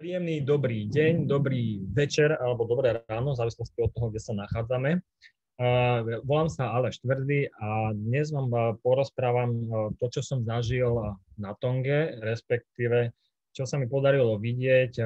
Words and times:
Príjemný 0.00 0.40
dobrý 0.40 0.88
deň, 0.88 1.28
dobrý 1.28 1.84
večer 1.92 2.32
alebo 2.32 2.64
dobré 2.64 3.04
ráno, 3.04 3.36
v 3.36 3.40
závislosti 3.44 3.84
od 3.84 3.92
toho, 3.92 4.08
kde 4.08 4.20
sa 4.24 4.32
nachádzame. 4.32 5.04
Volám 6.24 6.48
sa 6.48 6.72
Aleš 6.72 7.04
Tvrdý 7.04 7.52
a 7.60 7.92
dnes 7.92 8.32
vám 8.32 8.80
porozprávam 8.80 9.60
to, 10.00 10.08
čo 10.08 10.24
som 10.24 10.40
zažil 10.40 11.20
na 11.36 11.52
Tonge, 11.60 12.16
respektíve 12.16 13.12
čo 13.52 13.68
sa 13.68 13.76
mi 13.76 13.84
podarilo 13.92 14.40
vidieť 14.40 15.04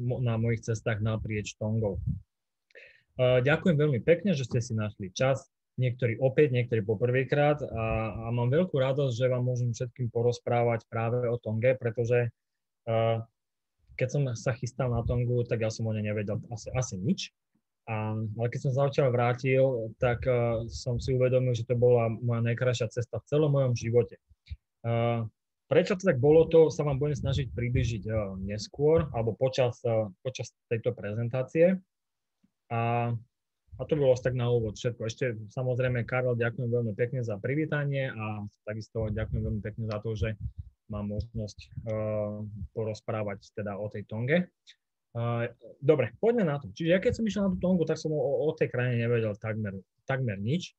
na 0.00 0.40
mojich 0.40 0.64
cestách 0.72 1.04
naprieč 1.04 1.60
Tongou. 1.60 2.00
Ďakujem 3.20 3.76
veľmi 3.76 4.00
pekne, 4.00 4.32
že 4.32 4.48
ste 4.48 4.64
si 4.64 4.72
našli 4.72 5.12
čas, 5.12 5.52
niektorí 5.76 6.16
opäť, 6.16 6.56
niektorí 6.56 6.80
poprvýkrát 6.80 7.60
a, 7.60 7.84
a 8.24 8.26
mám 8.32 8.48
veľkú 8.48 8.72
radosť, 8.72 9.20
že 9.20 9.28
vám 9.28 9.44
môžem 9.44 9.76
všetkým 9.76 10.08
porozprávať 10.08 10.88
práve 10.88 11.28
o 11.28 11.36
Tonge, 11.36 11.76
pretože 11.76 12.32
keď 14.00 14.08
som 14.08 14.22
sa 14.32 14.56
chystal 14.56 14.88
na 14.88 15.04
Tongu, 15.04 15.44
tak 15.44 15.60
ja 15.60 15.68
som 15.68 15.84
o 15.84 15.92
nej 15.92 16.00
nevedel 16.00 16.40
asi, 16.48 16.72
asi 16.72 16.96
nič. 16.96 17.28
A, 17.84 18.16
ale 18.16 18.48
keď 18.48 18.60
som 18.64 18.72
sa 18.72 18.88
odtiaľ 18.88 19.12
vrátil, 19.12 19.92
tak 20.00 20.24
uh, 20.24 20.64
som 20.72 20.96
si 20.96 21.12
uvedomil, 21.12 21.52
že 21.52 21.68
to 21.68 21.76
bola 21.76 22.08
moja 22.08 22.40
najkrajšia 22.48 22.88
cesta 22.88 23.20
v 23.20 23.28
celom 23.28 23.52
mojom 23.52 23.76
živote. 23.76 24.16
Uh, 24.80 25.28
prečo 25.68 26.00
to 26.00 26.08
tak 26.08 26.16
bolo, 26.16 26.48
to 26.48 26.72
sa 26.72 26.80
vám 26.80 26.96
budem 26.96 27.20
snažiť 27.20 27.52
približiť 27.52 28.02
uh, 28.08 28.40
neskôr, 28.40 29.04
alebo 29.12 29.36
počas, 29.36 29.76
uh, 29.84 30.08
počas 30.24 30.56
tejto 30.72 30.96
prezentácie. 30.96 31.76
A, 32.72 33.12
a 33.76 33.82
to 33.84 33.98
bolo 33.98 34.16
tak 34.16 34.38
na 34.38 34.48
úvod 34.48 34.80
všetko. 34.80 35.02
Ešte 35.04 35.24
samozrejme, 35.52 36.06
Karol, 36.08 36.38
ďakujem 36.40 36.70
veľmi 36.72 36.92
pekne 36.96 37.20
za 37.20 37.36
privítanie 37.36 38.08
a 38.08 38.48
takisto 38.64 39.12
ďakujem 39.12 39.42
veľmi 39.44 39.60
pekne 39.60 39.84
za 39.90 39.98
to, 40.00 40.14
že 40.14 40.38
mám 40.90 41.06
možnosť 41.08 41.58
uh, 41.86 42.42
porozprávať 42.74 43.54
teda 43.54 43.78
o 43.78 43.86
tej 43.86 44.04
Tonge. 44.10 44.50
Uh, 45.10 45.50
dobre, 45.82 46.14
poďme 46.22 46.46
na 46.46 46.58
to. 46.58 46.70
Čiže 46.70 46.90
ja 46.90 46.98
keď 47.02 47.12
som 47.14 47.26
išiel 47.26 47.42
na 47.46 47.52
tú 47.54 47.58
Tongu, 47.62 47.82
tak 47.86 47.98
som 47.98 48.10
o, 48.14 48.18
o 48.18 48.50
tej 48.54 48.70
krajine 48.70 49.06
nevedel 49.06 49.34
takmer, 49.38 49.78
takmer 50.06 50.38
nič. 50.38 50.74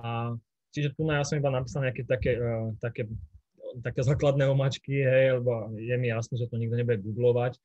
A 0.00 0.36
čiže 0.72 0.92
tu 0.92 1.08
na 1.08 1.20
ja 1.20 1.24
som 1.24 1.40
iba 1.40 1.48
napísal 1.48 1.88
nejaké 1.88 2.04
také, 2.04 2.36
uh, 2.36 2.72
také, 2.80 3.08
také 3.80 4.00
základné 4.04 4.44
omačky, 4.48 5.00
hej, 5.00 5.40
lebo 5.40 5.72
je 5.76 5.96
mi 5.96 6.12
jasné, 6.12 6.36
že 6.36 6.48
to 6.48 6.60
nikto 6.60 6.76
nebude 6.76 7.00
googlovať. 7.00 7.56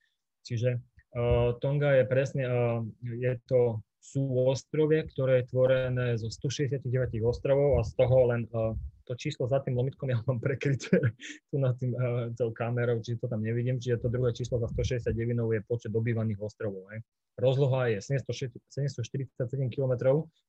Čiže 0.47 0.79
uh, 1.15 1.55
Tonga 1.59 1.99
je 1.99 2.03
presne, 2.07 2.43
uh, 2.47 2.79
je 3.03 3.35
to 3.47 3.83
sú 4.01 4.25
ostrovie, 4.49 5.05
ktoré 5.05 5.45
je 5.45 5.49
tvorené 5.53 6.17
zo 6.17 6.27
169 6.27 6.89
ostrovov 7.21 7.77
a 7.79 7.85
z 7.85 7.91
toho 7.95 8.17
len 8.33 8.49
uh, 8.49 8.73
to 9.05 9.13
číslo 9.17 9.47
za 9.47 9.59
tým 9.61 9.77
lomitkom 9.77 10.09
ja 10.09 10.19
mám 10.25 10.39
prekryté 10.39 11.01
tu 11.49 11.55
nad 11.57 11.75
tým 11.77 11.91
uh, 11.93 12.29
tou 12.37 12.53
kamerou, 12.53 13.01
čiže 13.01 13.25
to 13.25 13.27
tam 13.27 13.41
nevidím, 13.41 13.77
čiže 13.81 14.01
to 14.01 14.07
druhé 14.09 14.31
číslo 14.33 14.59
za 14.59 14.67
169 14.69 15.13
je 15.37 15.61
počet 15.65 15.91
obývaných 15.91 16.39
ostrovov. 16.41 16.89
Hej. 16.93 17.03
Rozloha 17.39 17.91
je 17.95 17.97
747 18.03 19.31
km, 19.71 19.93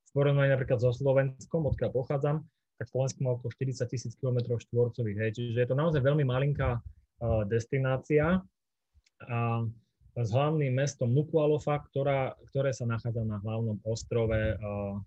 sporovnaní 0.09 0.51
napríklad 0.53 0.79
so 0.83 0.93
Slovenskom, 0.93 1.69
odkiaľ 1.71 1.91
pochádzam, 1.95 2.37
tak 2.77 2.87
Slovensko 2.91 3.19
má 3.23 3.31
okolo 3.39 3.51
40 3.55 3.87
tisíc 3.87 4.13
km 4.19 4.59
štvorcových, 4.59 5.19
hej. 5.19 5.31
čiže 5.37 5.59
je 5.63 5.69
to 5.69 5.77
naozaj 5.79 6.01
veľmi 6.03 6.27
malinká 6.27 6.79
uh, 6.79 7.43
destinácia 7.47 8.43
a 9.23 9.63
s 10.13 10.29
hlavným 10.29 10.77
mestom 10.77 11.09
Nukualofa, 11.09 11.81
ktorá, 11.89 12.37
ktoré 12.53 12.77
sa 12.77 12.85
nachádza 12.85 13.25
na 13.25 13.41
hlavnom 13.41 13.81
ostrove 13.89 14.37
uh, 14.37 15.01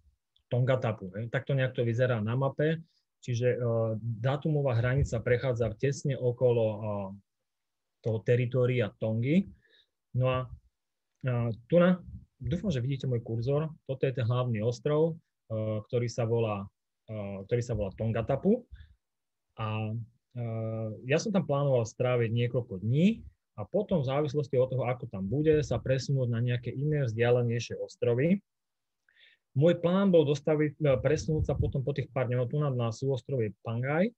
Tongatapu. 0.50 1.14
Takto 1.30 1.58
nejak 1.58 1.74
to 1.74 1.86
vyzerá 1.86 2.22
na 2.22 2.34
mape. 2.38 2.82
Čiže 3.26 3.58
uh, 3.58 3.98
dátumová 3.98 4.78
hranica 4.78 5.18
prechádza 5.18 5.74
tesne 5.82 6.14
okolo 6.14 6.64
uh, 6.70 7.10
toho 8.06 8.22
teritória 8.22 8.94
Tongy. 9.02 9.50
No 10.14 10.30
a 10.30 10.38
uh, 10.46 11.50
tu 11.66 11.82
na, 11.82 11.98
dúfam, 12.38 12.70
že 12.70 12.86
vidíte 12.86 13.10
môj 13.10 13.26
kurzor. 13.26 13.74
Toto 13.90 14.06
je 14.06 14.14
ten 14.14 14.30
hlavný 14.30 14.62
ostrov, 14.62 15.18
ktorý 15.90 16.10
sa 16.10 16.26
volá, 16.26 16.66
ktorý 17.50 17.62
sa 17.62 17.78
volá 17.78 17.94
Tongatapu. 17.94 18.66
A 19.62 19.94
ja 21.06 21.18
som 21.22 21.32
tam 21.32 21.46
plánoval 21.46 21.86
stráviť 21.86 22.34
niekoľko 22.34 22.82
dní 22.82 23.24
a 23.56 23.64
potom 23.64 24.04
v 24.04 24.10
závislosti 24.10 24.60
od 24.60 24.68
toho, 24.74 24.84
ako 24.84 25.08
tam 25.08 25.30
bude, 25.30 25.64
sa 25.64 25.80
presunúť 25.80 26.28
na 26.28 26.44
nejaké 26.44 26.76
iné 26.76 27.08
vzdialenejšie 27.08 27.80
ostrovy. 27.80 28.44
Môj 29.56 29.80
plán 29.80 30.12
bol 30.12 30.28
dostaviť, 30.28 30.76
e, 30.84 31.00
presunúť 31.00 31.48
sa 31.48 31.56
potom 31.56 31.80
po 31.80 31.96
tých 31.96 32.12
pár 32.12 32.28
dňov 32.28 32.52
tu 32.52 32.60
na, 32.60 32.92
súostrovie 32.92 33.56
Pangaj, 33.64 34.12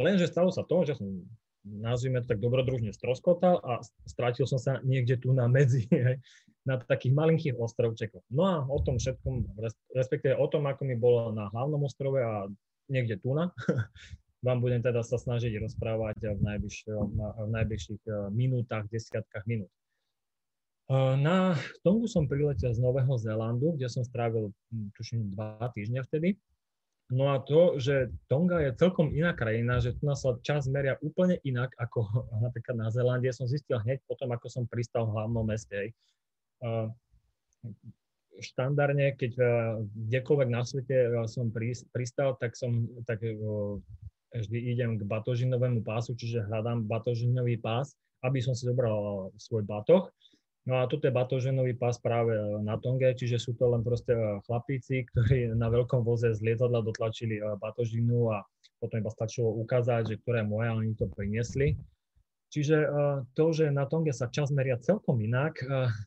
lenže 0.00 0.26
stalo 0.26 0.48
sa 0.48 0.64
to, 0.64 0.88
že 0.88 0.96
som 0.96 1.28
nazvime 1.68 2.24
to 2.24 2.32
tak 2.32 2.40
dobrodružne 2.40 2.94
stroskotal 2.96 3.60
a 3.60 3.84
strátil 4.08 4.48
som 4.48 4.56
sa 4.56 4.80
niekde 4.80 5.20
tu 5.20 5.36
na 5.36 5.50
medzi, 5.50 5.84
na 6.68 6.80
takých 6.80 7.12
malinkých 7.12 7.56
ostrovčekoch. 7.60 8.24
No 8.32 8.42
a 8.48 8.54
o 8.64 8.78
tom 8.80 8.96
všetkom, 8.96 9.60
respektíve 9.92 10.32
o 10.36 10.46
tom, 10.48 10.64
ako 10.64 10.82
mi 10.88 10.96
bolo 10.96 11.28
na 11.32 11.52
hlavnom 11.52 11.84
ostrove 11.84 12.16
a 12.16 12.48
niekde 12.88 13.20
tu 13.20 13.36
na, 13.36 13.52
vám 14.46 14.64
budem 14.64 14.80
teda 14.80 15.04
sa 15.04 15.20
snažiť 15.20 15.60
rozprávať 15.60 16.24
v, 16.24 16.40
v 17.20 17.48
najbližších 17.52 18.02
e, 18.06 18.12
minútach, 18.32 18.88
desiatkách 18.88 19.44
minút. 19.44 19.72
Na 20.88 21.52
Tongu 21.84 22.08
som 22.08 22.24
priletel 22.24 22.72
z 22.72 22.80
Nového 22.80 23.12
Zélandu, 23.20 23.76
kde 23.76 23.92
som 23.92 24.00
strávil, 24.00 24.48
hm, 24.72 24.88
tuším, 24.96 25.20
dva 25.36 25.68
týždňa 25.76 26.00
vtedy. 26.08 26.40
No 27.12 27.32
a 27.32 27.40
to, 27.44 27.76
že 27.76 28.12
Tonga 28.28 28.60
je 28.64 28.76
celkom 28.76 29.12
iná 29.12 29.36
krajina, 29.36 29.80
že 29.80 29.96
tu 29.96 30.08
nás 30.08 30.24
sa 30.24 30.36
čas 30.40 30.64
meria 30.68 30.96
úplne 31.04 31.40
inak 31.44 31.76
ako 31.76 32.08
napríklad 32.44 32.76
na 32.80 32.88
Zélande, 32.88 33.28
som 33.36 33.44
zistil 33.44 33.76
hneď 33.84 34.00
potom, 34.08 34.32
ako 34.32 34.48
som 34.48 34.64
pristal 34.64 35.08
v 35.08 35.14
hlavnom 35.16 35.44
meste. 35.44 35.92
Štandardne, 38.38 39.12
keď 39.12 39.32
kdekoľvek 40.08 40.48
na 40.48 40.64
svete 40.64 41.12
som 41.28 41.52
pristal, 41.92 42.32
tak 42.40 42.56
som 42.56 42.88
tak 43.04 43.20
vždy 44.32 44.58
idem 44.72 44.96
k 44.96 45.04
batožinovému 45.04 45.84
pásu, 45.84 46.16
čiže 46.16 46.48
hľadám 46.48 46.88
batožinový 46.88 47.60
pás, 47.60 47.92
aby 48.24 48.40
som 48.40 48.56
si 48.56 48.64
zobral 48.64 49.28
svoj 49.36 49.68
batoh 49.68 50.08
No 50.68 50.84
a 50.84 50.84
toto 50.84 51.08
je 51.08 51.16
batoženový 51.16 51.80
pás 51.80 51.96
práve 51.96 52.36
e, 52.36 52.60
na 52.60 52.76
Tonge, 52.76 53.16
čiže 53.16 53.40
sú 53.40 53.56
to 53.56 53.72
len 53.72 53.80
proste 53.80 54.12
e, 54.12 54.36
chlapíci, 54.44 55.08
ktorí 55.08 55.56
na 55.56 55.72
veľkom 55.72 56.04
voze 56.04 56.28
z 56.28 56.44
lietadla 56.44 56.84
dotlačili 56.84 57.40
e, 57.40 57.56
batožinu 57.56 58.36
a 58.36 58.44
potom 58.76 59.00
iba 59.00 59.08
stačilo 59.08 59.48
ukázať, 59.64 60.12
že 60.12 60.20
ktoré 60.20 60.44
je 60.44 60.52
moje, 60.52 60.68
oni 60.68 60.92
to 60.92 61.08
priniesli. 61.08 61.72
Čiže 62.48 62.88
to, 63.36 63.52
že 63.52 63.68
na 63.68 63.84
Tonge 63.84 64.08
sa 64.16 64.32
čas 64.32 64.48
meria 64.48 64.80
celkom 64.80 65.20
inak, 65.20 65.60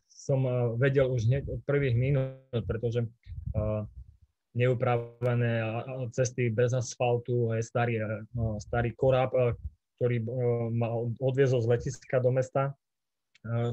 som 0.10 0.42
vedel 0.74 1.06
už 1.14 1.30
hneď 1.30 1.44
od 1.46 1.62
prvých 1.70 1.94
minút, 1.94 2.66
pretože 2.66 3.06
neupravené 4.58 5.54
cesty 6.18 6.50
bez 6.50 6.74
asfaltu, 6.74 7.54
starý, 7.62 8.02
starý 8.58 8.90
korab, 8.98 9.38
ktorý 10.02 10.26
ma 10.74 10.90
odviezol 11.22 11.62
z 11.62 11.78
letiska 11.78 12.18
do 12.18 12.34
mesta, 12.34 12.74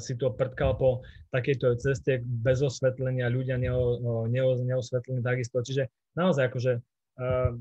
si 0.01 0.17
to 0.17 0.33
prtkal 0.33 0.81
po 0.81 1.05
takejto 1.29 1.77
ceste 1.77 2.25
bez 2.25 2.65
osvetlenia, 2.65 3.29
ľudia 3.29 3.61
neo, 3.61 4.01
neo, 4.29 4.57
neosvetlení 4.65 5.21
takisto. 5.21 5.61
Čiže 5.61 5.93
naozaj 6.17 6.49
akože 6.49 6.73
uh, 6.81 7.53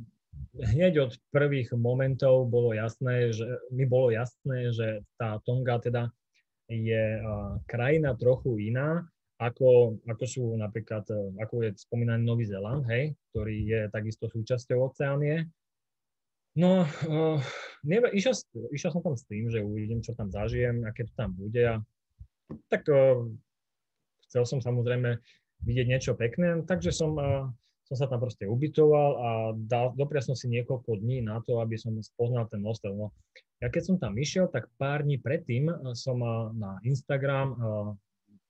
hneď 0.55 0.93
od 1.03 1.11
prvých 1.35 1.75
momentov 1.75 2.47
bolo 2.47 2.71
jasné, 2.71 3.35
že 3.35 3.43
mi 3.75 3.83
bolo 3.83 4.15
jasné, 4.15 4.71
že 4.71 5.03
tá 5.19 5.43
Tonga 5.43 5.83
teda 5.83 6.07
je 6.71 7.19
uh, 7.19 7.59
krajina 7.67 8.15
trochu 8.15 8.55
iná, 8.71 9.03
ako, 9.37 9.99
ako 10.07 10.23
sú 10.25 10.43
napríklad, 10.57 11.05
ako 11.37 11.55
je 11.67 11.69
spomínaný 11.77 12.23
Nový 12.23 12.47
Zeland, 12.47 12.87
hej, 12.89 13.13
ktorý 13.29 13.57
je 13.67 13.81
takisto 13.91 14.25
súčasťou 14.31 14.79
oceánie. 14.89 15.45
No, 16.57 16.87
uh, 16.87 17.37
nebe, 17.85 18.09
išiel, 18.15 18.33
išiel 18.73 18.89
som 18.95 19.05
tam 19.05 19.13
s 19.13 19.27
tým, 19.29 19.51
že 19.51 19.61
uvidím, 19.61 20.01
čo 20.01 20.17
tam 20.17 20.33
zažijem, 20.33 20.87
aké 20.89 21.05
to 21.05 21.13
tam 21.13 21.37
bude 21.37 21.61
a 21.61 21.77
tak 22.67 22.87
uh, 22.89 23.27
chcel 24.27 24.43
som 24.47 24.59
samozrejme 24.59 25.19
vidieť 25.65 25.87
niečo 25.89 26.11
pekné, 26.13 26.63
takže 26.67 26.93
som, 26.93 27.17
uh, 27.17 27.47
som 27.87 27.95
sa 27.95 28.05
tam 28.05 28.21
proste 28.21 28.45
ubytoval 28.45 29.09
a 29.17 29.29
dal, 29.55 29.95
doprial 29.97 30.23
som 30.23 30.35
si 30.37 30.51
niekoľko 30.51 30.99
dní 31.01 31.23
na 31.25 31.41
to, 31.43 31.59
aby 31.59 31.75
som 31.79 31.95
spoznal 31.99 32.45
ten 32.47 32.63
ostrov. 32.63 32.93
No, 32.95 33.07
ja 33.63 33.67
keď 33.71 33.83
som 33.83 33.95
tam 33.97 34.13
išiel, 34.15 34.47
tak 34.51 34.69
pár 34.77 35.03
dní 35.03 35.17
predtým 35.19 35.71
som 35.97 36.19
uh, 36.21 36.51
na 36.53 36.77
Instagram 36.83 37.57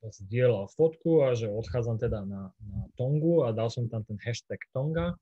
zdieľal 0.05 0.69
fotku 0.71 1.25
a 1.25 1.33
že 1.33 1.49
odchádzam 1.49 1.97
teda 1.97 2.21
na, 2.23 2.53
na 2.53 2.81
Tongu 2.95 3.43
a 3.43 3.51
dal 3.51 3.67
som 3.73 3.89
tam 3.89 4.05
ten 4.05 4.15
hashtag 4.21 4.61
Tonga. 4.71 5.17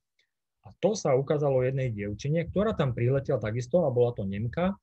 A 0.66 0.70
to 0.82 0.98
sa 0.98 1.14
ukázalo 1.14 1.62
jednej 1.62 1.94
dievčine, 1.94 2.50
ktorá 2.50 2.74
tam 2.74 2.98
priletela 2.98 3.38
takisto 3.38 3.86
a 3.86 3.94
bola 3.94 4.18
to 4.18 4.26
Nemka 4.26 4.74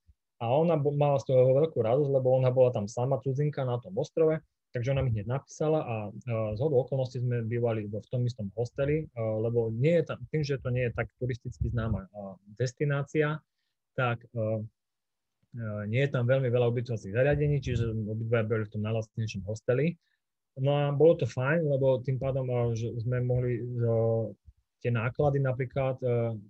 a 0.42 0.50
ona 0.50 0.74
mala 0.74 1.22
z 1.22 1.30
toho 1.30 1.54
veľkú 1.54 1.78
radosť, 1.78 2.10
lebo 2.10 2.34
ona 2.34 2.50
bola 2.50 2.74
tam 2.74 2.90
sama 2.90 3.22
cudzinka 3.22 3.62
na 3.62 3.78
tom 3.78 3.94
ostrove, 3.94 4.42
takže 4.74 4.90
ona 4.90 5.06
mi 5.06 5.14
hneď 5.14 5.30
napísala 5.30 5.86
a 5.86 5.94
z 6.26 6.58
hodou 6.58 6.82
okolností 6.82 7.22
sme 7.22 7.46
bývali 7.46 7.86
v 7.86 8.08
tom 8.10 8.26
istom 8.26 8.50
hosteli, 8.58 9.06
lebo 9.14 9.70
nie 9.70 10.02
je 10.02 10.10
tam, 10.10 10.18
tým, 10.34 10.42
že 10.42 10.58
to 10.58 10.74
nie 10.74 10.90
je 10.90 10.92
tak 10.98 11.06
turisticky 11.22 11.70
známa 11.70 12.10
destinácia, 12.58 13.38
tak 13.94 14.18
nie 15.86 16.02
je 16.02 16.10
tam 16.10 16.26
veľmi 16.26 16.50
veľa 16.50 16.66
ubytovacích 16.74 17.14
zariadení, 17.14 17.62
čiže 17.62 17.92
obidva 17.92 18.42
boli 18.42 18.66
v 18.66 18.72
tom 18.74 18.82
najlastnejšom 18.82 19.46
hosteli. 19.46 19.94
No 20.58 20.74
a 20.74 20.90
bolo 20.90 21.22
to 21.22 21.30
fajn, 21.30 21.64
lebo 21.70 22.02
tým 22.02 22.18
pádom 22.18 22.48
že 22.74 22.90
sme 22.98 23.22
mohli 23.22 23.62
tie 24.82 24.90
náklady 24.90 25.38
napríklad 25.38 26.02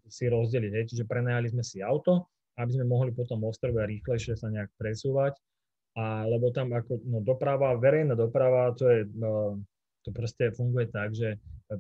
si 0.08 0.32
rozdeliť. 0.32 0.88
Čiže 0.88 1.04
prenajali 1.04 1.52
sme 1.52 1.60
si 1.60 1.84
auto, 1.84 2.31
aby 2.58 2.70
sme 2.72 2.84
mohli 2.88 3.10
potom 3.14 3.44
ostrove 3.44 3.78
rýchlejšie 3.78 4.36
sa 4.36 4.52
nejak 4.52 4.72
presúvať. 4.76 5.36
A 5.92 6.24
lebo 6.24 6.48
tam 6.52 6.72
ako 6.72 7.04
no, 7.04 7.20
doprava, 7.20 7.76
verejná 7.76 8.16
doprava, 8.16 8.72
to 8.72 8.88
je, 8.88 9.00
to 10.02 10.08
proste 10.10 10.56
funguje 10.56 10.88
tak, 10.88 11.12
že 11.12 11.36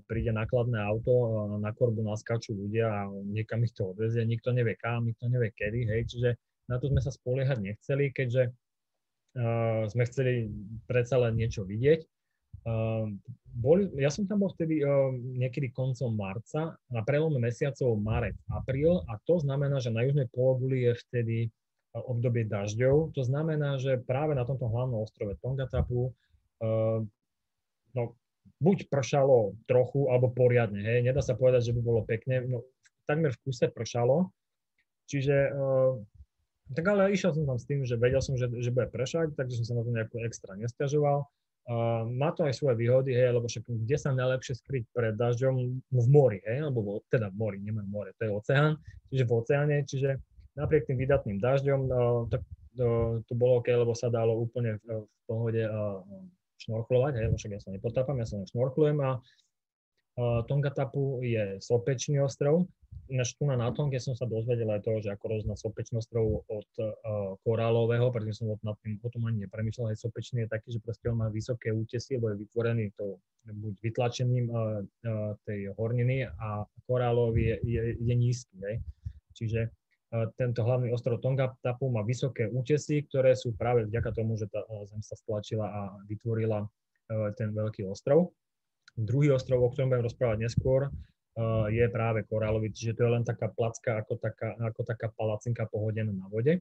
príde 0.08 0.32
nákladné 0.32 0.78
auto, 0.80 1.12
na 1.60 1.72
korbu 1.72 2.04
naskačú 2.04 2.56
ľudia 2.56 2.88
a 2.88 3.00
niekam 3.08 3.64
ich 3.64 3.72
to 3.72 3.92
odvezie, 3.92 4.24
nikto 4.24 4.52
nevie 4.52 4.76
kam, 4.76 5.08
nikto 5.08 5.28
nevie 5.28 5.52
kedy, 5.52 5.88
hej, 5.88 6.02
čiže 6.08 6.30
na 6.68 6.80
to 6.80 6.88
sme 6.88 7.00
sa 7.02 7.12
spoliehať 7.12 7.58
nechceli, 7.60 8.12
keďže 8.14 8.52
uh, 8.52 9.84
sme 9.90 10.04
chceli 10.08 10.48
predsa 10.86 11.20
len 11.20 11.36
niečo 11.36 11.66
vidieť. 11.66 12.00
Uh, 12.62 13.10
boli, 13.52 13.90
ja 13.98 14.08
som 14.08 14.24
tam 14.24 14.46
bol 14.46 14.54
vtedy 14.54 14.80
uh, 14.80 15.10
niekedy 15.12 15.74
koncom 15.74 16.14
marca, 16.14 16.78
na 16.88 17.02
prelome 17.02 17.42
mesiacov 17.42 17.98
marec, 17.98 18.38
apríl 18.48 19.02
a 19.10 19.18
to 19.26 19.42
znamená, 19.42 19.82
že 19.82 19.90
na 19.90 20.06
južnej 20.06 20.30
pologuli 20.30 20.86
je 20.86 20.92
vtedy 21.08 21.36
uh, 21.50 22.04
obdobie 22.06 22.46
dažďov. 22.46 23.12
To 23.18 23.22
znamená, 23.26 23.82
že 23.82 23.98
práve 24.00 24.38
na 24.38 24.46
tomto 24.46 24.70
hlavnom 24.70 25.02
ostrove 25.02 25.34
Tongatapu 25.42 26.14
uh, 26.62 27.02
no, 27.92 28.02
buď 28.62 28.86
pršalo 28.86 29.58
trochu, 29.66 30.06
alebo 30.06 30.30
poriadne. 30.30 30.80
Hej. 30.80 30.98
Nedá 31.02 31.20
sa 31.20 31.34
povedať, 31.34 31.70
že 31.70 31.74
by 31.74 31.80
bolo 31.82 32.06
pekne. 32.06 32.46
No, 32.46 32.62
takmer 33.10 33.34
v 33.34 33.42
kuse 33.42 33.66
pršalo. 33.68 34.30
Čiže 35.10 35.50
uh, 35.50 35.98
tak 36.72 36.86
ale 36.88 37.12
išiel 37.12 37.34
som 37.36 37.44
tam 37.44 37.58
s 37.58 37.66
tým, 37.68 37.84
že 37.84 37.98
vedel 37.98 38.22
som, 38.24 38.38
že, 38.38 38.48
že 38.48 38.70
bude 38.72 38.88
prešať, 38.88 39.34
takže 39.36 39.60
som 39.60 39.66
sa 39.66 39.74
na 39.76 39.82
to 39.84 39.90
nejako 39.92 40.24
extra 40.24 40.54
nestiažoval. 40.56 41.26
Má 42.10 42.34
to 42.34 42.42
aj 42.42 42.58
svoje 42.58 42.74
výhody, 42.74 43.14
hej, 43.14 43.38
lebo 43.38 43.46
však 43.46 43.62
kde 43.70 43.94
sa 43.94 44.10
najlepšie 44.10 44.58
skryť 44.58 44.84
pred 44.90 45.14
dažďom? 45.14 45.54
No 45.94 45.98
v 46.02 46.08
mori, 46.10 46.38
hej, 46.42 46.66
alebo 46.66 46.82
vo, 46.82 46.94
teda 47.06 47.30
v 47.30 47.38
mori, 47.38 47.58
nemám 47.62 47.86
more, 47.86 48.10
to 48.18 48.26
je 48.26 48.34
oceán, 48.34 48.72
čiže 49.06 49.24
v 49.24 49.32
oceáne, 49.32 49.76
čiže 49.86 50.10
napriek 50.58 50.90
tým 50.90 50.98
vydatným 50.98 51.38
dažďom, 51.38 51.80
uh, 51.86 52.26
tak 52.26 52.42
uh, 52.82 53.22
to 53.22 53.32
bolo 53.38 53.62
OK, 53.62 53.70
lebo 53.70 53.94
sa 53.94 54.10
dalo 54.10 54.34
úplne 54.42 54.82
v, 54.82 55.06
v 55.06 55.18
pohode 55.30 55.62
šnorchlovať, 56.66 57.12
hej, 57.22 57.26
však 57.30 57.52
ja 57.54 57.60
sa 57.62 57.70
nepotápam, 57.70 58.18
ja 58.18 58.26
sa 58.26 58.42
len 58.42 58.46
šnorchlujem 58.50 58.98
a 58.98 59.22
Tongatapu 60.18 61.24
je 61.24 61.56
sopečný 61.64 62.20
ostrov, 62.20 62.68
Ináč 63.12 63.36
tu 63.36 63.44
na 63.44 63.60
Natonke 63.60 64.00
som 64.00 64.16
sa 64.16 64.24
dozvedel 64.24 64.72
aj 64.72 64.88
to, 64.88 64.92
že 65.04 65.12
ako 65.12 65.36
rozdiel 65.36 65.52
sopečný 65.52 66.00
ostrov 66.00 66.48
od 66.48 66.68
uh, 66.80 67.36
korálového, 67.44 68.08
pretože 68.08 68.40
som 68.40 68.54
nad 68.64 68.76
tým 68.80 68.96
o 69.02 69.08
tom 69.12 69.28
ani 69.28 69.44
nepremýšľal, 69.44 69.92
aj 69.92 70.00
sopečný 70.00 70.46
je 70.46 70.48
taký, 70.48 70.68
že 70.72 70.80
proste 70.80 71.12
on 71.12 71.20
má 71.20 71.28
vysoké 71.28 71.74
útesy, 71.74 72.16
lebo 72.16 72.32
je 72.32 72.46
vytvorený 72.46 72.94
to 72.96 73.20
buď 73.42 73.74
vytlačením 73.84 74.46
uh, 74.48 74.80
uh, 74.80 75.36
tej 75.44 75.74
horniny 75.76 76.24
a 76.24 76.64
korálový 76.88 77.52
je, 77.52 77.56
je, 77.68 77.82
je 78.00 78.14
nízky. 78.14 78.56
Hej. 78.64 78.76
Čiže 79.36 79.60
tento 80.36 80.60
hlavný 80.60 80.92
ostrov 80.92 81.24
Tonga 81.24 81.56
Tapu 81.64 81.88
má 81.88 82.04
vysoké 82.04 82.44
útesy, 82.44 83.00
ktoré 83.08 83.32
sú 83.32 83.56
práve 83.56 83.88
vďaka 83.88 84.12
tomu, 84.12 84.36
že 84.36 84.44
tá 84.44 84.60
zem 84.84 85.00
sa 85.00 85.16
stlačila 85.16 85.64
a 85.64 85.80
vytvorila 86.04 86.68
ten 87.40 87.48
veľký 87.48 87.88
ostrov. 87.88 88.36
Druhý 88.92 89.32
ostrov, 89.32 89.64
o 89.64 89.72
ktorom 89.72 89.88
budem 89.88 90.04
rozprávať 90.04 90.38
neskôr, 90.44 90.92
je 91.72 91.84
práve 91.88 92.28
korálový, 92.28 92.68
čiže 92.76 93.00
to 93.00 93.08
je 93.08 93.14
len 93.16 93.24
taká 93.24 93.48
placka 93.48 94.04
ako 94.04 94.20
taká, 94.20 94.52
ako 94.60 94.84
taká 94.84 95.08
palacinka 95.16 95.64
pohodená 95.64 96.12
na 96.12 96.28
vode. 96.28 96.60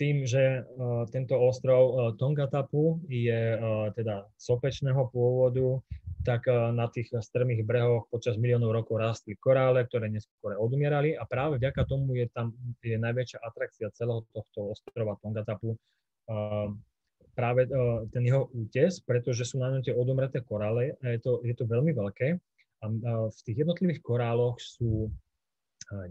Tým, 0.00 0.24
že 0.24 0.64
tento 1.12 1.36
ostrov 1.36 2.16
Tongatapu 2.16 3.04
je 3.04 3.60
teda 3.92 4.24
sopečného 4.40 5.12
pôvodu, 5.12 5.84
tak 6.24 6.48
na 6.72 6.88
tých 6.88 7.12
strmých 7.12 7.68
brehoch 7.68 8.08
počas 8.08 8.40
miliónov 8.40 8.72
rokov 8.72 8.96
rástli 8.96 9.36
korále, 9.36 9.84
ktoré 9.84 10.08
neskôr 10.08 10.56
odumierali 10.56 11.12
a 11.12 11.28
práve 11.28 11.60
vďaka 11.60 11.84
tomu 11.84 12.16
je 12.16 12.32
tam 12.32 12.56
je 12.80 12.96
najväčšia 12.96 13.44
atrakcia 13.44 13.92
celého 13.92 14.24
tohto 14.32 14.72
ostrova 14.72 15.20
Tongatapu 15.20 15.76
práve 17.34 17.66
ten 18.14 18.22
jeho 18.22 18.46
útes, 18.54 19.02
pretože 19.02 19.44
sú 19.44 19.58
na 19.58 19.74
ňom 19.74 19.82
tie 19.82 19.94
odumreté 19.94 20.40
korále 20.40 20.94
a 21.02 21.14
je 21.14 21.20
to, 21.20 21.42
je 21.42 21.54
to 21.54 21.66
veľmi 21.66 21.90
veľké 21.90 22.38
a 22.84 22.84
v 23.32 23.40
tých 23.48 23.64
jednotlivých 23.64 24.04
koráloch 24.04 24.60
sú 24.60 25.08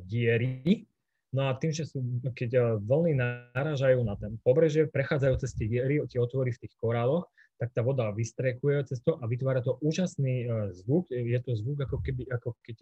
diery, 0.09 0.85
No 1.33 1.49
a 1.49 1.57
tým, 1.57 1.73
že 1.73 1.89
sú, 1.89 1.97
keď 2.37 2.77
vlny 2.85 3.17
narážajú 3.17 4.05
na 4.05 4.13
ten 4.13 4.37
pobrežie, 4.45 4.85
prechádzajú 4.85 5.33
cez 5.41 5.57
tie 5.57 5.65
diery, 5.65 5.97
tie 6.05 6.21
otvory 6.21 6.53
v 6.53 6.61
tých 6.61 6.77
koráloch, 6.77 7.25
tak 7.57 7.73
tá 7.73 7.81
voda 7.81 8.13
vystrekuje 8.13 8.85
cez 8.85 9.01
to 9.01 9.17
a 9.17 9.25
vytvára 9.25 9.65
to 9.65 9.81
úžasný 9.81 10.45
zvuk. 10.77 11.09
Je 11.09 11.39
to 11.41 11.57
zvuk 11.57 11.81
ako, 11.89 12.05
keby, 12.05 12.29
ako 12.29 12.53
keď 12.61 12.77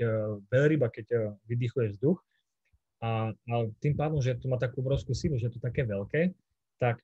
veľryba, 0.52 0.92
keď 0.92 1.40
vydychuje 1.48 1.96
vzduch. 1.96 2.20
A, 3.00 3.32
a 3.32 3.54
tým 3.80 3.96
pádom, 3.96 4.20
že 4.20 4.36
to 4.36 4.52
má 4.52 4.60
takú 4.60 4.84
obrovskú 4.84 5.16
silu, 5.16 5.40
že 5.40 5.48
je 5.48 5.56
to 5.56 5.64
také 5.64 5.88
veľké, 5.88 6.36
tak 6.76 7.00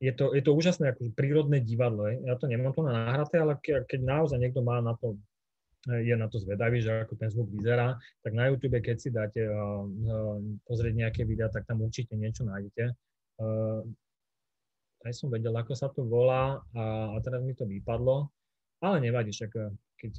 je 0.00 0.12
to, 0.16 0.32
je 0.32 0.40
to 0.40 0.56
úžasné 0.56 0.96
ako 0.96 1.12
prírodné 1.12 1.60
divadlo. 1.60 2.08
Ja 2.08 2.40
to 2.40 2.48
nemám 2.48 2.72
to 2.72 2.80
na 2.80 3.12
náhraté, 3.12 3.36
ale 3.36 3.60
keď 3.60 4.00
naozaj 4.00 4.40
niekto 4.40 4.64
má 4.64 4.80
na 4.80 4.96
to 4.96 5.20
je 5.88 6.12
na 6.12 6.28
to 6.28 6.36
zvedavý, 6.36 6.84
že 6.84 6.92
ako 7.08 7.16
ten 7.16 7.32
zvuk 7.32 7.48
vyzerá, 7.56 7.96
tak 8.20 8.36
na 8.36 8.52
YouTube, 8.52 8.76
keď 8.84 8.96
si 9.00 9.08
dáte 9.08 9.40
uh, 9.48 9.80
uh, 9.88 10.36
pozrieť 10.68 10.92
nejaké 10.92 11.24
videá, 11.24 11.48
tak 11.48 11.64
tam 11.64 11.80
určite 11.80 12.12
niečo 12.20 12.44
nájdete. 12.44 12.92
Uh, 13.40 13.80
aj 15.08 15.12
som 15.16 15.32
vedel, 15.32 15.56
ako 15.56 15.72
sa 15.72 15.88
to 15.88 16.04
volá 16.04 16.60
a, 16.76 17.16
a 17.16 17.18
teraz 17.24 17.40
mi 17.40 17.56
to 17.56 17.64
vypadlo, 17.64 18.28
ale 18.84 19.00
nevadí, 19.00 19.32
však 19.32 19.72
keď 19.96 20.12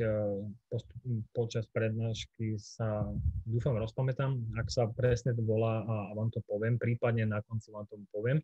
postup, 0.70 0.98
počas 1.34 1.70
prednášky 1.70 2.58
sa, 2.58 3.06
dúfam, 3.46 3.78
rozpamätám, 3.78 4.42
ak 4.58 4.74
sa 4.74 4.90
presne 4.90 5.38
to 5.38 5.46
volá 5.46 5.86
a, 5.86 6.18
vám 6.18 6.34
to 6.34 6.42
poviem, 6.50 6.82
prípadne 6.82 7.30
na 7.30 7.46
konci 7.46 7.70
vám 7.70 7.86
to 7.94 8.02
poviem. 8.10 8.42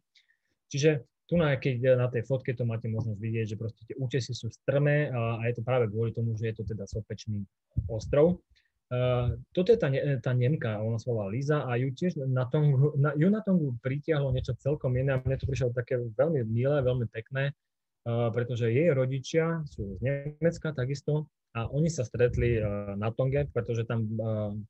Čiže 0.68 1.08
tu 1.28 1.36
na, 1.36 1.52
keď 1.60 2.00
na 2.00 2.08
tej 2.08 2.24
fotke 2.24 2.56
to 2.56 2.64
máte 2.64 2.88
možnosť 2.88 3.20
vidieť, 3.20 3.46
že 3.52 3.60
proste 3.60 3.84
tie 3.84 3.96
útesy 4.00 4.32
sú 4.32 4.48
strmé 4.48 5.12
a, 5.12 5.44
a 5.44 5.52
je 5.52 5.60
to 5.60 5.64
práve 5.68 5.92
kvôli 5.92 6.16
tomu, 6.16 6.40
že 6.40 6.56
je 6.56 6.56
to 6.56 6.64
teda 6.64 6.88
sopečný 6.88 7.44
ostrov. 7.92 8.40
Uh, 8.88 9.36
toto 9.52 9.76
je 9.76 9.80
tá, 9.84 9.92
tá 10.24 10.32
Nemka, 10.32 10.80
ona 10.80 10.96
sa 10.96 11.12
volá 11.12 11.28
Liza 11.28 11.68
a 11.68 11.76
ju 11.76 11.92
tiež 11.92 12.24
na 12.24 12.48
Tongu, 12.48 12.96
na, 12.96 13.12
ju 13.20 13.28
na 13.28 13.44
Tongu 13.44 13.76
pritiahlo 13.84 14.32
niečo 14.32 14.56
celkom 14.56 14.96
iné 14.96 15.12
a 15.12 15.20
mne 15.20 15.36
to 15.36 15.44
prišlo 15.44 15.76
také 15.76 16.00
veľmi 16.00 16.48
milé, 16.48 16.80
veľmi 16.80 17.04
pekné, 17.12 17.52
uh, 17.52 18.32
pretože 18.32 18.72
jej 18.72 18.88
rodičia 18.96 19.68
sú 19.68 20.00
z 20.00 20.08
Nemecka 20.08 20.72
takisto 20.72 21.28
a 21.52 21.68
oni 21.68 21.92
sa 21.92 22.08
stretli 22.08 22.64
uh, 22.64 22.96
na 22.96 23.12
Tonge, 23.12 23.52
pretože 23.52 23.84
tam 23.84 24.08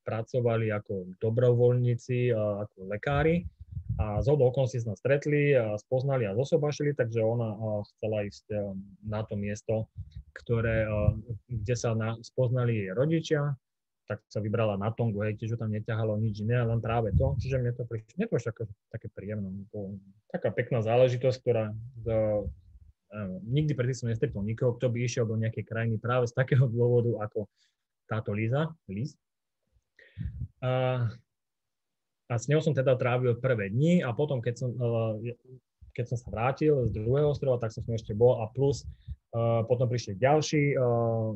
pracovali 0.02 0.74
ako 0.74 1.14
dobrovoľníci, 1.22 2.34
ako 2.34 2.90
lekári 2.90 3.46
a 3.98 4.22
z 4.22 4.30
okolností 4.30 4.78
sa 4.78 4.94
stretli 4.94 5.58
a 5.58 5.74
spoznali 5.74 6.22
a 6.22 6.38
zosobášili, 6.38 6.94
takže 6.94 7.18
ona 7.18 7.50
chcela 7.90 8.22
ísť 8.30 8.46
e, 8.54 8.56
na 9.02 9.26
to 9.26 9.34
miesto, 9.34 9.90
ktoré, 10.38 10.86
e, 10.86 11.02
kde 11.50 11.74
sa 11.74 11.98
na, 11.98 12.14
spoznali 12.22 12.86
jej 12.86 12.94
rodičia, 12.94 13.58
tak 14.06 14.22
sa 14.30 14.38
vybrala 14.38 14.78
na 14.78 14.94
Tongu, 14.94 15.26
hej, 15.26 15.34
tiež 15.36 15.58
tam 15.58 15.74
neťahalo 15.74 16.14
nič 16.14 16.46
iné, 16.46 16.62
len 16.62 16.78
práve 16.78 17.10
to, 17.18 17.34
čiže 17.42 17.58
mne 17.58 17.74
to 17.74 17.84
prišlo, 17.84 18.08
mne 18.16 18.26
to 18.30 18.36
také, 18.38 18.64
také 18.88 19.06
príjemné, 19.12 19.50
to, 19.74 19.98
taká 20.30 20.48
pekná 20.54 20.80
záležitosť, 20.80 21.36
ktorá 21.44 21.76
do, 22.00 22.48
uh, 23.12 23.36
nikdy 23.44 23.76
predtým 23.76 23.98
som 24.00 24.08
nestretol 24.08 24.40
nikoho, 24.40 24.80
kto 24.80 24.88
by 24.88 25.04
išiel 25.04 25.28
do 25.28 25.36
nejakej 25.36 25.60
krajiny 25.68 26.00
práve 26.00 26.24
z 26.24 26.32
takého 26.32 26.64
dôvodu 26.72 27.20
ako 27.20 27.52
táto 28.08 28.32
Liza, 28.32 28.72
Liz. 28.88 29.12
Uh, 30.64 31.12
a 32.28 32.36
s 32.36 32.44
ňou 32.46 32.60
som 32.60 32.76
teda 32.76 32.92
trávil 33.00 33.40
prvé 33.40 33.72
dni 33.72 34.04
a 34.04 34.12
potom, 34.12 34.44
keď 34.44 34.54
som, 34.60 34.70
eh, 34.76 35.32
keď 35.96 36.04
som 36.12 36.18
sa 36.20 36.28
vrátil 36.28 36.84
z 36.84 36.92
druhého 36.92 37.32
ostrova, 37.32 37.56
tak 37.56 37.72
som 37.72 37.80
s 37.80 37.88
ňou 37.88 37.96
ešte 37.96 38.12
bol 38.12 38.44
a 38.44 38.52
plus 38.52 38.84
eh, 38.84 39.62
potom 39.64 39.88
prišli 39.88 40.20
ďalší 40.20 40.76
eh, 40.76 41.28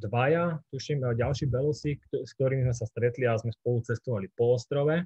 dvaja, 0.00 0.58
tuším, 0.72 1.06
ďalší 1.12 1.44
belosy, 1.46 2.00
s 2.08 2.32
ktorými 2.34 2.66
sme 2.66 2.74
sa 2.74 2.88
stretli 2.88 3.28
a 3.28 3.36
sme 3.36 3.52
spolu 3.52 3.84
cestovali 3.84 4.32
po 4.32 4.56
ostrove. 4.56 5.04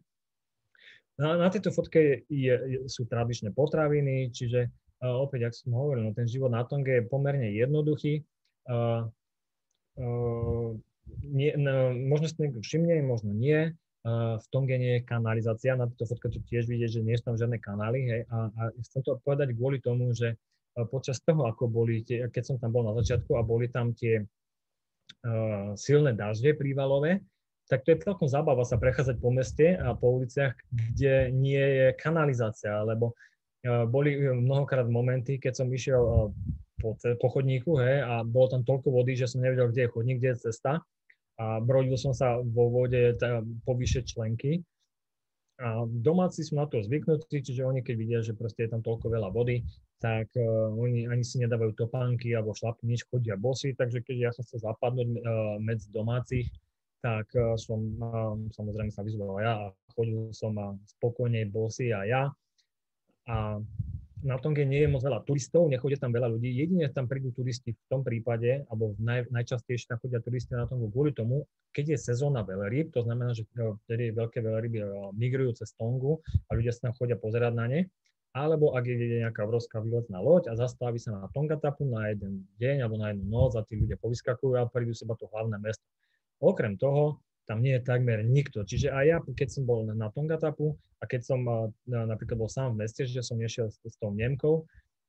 Na, 1.19 1.29
na 1.35 1.51
tejto 1.51 1.75
fotke 1.75 2.27
je, 2.31 2.55
sú 2.87 3.03
tradičné 3.07 3.51
potraviny, 3.51 4.31
čiže 4.31 4.71
opäť, 5.03 5.51
ak 5.51 5.55
som 5.55 5.75
hovoril, 5.75 6.07
no, 6.07 6.15
ten 6.15 6.31
život 6.31 6.51
na 6.55 6.63
Tonge 6.63 7.03
je 7.03 7.11
pomerne 7.11 7.51
jednoduchý. 7.55 8.23
Uh, 8.71 9.11
uh, 9.99 10.79
nie, 11.27 11.51
no, 11.59 11.91
možno 11.91 12.31
si 12.31 12.39
niekto 12.39 12.63
všimne, 12.63 13.03
možno 13.03 13.35
nie 13.35 13.75
v 14.05 14.47
Tonge 14.53 14.77
nie 14.77 15.01
je 15.01 15.09
kanalizácia, 15.09 15.81
na 15.81 15.89
tejto 15.89 16.13
fotke 16.13 16.29
tu 16.29 16.45
tiež 16.45 16.69
vidieť, 16.69 17.01
že 17.01 17.05
nie 17.05 17.17
sú 17.17 17.33
tam 17.33 17.41
žiadne 17.41 17.57
kanály, 17.57 18.01
hej, 18.05 18.23
a, 18.29 18.53
a 18.53 18.63
chcem 18.85 19.01
to 19.01 19.17
povedať 19.25 19.57
kvôli 19.57 19.81
tomu, 19.81 20.13
že 20.13 20.37
počas 20.93 21.25
toho, 21.25 21.49
ako 21.49 21.73
boli 21.73 22.05
tie, 22.05 22.29
keď 22.29 22.43
som 22.45 22.57
tam 22.61 22.75
bol 22.75 22.85
na 22.85 22.93
začiatku 23.01 23.33
a 23.39 23.47
boli 23.47 23.73
tam 23.73 23.97
tie 23.97 24.21
uh, 24.21 25.73
silné 25.73 26.13
dažde 26.13 26.53
prívalové, 26.53 27.25
tak 27.65 27.81
to 27.89 27.97
je 27.97 28.05
celkom 28.05 28.29
zábava 28.29 28.61
sa 28.69 28.77
prechádzať 28.77 29.17
po 29.25 29.33
meste 29.33 29.73
a 29.73 29.97
po 29.97 30.21
uliciach, 30.21 30.53
kde 30.69 31.33
nie 31.33 31.65
je 31.65 31.87
kanalizácia, 31.97 32.85
lebo 32.85 33.17
boli 33.65 34.21
mnohokrát 34.21 34.85
momenty, 34.85 35.41
keď 35.41 35.65
som 35.65 35.73
išiel 35.73 36.29
po, 36.77 37.01
po 37.01 37.29
chodníku 37.33 37.81
hej, 37.81 38.05
a 38.05 38.21
bolo 38.21 38.53
tam 38.53 38.63
toľko 38.69 38.93
vody, 38.93 39.17
že 39.17 39.33
som 39.33 39.41
nevedel, 39.41 39.73
kde 39.73 39.89
je 39.89 39.93
chodník, 39.97 40.21
kde 40.21 40.37
je 40.37 40.53
cesta 40.53 40.85
a 41.35 41.59
brodil 41.59 41.99
som 41.99 42.15
sa 42.15 42.39
vo 42.39 42.71
vode 42.71 43.19
po 43.67 43.73
vyššie 43.75 44.03
členky. 44.07 44.63
A 45.55 45.87
domáci 45.87 46.43
sú 46.43 46.59
na 46.59 46.67
to 46.67 46.83
zvyknutí, 46.83 47.39
čiže 47.39 47.63
oni 47.63 47.79
keď 47.79 47.95
vidia, 47.95 48.21
že 48.27 48.35
proste 48.35 48.67
je 48.67 48.75
tam 48.75 48.83
toľko 48.83 49.07
veľa 49.07 49.31
vody, 49.31 49.63
tak 50.03 50.27
uh, 50.35 50.75
oni 50.75 51.07
ani 51.07 51.23
si 51.23 51.39
nedávajú 51.39 51.79
topánky 51.79 52.35
alebo 52.35 52.59
šlapky, 52.59 52.91
nič 52.91 53.07
chodia 53.07 53.39
bosy, 53.39 53.71
takže 53.71 54.03
keď 54.03 54.17
ja 54.19 54.31
som 54.35 54.43
chcel 54.43 54.67
zapadnúť 54.67 55.09
uh, 55.15 55.57
medzi 55.63 55.87
domácich, 55.95 56.51
tak 56.99 57.31
uh, 57.39 57.55
som 57.55 57.87
uh, 58.03 58.35
samozrejme 58.51 58.91
sa 58.91 59.07
vyzval 59.07 59.39
ja 59.39 59.53
a 59.63 59.67
chodil 59.95 60.35
som 60.35 60.59
uh, 60.59 60.75
spokojne 60.99 61.47
bosy 61.55 61.95
a 61.95 62.03
ja. 62.03 62.23
A 63.31 63.63
na 64.25 64.41
Tonge 64.41 64.65
nie 64.65 64.81
je 64.81 64.89
moc 64.89 65.05
veľa 65.05 65.21
turistov, 65.29 65.69
nechodia 65.69 66.01
tam 66.01 66.09
veľa 66.09 66.33
ľudí. 66.33 66.49
Jedine 66.49 66.89
tam 66.89 67.05
prídu 67.05 67.31
turisti 67.37 67.77
v 67.77 67.85
tom 67.93 68.01
prípade, 68.01 68.65
alebo 68.73 68.97
naj, 68.97 69.29
najčastejšie 69.29 69.93
tam 69.93 70.01
chodia 70.01 70.25
turisti 70.25 70.57
na 70.57 70.65
Tongu 70.65 70.89
kvôli 70.89 71.13
tomu, 71.13 71.45
keď 71.77 71.95
je 71.95 71.99
sezóna 72.01 72.41
veľryb, 72.41 72.89
to 72.89 73.05
znamená, 73.05 73.37
že 73.37 73.45
e, 73.53 73.77
vtedy 73.85 74.17
veľké 74.17 74.41
veľryby 74.41 74.79
e, 74.81 74.87
migrujú 75.13 75.61
cez 75.61 75.77
Tongu 75.77 76.25
a 76.49 76.57
ľudia 76.57 76.73
sa 76.73 76.89
tam 76.89 76.97
chodia 76.97 77.21
pozerať 77.21 77.53
na 77.53 77.69
ne. 77.69 77.81
Alebo 78.35 78.75
ak 78.75 78.83
je 78.83 79.23
nejaká 79.23 79.47
obrovská 79.47 79.79
výletná 79.79 80.19
loď 80.19 80.51
a 80.51 80.59
zastaví 80.59 80.99
sa 80.99 81.15
na 81.15 81.31
Tongatapu 81.31 81.87
na 81.87 82.11
jeden 82.11 82.49
deň 82.59 82.83
alebo 82.83 82.99
na 82.99 83.15
jednu 83.15 83.31
noc 83.31 83.55
a 83.55 83.63
tí 83.63 83.79
ľudia 83.79 83.95
povyskakujú 84.01 84.59
a 84.59 84.67
prídu 84.67 84.91
seba 84.91 85.15
to 85.15 85.31
hlavné 85.31 85.55
mesto. 85.63 85.87
Okrem 86.43 86.75
toho, 86.75 87.23
tam 87.45 87.61
nie 87.61 87.77
je 87.77 87.83
takmer 87.85 88.25
nikto. 88.25 88.65
Čiže 88.65 88.89
aj 88.93 89.05
ja, 89.05 89.19
keď 89.21 89.49
som 89.53 89.63
bol 89.69 89.85
na 89.85 90.09
Tongatapu 90.13 90.77
a 91.01 91.05
keď 91.05 91.21
som 91.25 91.41
napríklad 91.87 92.41
bol 92.41 92.49
sám 92.49 92.75
v 92.75 92.85
meste, 92.85 93.05
že 93.05 93.21
som 93.21 93.37
nešiel 93.37 93.69
s, 93.69 93.77
s 93.85 93.97
tou 94.01 94.13
Nemkou, 94.13 94.65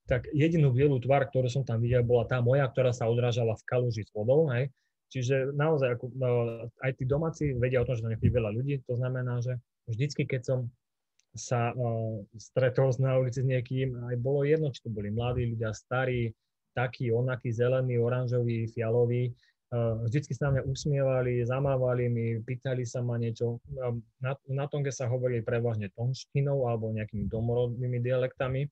tak 0.06 0.30
jedinú 0.36 0.70
bielú 0.70 1.02
tvár, 1.02 1.26
ktorú 1.32 1.50
som 1.50 1.66
tam 1.66 1.82
videl, 1.82 2.06
bola 2.06 2.30
tá 2.30 2.38
moja, 2.38 2.70
ktorá 2.70 2.94
sa 2.94 3.10
odrážala 3.10 3.58
v 3.58 3.66
kaluži 3.66 4.06
s 4.06 4.14
vodou. 4.14 4.52
Hej. 4.54 4.70
Čiže 5.10 5.56
naozaj 5.56 5.98
ako, 5.98 6.06
no, 6.14 6.30
aj 6.84 6.92
tí 7.00 7.04
domáci 7.10 7.44
vedia 7.58 7.82
o 7.82 7.88
tom, 7.88 7.98
že 7.98 8.04
tam 8.06 8.14
nechodí 8.14 8.30
veľa 8.30 8.52
ľudí. 8.54 8.76
To 8.86 9.00
znamená, 9.00 9.42
že 9.42 9.58
vždycky, 9.90 10.30
keď 10.30 10.42
som 10.46 10.60
sa 11.36 11.74
uh, 11.74 12.22
stretol 12.38 12.94
na 13.02 13.18
ulici 13.20 13.44
s 13.44 13.48
niekým, 13.48 13.98
aj 14.08 14.16
bolo 14.22 14.48
jedno, 14.48 14.72
či 14.72 14.86
to 14.86 14.90
boli 14.94 15.12
mladí 15.12 15.52
ľudia, 15.52 15.74
starí, 15.76 16.32
takí, 16.76 17.10
onakí, 17.10 17.52
zelení, 17.52 18.00
oranžoví, 18.00 18.72
fialoví, 18.72 19.32
vždycky 19.74 20.38
sa 20.38 20.50
na 20.50 20.60
mňa 20.60 20.64
usmievali, 20.70 21.42
zamávali 21.42 22.06
mi, 22.08 22.26
pýtali 22.42 22.86
sa 22.86 23.02
ma 23.02 23.18
niečo. 23.18 23.58
Na, 24.22 24.38
na 24.46 24.66
Tonge 24.70 24.94
sa 24.94 25.10
hovorí 25.10 25.42
prevažne 25.42 25.90
tonštinou 25.98 26.70
alebo 26.70 26.94
nejakými 26.94 27.26
domorodnými 27.26 28.00
dialektami. 28.02 28.70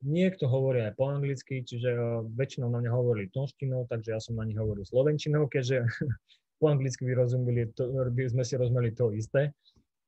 Niekto 0.00 0.48
hovorí 0.48 0.80
aj 0.80 0.96
po 0.96 1.12
anglicky, 1.12 1.60
čiže 1.60 1.92
väčšinou 2.32 2.72
na 2.72 2.80
mňa 2.80 2.92
hovorili 2.92 3.28
tonštinou, 3.36 3.84
takže 3.92 4.16
ja 4.16 4.20
som 4.20 4.40
na 4.40 4.48
nich 4.48 4.56
hovoril 4.56 4.80
slovenčinou, 4.88 5.44
keďže 5.44 5.84
po 6.60 6.72
anglicky 6.72 7.04
by, 7.04 7.12
rozumeli 7.20 7.68
to, 7.76 8.08
sme 8.32 8.44
si 8.44 8.54
rozumeli 8.56 8.96
to 8.96 9.12
isté. 9.12 9.52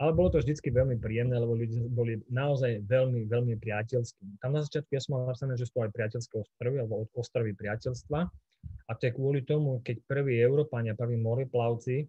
Ale 0.01 0.17
bolo 0.17 0.35
to 0.35 0.43
vždycky 0.43 0.73
veľmi 0.73 0.99
príjemné, 0.99 1.37
lebo 1.39 1.55
ľudia 1.55 1.87
boli 1.93 2.19
naozaj 2.27 2.83
veľmi, 2.91 3.29
veľmi 3.29 3.55
priateľskí. 3.61 4.43
Tam 4.43 4.57
na 4.57 4.65
začiatku 4.65 4.91
ja 4.91 4.99
som 4.99 5.15
mal 5.15 5.31
napísané, 5.31 5.55
že 5.55 5.69
sú 5.69 5.79
aj 5.79 5.95
priateľské 5.95 6.35
ostrovy, 6.43 6.77
alebo 6.83 7.07
ostrovy 7.15 7.55
priateľstva. 7.55 8.27
A 8.89 8.99
to 8.99 9.09
je 9.09 9.17
kvôli 9.17 9.41
tomu, 9.47 9.81
keď 9.81 10.05
prví 10.05 10.37
Európania, 10.37 10.99
prví 10.99 11.17
moreplavci 11.17 12.05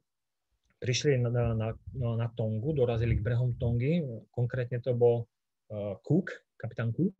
prišli 0.83 1.15
na, 1.23 1.31
na, 1.31 1.45
na, 1.55 1.71
na 1.95 2.27
Tongu, 2.35 2.75
dorazili 2.75 3.15
k 3.15 3.23
brehom 3.23 3.55
Tongy, 3.55 4.03
konkrétne 4.35 4.83
to 4.83 4.91
bol 4.91 5.23
uh, 5.71 5.95
Cook, 6.03 6.43
kapitán 6.59 6.91
Cook, 6.91 7.15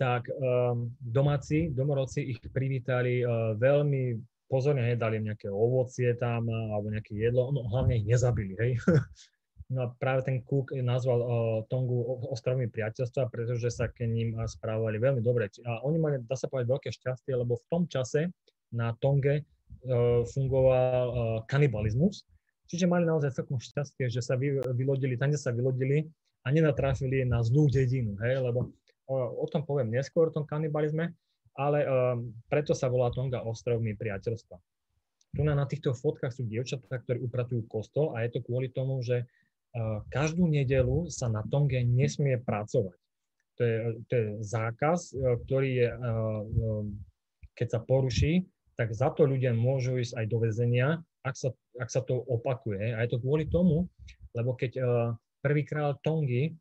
tak 0.00 0.32
um, 0.32 0.88
domáci, 0.96 1.68
domorodci 1.76 2.24
ich 2.24 2.40
privítali 2.48 3.20
uh, 3.20 3.52
veľmi 3.52 4.16
pozorne, 4.48 4.88
hej, 4.88 4.96
dali 4.96 5.20
im 5.20 5.28
nejaké 5.28 5.52
ovocie 5.52 6.16
tam 6.16 6.48
alebo 6.48 6.88
nejaké 6.88 7.20
jedlo, 7.20 7.52
no 7.52 7.68
hlavne 7.68 8.00
ich 8.00 8.08
nezabili, 8.08 8.56
hej. 8.56 8.72
No 9.70 9.86
a 9.86 9.94
práve 10.02 10.26
ten 10.26 10.42
Cook 10.42 10.74
nazval 10.74 11.18
uh, 11.22 11.30
Tongu 11.70 12.02
ostrovmi 12.26 12.66
priateľstva, 12.66 13.30
pretože 13.30 13.70
sa 13.70 13.86
k 13.86 14.10
ním 14.10 14.34
správali 14.50 14.98
veľmi 14.98 15.22
dobre. 15.22 15.46
A 15.62 15.86
oni 15.86 15.96
mali, 16.02 16.18
dá 16.26 16.34
sa 16.34 16.50
povedať, 16.50 16.66
veľké 16.74 16.90
šťastie, 16.90 17.38
lebo 17.38 17.54
v 17.54 17.66
tom 17.70 17.82
čase 17.86 18.34
na 18.74 18.90
Tonge 18.98 19.46
uh, 19.46 20.26
fungoval 20.26 21.06
uh, 21.06 21.14
kanibalizmus, 21.46 22.26
čiže 22.66 22.90
mali 22.90 23.06
naozaj 23.06 23.38
celkom 23.38 23.62
šťastie, 23.62 24.10
že 24.10 24.18
sa 24.18 24.34
vy, 24.34 24.58
vylodili, 24.74 25.14
tam, 25.14 25.30
kde 25.30 25.38
sa 25.38 25.54
vylodili 25.54 26.02
a 26.42 26.50
nenatrafili 26.50 27.22
na 27.22 27.38
zlú 27.46 27.70
dedinu, 27.70 28.18
hej, 28.26 28.42
lebo 28.42 28.74
o 29.10 29.46
tom 29.50 29.66
poviem 29.66 29.90
neskôr, 29.90 30.30
o 30.30 30.34
tom 30.34 30.46
kanibalizme, 30.46 31.10
ale 31.58 31.82
preto 32.46 32.72
sa 32.78 32.86
volá 32.86 33.10
Tonga 33.10 33.42
ostrovmi 33.42 33.98
priateľstva. 33.98 34.56
Tu 35.34 35.42
na, 35.42 35.54
na 35.54 35.66
týchto 35.66 35.94
fotkách 35.94 36.30
sú 36.30 36.46
dievčatá, 36.46 37.02
ktorí 37.02 37.22
upratujú 37.26 37.66
kostol 37.66 38.14
a 38.14 38.22
je 38.22 38.38
to 38.38 38.40
kvôli 38.46 38.70
tomu, 38.70 39.02
že 39.02 39.26
každú 40.10 40.50
nedelu 40.50 41.06
sa 41.06 41.30
na 41.30 41.46
Tonge 41.46 41.82
nesmie 41.86 42.38
pracovať. 42.42 42.98
To 43.60 43.62
je, 43.68 43.76
to 44.08 44.12
je 44.16 44.26
zákaz, 44.40 45.12
e, 45.12 45.36
ktorý 45.44 45.70
je, 45.84 45.88
e, 45.92 45.96
e, 46.00 46.12
keď 47.52 47.68
sa 47.76 47.80
poruší, 47.84 48.48
tak 48.80 48.96
za 48.96 49.12
to 49.12 49.28
ľudia 49.28 49.52
môžu 49.52 50.00
ísť 50.00 50.16
aj 50.16 50.26
do 50.32 50.38
väzenia, 50.40 50.88
ak 51.20 51.36
sa, 51.36 51.52
ak 51.76 51.92
sa 51.92 52.00
to 52.00 52.24
opakuje. 52.24 52.96
A 52.96 53.04
je 53.04 53.12
to 53.12 53.20
kvôli 53.20 53.44
tomu, 53.44 53.84
lebo 54.32 54.56
keď 54.56 54.80
prvý 55.44 55.68
král 55.68 56.00
Tongy 56.00 56.56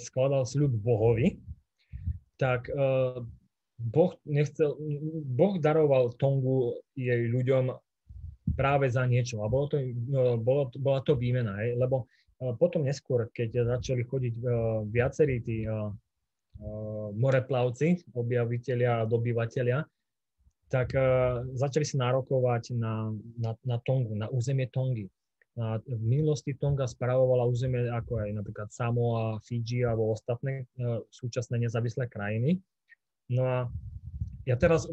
skladal 0.00 0.48
sľub 0.48 0.72
Bohovi, 0.80 1.36
tak 2.40 2.72
boh, 3.76 4.16
nechcel, 4.24 4.72
boh 5.28 5.60
daroval 5.60 6.16
Tongu 6.16 6.80
jej 6.96 7.28
ľuďom 7.28 7.76
práve 8.54 8.90
za 8.90 9.04
niečo. 9.04 9.42
A 9.42 9.50
bolo 9.50 9.66
to, 9.70 9.76
no, 9.82 10.38
bolo, 10.38 10.70
bola 10.78 11.02
to 11.02 11.18
výmena, 11.18 11.58
hej, 11.62 11.76
lebo 11.78 12.06
e, 12.40 12.54
potom 12.56 12.86
neskôr, 12.86 13.28
keď 13.34 13.78
začali 13.78 14.02
chodiť 14.06 14.34
uh, 14.40 14.82
viacerí 14.88 15.42
tí 15.42 15.66
moreplavci, 17.14 18.14
objaviteľia 18.14 19.02
a 19.02 19.08
dobyvateľia, 19.10 19.82
tak 20.70 20.94
začali 21.54 21.84
si 21.86 21.94
nárokovať 21.98 22.74
na, 22.74 23.10
na, 23.38 23.54
na 23.62 23.76
Tongu, 23.82 24.16
na 24.18 24.26
územie 24.32 24.66
Tongy. 24.70 25.06
A 25.54 25.78
v 25.78 26.02
minulosti 26.02 26.50
Tonga 26.58 26.90
spravovala 26.90 27.46
územie 27.46 27.86
ako 27.86 28.26
aj 28.26 28.30
napríklad 28.34 28.68
Samoa, 28.74 29.38
Fiji 29.46 29.86
alebo 29.86 30.10
ostatné 30.10 30.66
súčasné 31.14 31.62
nezávislé 31.62 32.10
krajiny. 32.10 32.58
No 33.30 33.46
a 33.46 33.58
ja 34.50 34.58
teraz 34.58 34.90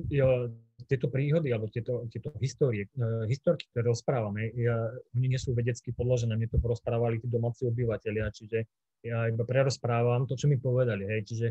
tieto 0.88 1.08
príhody 1.10 1.52
alebo 1.52 1.68
tieto, 1.70 2.06
tieto 2.08 2.34
histórie, 2.40 2.88
uh, 2.98 3.26
historky, 3.26 3.68
ktoré 3.72 3.90
rozprávame, 3.90 4.54
ja, 4.56 4.76
oni 5.18 5.28
nie 5.32 5.40
sú 5.42 5.54
vedecky 5.54 5.92
podložené, 5.92 6.34
mne 6.38 6.50
to 6.50 6.62
porozprávali 6.62 7.20
tí 7.20 7.28
domáci 7.28 7.68
obyvateľia, 7.68 8.32
čiže 8.32 8.58
ja 9.02 9.26
iba 9.28 9.44
prerozprávam 9.44 10.30
to, 10.30 10.38
čo 10.38 10.46
mi 10.46 10.62
povedali, 10.62 11.10
hej, 11.10 11.22
čiže 11.26 11.48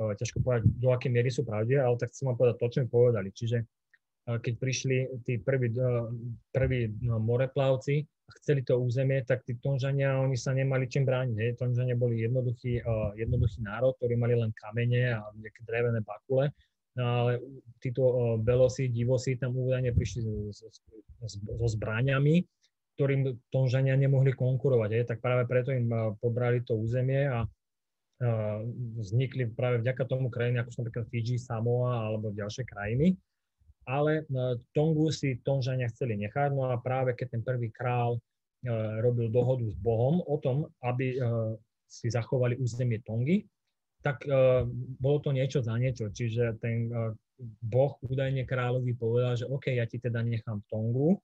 uh, 0.00 0.12
ťažko 0.16 0.40
povedať, 0.40 0.62
do 0.80 0.88
akej 0.92 1.10
miery 1.12 1.30
sú 1.30 1.44
pravde, 1.44 1.76
ale 1.76 1.96
tak 2.00 2.12
chcem 2.12 2.28
vám 2.32 2.38
povedať 2.40 2.56
to, 2.60 2.66
čo 2.72 2.78
mi 2.84 2.88
povedali, 2.88 3.28
čiže 3.32 3.58
uh, 3.62 4.38
keď 4.40 4.54
prišli 4.56 4.96
tí 5.24 5.40
prví, 5.40 5.68
uh, 5.76 6.08
prví 6.50 6.80
no, 7.04 7.20
moreplavci 7.20 8.00
a 8.00 8.30
chceli 8.40 8.64
to 8.64 8.80
územie, 8.80 9.20
tak 9.28 9.44
tí 9.44 9.60
Tonžania, 9.60 10.16
oni 10.16 10.34
sa 10.34 10.56
nemali 10.56 10.88
čím 10.88 11.04
brániť, 11.04 11.36
hej, 11.36 11.50
Tonžania 11.60 11.94
boli 11.94 12.24
jednoduchý, 12.24 12.80
uh, 12.80 13.12
jednoduchý 13.14 13.60
národ, 13.60 13.92
ktorí 14.00 14.16
mali 14.16 14.34
len 14.34 14.50
kamene 14.56 15.12
a 15.12 15.28
nejaké 15.36 15.60
drevené 15.68 16.00
bakule, 16.00 16.48
No 16.94 17.02
ale 17.26 17.42
títo 17.82 18.38
belosi, 18.38 18.86
divosi 18.86 19.34
tam 19.34 19.58
údajne 19.58 19.90
prišli 19.90 20.22
so, 20.54 20.70
so 21.26 21.66
zbraniami, 21.66 22.46
ktorým 22.94 23.34
Tonžania 23.50 23.98
nemohli 23.98 24.30
konkurovať. 24.30 24.90
Je? 24.94 25.02
Tak 25.02 25.18
práve 25.18 25.50
preto 25.50 25.74
im 25.74 25.90
pobrali 26.22 26.62
to 26.62 26.78
územie 26.78 27.26
a 27.26 27.42
vznikli 29.02 29.50
práve 29.50 29.82
vďaka 29.82 30.06
tomu 30.06 30.30
krajiny, 30.30 30.62
ako 30.62 30.70
sú 30.70 30.78
napríklad 30.86 31.06
Fiji, 31.10 31.34
Samoa 31.34 32.06
alebo 32.06 32.30
ďalšie 32.30 32.62
krajiny. 32.62 33.18
Ale 33.90 34.24
Tongu 34.72 35.10
si 35.10 35.42
Tonžania 35.42 35.90
chceli 35.90 36.16
nechať, 36.16 36.54
no 36.54 36.70
a 36.70 36.78
práve 36.78 37.18
keď 37.18 37.36
ten 37.36 37.42
prvý 37.42 37.74
král 37.74 38.22
robil 39.02 39.28
dohodu 39.28 39.66
s 39.66 39.76
Bohom 39.76 40.22
o 40.24 40.38
tom, 40.38 40.70
aby 40.80 41.18
si 41.84 42.06
zachovali 42.08 42.56
územie 42.56 43.02
Tongy, 43.04 43.44
tak 44.04 44.20
uh, 44.28 44.68
bolo 45.00 45.18
to 45.24 45.32
niečo 45.32 45.64
za 45.64 45.80
niečo. 45.80 46.12
Čiže 46.12 46.60
ten 46.60 46.92
uh, 46.92 47.16
boh 47.64 47.96
údajne 48.04 48.44
kráľovi 48.44 48.92
povedal, 48.94 49.34
že 49.34 49.48
OK, 49.48 49.72
ja 49.72 49.88
ti 49.88 49.96
teda 49.96 50.20
nechám 50.20 50.60
Tongu, 50.68 51.16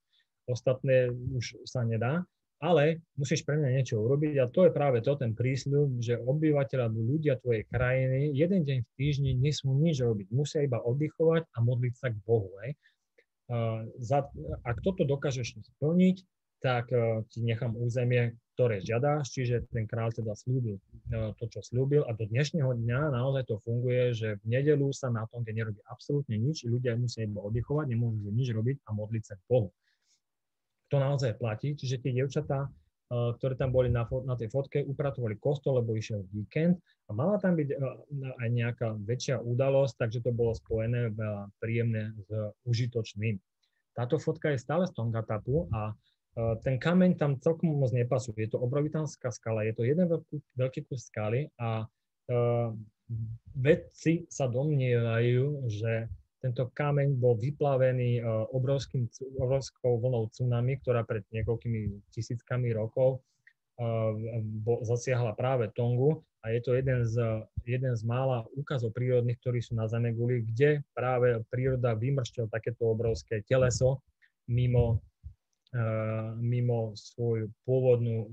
ostatné 0.49 1.13
už 1.13 1.61
sa 1.69 1.85
nedá, 1.85 2.25
ale 2.61 3.01
musíš 3.17 3.45
pre 3.45 3.57
mňa 3.57 3.69
niečo 3.81 4.01
urobiť 4.01 4.35
a 4.37 4.49
to 4.49 4.69
je 4.69 4.71
práve 4.73 5.01
to, 5.01 5.13
ten 5.17 5.33
prísľub, 5.33 5.97
že 5.97 6.21
obyvateľ 6.21 6.79
alebo 6.89 6.99
ľudia 7.01 7.37
tvojej 7.41 7.65
krajiny 7.69 8.33
jeden 8.33 8.61
deň 8.65 8.77
v 8.85 8.91
týždni 8.97 9.31
nesmú 9.37 9.77
nič 9.77 10.01
robiť, 10.01 10.29
musia 10.33 10.65
iba 10.65 10.77
oddychovať 10.81 11.47
a 11.53 11.57
modliť 11.61 11.93
sa 11.97 12.07
k 12.13 12.17
Bohu. 12.21 12.53
Hej. 12.65 12.77
za, 13.97 14.29
ak 14.61 14.77
toto 14.85 15.05
dokážeš 15.05 15.57
splniť, 15.77 16.21
tak 16.61 16.93
ti 17.33 17.41
nechám 17.41 17.73
územie, 17.73 18.37
ktoré 18.61 18.77
žiadaš, 18.85 19.33
čiže 19.33 19.65
ten 19.73 19.89
kráľ 19.89 20.13
teda 20.13 20.37
slúbil 20.37 20.77
to, 21.09 21.45
čo 21.49 21.65
slúbil 21.65 22.05
a 22.05 22.13
do 22.13 22.29
dnešného 22.29 22.77
dňa 22.77 23.09
naozaj 23.09 23.49
to 23.49 23.57
funguje, 23.65 24.13
že 24.13 24.37
v 24.45 24.61
nedelu 24.61 24.85
sa 24.93 25.09
na 25.09 25.25
tom, 25.33 25.41
kde 25.41 25.65
nerobí 25.65 25.81
absolútne 25.89 26.37
nič, 26.37 26.69
ľudia 26.69 26.93
musia 26.93 27.25
iba 27.25 27.41
oddychovať, 27.41 27.89
nemôžu 27.89 28.29
nič 28.29 28.53
robiť 28.53 28.85
a 28.85 28.93
modliť 28.93 29.23
sa 29.25 29.33
Bohu. 29.49 29.73
To 30.93 31.01
naozaj 31.01 31.41
platí, 31.41 31.73
čiže 31.73 32.05
tie 32.05 32.13
dievčatá 32.13 32.69
Eh, 33.11 33.31
ktoré 33.35 33.59
tam 33.59 33.75
boli 33.75 33.91
na, 33.91 34.07
na 34.07 34.39
tej 34.39 34.47
fotke, 34.47 34.87
upratovali 34.87 35.35
kostol, 35.35 35.83
lebo 35.83 35.99
išiel 35.99 36.23
víkend 36.31 36.79
a 36.79 37.11
mala 37.11 37.35
tam 37.43 37.59
byť 37.59 37.69
eh, 37.75 37.83
aj 38.39 38.47
nejaká 38.47 38.87
väčšia 39.03 39.35
udalosť, 39.43 39.99
takže 39.99 40.23
to 40.23 40.31
bolo 40.31 40.55
spojené 40.55 41.11
veľa 41.11 41.51
príjemné 41.59 42.15
s 42.15 42.27
užitočným. 42.63 43.35
Táto 43.91 44.15
fotka 44.15 44.55
je 44.55 44.63
stále 44.63 44.87
z 44.87 44.95
Tongatapu 44.95 45.67
a 45.75 45.91
ten 46.35 46.79
kameň 46.79 47.19
tam 47.19 47.35
celkom 47.43 47.75
moc 47.75 47.91
nepasuje. 47.91 48.47
Je 48.47 48.55
to 48.55 48.63
obrovitánska 48.63 49.31
skala, 49.35 49.67
je 49.67 49.75
to 49.75 49.83
jeden 49.83 50.07
veľký, 50.07 50.37
veľký 50.55 50.79
kus 50.87 51.11
skaly 51.11 51.51
a 51.59 51.83
vedci 53.55 54.25
sa 54.31 54.47
domnievajú, 54.47 55.67
že 55.67 56.07
tento 56.41 56.73
kameň 56.73 57.21
bol 57.21 57.37
vyplavený 57.37 58.17
e, 58.17 58.21
obrovským, 58.49 59.05
obrovskou 59.37 60.01
vlnou 60.01 60.25
tsunami, 60.33 60.81
ktorá 60.81 61.05
pred 61.05 61.21
niekoľkými 61.29 62.09
tisíckami 62.09 62.73
rokov 62.73 63.21
e, 63.77 64.41
zasiahla 64.81 65.37
práve 65.37 65.69
Tongu 65.77 66.25
a 66.41 66.49
je 66.49 66.59
to 66.65 66.73
jeden 66.73 67.05
z, 67.05 67.45
jeden 67.69 67.93
z 67.93 68.01
mála 68.01 68.41
úkazov 68.57 68.89
prírodných, 68.97 69.37
ktorí 69.37 69.61
sú 69.61 69.77
na 69.77 69.85
Zaneguli, 69.85 70.41
kde 70.41 70.81
práve 70.97 71.45
príroda 71.53 71.93
vymršťala 71.93 72.49
takéto 72.49 72.89
obrovské 72.89 73.45
teleso 73.45 74.01
mimo, 74.49 75.05
mimo 76.39 76.91
svoju 76.95 77.47
pôvodnú 77.63 78.27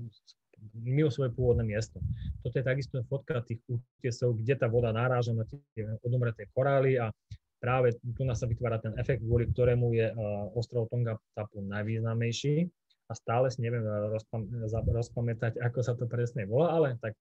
mimo 0.75 1.07
svoje 1.07 1.31
pôvodné 1.31 1.63
miesto. 1.63 2.03
Toto 2.43 2.59
je 2.59 2.65
takisto 2.67 2.99
fotka 3.07 3.39
tých 3.47 3.63
útesov, 3.63 4.35
kde 4.35 4.59
tá 4.59 4.67
voda 4.67 4.91
naráža 4.91 5.31
na 5.31 5.47
tie 5.47 5.87
odomreté 6.03 6.51
korály 6.51 6.99
a 6.99 7.15
práve 7.63 7.95
tu 7.95 8.27
nás 8.27 8.39
sa 8.39 8.47
vytvára 8.47 8.79
ten 8.79 8.95
efekt, 8.99 9.23
kvôli 9.23 9.47
ktorému 9.47 9.95
je 9.95 10.11
ostrov 10.55 10.91
Tonga 10.91 11.15
Tapu 11.31 11.63
najvýznamnejší 11.63 12.67
a 13.09 13.11
stále 13.15 13.49
si 13.49 13.63
neviem 13.63 13.83
rozpam- 13.87 14.47
rozpamätať, 14.69 15.57
ako 15.63 15.79
sa 15.81 15.95
to 15.95 16.05
presne 16.05 16.45
volá, 16.45 16.75
ale 16.75 16.87
tak 17.01 17.15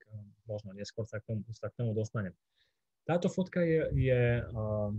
možno 0.45 0.75
neskôr 0.77 1.07
sa 1.09 1.23
k 1.23 1.33
tomu, 1.33 1.43
sa 1.55 1.71
k 1.71 1.79
tomu 1.79 1.95
dostanem. 1.97 2.35
Táto 3.09 3.33
fotka 3.33 3.65
je, 3.65 3.89
je 3.97 4.21
uh, 4.45 4.93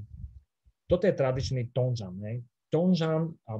toto 0.89 1.05
je 1.05 1.13
tradičný 1.13 1.69
Tonžan. 1.69 2.17
Ne? 2.17 2.41
Tonžan, 2.69 3.33
a, 3.49 3.57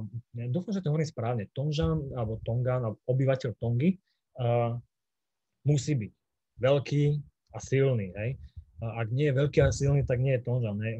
dúfam, 0.48 0.72
že 0.72 0.82
to 0.82 0.90
hovorím 0.94 1.10
správne, 1.10 1.44
Tonžan 1.50 2.10
alebo 2.14 2.38
Tongan, 2.46 2.86
alebo 2.86 2.98
obyvateľ 3.10 3.50
Tongy, 3.58 3.98
uh, 4.38 4.78
musí 5.66 5.98
byť 5.98 6.12
veľký 6.62 7.04
a 7.54 7.58
silný. 7.58 8.14
Hej? 8.14 8.38
ak 8.80 9.12
nie 9.12 9.28
je 9.28 9.36
veľký 9.36 9.60
a 9.60 9.68
silný, 9.68 10.08
tak 10.08 10.24
nie 10.24 10.40
je 10.40 10.44
Tonžan. 10.46 10.80
Hej? 10.80 10.96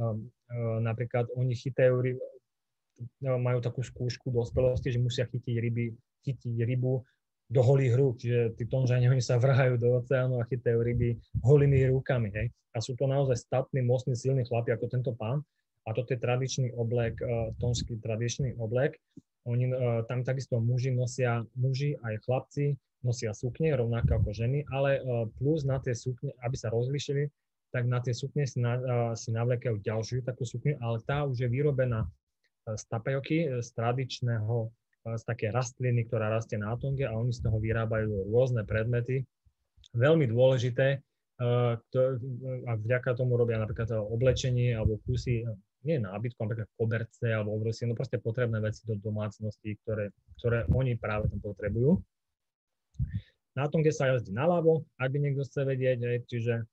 Eh, 0.50 0.78
napríklad 0.82 1.30
oni 1.38 1.54
chytajú 1.54 1.94
ryby, 2.02 2.18
eh, 2.18 3.38
majú 3.38 3.62
takú 3.62 3.86
skúšku 3.86 4.34
dospelosti, 4.34 4.90
že 4.90 4.98
musia 4.98 5.24
chytiť 5.30 5.54
ryby, 5.62 5.94
chytiť 6.26 6.58
rybu 6.66 7.06
do 7.50 7.60
holých 7.62 7.94
rúk, 7.98 8.14
čiže 8.22 8.54
tí 8.54 8.66
tonžani, 8.66 9.10
oni 9.10 9.18
sa 9.18 9.34
vrhajú 9.34 9.74
do 9.74 9.98
oceánu 9.98 10.38
a 10.38 10.46
chytajú 10.46 10.86
ryby 10.86 11.18
holými 11.42 11.90
rukami, 11.90 12.30
hej. 12.30 12.46
A 12.70 12.78
sú 12.78 12.94
to 12.94 13.10
naozaj 13.10 13.34
statní, 13.34 13.82
mocní, 13.82 14.14
silní 14.14 14.46
chlapi 14.46 14.70
ako 14.70 14.86
tento 14.86 15.10
pán. 15.18 15.42
A 15.88 15.96
toto 15.96 16.12
je 16.12 16.20
tradičný 16.20 16.76
oblek, 16.76 17.16
uh, 17.20 17.52
tonský 17.56 17.96
tradičný 18.00 18.56
oblek. 18.60 19.00
Oni, 19.48 19.72
uh, 19.72 20.04
tam 20.04 20.24
takisto 20.24 20.60
muži 20.60 20.92
nosia, 20.92 21.44
muži 21.56 21.96
aj 22.04 22.20
chlapci 22.28 22.76
nosia 23.00 23.32
sukne, 23.32 23.72
rovnako 23.72 24.20
ako 24.20 24.30
ženy, 24.36 24.68
ale 24.68 25.00
uh, 25.00 25.24
plus 25.40 25.64
na 25.64 25.80
tie 25.80 25.96
sukne, 25.96 26.36
aby 26.44 26.56
sa 26.56 26.68
rozlišili, 26.68 27.32
tak 27.72 27.88
na 27.88 28.02
tie 28.04 28.12
sukne 28.12 28.44
si, 28.44 28.58
na, 28.58 28.76
si 29.14 29.30
navlekajú 29.30 29.78
ďalšiu 29.80 30.26
takú 30.26 30.42
sukňu, 30.42 30.82
ale 30.82 30.98
tá 31.06 31.22
už 31.22 31.38
je 31.38 31.48
vyrobená 31.48 32.02
z 32.66 32.82
tapajoky, 32.90 33.46
z 33.62 33.68
tradičného, 33.78 34.68
z 35.06 35.22
také 35.22 35.54
rastliny, 35.54 36.02
ktorá 36.10 36.34
rastie 36.34 36.58
na 36.58 36.74
Tonge 36.74 37.06
a 37.06 37.14
oni 37.14 37.30
z 37.30 37.46
toho 37.46 37.62
vyrábajú 37.62 38.26
rôzne 38.26 38.66
predmety. 38.66 39.22
Veľmi 39.94 40.26
dôležité, 40.26 40.98
a 41.40 42.72
vďaka 42.76 43.16
tomu 43.16 43.40
robia 43.40 43.56
napríklad 43.56 43.88
oblečenie 43.96 44.76
alebo 44.76 45.00
kusy, 45.08 45.48
nie 45.84 45.98
nábytku, 46.00 46.36
napríklad 46.36 46.70
koberce 46.76 47.26
alebo 47.30 47.56
obrovské, 47.56 47.88
no 47.88 47.96
proste 47.96 48.20
potrebné 48.20 48.60
veci 48.60 48.84
do 48.84 48.96
domácnosti, 49.00 49.76
ktoré, 49.84 50.12
ktoré 50.38 50.68
oni 50.70 50.96
práve 51.00 51.32
tam 51.32 51.40
potrebujú. 51.40 52.00
Na 53.56 53.66
Tonge 53.66 53.90
sa 53.90 54.12
jazdí 54.12 54.30
naľavo, 54.30 54.86
ak 55.00 55.08
by 55.10 55.18
niekto 55.18 55.42
chce 55.42 55.66
vedieť, 55.66 56.24
čiže 56.28 56.68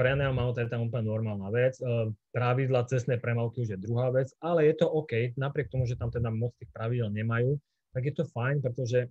pre 0.00 0.16
neomau 0.16 0.56
to 0.56 0.64
je 0.64 0.70
tam 0.72 0.88
úplne 0.88 1.04
normálna 1.04 1.52
vec. 1.52 1.76
E, 1.76 2.08
pravidla 2.32 2.88
cestnej 2.88 3.20
premávky 3.20 3.66
už 3.66 3.76
je 3.76 3.78
druhá 3.84 4.08
vec, 4.08 4.32
ale 4.40 4.70
je 4.70 4.80
to 4.80 4.86
OK, 4.88 5.36
napriek 5.36 5.68
tomu, 5.68 5.84
že 5.84 5.98
tam 5.98 6.08
teda 6.08 6.32
moc 6.32 6.56
tých 6.56 6.72
pravidel 6.72 7.12
nemajú, 7.12 7.60
tak 7.92 8.08
je 8.08 8.14
to 8.16 8.24
fajn, 8.24 8.64
pretože 8.64 9.04
e, 9.04 9.08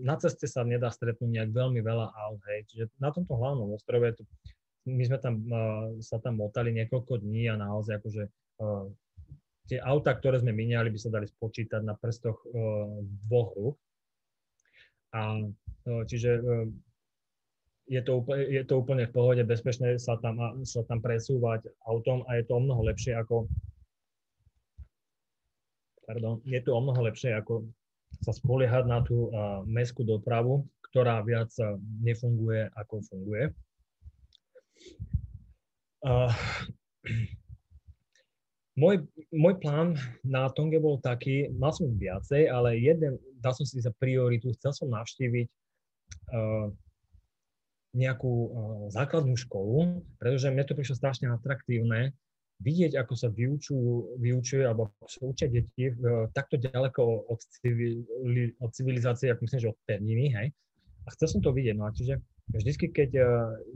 na 0.00 0.14
ceste 0.16 0.48
sa 0.48 0.62
nedá 0.64 0.88
stretnúť 0.88 1.28
nejak 1.28 1.50
veľmi 1.50 1.84
veľa 1.84 2.06
aut, 2.14 2.40
hej. 2.48 2.64
Čiže 2.72 2.84
na 3.02 3.12
tomto 3.12 3.36
hlavnom 3.36 3.74
ostrove, 3.74 4.16
my 4.88 5.02
sme 5.04 5.18
tam, 5.20 5.34
e, 5.44 5.60
sa 6.00 6.16
tam 6.18 6.40
motali 6.40 6.72
niekoľko 6.72 7.20
dní 7.20 7.52
a 7.52 7.60
naozaj 7.60 8.00
akože 8.00 8.22
tie 9.68 9.78
auta, 9.84 10.16
ktoré 10.16 10.40
sme 10.40 10.50
miniali, 10.50 10.88
by 10.88 10.98
sa 10.98 11.12
dali 11.12 11.28
spočítať 11.28 11.84
na 11.84 11.94
prstoch 11.94 12.42
dvoch 13.28 13.54
rúk. 13.54 13.76
A 15.14 15.38
čiže 16.08 16.42
je 17.86 18.00
to, 18.02 18.18
úplne, 18.18 18.44
je 18.48 18.64
to 18.64 18.74
úplne 18.80 19.04
v 19.06 19.14
pohode, 19.14 19.42
bezpečné 19.44 20.00
sa 20.00 20.18
tam, 20.18 20.64
sa 20.66 20.82
tam 20.84 20.98
presúvať 21.00 21.70
autom 21.86 22.26
a 22.26 22.40
je 22.40 22.44
to 22.50 22.58
o 22.58 22.64
mnoho 22.64 22.82
lepšie 22.84 23.14
ako 23.14 23.46
pardon, 26.08 26.40
je 26.48 26.60
to 26.64 26.72
o 26.72 26.80
mnoho 26.80 27.04
lepšie 27.04 27.36
ako 27.36 27.68
sa 28.24 28.32
spoliehať 28.32 28.88
na 28.88 29.04
tú 29.04 29.28
uh, 29.28 29.60
mestskú 29.68 30.08
dopravu, 30.08 30.64
ktorá 30.88 31.20
viac 31.20 31.52
nefunguje 32.00 32.72
ako 32.72 33.04
funguje. 33.04 33.52
Môj, 38.78 39.10
môj 39.34 39.54
plán 39.58 39.98
na 40.22 40.46
Tonge 40.54 40.78
bol 40.78 41.02
taký, 41.02 41.50
mal 41.50 41.74
som 41.74 41.90
viacej, 41.98 42.46
ale 42.46 42.78
jeden, 42.78 43.18
dal 43.42 43.50
som 43.50 43.66
si 43.66 43.82
za 43.82 43.90
prioritu, 43.98 44.54
chcel 44.54 44.70
som 44.70 44.94
navštíviť 44.94 45.46
uh, 46.30 46.70
nejakú 47.98 48.30
uh, 48.30 48.50
základnú 48.94 49.34
školu, 49.34 50.06
pretože 50.22 50.54
mne 50.54 50.62
to 50.62 50.78
prišlo 50.78 50.94
strašne 50.94 51.26
atraktívne 51.26 52.14
vidieť, 52.62 52.94
ako 53.02 53.14
sa 53.18 53.26
vyučujú, 53.34 54.22
vyučuje 54.22 54.62
alebo 54.62 54.94
ako 54.94 55.10
sa 55.10 55.20
učia 55.26 55.46
deti 55.50 55.90
uh, 55.90 56.30
takto 56.30 56.54
ďaleko 56.62 57.02
od, 57.34 57.40
civili, 57.58 58.06
od 58.62 58.70
civilizácie, 58.70 59.34
ako 59.34 59.42
myslím, 59.42 59.62
že 59.66 59.72
od 59.74 59.80
pevniny, 59.90 60.26
hej. 60.38 60.48
A 61.02 61.08
chcel 61.18 61.26
som 61.26 61.40
to 61.42 61.50
vidieť, 61.50 61.74
no 61.74 61.90
a 61.90 61.90
čiže 61.90 62.22
vždycky, 62.52 62.88
keď 62.88 63.10
uh, 63.20 63.26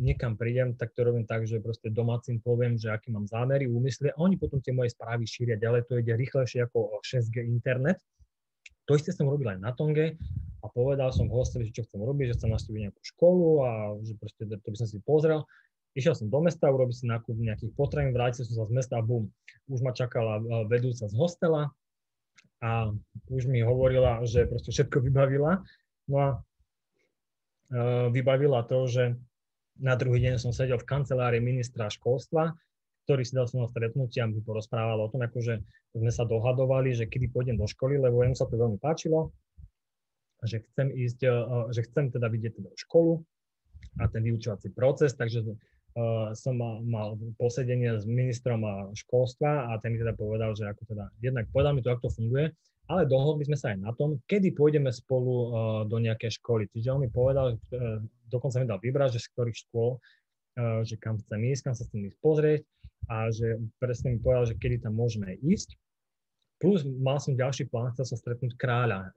niekam 0.00 0.36
prídem, 0.36 0.72
tak 0.76 0.96
to 0.96 1.04
robím 1.04 1.28
tak, 1.28 1.44
že 1.44 1.60
proste 1.60 1.92
domácim 1.92 2.40
poviem, 2.40 2.80
že 2.80 2.88
aký 2.88 3.12
mám 3.12 3.28
zámery, 3.28 3.68
úmysly 3.68 4.12
a 4.12 4.20
oni 4.20 4.40
potom 4.40 4.64
tie 4.64 4.72
moje 4.72 4.96
správy 4.96 5.28
šíria 5.28 5.60
ďalej, 5.60 5.88
to 5.88 6.00
ide 6.00 6.12
rýchlejšie 6.16 6.64
ako 6.64 7.00
6G 7.04 7.44
internet. 7.44 8.00
To 8.90 8.98
isté 8.98 9.14
som 9.14 9.30
robil 9.30 9.52
aj 9.52 9.62
na 9.62 9.70
Tonge 9.76 10.18
a 10.62 10.66
povedal 10.70 11.14
som 11.14 11.30
v 11.30 11.36
hosteli, 11.38 11.70
že 11.70 11.82
čo 11.82 11.86
chcem 11.86 12.02
robiť, 12.02 12.34
že 12.34 12.36
chcem 12.38 12.50
nastaviť 12.50 12.80
nejakú 12.88 13.02
školu 13.14 13.48
a 13.62 13.70
že 14.02 14.14
proste 14.18 14.42
to 14.46 14.68
by 14.68 14.76
som 14.78 14.88
si 14.90 14.98
pozrel. 15.02 15.46
Išiel 15.92 16.16
som 16.16 16.32
do 16.32 16.40
mesta, 16.40 16.72
urobil 16.72 16.96
si 16.96 17.04
nákup 17.04 17.36
nejakých 17.36 17.76
potravín, 17.76 18.16
vrátil 18.16 18.48
som 18.48 18.64
sa 18.64 18.64
z 18.64 18.72
mesta 18.72 18.94
a 18.98 19.04
bum, 19.04 19.28
už 19.68 19.84
ma 19.84 19.92
čakala 19.92 20.40
e, 20.40 20.42
vedúca 20.64 21.04
z 21.04 21.14
hostela 21.14 21.68
a 22.64 22.88
už 23.28 23.44
mi 23.44 23.60
hovorila, 23.60 24.24
že 24.24 24.48
proste 24.48 24.72
všetko 24.72 25.04
vybavila. 25.04 25.60
No 26.08 26.16
a 26.16 26.28
e, 26.32 26.36
vybavila 28.12 28.62
to, 28.68 28.84
že 28.84 29.04
na 29.80 29.96
druhý 29.96 30.20
deň 30.20 30.36
som 30.36 30.52
sedel 30.52 30.76
v 30.76 30.88
kancelárii 30.88 31.40
ministra 31.40 31.88
školstva, 31.88 32.52
ktorý 33.08 33.22
si 33.24 33.32
dal 33.32 33.48
so 33.48 33.56
mnou 33.56 33.66
stretnutie 33.72 34.20
a 34.20 34.28
mi 34.28 34.44
porozprával 34.44 35.00
o 35.00 35.10
tom, 35.10 35.24
akože 35.24 35.64
sme 35.96 36.12
sa 36.12 36.28
dohadovali, 36.28 36.92
že 36.92 37.08
kedy 37.08 37.32
pôjdem 37.32 37.56
do 37.56 37.66
školy, 37.66 37.98
lebo 37.98 38.20
jemu 38.22 38.36
sa 38.36 38.46
to 38.46 38.54
veľmi 38.60 38.78
páčilo 38.78 39.32
že 40.42 40.66
chcem 40.74 40.90
ísť, 40.90 41.20
e, 41.22 41.32
že 41.70 41.86
chcem 41.86 42.10
teda 42.10 42.26
vidieť 42.26 42.58
teda 42.58 42.70
školu 42.74 43.22
a 44.02 44.10
ten 44.10 44.22
vyučovací 44.26 44.74
proces, 44.74 45.14
takže 45.14 45.46
som 46.32 46.56
mal, 46.56 46.80
mal 46.88 47.20
posedenie 47.36 48.00
s 48.00 48.08
ministrom 48.08 48.64
školstva 48.96 49.68
a 49.68 49.76
ten 49.76 49.92
mi 49.92 50.00
teda 50.00 50.16
povedal, 50.16 50.56
že 50.56 50.64
ako 50.64 50.88
teda, 50.88 51.12
jednak 51.20 51.52
povedal 51.52 51.76
mi 51.76 51.84
to, 51.84 51.92
ako 51.92 52.08
to 52.08 52.16
funguje, 52.16 52.48
ale 52.92 53.08
dohodli 53.08 53.48
sme 53.48 53.56
sa 53.56 53.72
aj 53.72 53.78
na 53.80 53.96
tom, 53.96 54.20
kedy 54.28 54.52
pôjdeme 54.52 54.92
spolu 54.92 55.32
uh, 55.32 55.48
do 55.88 55.96
nejakej 55.96 56.36
školy. 56.36 56.68
Čiže 56.68 56.92
on 56.92 57.00
mi 57.00 57.08
povedal, 57.08 57.56
uh, 57.56 57.98
dokonca 58.28 58.60
mi 58.60 58.68
dal 58.68 58.84
vybrať, 58.84 59.16
že 59.16 59.24
z 59.24 59.30
ktorých 59.32 59.60
škôl, 59.64 59.96
uh, 59.96 60.84
že 60.84 61.00
kam 61.00 61.16
chcem 61.16 61.40
ísť, 61.48 61.62
kam 61.64 61.74
sa 61.74 61.88
chcem 61.88 62.12
ísť 62.12 62.18
pozrieť 62.20 62.60
a 63.08 63.32
že 63.32 63.56
presne 63.80 64.14
mi 64.14 64.18
povedal, 64.20 64.52
že 64.52 64.60
kedy 64.60 64.84
tam 64.84 64.94
môžeme 64.94 65.40
ísť 65.40 65.74
plus 66.62 66.86
mal 66.86 67.18
som 67.18 67.34
ďalší 67.34 67.66
plán, 67.66 67.90
chcel 67.98 68.14
sa 68.14 68.16
stretnúť 68.22 68.54
kráľa, 68.54 69.10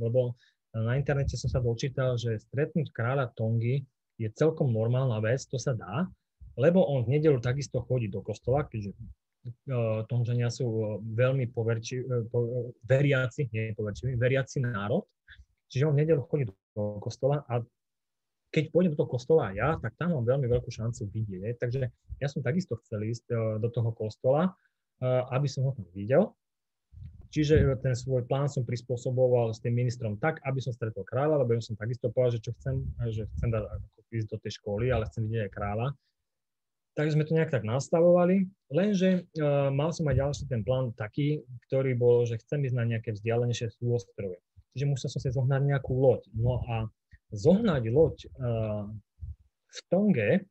lebo 0.00 0.32
na 0.72 0.96
internete 0.96 1.36
som 1.36 1.52
sa 1.52 1.60
dočítal, 1.60 2.16
že 2.16 2.40
stretnúť 2.48 2.88
kráľa 2.88 3.36
Tongy 3.36 3.84
je 4.16 4.28
celkom 4.32 4.72
normálna 4.72 5.20
vec, 5.20 5.44
to 5.44 5.60
sa 5.60 5.76
dá, 5.76 6.08
lebo 6.56 6.80
on 6.88 7.04
v 7.04 7.20
nedelu 7.20 7.36
takisto 7.36 7.84
chodí 7.84 8.08
do 8.08 8.24
kostola, 8.24 8.64
keďže 8.64 8.96
Tonžania 10.10 10.50
sú 10.50 10.66
uh, 10.66 10.84
veľmi 11.02 11.50
poverči, 11.54 12.02
uh, 12.02 12.26
po, 12.26 12.70
veriaci, 12.86 13.50
nie 13.54 13.74
poverčiví, 13.74 14.18
veriaci 14.18 14.62
národ, 14.62 15.06
čiže 15.70 15.86
on 15.86 15.94
v 15.94 16.02
nedelu 16.02 16.22
chodí 16.26 16.44
do 16.46 17.00
kostola 17.02 17.42
a 17.46 17.62
keď 18.54 18.72
pôjdem 18.72 18.92
do 18.94 19.00
toho 19.04 19.10
kostola 19.10 19.52
ja, 19.52 19.76
tak 19.82 19.98
tam 20.00 20.16
mám 20.16 20.24
veľmi 20.24 20.48
veľkú 20.48 20.70
šancu 20.70 21.12
vidieť. 21.12 21.60
Takže 21.60 21.80
ja 22.22 22.28
som 22.30 22.40
takisto 22.40 22.78
chcel 22.80 23.04
ísť 23.04 23.28
do 23.60 23.68
toho 23.68 23.92
kostola, 23.92 24.54
aby 25.28 25.44
som 25.44 25.68
ho 25.68 25.76
tam 25.76 25.84
videl. 25.92 26.32
Čiže 27.28 27.82
ten 27.84 27.92
svoj 27.92 28.24
plán 28.24 28.48
som 28.48 28.64
prispôsoboval 28.64 29.52
s 29.52 29.60
tým 29.60 29.76
ministrom 29.76 30.16
tak, 30.16 30.40
aby 30.46 30.62
som 30.62 30.72
stretol 30.72 31.04
kráľa, 31.04 31.44
lebo 31.44 31.52
ja 31.52 31.60
som 31.60 31.76
takisto 31.76 32.08
povedal, 32.08 32.38
že 32.38 32.48
čo 32.48 32.52
chcem, 32.56 32.80
že 33.12 33.28
chcem 33.36 33.50
dať, 33.52 33.64
ísť 34.14 34.28
do 34.30 34.38
tej 34.40 34.52
školy, 34.56 34.88
ale 34.88 35.04
chcem 35.10 35.28
vidieť 35.28 35.50
aj 35.50 35.52
kráľa. 35.52 35.86
Takže 36.96 37.12
sme 37.12 37.28
to 37.28 37.36
nejak 37.36 37.52
tak 37.52 37.68
nastavovali, 37.68 38.48
lenže 38.72 39.28
uh, 39.36 39.68
mal 39.68 39.92
som 39.92 40.08
aj 40.08 40.16
ďalší 40.16 40.44
ten 40.48 40.64
plán 40.64 40.96
taký, 40.96 41.44
ktorý 41.68 41.92
bol, 41.92 42.24
že 42.24 42.40
chcem 42.40 42.64
ísť 42.64 42.72
na 42.72 42.88
nejaké 42.88 43.12
vzdialenejšie 43.12 43.68
súostrovie. 43.76 44.40
Čiže 44.72 44.88
musel 44.88 45.12
som 45.12 45.20
si 45.20 45.28
zohnať 45.28 45.76
nejakú 45.76 45.92
loď. 45.92 46.24
No 46.32 46.64
a 46.64 46.88
zohnať 47.36 47.92
loď 47.92 48.16
uh, 48.40 48.88
v 49.68 49.78
Tonge 49.92 50.48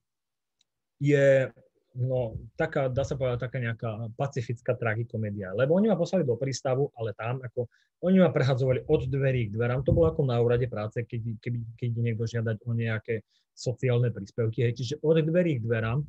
je 1.02 1.50
no, 1.98 2.38
taká, 2.54 2.94
dá 2.94 3.02
sa 3.02 3.18
povedať, 3.18 3.42
taká 3.42 3.58
nejaká 3.58 3.90
pacifická 4.14 4.78
tragikomédia. 4.78 5.50
Lebo 5.56 5.74
oni 5.74 5.90
ma 5.90 5.98
poslali 5.98 6.28
do 6.28 6.38
prístavu, 6.38 6.94
ale 6.94 7.18
tam, 7.18 7.42
ako, 7.42 7.66
oni 8.06 8.22
ma 8.22 8.30
prehadzovali 8.30 8.86
od 8.86 9.02
dverí 9.10 9.50
k 9.50 9.56
dverám. 9.58 9.82
To 9.82 9.96
bolo 9.98 10.14
ako 10.14 10.22
na 10.28 10.38
úrade 10.38 10.70
práce, 10.70 11.02
keď, 11.02 11.42
keď, 11.42 11.54
keď 11.74 11.90
niekto 11.98 12.24
žiadať 12.30 12.58
o 12.68 12.72
nejaké 12.76 13.26
sociálne 13.56 14.12
príspevky. 14.12 14.68
Hej. 14.68 14.74
Čiže 14.78 14.96
od 15.02 15.18
dverí 15.24 15.58
k 15.58 15.66
dverám 15.66 16.06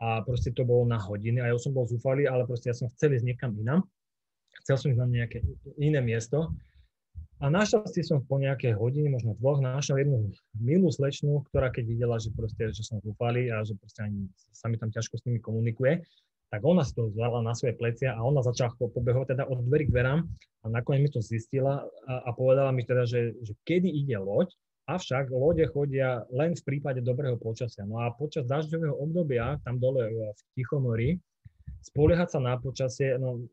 a 0.00 0.24
proste 0.24 0.50
to 0.56 0.64
bolo 0.64 0.88
na 0.88 0.96
hodiny 0.96 1.44
a 1.44 1.52
ja 1.52 1.56
som 1.60 1.76
bol 1.76 1.84
zúfalý, 1.84 2.24
ale 2.24 2.48
proste 2.48 2.72
ja 2.72 2.76
som 2.76 2.88
chcel 2.96 3.14
ísť 3.14 3.26
niekam 3.28 3.52
inám. 3.60 3.84
Chcel 4.64 4.76
som 4.80 4.88
ísť 4.92 5.00
na 5.04 5.08
nejaké 5.08 5.44
iné 5.76 6.00
miesto 6.00 6.56
a 7.40 7.48
našťastie 7.48 8.04
som 8.04 8.20
po 8.20 8.36
nejakej 8.36 8.76
hodine, 8.76 9.08
možno 9.08 9.32
dvoch, 9.36 9.64
našiel 9.64 10.00
jednu 10.04 10.28
milú 10.60 10.92
slečnu, 10.92 11.40
ktorá 11.48 11.72
keď 11.72 11.84
videla, 11.88 12.16
že, 12.20 12.28
proste, 12.36 12.68
že 12.68 12.84
som 12.84 13.00
zúfalý 13.00 13.48
a 13.48 13.64
že 13.64 13.76
proste 13.80 14.04
ani 14.04 14.28
sa 14.52 14.68
mi 14.68 14.76
tam 14.76 14.92
ťažko 14.92 15.16
s 15.16 15.24
nimi 15.24 15.40
komunikuje, 15.40 16.04
tak 16.52 16.60
ona 16.60 16.84
si 16.84 16.92
to 16.92 17.08
zvala 17.16 17.40
na 17.40 17.56
svoje 17.56 17.80
plecia 17.80 18.12
a 18.12 18.20
ona 18.20 18.44
začala 18.44 18.76
pobehovať 18.76 19.32
teda 19.32 19.44
od 19.48 19.64
dverí 19.64 19.88
k 19.88 19.92
dverám 19.92 20.20
a 20.28 20.64
nakoniec 20.68 21.08
mi 21.08 21.10
to 21.16 21.24
zistila 21.24 21.80
a, 22.04 22.12
a 22.28 22.30
povedala 22.36 22.76
mi 22.76 22.84
teda, 22.84 23.08
že, 23.08 23.32
že 23.40 23.56
kedy 23.64 23.88
ide 23.88 24.20
loď, 24.20 24.52
avšak 24.96 25.30
lode 25.30 25.62
chodia 25.70 26.26
len 26.34 26.58
v 26.58 26.62
prípade 26.66 27.00
dobrého 27.04 27.38
počasia. 27.38 27.86
No 27.86 28.02
a 28.02 28.10
počas 28.10 28.46
dažďového 28.50 28.96
obdobia, 28.98 29.60
tam 29.62 29.78
dole 29.78 30.10
v 30.10 30.40
Tichomori, 30.58 31.16
spoliehať 31.86 32.36
sa 32.36 32.40
na 32.42 32.58
počasie, 32.58 33.14
no 33.16 33.46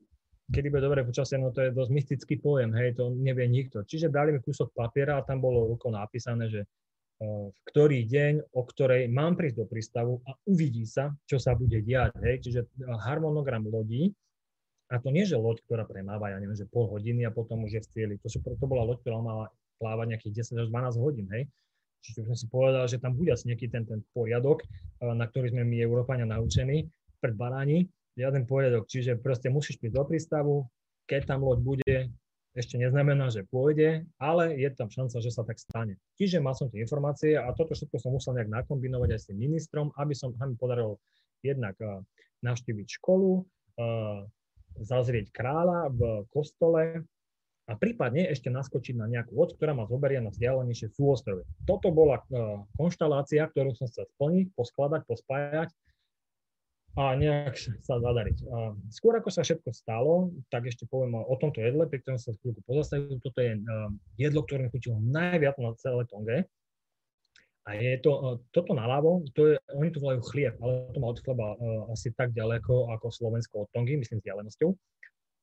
kedy 0.50 0.71
bude 0.71 0.84
dobré 0.84 1.04
počasie, 1.04 1.36
no 1.38 1.52
to 1.52 1.67
je 1.67 1.76
dosť 1.76 1.91
mystický 1.91 2.36
pojem, 2.39 2.71
hej, 2.71 2.95
to 2.95 3.12
nevie 3.12 3.45
nikto. 3.52 3.84
Čiže 3.84 4.08
dali 4.08 4.32
mi 4.32 4.39
kúsok 4.39 4.71
papiera 4.71 5.19
a 5.19 5.26
tam 5.28 5.43
bolo 5.43 5.67
rukou 5.67 5.91
napísané, 5.91 6.47
že 6.47 6.62
uh, 6.63 7.52
v 7.52 7.60
ktorý 7.67 8.08
deň, 8.08 8.56
o 8.56 8.62
ktorej 8.63 9.12
mám 9.12 9.36
prísť 9.36 9.58
do 9.60 9.65
prístavu 9.67 10.23
a 10.23 10.32
uvidí 10.47 10.88
sa, 10.88 11.12
čo 11.28 11.36
sa 11.36 11.52
bude 11.52 11.84
diať, 11.84 12.15
hej, 12.23 12.47
čiže 12.47 12.62
harmonogram 13.04 13.67
lodí, 13.67 14.15
a 14.88 15.04
to 15.04 15.12
nie, 15.12 15.28
že 15.28 15.36
loď, 15.36 15.60
ktorá 15.67 15.84
premáva, 15.84 16.32
ja 16.32 16.39
neviem, 16.39 16.56
že 16.56 16.63
pol 16.63 16.88
hodiny 16.88 17.28
a 17.28 17.36
potom 17.36 17.67
už 17.67 17.71
je 17.76 17.82
v 17.84 17.89
cieli. 17.91 18.15
To, 18.23 18.32
sú, 18.32 18.39
to 18.39 18.65
bola 18.71 18.88
loď, 18.88 19.04
ktorá 19.04 19.19
mala 19.19 19.52
plávať 19.78 20.18
nejakých 20.18 20.34
10 20.54 20.63
až 20.63 20.68
12 20.70 21.06
hodín, 21.06 21.28
hej. 21.34 21.46
Čiže 22.02 22.30
som 22.30 22.38
si 22.38 22.46
povedal, 22.48 22.86
že 22.86 23.02
tam 23.02 23.18
bude 23.18 23.34
asi 23.34 23.50
nejaký 23.50 23.68
ten, 23.74 23.84
ten 23.84 24.00
poriadok, 24.13 24.63
na 25.02 25.26
ktorý 25.26 25.52
sme 25.52 25.66
my 25.66 25.82
Európania 25.82 26.30
naučení, 26.30 26.88
pred 27.20 27.34
baráni, 27.34 27.90
žiaden 28.16 28.46
poriadok. 28.46 28.86
Čiže 28.86 29.18
proste 29.20 29.50
musíš 29.50 29.82
prísť 29.82 29.98
do 29.98 30.04
prístavu, 30.06 30.56
keď 31.10 31.36
tam 31.36 31.44
loď 31.44 31.60
bude, 31.66 31.96
ešte 32.58 32.82
neznamená, 32.82 33.30
že 33.30 33.46
pôjde, 33.46 34.02
ale 34.18 34.58
je 34.58 34.70
tam 34.74 34.90
šanca, 34.90 35.22
že 35.22 35.30
sa 35.30 35.46
tak 35.46 35.62
stane. 35.62 36.02
Čiže 36.18 36.42
mal 36.42 36.58
som 36.58 36.74
tie 36.74 36.82
informácie 36.82 37.38
a 37.38 37.54
toto 37.54 37.78
všetko 37.78 38.02
som 38.02 38.18
musel 38.18 38.34
nejak 38.34 38.50
nakombinovať 38.50 39.10
aj 39.13 39.20
s 39.22 39.28
tým 39.30 39.38
ministrom, 39.38 39.94
aby 39.94 40.18
som 40.18 40.34
mi 40.34 40.58
podaril 40.58 40.98
jednak 41.46 41.78
uh, 41.86 42.02
navštíviť 42.42 42.88
školu, 42.98 43.46
uh, 43.78 44.26
zazrieť 44.82 45.30
kráľa 45.30 45.94
v 45.94 46.02
kostole 46.34 47.06
a 47.68 47.76
prípadne 47.76 48.32
ešte 48.32 48.48
naskočiť 48.48 48.96
na 48.96 49.12
nejakú 49.12 49.36
loď, 49.36 49.60
ktorá 49.60 49.76
ma 49.76 49.84
zoberie 49.92 50.24
na 50.24 50.32
vzdialenejšie 50.32 50.96
súostrove. 50.96 51.44
Toto 51.68 51.92
bola 51.92 52.24
uh, 52.24 52.64
konštalácia, 52.80 53.44
ktorú 53.52 53.76
som 53.76 53.92
chcel 53.92 54.08
splniť, 54.16 54.56
poskladať, 54.56 55.04
pospájať 55.04 55.70
a 56.98 57.14
nejak 57.14 57.54
sa 57.86 58.02
zadariť. 58.02 58.42
Skôr 58.90 59.22
ako 59.22 59.30
sa 59.30 59.46
všetko 59.46 59.70
stalo, 59.70 60.34
tak 60.50 60.66
ešte 60.66 60.90
poviem 60.90 61.14
o 61.14 61.36
tomto 61.38 61.62
jedle, 61.62 61.86
pri 61.86 62.02
ktorom 62.02 62.18
sa 62.18 62.34
chvíľku 62.42 62.66
pozastavím. 62.66 63.22
Toto 63.22 63.38
je 63.38 63.54
jedlo, 64.18 64.42
ktoré 64.42 64.66
mi 64.66 64.74
chutilo 64.74 64.98
najviac 64.98 65.62
na 65.62 65.78
celé 65.78 66.10
Tonge. 66.10 66.50
A 67.70 67.78
je 67.78 68.02
to, 68.02 68.42
toto 68.50 68.74
naľavo, 68.74 69.30
to 69.38 69.54
je, 69.54 69.56
oni 69.78 69.94
to 69.94 70.02
volajú 70.02 70.26
chlieb, 70.26 70.58
ale 70.58 70.90
to 70.90 70.98
má 70.98 71.14
od 71.14 71.22
chleba 71.22 71.54
asi 71.94 72.10
tak 72.18 72.34
ďaleko 72.34 72.90
ako 72.90 73.14
Slovensko 73.14 73.68
od 73.68 73.70
Tongy, 73.78 74.02
myslím 74.02 74.18
vzdialenosťou. 74.18 74.74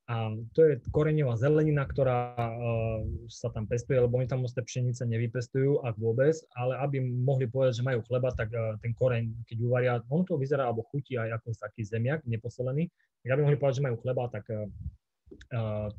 A 0.04 0.36
to 0.52 0.60
je 0.68 0.84
koreňová 0.92 1.40
zelenina, 1.40 1.88
ktorá 1.88 2.36
uh, 2.36 3.00
sa 3.32 3.48
tam 3.48 3.64
pestuje, 3.64 3.96
lebo 3.96 4.20
oni 4.20 4.28
tam 4.28 4.44
moc 4.44 4.52
pšenice 4.52 5.00
nevypestujú, 5.08 5.80
ak 5.80 5.96
vôbec, 5.96 6.36
ale 6.60 6.76
aby 6.84 7.00
mohli 7.00 7.48
povedať, 7.48 7.80
že 7.80 7.88
majú 7.88 8.04
chleba, 8.04 8.28
tak 8.36 8.52
uh, 8.52 8.76
ten 8.84 8.92
koreň, 8.92 9.32
keď 9.48 9.56
uvaria, 9.64 9.92
on 10.12 10.28
to 10.28 10.36
vyzerá 10.36 10.68
alebo 10.68 10.84
chutí 10.92 11.16
aj 11.16 11.40
ako 11.40 11.56
taký 11.56 11.88
zemiak, 11.88 12.20
neposelený, 12.28 12.92
tak 13.24 13.32
aby 13.32 13.40
mohli 13.48 13.56
povedať, 13.56 13.80
že 13.80 13.86
majú 13.88 13.96
chleba, 14.04 14.28
tak 14.28 14.44
uh, 14.52 14.68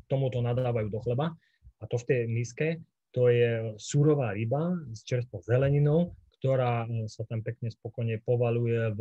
tomuto 0.06 0.38
nadávajú 0.38 0.86
do 0.86 1.02
chleba. 1.02 1.34
A 1.82 1.84
to 1.90 1.98
v 1.98 2.06
tej 2.06 2.20
miske, 2.30 2.78
to 3.10 3.26
je 3.26 3.74
surová 3.74 4.38
ryba 4.38 4.78
s 4.94 5.02
čerstvou 5.02 5.42
zeleninou, 5.42 6.14
ktorá 6.38 6.86
sa 7.10 7.26
tam 7.26 7.42
pekne 7.42 7.74
spokojne 7.74 8.22
povaluje 8.22 8.94
v 8.94 9.00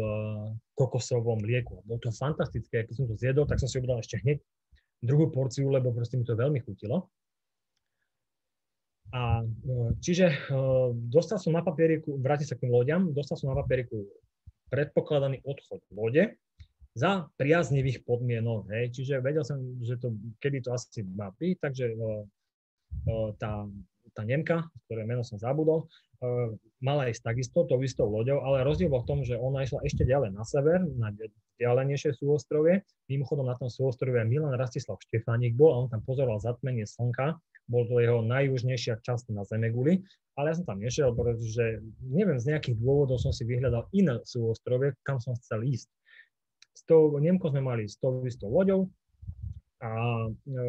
kokosovom 0.74 1.46
mlieku. 1.46 1.86
Bolo 1.86 2.02
to 2.02 2.10
fantastické, 2.10 2.90
keď 2.90 2.96
som 2.96 3.06
to 3.06 3.16
zjedol, 3.20 3.46
tak 3.46 3.62
som 3.62 3.70
si 3.70 3.78
obdal 3.78 4.02
ešte 4.02 4.18
hneď 4.24 4.42
druhú 5.02 5.32
porciu, 5.32 5.68
lebo 5.72 5.92
proste 5.92 6.16
mi 6.16 6.26
to 6.28 6.38
veľmi 6.38 6.60
chutilo. 6.64 7.10
A 9.14 9.44
e, 9.44 9.46
čiže 10.02 10.28
e, 10.28 10.38
dostal 11.08 11.38
som 11.38 11.54
na 11.54 11.62
papieriku, 11.62 12.18
vrátim 12.20 12.48
sa 12.48 12.58
k 12.58 12.66
tým 12.66 12.74
loďam, 12.74 13.14
dostal 13.16 13.38
som 13.38 13.54
na 13.54 13.58
papieriku 13.62 14.04
predpokladaný 14.74 15.46
odchod 15.46 15.80
v 15.88 15.94
lode 15.94 16.24
za 16.98 17.30
priaznivých 17.38 18.04
podmienok. 18.08 18.72
Hej. 18.72 18.86
Čiže 18.98 19.24
vedel 19.24 19.46
som, 19.46 19.62
že 19.84 20.00
to, 20.02 20.16
kedy 20.42 20.64
to 20.66 20.74
asi 20.74 21.06
má 21.06 21.30
byť, 21.32 21.56
takže 21.62 21.86
e, 21.92 21.96
tá, 23.40 23.70
tá 24.12 24.22
Nemka, 24.26 24.68
ktoré 24.90 25.06
meno 25.06 25.22
som 25.22 25.38
zabudol, 25.38 25.86
mala 26.84 27.10
ísť 27.10 27.22
takisto 27.26 27.66
tou 27.66 27.82
istou 27.82 28.06
loďou, 28.06 28.44
ale 28.46 28.62
rozdiel 28.68 28.92
bol 28.92 29.02
v 29.02 29.10
tom, 29.10 29.20
že 29.26 29.40
ona 29.40 29.66
išla 29.66 29.82
ešte 29.82 30.06
ďalej 30.06 30.36
na 30.36 30.44
sever, 30.46 30.86
na 31.00 31.10
vzdialenejšie 31.12 32.14
súostrovie. 32.14 32.86
Mimochodom 33.10 33.48
na 33.48 33.58
tom 33.58 33.72
súostrove 33.72 34.22
Milan 34.28 34.54
Rastislav 34.54 35.02
Štefánik 35.02 35.58
bol 35.58 35.74
a 35.74 35.80
on 35.82 35.88
tam 35.90 36.06
pozoroval 36.06 36.44
zatmenie 36.44 36.86
slnka. 36.86 37.40
Bol 37.66 37.90
to 37.90 37.98
jeho 37.98 38.22
najjužnejšia 38.22 39.02
časť 39.02 39.34
na 39.34 39.42
Zemeguli, 39.42 40.06
ale 40.38 40.54
ja 40.54 40.62
som 40.62 40.70
tam 40.70 40.78
nešiel, 40.78 41.16
pretože 41.18 41.82
neviem, 42.06 42.38
z 42.38 42.54
nejakých 42.54 42.78
dôvodov 42.78 43.18
som 43.18 43.34
si 43.34 43.42
vyhľadal 43.48 43.90
iné 43.96 44.22
súostrovie, 44.22 44.94
kam 45.02 45.18
som 45.18 45.34
chcel 45.42 45.66
ísť. 45.66 45.90
S 46.76 46.86
tou 46.86 47.18
Nemkou 47.18 47.50
sme 47.50 47.66
mali 47.66 47.90
s 47.90 47.98
tou 47.98 48.22
istou 48.28 48.54
loďou, 48.54 48.92
a 49.84 49.92
e, 50.28 50.62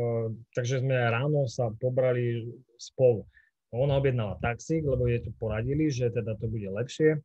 takže 0.53 0.83
sme 0.83 0.97
ráno 1.09 1.47
sa 1.47 1.71
pobrali 1.79 2.43
spolu. 2.77 3.25
Ona 3.75 3.99
objednala 3.99 4.39
taxík, 4.39 4.87
lebo 4.87 5.11
jej 5.11 5.23
to 5.27 5.35
poradili, 5.37 5.91
že 5.91 6.13
teda 6.13 6.39
to 6.39 6.47
bude 6.47 6.71
lepšie. 6.71 7.19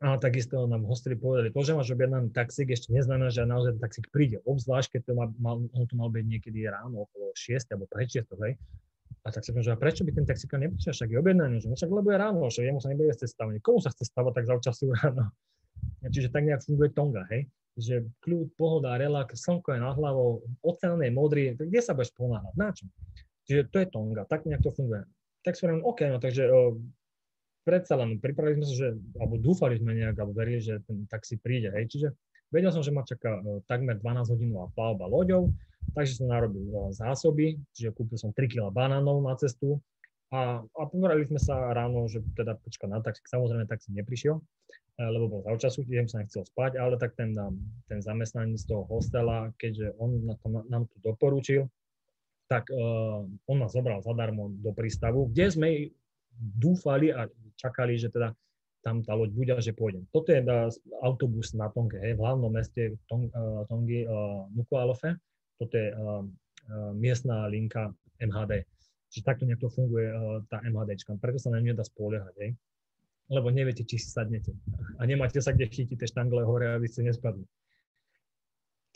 A 0.00 0.16
takisto 0.16 0.64
nám 0.64 0.88
hostili 0.88 1.12
povedali, 1.12 1.52
to, 1.52 1.60
že 1.60 1.76
máš 1.76 1.92
objednaný 1.92 2.32
taxík, 2.32 2.72
ešte 2.72 2.88
neznamená, 2.94 3.28
že 3.28 3.44
naozaj 3.44 3.76
ten 3.76 3.82
taxík 3.84 4.06
príde. 4.08 4.40
Obzvlášť, 4.48 4.96
keď 4.96 5.00
to 5.04 5.12
mal, 5.12 5.28
mal, 5.36 5.56
on 5.76 5.84
to 5.84 5.94
mal 5.98 6.08
byť 6.08 6.24
niekedy 6.24 6.64
ráno 6.64 7.04
okolo 7.04 7.36
6 7.36 7.68
alebo 7.74 7.84
pred 7.90 8.08
6, 8.08 8.24
hej. 8.48 8.54
A 9.20 9.28
tak 9.28 9.44
si 9.44 9.52
že 9.52 9.74
a 9.74 9.76
prečo 9.76 10.00
by 10.06 10.16
ten 10.16 10.24
taxík 10.24 10.48
neprišiel, 10.48 10.96
však 10.96 11.10
je 11.12 11.18
objednaný, 11.20 11.60
že 11.60 11.68
no 11.68 11.76
však 11.76 11.92
lebo 11.92 12.08
je 12.08 12.16
ráno, 12.16 12.48
že 12.48 12.64
jemu 12.64 12.80
sa 12.80 12.88
nebude 12.88 13.12
cestovať. 13.12 13.60
Komu 13.60 13.84
sa 13.84 13.92
chce 13.92 14.08
stavať 14.08 14.32
tak 14.32 14.44
za 14.48 14.54
času 14.72 14.96
ráno? 14.96 15.28
Čiže 16.14 16.32
tak 16.32 16.48
nejak 16.48 16.64
funguje 16.64 16.88
Tonga, 16.96 17.28
hej? 17.28 17.44
Že 17.76 18.08
kľud, 18.24 18.48
pohoda, 18.56 18.96
relax, 18.96 19.36
slnko 19.44 19.76
je 19.76 19.80
nad 19.84 19.92
hlavou, 19.92 20.48
oceán 20.64 21.04
je 21.04 21.12
modrý, 21.12 21.52
tak 21.60 21.68
kde 21.68 21.80
sa 21.84 21.92
budeš 21.92 22.16
ponáhľať? 22.16 22.54
Na 22.56 22.68
čo? 22.72 22.88
Čiže 23.44 23.68
to 23.68 23.76
je 23.84 23.86
Tonga, 23.92 24.22
tak 24.24 24.48
nejak 24.48 24.64
to 24.64 24.72
funguje. 24.72 25.04
Tak 25.40 25.56
si 25.56 25.64
OK, 25.64 26.00
no 26.08 26.20
takže 26.20 26.44
o, 26.52 26.76
predsa 27.64 27.96
len 27.96 28.20
pripravili 28.20 28.60
sme 28.60 28.66
sa, 28.68 28.74
že, 28.76 28.88
alebo 29.16 29.40
dúfali 29.40 29.80
sme 29.80 29.96
nejak, 29.96 30.16
alebo 30.20 30.36
verili, 30.36 30.60
že 30.60 30.84
ten 30.84 31.08
taxi 31.08 31.40
príde, 31.40 31.72
hej, 31.72 31.88
čiže 31.88 32.08
vedel 32.52 32.72
som, 32.74 32.84
že 32.84 32.92
ma 32.92 33.06
čaká 33.06 33.40
uh, 33.40 33.62
takmer 33.64 33.96
12 33.96 34.36
hodinová 34.36 34.68
plavba 34.74 35.08
loďou 35.08 35.48
Takže 35.90 36.22
som 36.22 36.30
narobil 36.30 36.70
zásoby, 36.94 37.58
čiže 37.74 37.90
kúpil 37.96 38.18
som 38.20 38.30
3 38.30 38.46
kg 38.46 38.70
banánov 38.70 39.24
na 39.24 39.34
cestu 39.34 39.82
a, 40.30 40.62
a 40.62 40.82
pomerali 40.86 41.26
sme 41.26 41.40
sa 41.42 41.74
ráno, 41.74 42.06
že 42.06 42.22
teda 42.38 42.54
počka 42.62 42.86
na 42.86 43.02
taxi, 43.02 43.26
samozrejme 43.26 43.66
taxi 43.66 43.90
neprišiel, 43.98 44.38
e, 44.38 44.42
lebo 45.02 45.26
bol 45.26 45.40
za 45.42 45.66
času, 45.66 45.82
tým 45.82 46.06
sa 46.06 46.22
nechcel 46.22 46.46
spať, 46.46 46.78
ale 46.78 46.94
tak 46.94 47.18
ten, 47.18 47.34
ten 47.90 47.98
zamestnanec 47.98 48.62
z 48.62 48.70
toho 48.70 48.86
hostela, 48.86 49.50
keďže 49.58 49.98
on 49.98 50.22
na 50.22 50.38
to, 50.38 50.46
nám 50.70 50.86
to 50.86 50.96
doporučil, 51.02 51.66
tak 52.50 52.66
uh, 52.74 53.22
on 53.46 53.56
nás 53.62 53.70
zobral 53.70 54.02
zadarmo 54.02 54.50
do 54.58 54.74
prístavu, 54.74 55.30
kde 55.30 55.46
sme 55.54 55.68
dúfali 56.34 57.14
a 57.14 57.30
čakali, 57.54 57.94
že 57.94 58.10
teda 58.10 58.34
tam 58.82 59.06
tá 59.06 59.14
loď 59.14 59.30
bude, 59.30 59.52
že 59.62 59.70
pôjde. 59.70 60.02
Toto 60.10 60.34
je 60.34 60.42
autobus 61.06 61.54
na 61.54 61.70
Tonge, 61.70 62.02
hej, 62.02 62.18
v 62.18 62.20
hlavnom 62.26 62.50
meste 62.50 62.98
Tong, 63.06 63.30
uh, 63.30 63.62
Tongy 63.70 64.02
Nuku'alofe. 64.56 65.14
Toto 65.60 65.76
je 65.76 65.92
miestna 66.96 67.44
linka 67.52 67.92
MHD. 68.16 68.64
Čiže 69.12 69.26
takto 69.28 69.44
nejak 69.44 69.60
to 69.60 69.68
funguje 69.68 70.08
tá 70.48 70.64
MHD. 70.64 71.04
Preto 71.20 71.36
sa 71.36 71.52
na 71.52 71.60
ňu 71.60 71.76
nedá 71.76 71.84
spoliehať, 71.84 72.34
hej. 72.40 72.56
Lebo 73.28 73.52
neviete, 73.52 73.84
či 73.84 74.00
si 74.00 74.08
sadnete. 74.08 74.56
A 74.96 75.04
nemáte 75.04 75.36
sa 75.44 75.52
kde 75.52 75.68
chytiť 75.68 76.00
tie 76.00 76.08
štangle 76.08 76.48
hore, 76.48 76.72
aby 76.72 76.88
ste 76.88 77.04
nespadli. 77.04 77.44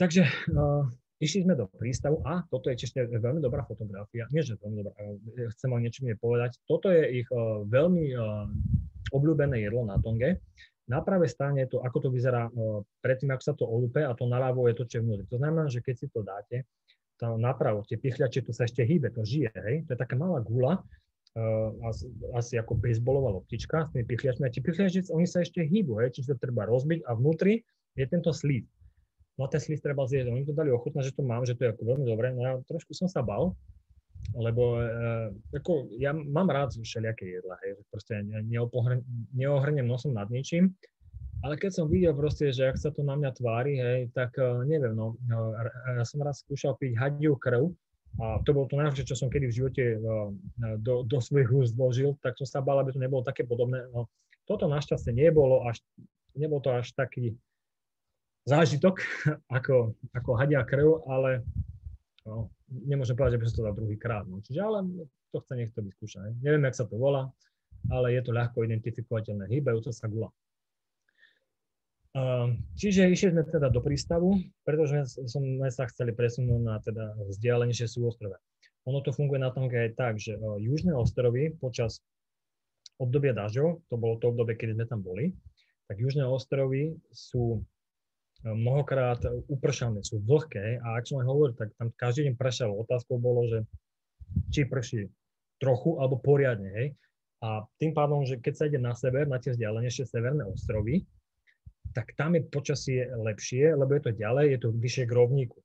Takže 0.01 0.25
uh, 0.57 0.88
Išli 1.22 1.46
sme 1.46 1.55
do 1.55 1.70
prístavu 1.70 2.18
a 2.27 2.42
toto 2.50 2.68
je 2.68 2.74
ešte 2.74 3.07
veľmi 3.07 3.38
dobrá 3.38 3.62
fotografia. 3.62 4.27
Nie, 4.35 4.42
že 4.42 4.59
veľmi 4.59 4.83
dobrá, 4.83 4.98
chcem 5.55 5.70
vám 5.70 5.83
niečo 5.87 6.03
povedať. 6.18 6.59
Toto 6.66 6.90
je 6.90 7.22
ich 7.22 7.29
uh, 7.31 7.62
veľmi 7.70 8.05
uh, 8.18 8.50
obľúbené 9.14 9.62
jedlo 9.62 9.87
na 9.87 9.94
Tonge. 10.03 10.42
Na 10.85 11.00
pravej 11.00 11.31
strane 11.31 11.64
je 11.64 11.79
to, 11.79 11.79
ako 11.87 11.98
to 12.03 12.09
vyzerá 12.11 12.50
uh, 12.50 12.83
predtým, 12.98 13.31
ako 13.31 13.42
sa 13.46 13.55
to 13.55 13.62
olúpe 13.62 14.03
a 14.03 14.11
to 14.18 14.27
naľavo 14.27 14.66
je 14.66 14.74
to, 14.74 14.85
čo 14.90 14.94
je 14.98 15.03
vnútri. 15.07 15.27
To 15.31 15.38
znamená, 15.38 15.70
že 15.70 15.81
keď 15.87 15.94
si 15.96 16.07
to 16.11 16.27
dáte, 16.27 16.66
to 17.14 17.38
napravo, 17.38 17.87
tie 17.87 17.94
pichľače, 17.94 18.42
to 18.42 18.50
sa 18.50 18.66
ešte 18.66 18.83
hýbe, 18.83 19.07
to 19.14 19.22
žije, 19.22 19.55
hej? 19.55 19.87
To 19.87 19.94
je 19.94 19.98
taká 20.03 20.18
malá 20.18 20.42
gula, 20.42 20.83
asi, 21.87 22.11
asi 22.35 22.59
ako 22.59 22.74
baseballová 22.74 23.38
loptička 23.38 23.87
s 23.87 23.90
tými 23.94 24.07
pichľačmi. 24.07 24.46
A 24.46 24.50
tie 24.50 24.62
pichľače, 24.62 25.14
oni 25.14 25.27
sa 25.27 25.42
ešte 25.42 25.62
hýbu, 25.62 26.03
hej? 26.03 26.14
čiže 26.14 26.35
to 26.35 26.42
treba 26.42 26.66
rozbiť 26.66 27.07
a 27.07 27.14
vnútri 27.14 27.62
je 27.94 28.05
tento 28.11 28.35
slív 28.35 28.66
no 29.38 29.44
ten 29.51 29.61
slist 29.61 29.83
treba 29.83 30.07
zjesť. 30.07 30.31
Oni 30.31 30.47
to 30.47 30.55
dali 30.55 30.70
ochutnať, 30.70 31.11
že 31.11 31.16
to 31.16 31.23
mám, 31.27 31.42
že 31.47 31.59
to 31.59 31.66
je 31.66 31.73
ako 31.75 31.83
veľmi 31.83 32.07
dobré. 32.07 32.31
No 32.35 32.40
ja 32.42 32.53
trošku 32.66 32.94
som 32.94 33.11
sa 33.11 33.20
bal, 33.20 33.55
lebo 34.33 34.81
e, 34.81 34.85
ako, 35.53 35.90
ja 36.01 36.14
mám 36.14 36.49
rád 36.49 36.75
všelijaké 36.75 37.29
jedla, 37.29 37.61
hej, 37.66 37.77
proste 37.92 38.25
neohrnem 39.35 39.85
nosom 39.85 40.16
nad 40.16 40.33
ničím, 40.33 40.73
ale 41.44 41.61
keď 41.61 41.70
som 41.77 41.92
videl 41.92 42.16
proste, 42.16 42.49
že 42.49 42.73
ak 42.73 42.81
sa 42.81 42.88
to 42.88 43.05
na 43.05 43.20
mňa 43.20 43.31
tvári, 43.37 43.77
hej, 43.77 44.01
tak 44.16 44.33
uh, 44.40 44.64
neviem, 44.64 44.97
no, 44.97 45.12
no 45.29 45.53
ja 45.92 46.05
som 46.09 46.25
raz 46.25 46.40
skúšal 46.40 46.73
piť 46.81 46.97
hadiu 46.97 47.37
krv 47.37 47.68
a 48.16 48.40
to 48.49 48.57
bolo 48.57 48.64
to 48.64 48.81
najhoršie, 48.81 49.05
čo 49.05 49.18
som 49.18 49.29
kedy 49.29 49.53
v 49.53 49.57
živote 49.61 49.85
uh, 50.01 50.33
do, 50.81 51.05
do 51.05 51.20
svojich 51.20 51.53
úst 51.53 51.77
vložil, 51.77 52.16
tak 52.25 52.40
som 52.40 52.49
sa 52.49 52.64
bál, 52.64 52.81
aby 52.81 52.97
to 52.97 53.03
nebolo 53.03 53.20
také 53.20 53.44
podobné. 53.44 53.85
No, 53.92 54.09
toto 54.49 54.64
našťastie 54.73 55.12
nebolo 55.12 55.68
až, 55.68 55.85
nebolo 56.33 56.64
to 56.64 56.73
až 56.73 56.97
taký, 56.97 57.37
zážitok 58.44 59.00
ako, 59.57 59.96
ako 60.12 60.30
hadia 60.37 60.62
krv, 60.64 61.04
ale 61.09 61.44
no, 62.28 62.52
nemôžem 62.68 63.16
povedať, 63.16 63.37
že 63.37 63.40
by 63.40 63.46
som 63.48 63.57
to 63.57 63.66
dal 63.66 63.76
druhýkrát. 63.76 64.24
No. 64.28 64.40
Čiže 64.44 64.61
ale 64.61 64.78
to 65.33 65.42
chce 65.42 65.54
niekto 65.59 65.83
vyskúšať. 65.83 66.38
Neviem, 66.40 66.64
jak 66.70 66.78
sa 66.78 66.87
to 66.87 66.96
volá, 66.96 67.33
ale 67.90 68.14
je 68.14 68.22
to 68.22 68.30
ľahko 68.33 68.64
identifikovateľné, 68.64 69.50
hýbajúca 69.50 69.90
sa 69.90 70.07
gula. 70.09 70.30
Uh, 72.14 72.54
čiže 72.78 73.11
išli 73.11 73.35
sme 73.35 73.42
teda 73.42 73.74
do 73.74 73.83
prístavu, 73.83 74.38
pretože 74.62 75.18
sme 75.26 75.66
sa 75.66 75.90
chceli 75.90 76.14
presunúť 76.14 76.61
na 76.62 76.78
teda 76.78 77.11
vzdialenejšie 77.26 77.90
súostrove. 77.90 78.38
Ono 78.87 79.02
to 79.02 79.11
funguje 79.11 79.42
na 79.42 79.50
tom 79.50 79.66
aj 79.66 79.98
tak, 79.98 80.22
že 80.22 80.38
uh, 80.38 80.54
južné 80.62 80.94
ostrovy 80.94 81.50
počas 81.59 82.07
obdobia 83.02 83.35
dažďov, 83.35 83.90
to 83.90 83.94
bolo 83.98 84.14
to 84.22 84.30
obdobie, 84.30 84.54
kedy 84.54 84.78
sme 84.78 84.87
tam 84.87 85.02
boli, 85.02 85.35
tak 85.90 85.98
južné 85.98 86.22
ostrovy 86.22 86.94
sú 87.11 87.66
mnohokrát 88.44 89.24
upršané, 89.48 90.04
sú 90.04 90.20
vlhké 90.20 90.78
a 90.85 91.00
ak 91.00 91.09
som 91.09 91.24
aj 91.24 91.26
hovoril, 91.26 91.54
tak 91.57 91.72
tam 91.80 91.88
každý 91.96 92.28
deň 92.28 92.35
pršalo. 92.37 92.76
Otázkou 92.85 93.16
bolo, 93.16 93.48
že 93.48 93.64
či 94.52 94.68
prší 94.68 95.09
trochu 95.57 95.96
alebo 95.96 96.20
poriadne, 96.20 96.68
hej. 96.76 96.88
A 97.40 97.64
tým 97.80 97.92
pádom, 97.92 98.24
že 98.24 98.40
keď 98.40 98.54
sa 98.57 98.64
ide 98.68 98.80
na 98.80 98.92
sever, 98.96 99.28
na 99.28 99.40
tie 99.40 99.52
vzdialenejšie 99.52 100.04
severné 100.09 100.44
ostrovy, 100.48 101.04
tak 101.92 102.12
tam 102.16 102.37
je 102.37 102.42
počasie 102.48 103.04
lepšie, 103.12 103.76
lebo 103.76 103.96
je 103.96 104.02
to 104.09 104.12
ďalej, 104.16 104.46
je 104.57 104.59
to 104.61 104.68
vyššie 104.72 105.04
k 105.09 105.16
rovníku. 105.16 105.59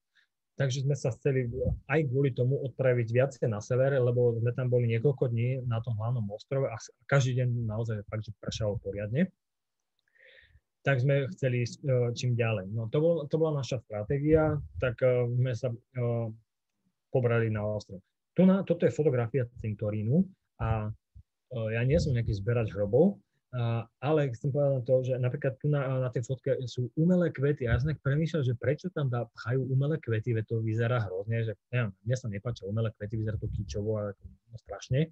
Takže 0.60 0.84
sme 0.84 0.92
sa 0.92 1.16
chceli 1.16 1.48
aj 1.88 2.12
kvôli 2.12 2.36
tomu 2.36 2.60
odpraviť 2.68 3.08
viacej 3.16 3.48
na 3.48 3.64
sever, 3.64 3.96
lebo 3.96 4.36
sme 4.44 4.52
tam 4.52 4.68
boli 4.68 4.92
niekoľko 4.92 5.32
dní 5.32 5.64
na 5.64 5.80
tom 5.80 5.96
hlavnom 5.96 6.28
ostrove 6.36 6.68
a 6.68 6.76
každý 7.08 7.40
deň 7.40 7.64
naozaj 7.64 8.04
fakt, 8.12 8.28
že 8.28 8.36
pršalo 8.44 8.76
poriadne 8.84 9.32
tak 10.86 11.04
sme 11.04 11.28
chceli 11.36 11.68
ísť 11.68 11.78
uh, 11.84 12.10
čím 12.16 12.36
ďalej. 12.36 12.72
No 12.72 12.88
to, 12.88 12.98
bol, 13.04 13.16
to 13.28 13.36
bola 13.36 13.60
naša 13.60 13.84
stratégia, 13.84 14.58
tak 14.80 15.00
uh, 15.04 15.28
sme 15.28 15.52
sa 15.56 15.70
uh, 15.72 16.28
pobrali 17.12 17.52
na 17.52 17.66
ostrov. 17.66 18.00
Tu 18.38 18.46
na, 18.46 18.64
toto 18.64 18.88
je 18.88 18.94
fotografia 18.94 19.44
cintorínu 19.60 20.24
a 20.62 20.94
ja 21.50 21.82
nie 21.82 21.98
som 21.98 22.14
nejaký 22.14 22.30
zberač 22.38 22.70
hrobov, 22.78 23.18
ale 24.06 24.30
chcem 24.38 24.54
povedať 24.54 24.74
na 24.78 24.84
to, 24.86 24.96
že 25.02 25.14
napríklad 25.18 25.54
tu 25.58 25.66
na, 25.66 25.82
na 26.06 26.10
tej 26.14 26.22
fotke 26.30 26.54
sú 26.70 26.94
umelé 26.94 27.34
kvety 27.34 27.66
a 27.66 27.74
ja 27.74 27.82
som 27.82 27.90
tak 27.90 28.06
premýšľal, 28.06 28.46
že 28.46 28.54
prečo 28.54 28.94
tam 28.94 29.10
dá, 29.10 29.26
pchajú 29.34 29.66
umelé 29.66 29.98
kvety, 29.98 30.38
veď 30.38 30.46
to 30.46 30.62
vyzerá 30.62 31.02
hrozne, 31.10 31.42
že 31.42 31.58
neviem, 31.74 31.90
mne 32.06 32.16
sa 32.16 32.30
nepáčia 32.30 32.70
umelé 32.70 32.94
kvety, 32.94 33.18
vyzerá 33.18 33.42
to 33.42 33.50
kýčovo 33.50 33.98
a 33.98 34.14
no, 34.14 34.56
strašne. 34.62 35.10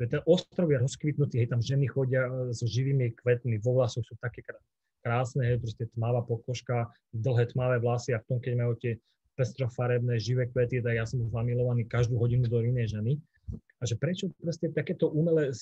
Veď 0.00 0.08
ten 0.18 0.22
ostrov 0.24 0.72
je 0.72 0.80
rozkvitnutý, 0.80 1.44
hej, 1.44 1.52
tam 1.52 1.60
ženy 1.60 1.84
chodia 1.92 2.24
so 2.56 2.64
živými 2.64 3.12
kvetmi, 3.20 3.60
vo 3.60 3.76
vlasoch 3.76 4.08
sú 4.08 4.16
také 4.16 4.40
krásne, 4.40 4.72
je 5.04 5.60
proste 5.60 5.84
tmavá 5.92 6.24
pokožka, 6.24 6.88
dlhé 7.12 7.52
tmavé 7.52 7.76
vlasy 7.76 8.16
a 8.16 8.22
v 8.24 8.26
tom, 8.26 8.38
keď 8.40 8.52
majú 8.56 8.72
tie 8.80 8.96
pestrofarebné 9.36 10.16
živé 10.16 10.48
kvety, 10.48 10.80
tak 10.80 10.96
ja 10.96 11.04
som 11.04 11.20
zamilovaný 11.28 11.84
každú 11.84 12.16
hodinu 12.16 12.48
do 12.48 12.62
inej 12.64 12.96
ženy. 12.96 13.20
A 13.52 13.84
že 13.84 14.00
prečo 14.00 14.32
proste 14.40 14.72
takéto 14.72 15.12
umelé 15.12 15.52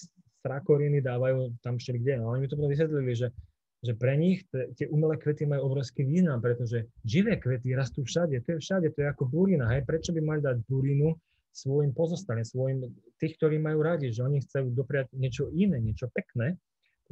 strakoriny 0.40 1.02
dávajú 1.02 1.58
tam 1.64 1.80
všelikde? 1.80 2.22
No 2.22 2.30
oni 2.30 2.46
mi 2.46 2.48
to 2.48 2.54
potom 2.54 2.70
vysvetlili, 2.70 3.12
že, 3.18 3.28
že 3.82 3.92
pre 3.98 4.14
nich 4.14 4.46
tie 4.78 4.86
umelé 4.86 5.18
kvety 5.18 5.48
majú 5.48 5.74
obrovský 5.74 6.06
význam, 6.06 6.38
pretože 6.38 6.86
živé 7.02 7.40
kvety 7.40 7.74
rastú 7.74 8.06
všade, 8.06 8.38
to 8.46 8.48
je 8.54 8.58
všade, 8.62 8.94
to 8.94 9.02
je 9.02 9.08
ako 9.10 9.26
burina, 9.26 9.66
hej, 9.74 9.82
prečo 9.82 10.14
by 10.14 10.20
mali 10.22 10.40
dať 10.44 10.62
burinu 10.70 11.18
svojim 11.50 11.90
pozostalým, 11.92 12.46
svojim, 12.46 12.78
tých, 13.18 13.36
ktorí 13.36 13.58
majú 13.58 13.82
radi, 13.84 14.08
že 14.08 14.24
oni 14.24 14.40
chcú 14.40 14.72
dopriať 14.72 15.12
niečo 15.12 15.50
iné, 15.52 15.82
niečo 15.82 16.08
pekné, 16.08 16.56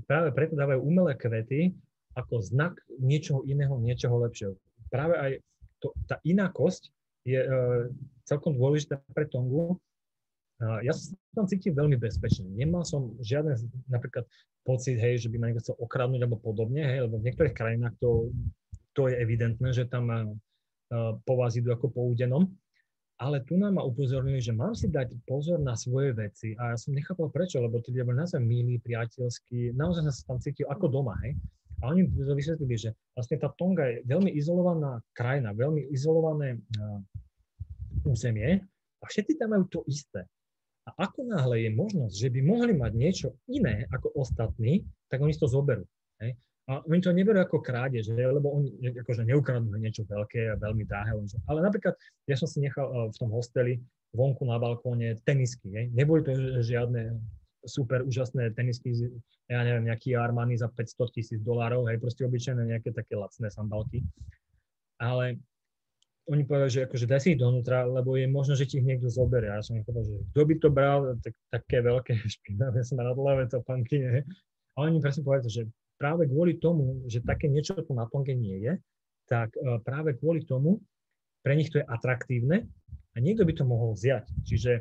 práve 0.08 0.32
preto 0.32 0.56
dávajú 0.56 0.80
umelé 0.80 1.12
kvety, 1.18 1.76
ako 2.18 2.42
znak 2.42 2.74
niečoho 2.98 3.46
iného, 3.46 3.78
niečoho 3.78 4.18
lepšieho. 4.26 4.54
Práve 4.90 5.14
aj 5.14 5.32
to, 5.78 5.94
tá 6.10 6.18
inakosť 6.26 6.90
je 7.24 7.40
e, 7.40 7.48
celkom 8.26 8.56
dôležitá 8.56 8.98
pre 9.14 9.28
Tongu. 9.28 9.78
A 10.60 10.84
ja 10.84 10.92
sa 10.92 11.16
tam 11.32 11.48
cítim 11.48 11.72
veľmi 11.72 11.96
bezpečne. 11.96 12.44
Nemal 12.52 12.84
som 12.84 13.16
žiaden 13.24 13.56
napríklad 13.88 14.28
pocit, 14.60 15.00
hej, 15.00 15.24
že 15.24 15.32
by 15.32 15.36
ma 15.40 15.44
niekto 15.48 15.72
chcel 15.72 15.76
okradnúť 15.80 16.20
alebo 16.20 16.36
podobne, 16.36 16.84
hej, 16.84 17.08
lebo 17.08 17.16
v 17.16 17.32
niektorých 17.32 17.56
krajinách 17.56 17.96
to, 17.96 18.28
to 18.92 19.08
je 19.08 19.16
evidentné, 19.16 19.72
že 19.72 19.88
tam 19.88 20.12
uh, 20.12 21.16
po 21.24 21.34
vás 21.40 21.56
idú 21.56 21.72
ako 21.72 21.88
po 21.88 22.04
údenom. 22.12 22.52
Ale 23.20 23.40
tu 23.44 23.56
nám 23.56 23.76
ma 23.76 23.84
upozornili, 23.84 24.40
že 24.40 24.52
mám 24.52 24.72
si 24.72 24.88
dať 24.88 25.12
pozor 25.28 25.60
na 25.60 25.76
svoje 25.76 26.12
veci 26.16 26.56
a 26.56 26.72
ja 26.72 26.76
som 26.76 26.96
nechápal 26.96 27.28
prečo, 27.28 27.60
lebo 27.60 27.80
tí 27.80 27.92
ľudia 27.92 28.08
boli 28.08 28.16
naozaj 28.20 28.40
milí, 28.40 28.80
priateľskí, 28.80 29.76
naozaj 29.76 30.08
sa 30.08 30.24
tam 30.28 30.40
cítil 30.40 30.64
ako 30.72 30.88
doma, 30.88 31.16
hej. 31.24 31.36
A 31.80 31.96
oni 31.96 32.04
vysvetlili, 32.12 32.76
že 32.76 32.90
vlastne 33.16 33.40
tá 33.40 33.48
Tonga 33.56 33.88
je 33.88 34.04
veľmi 34.04 34.30
izolovaná 34.36 35.00
krajina, 35.16 35.56
veľmi 35.56 35.88
izolované 35.88 36.60
územie 38.04 38.60
a 39.00 39.04
všetci 39.08 39.40
tam 39.40 39.56
majú 39.56 39.64
to 39.72 39.80
isté. 39.88 40.28
A 40.88 41.08
ako 41.08 41.28
náhle 41.28 41.68
je 41.68 41.70
možnosť, 41.72 42.14
že 42.16 42.28
by 42.32 42.40
mohli 42.44 42.72
mať 42.76 42.92
niečo 42.96 43.28
iné 43.48 43.84
ako 43.92 44.12
ostatní, 44.16 44.84
tak 45.08 45.20
oni 45.20 45.32
to 45.36 45.48
zoberú. 45.48 45.84
Hej? 46.20 46.36
A 46.68 46.84
oni 46.86 47.00
to 47.00 47.10
neberú 47.10 47.40
ako 47.40 47.64
krádež, 47.64 48.12
lebo 48.12 48.60
oni 48.60 48.94
akože 49.00 49.26
neukradnú 49.26 49.74
niečo 49.76 50.04
veľké 50.06 50.54
a 50.54 50.60
veľmi 50.60 50.84
drahé. 50.86 51.16
Ale 51.48 51.60
napríklad 51.64 51.96
ja 52.28 52.36
som 52.36 52.46
si 52.46 52.60
nechal 52.60 53.10
v 53.10 53.16
tom 53.16 53.32
hosteli 53.32 53.80
vonku 54.14 54.42
na 54.44 54.58
balkóne 54.58 55.16
tenisky. 55.24 55.70
Hej? 55.70 55.86
Neboli 55.96 56.22
to 56.26 56.32
žiadne 56.60 57.16
super 57.64 58.04
úžasné 58.06 58.52
tenisky, 58.56 58.92
ja 59.48 59.60
neviem, 59.64 59.88
nejaký 59.88 60.16
Armani 60.16 60.56
za 60.56 60.68
500 60.72 61.16
tisíc 61.16 61.40
dolárov, 61.44 61.88
hej, 61.88 62.00
proste 62.00 62.24
obyčajné 62.24 62.62
nejaké 62.64 62.90
také 62.94 63.16
lacné 63.16 63.52
sandálky. 63.52 64.04
Ale 65.00 65.40
oni 66.30 66.46
povedali, 66.46 66.70
že 66.70 66.84
akože 66.86 67.06
daj 67.10 67.20
si 67.20 67.28
ich 67.34 67.40
donútra, 67.40 67.82
lebo 67.88 68.14
je 68.14 68.30
možno, 68.30 68.54
že 68.54 68.68
ti 68.68 68.78
ich 68.78 68.86
niekto 68.86 69.10
zoberie. 69.10 69.50
Ja 69.50 69.64
som 69.64 69.80
povedal, 69.82 70.06
že 70.06 70.16
kto 70.30 70.40
by 70.46 70.54
to 70.62 70.68
bral, 70.70 70.98
tak, 71.18 71.34
také 71.50 71.82
veľké 71.82 72.12
špinavé 72.38 72.80
smradlavé 72.86 73.50
topánky, 73.50 73.98
ne? 73.98 74.22
A 74.78 74.86
oni 74.86 75.02
presne 75.02 75.26
povedali, 75.26 75.50
že 75.50 75.62
práve 75.98 76.30
kvôli 76.30 76.56
tomu, 76.56 77.04
že 77.10 77.20
také 77.20 77.50
niečo 77.50 77.76
tu 77.76 77.92
na 77.92 78.06
tonge 78.06 78.32
nie 78.32 78.62
je, 78.62 78.72
tak 79.26 79.52
uh, 79.58 79.82
práve 79.82 80.16
kvôli 80.16 80.46
tomu 80.46 80.80
pre 81.40 81.56
nich 81.56 81.72
to 81.72 81.80
je 81.80 81.86
atraktívne 81.88 82.68
a 83.12 83.16
niekto 83.18 83.44
by 83.44 83.52
to 83.56 83.64
mohol 83.66 83.96
vziať. 83.96 84.28
Čiže 84.46 84.72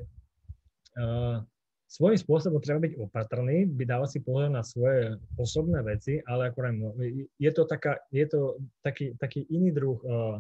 uh, 1.00 1.42
svojím 1.90 2.22
spôsobom 2.22 2.62
treba 2.62 2.86
byť 2.86 3.02
opatrný, 3.02 3.66
by 3.66 3.84
dávať 3.90 4.10
si 4.14 4.20
pozor 4.22 4.54
na 4.54 4.62
svoje 4.62 5.18
osobné 5.42 5.82
veci, 5.82 6.22
ale 6.30 6.54
akorát 6.54 6.78
no, 6.78 6.94
je 7.42 7.52
to, 7.52 7.66
taká, 7.66 7.98
je 8.14 8.30
to 8.30 8.62
taký, 8.86 9.18
taký 9.18 9.50
iný 9.50 9.74
druh 9.74 9.98
uh, 10.06 10.38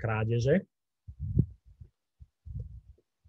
krádeže, 0.00 0.64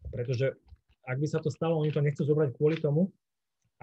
pretože 0.08 0.56
ak 1.04 1.20
by 1.20 1.28
sa 1.28 1.44
to 1.44 1.52
stalo, 1.52 1.84
oni 1.84 1.92
to 1.92 2.00
nechcú 2.00 2.24
zobrať 2.24 2.56
kvôli 2.56 2.80
tomu, 2.80 3.12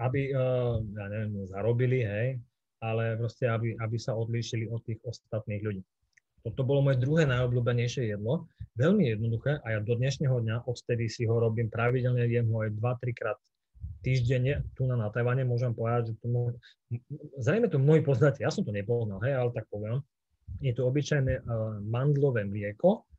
aby, 0.01 0.33
uh, 0.33 0.81
ja 0.81 1.05
neviem, 1.05 1.45
zarobili, 1.45 2.01
hej, 2.01 2.41
ale 2.81 3.21
proste, 3.21 3.45
aby, 3.45 3.77
aby 3.77 3.97
sa 4.01 4.17
odlíšili 4.17 4.65
od 4.65 4.81
tých 4.81 4.97
ostatných 5.05 5.61
ľudí. 5.61 5.85
Toto 6.41 6.61
bolo 6.61 6.89
moje 6.89 7.01
druhé 7.01 7.25
najobľúbenejšie 7.25 8.17
jedlo. 8.17 8.49
Veľmi 8.77 9.13
jednoduché 9.13 9.61
a 9.65 9.77
ja 9.77 9.79
do 9.81 9.97
dnešného 9.97 10.41
dňa, 10.41 10.69
odtedy 10.69 11.09
si 11.09 11.25
ho 11.25 11.37
robím 11.37 11.69
pravidelne, 11.69 12.25
jem 12.29 12.49
ho 12.49 12.65
aj 12.65 12.73
2-3 12.77 13.17
krát 13.17 13.37
týždenne 14.05 14.61
tu 14.77 14.85
na, 14.85 14.93
na 14.93 15.09
Tajvane, 15.09 15.41
môžem 15.41 15.73
povedať, 15.73 16.13
že 16.13 16.21
to 16.21 16.27
môj, 16.29 16.53
zrejme 17.41 17.65
to 17.73 17.81
mnohí 17.81 18.05
poznáte, 18.05 18.45
ja 18.45 18.53
som 18.53 18.61
to 18.61 18.69
nepoznal, 18.69 19.17
hej, 19.25 19.33
ale 19.33 19.49
tak 19.49 19.65
poviem. 19.73 20.05
Je 20.61 20.77
to 20.77 20.85
obyčajné 20.85 21.41
uh, 21.41 21.81
mandlové 21.81 22.45
mlieko, 22.45 23.09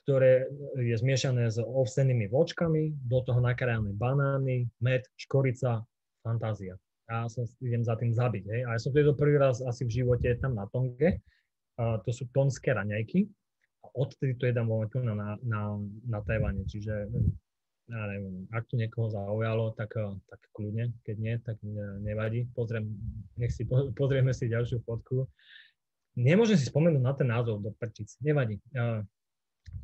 ktoré 0.00 0.48
je 0.80 0.96
zmiešané 0.96 1.52
s 1.52 1.60
ovsenými 1.60 2.32
vočkami, 2.32 2.96
do 3.04 3.20
toho 3.20 3.44
nakrájané 3.44 3.92
banány, 3.92 4.64
med, 4.80 5.04
škorica, 5.20 5.84
fantázia. 6.24 6.80
Ja 7.06 7.30
som 7.30 7.46
idem 7.62 7.86
za 7.86 7.94
tým 7.94 8.10
zabiť. 8.10 8.44
Hej. 8.50 8.60
A 8.66 8.68
ja 8.74 8.80
som 8.82 8.90
to 8.90 9.14
prvý 9.14 9.38
raz 9.38 9.62
asi 9.62 9.86
v 9.86 10.02
živote 10.02 10.26
tam 10.42 10.58
na 10.58 10.66
Tonge. 10.72 11.22
Uh, 11.76 12.00
to 12.02 12.10
sú 12.10 12.26
tonské 12.34 12.74
raňajky. 12.74 13.30
A 13.84 13.86
odtedy 13.94 14.34
to 14.34 14.50
jedám 14.50 14.66
tu 14.90 14.98
na, 15.04 15.38
na, 15.38 15.60
na 16.08 16.18
Tajvane. 16.26 16.66
Čiže 16.66 17.06
ja 17.86 18.02
neviem, 18.10 18.50
ak 18.50 18.66
to 18.66 18.74
niekoho 18.74 19.06
zaujalo, 19.10 19.70
tak, 19.78 19.94
eh, 19.94 20.14
tak 20.26 20.40
kľudne, 20.50 20.90
keď 21.06 21.16
nie, 21.22 21.34
tak 21.38 21.56
nevadí. 22.02 22.50
Pozriem, 22.50 22.90
nech 23.38 23.54
si, 23.54 23.62
pozrieme 23.94 24.34
si 24.34 24.50
ďalšiu 24.50 24.82
fotku. 24.82 25.30
Nemôžem 26.18 26.58
si 26.58 26.66
spomenúť 26.66 27.02
na 27.02 27.14
ten 27.14 27.28
názov 27.28 27.60
do 27.60 27.70
prčic, 27.76 28.08
nevadí. 28.24 28.56
Uh, 28.72 29.04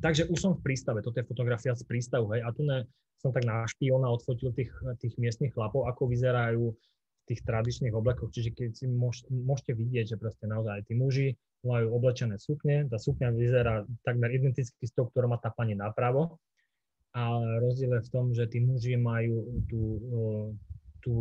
takže 0.01 0.25
už 0.33 0.39
som 0.41 0.51
v 0.57 0.65
prístave, 0.65 1.05
toto 1.05 1.21
je 1.21 1.29
fotografia 1.29 1.77
z 1.77 1.85
prístavu, 1.85 2.33
hej, 2.33 2.41
a 2.41 2.49
tu 2.49 2.65
ne, 2.65 2.89
som 3.21 3.29
tak 3.29 3.45
na 3.45 3.61
špiona 3.69 4.09
odfotil 4.09 4.49
tých, 4.49 4.73
tých 4.97 5.13
miestnych 5.21 5.53
chlapov, 5.53 5.85
ako 5.85 6.09
vyzerajú 6.09 6.73
v 6.73 7.23
tých 7.29 7.45
tradičných 7.45 7.93
oblekoch, 7.93 8.33
čiže 8.33 8.49
keď 8.49 8.69
si 8.73 8.85
môž, 8.89 9.23
môžete 9.29 9.77
vidieť, 9.77 10.17
že 10.17 10.19
proste 10.19 10.49
naozaj 10.49 10.89
tí 10.89 10.97
muži 10.97 11.37
majú 11.63 11.95
oblečené 11.95 12.35
sukne, 12.41 12.89
tá 12.89 12.97
sukňa 12.97 13.29
vyzerá 13.31 13.85
takmer 14.03 14.33
identicky 14.33 14.83
s 14.83 14.91
tou, 14.91 15.07
ktorú 15.07 15.31
má 15.31 15.37
tá 15.37 15.53
pani 15.53 15.77
napravo, 15.77 16.41
ale 17.13 17.61
rozdiel 17.61 18.01
je 18.01 18.05
v 18.09 18.11
tom, 18.11 18.25
že 18.33 18.49
tí 18.49 18.57
muži 18.57 18.97
majú 18.97 19.45
tú, 19.69 19.83
tú 20.97 21.15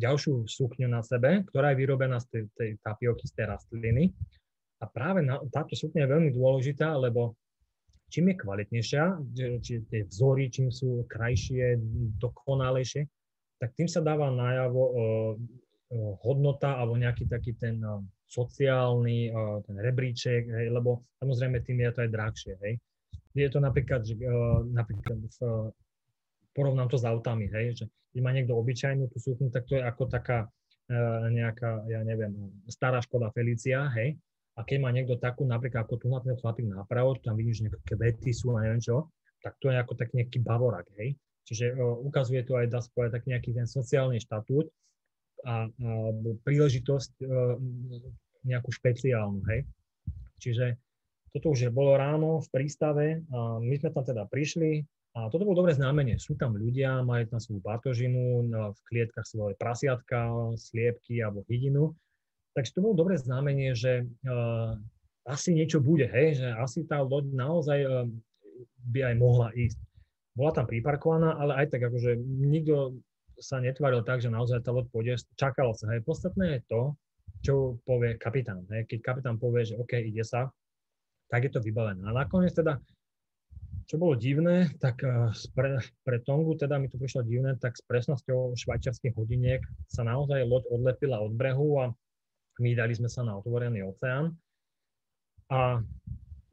ďalšiu 0.00 0.48
sukňu 0.48 0.88
na 0.88 1.04
sebe, 1.04 1.44
ktorá 1.52 1.72
je 1.72 1.80
vyrobená 1.84 2.16
z 2.18 2.26
tej, 2.32 2.42
tej 2.56 2.70
tapioky, 2.80 3.28
z 3.28 3.32
tej 3.36 3.46
rastliny. 3.52 4.04
A 4.80 4.88
práve 4.88 5.20
na, 5.20 5.38
táto 5.52 5.76
sukňa 5.76 6.08
je 6.08 6.12
veľmi 6.16 6.30
dôležitá, 6.32 6.96
lebo 6.96 7.36
čím 8.08 8.32
je 8.32 8.40
kvalitnejšia, 8.40 9.04
či 9.60 9.84
tie 9.92 10.08
vzory, 10.08 10.48
čím 10.48 10.72
sú 10.72 11.04
krajšie, 11.04 11.76
dokonalejšie, 12.16 13.04
tak 13.60 13.76
tým 13.76 13.86
sa 13.86 14.00
dáva 14.00 14.32
najavo 14.32 14.82
o, 14.82 14.92
o, 14.96 15.04
hodnota 16.24 16.80
alebo 16.80 16.98
nejaký 16.98 17.28
taký 17.28 17.54
ten 17.60 17.80
sociálny 18.24 19.30
o, 19.30 19.62
ten 19.62 19.76
rebríček, 19.78 20.48
hej, 20.48 20.66
lebo 20.72 21.04
samozrejme 21.20 21.60
tým 21.60 21.84
je 21.84 21.90
to 21.92 22.00
aj 22.02 22.10
drahšie. 22.10 22.54
Hej 22.60 22.74
je 23.34 23.50
to 23.50 23.58
napríklad, 23.58 24.06
že, 24.06 24.14
uh, 24.14 24.62
napríklad 24.62 25.18
v, 25.18 25.38
porovnám 26.54 26.86
to 26.86 26.96
s 26.96 27.04
autami, 27.04 27.50
hej, 27.50 27.74
že 27.74 27.84
keď 28.14 28.20
má 28.22 28.30
niekto 28.30 28.54
obyčajnú 28.54 29.10
tú 29.10 29.18
sukňu, 29.18 29.50
tak 29.50 29.66
to 29.66 29.74
je 29.74 29.82
ako 29.82 30.06
taká 30.06 30.46
uh, 30.46 31.26
nejaká, 31.26 31.82
ja 31.90 32.00
neviem, 32.06 32.30
stará 32.70 33.02
Škoda 33.02 33.34
Felicia, 33.34 33.90
hej, 33.98 34.14
a 34.54 34.62
keď 34.62 34.78
má 34.78 34.94
niekto 34.94 35.18
takú, 35.18 35.42
napríklad 35.42 35.82
ako 35.82 35.98
tu 35.98 36.06
na 36.06 36.22
ten 36.22 36.38
chlapík 36.38 36.70
nápravo, 36.70 37.18
tam 37.18 37.34
vidíš 37.34 37.66
nejaké 37.66 37.82
kvety 37.98 38.30
sú 38.30 38.54
a 38.54 38.62
neviem 38.62 38.78
čo, 38.78 39.10
tak 39.42 39.58
to 39.58 39.68
je 39.68 39.76
ako 39.76 39.92
tak 39.98 40.14
nejaký 40.14 40.38
bavorak, 40.40 40.86
hej. 40.94 41.18
Čiže 41.44 41.74
uh, 41.74 41.98
ukazuje 42.06 42.46
to 42.46 42.54
aj, 42.54 42.70
dá 42.70 42.78
sa 42.78 42.88
povedať, 42.94 43.20
tak 43.20 43.24
nejaký 43.26 43.50
ten 43.50 43.66
sociálny 43.66 44.22
štatút 44.22 44.70
a, 45.44 45.66
a 45.66 45.90
príležitosť 46.46 47.12
uh, 47.26 47.58
nejakú 48.46 48.70
špeciálnu, 48.70 49.42
hej. 49.50 49.66
Čiže 50.38 50.78
toto 51.34 51.50
už 51.50 51.66
je 51.66 51.70
bolo 51.74 51.98
ráno 51.98 52.38
v 52.38 52.48
prístave 52.54 53.06
a 53.34 53.58
my 53.58 53.74
sme 53.74 53.90
tam 53.90 54.06
teda 54.06 54.22
prišli 54.30 54.86
a 55.14 55.30
toto 55.30 55.46
bolo 55.46 55.62
dobré 55.62 55.74
znamenie. 55.74 56.18
Sú 56.18 56.34
tam 56.34 56.58
ľudia, 56.58 57.02
majú 57.06 57.26
tam 57.30 57.38
svoju 57.38 57.62
batožinu, 57.62 58.46
no, 58.50 58.74
v 58.74 58.80
klietkach 58.86 59.26
svoje 59.26 59.54
prasiatka, 59.54 60.30
sliepky 60.58 61.22
alebo 61.22 61.46
hydinu. 61.46 61.94
Takže 62.54 62.74
to 62.74 62.82
bolo 62.82 62.98
dobré 62.98 63.14
znamenie, 63.18 63.74
že 63.78 64.06
uh, 64.26 64.74
asi 65.26 65.54
niečo 65.54 65.78
bude, 65.78 66.06
hej, 66.06 66.38
že 66.42 66.48
asi 66.58 66.82
tá 66.86 67.02
loď 67.02 67.30
naozaj 67.30 67.78
uh, 67.86 68.06
by 68.90 69.10
aj 69.10 69.14
mohla 69.18 69.48
ísť. 69.54 69.78
Bola 70.34 70.50
tam 70.50 70.66
priparkovaná, 70.66 71.38
ale 71.38 71.62
aj 71.62 71.78
tak 71.78 71.86
akože 71.86 72.18
nikto 72.26 72.98
sa 73.38 73.62
netvaril 73.62 74.02
tak, 74.02 74.18
že 74.18 74.34
naozaj 74.34 74.66
tá 74.66 74.74
loď 74.74 74.86
pôjde, 74.90 75.14
čakalo 75.38 75.74
sa. 75.78 75.94
Hej. 75.94 76.02
Podstatné 76.02 76.58
je 76.58 76.60
to, 76.66 76.82
čo 77.42 77.54
povie 77.86 78.18
kapitán. 78.18 78.66
Hej. 78.70 78.90
Keď 78.90 78.98
kapitán 79.02 79.38
povie, 79.38 79.62
že 79.62 79.78
OK, 79.78 79.94
ide 79.94 80.26
sa, 80.26 80.50
tak 81.28 81.48
je 81.48 81.50
to 81.52 81.60
vybavené. 81.60 82.02
A 82.04 82.12
nakoniec 82.12 82.52
teda, 82.52 82.80
čo 83.84 83.96
bolo 84.00 84.16
divné, 84.16 84.72
tak 84.80 85.00
eh, 85.04 85.32
pre, 85.52 85.80
pre 86.04 86.16
Tongu 86.24 86.56
teda 86.56 86.80
mi 86.80 86.88
to 86.88 86.96
prišlo 86.96 87.24
divné, 87.24 87.56
tak 87.60 87.76
s 87.76 87.82
presnosťou 87.84 88.56
švajčiarských 88.56 89.14
hodiniek 89.16 89.60
sa 89.88 90.04
naozaj 90.04 90.44
loď 90.44 90.68
odlepila 90.72 91.20
od 91.20 91.32
brehu 91.34 91.80
a 91.80 91.84
my 92.62 92.70
dali 92.72 92.94
sme 92.94 93.10
sa 93.10 93.26
na 93.26 93.34
otvorený 93.34 93.82
oceán. 93.82 94.34
A 95.50 95.82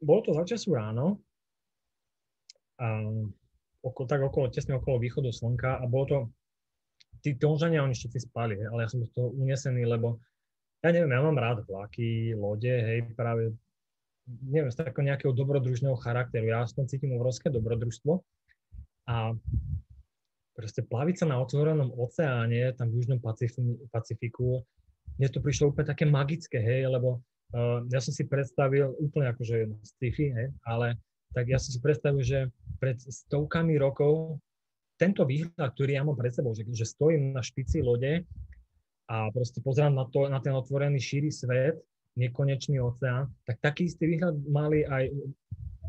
bolo 0.02 0.20
to 0.26 0.34
za 0.34 0.44
času 0.44 0.74
ráno, 0.74 1.22
a 2.82 3.06
okolo, 3.82 4.06
tak 4.10 4.20
okolo, 4.22 4.50
tesne 4.50 4.74
okolo 4.74 4.98
východu 4.98 5.30
slnka 5.30 5.78
a 5.78 5.84
bolo 5.86 6.04
to, 6.06 6.18
tí 7.22 7.38
Tonžania, 7.38 7.86
oni 7.86 7.94
všetci 7.94 8.18
spali, 8.26 8.58
ale 8.58 8.86
ja 8.86 8.88
som 8.90 9.06
z 9.06 9.14
toho 9.14 9.30
unesený, 9.38 9.86
lebo 9.86 10.18
ja 10.82 10.90
neviem, 10.90 11.14
ja 11.14 11.22
mám 11.22 11.38
rád 11.38 11.62
vlaky, 11.62 12.34
lode, 12.34 12.74
hej, 12.74 13.06
práve 13.14 13.54
neviem, 14.26 14.70
z 14.70 14.78
takého 14.78 15.04
nejakého 15.04 15.32
dobrodružného 15.34 15.98
charakteru. 15.98 16.50
Ja 16.50 16.66
tom 16.66 16.86
cítim 16.86 17.14
obrovské 17.14 17.50
dobrodružstvo 17.50 18.22
a 19.10 19.34
proste 20.54 20.84
plaviť 20.84 21.24
sa 21.24 21.26
na 21.26 21.40
otvorenom 21.42 21.90
oceáne, 21.96 22.76
tam 22.76 22.92
v 22.92 23.02
Južnom 23.02 23.20
Pacifiku, 23.90 24.62
mne 25.18 25.28
to 25.32 25.42
prišlo 25.42 25.72
úplne 25.72 25.88
také 25.88 26.04
magické, 26.06 26.60
hej, 26.60 26.86
lebo 26.86 27.18
uh, 27.56 27.82
ja 27.90 27.98
som 27.98 28.14
si 28.14 28.28
predstavil 28.28 28.94
úplne 29.00 29.32
akože 29.32 29.68
sci-fi, 29.82 30.30
hej, 30.30 30.48
ale 30.68 31.00
tak 31.32 31.48
ja 31.48 31.58
som 31.58 31.72
si 31.72 31.80
predstavil, 31.80 32.22
že 32.22 32.52
pred 32.78 33.00
stovkami 33.00 33.80
rokov 33.80 34.38
tento 35.00 35.24
výhľad, 35.24 35.72
ktorý 35.74 35.98
ja 35.98 36.04
mám 36.04 36.14
pred 36.14 36.30
sebou, 36.30 36.52
že, 36.54 36.62
že 36.68 36.86
stojím 36.86 37.34
na 37.34 37.42
špici 37.42 37.80
lode 37.82 38.22
a 39.08 39.16
proste 39.34 39.58
pozerám 39.64 39.96
na, 39.96 40.06
to, 40.06 40.28
na 40.28 40.38
ten 40.38 40.54
otvorený 40.54 41.00
šíry 41.00 41.32
svet 41.32 41.80
nekonečný 42.16 42.76
oceán, 42.80 43.32
tak 43.48 43.60
taký 43.64 43.88
istý 43.88 44.04
výhľad 44.08 44.36
mali 44.48 44.84
aj 44.84 45.08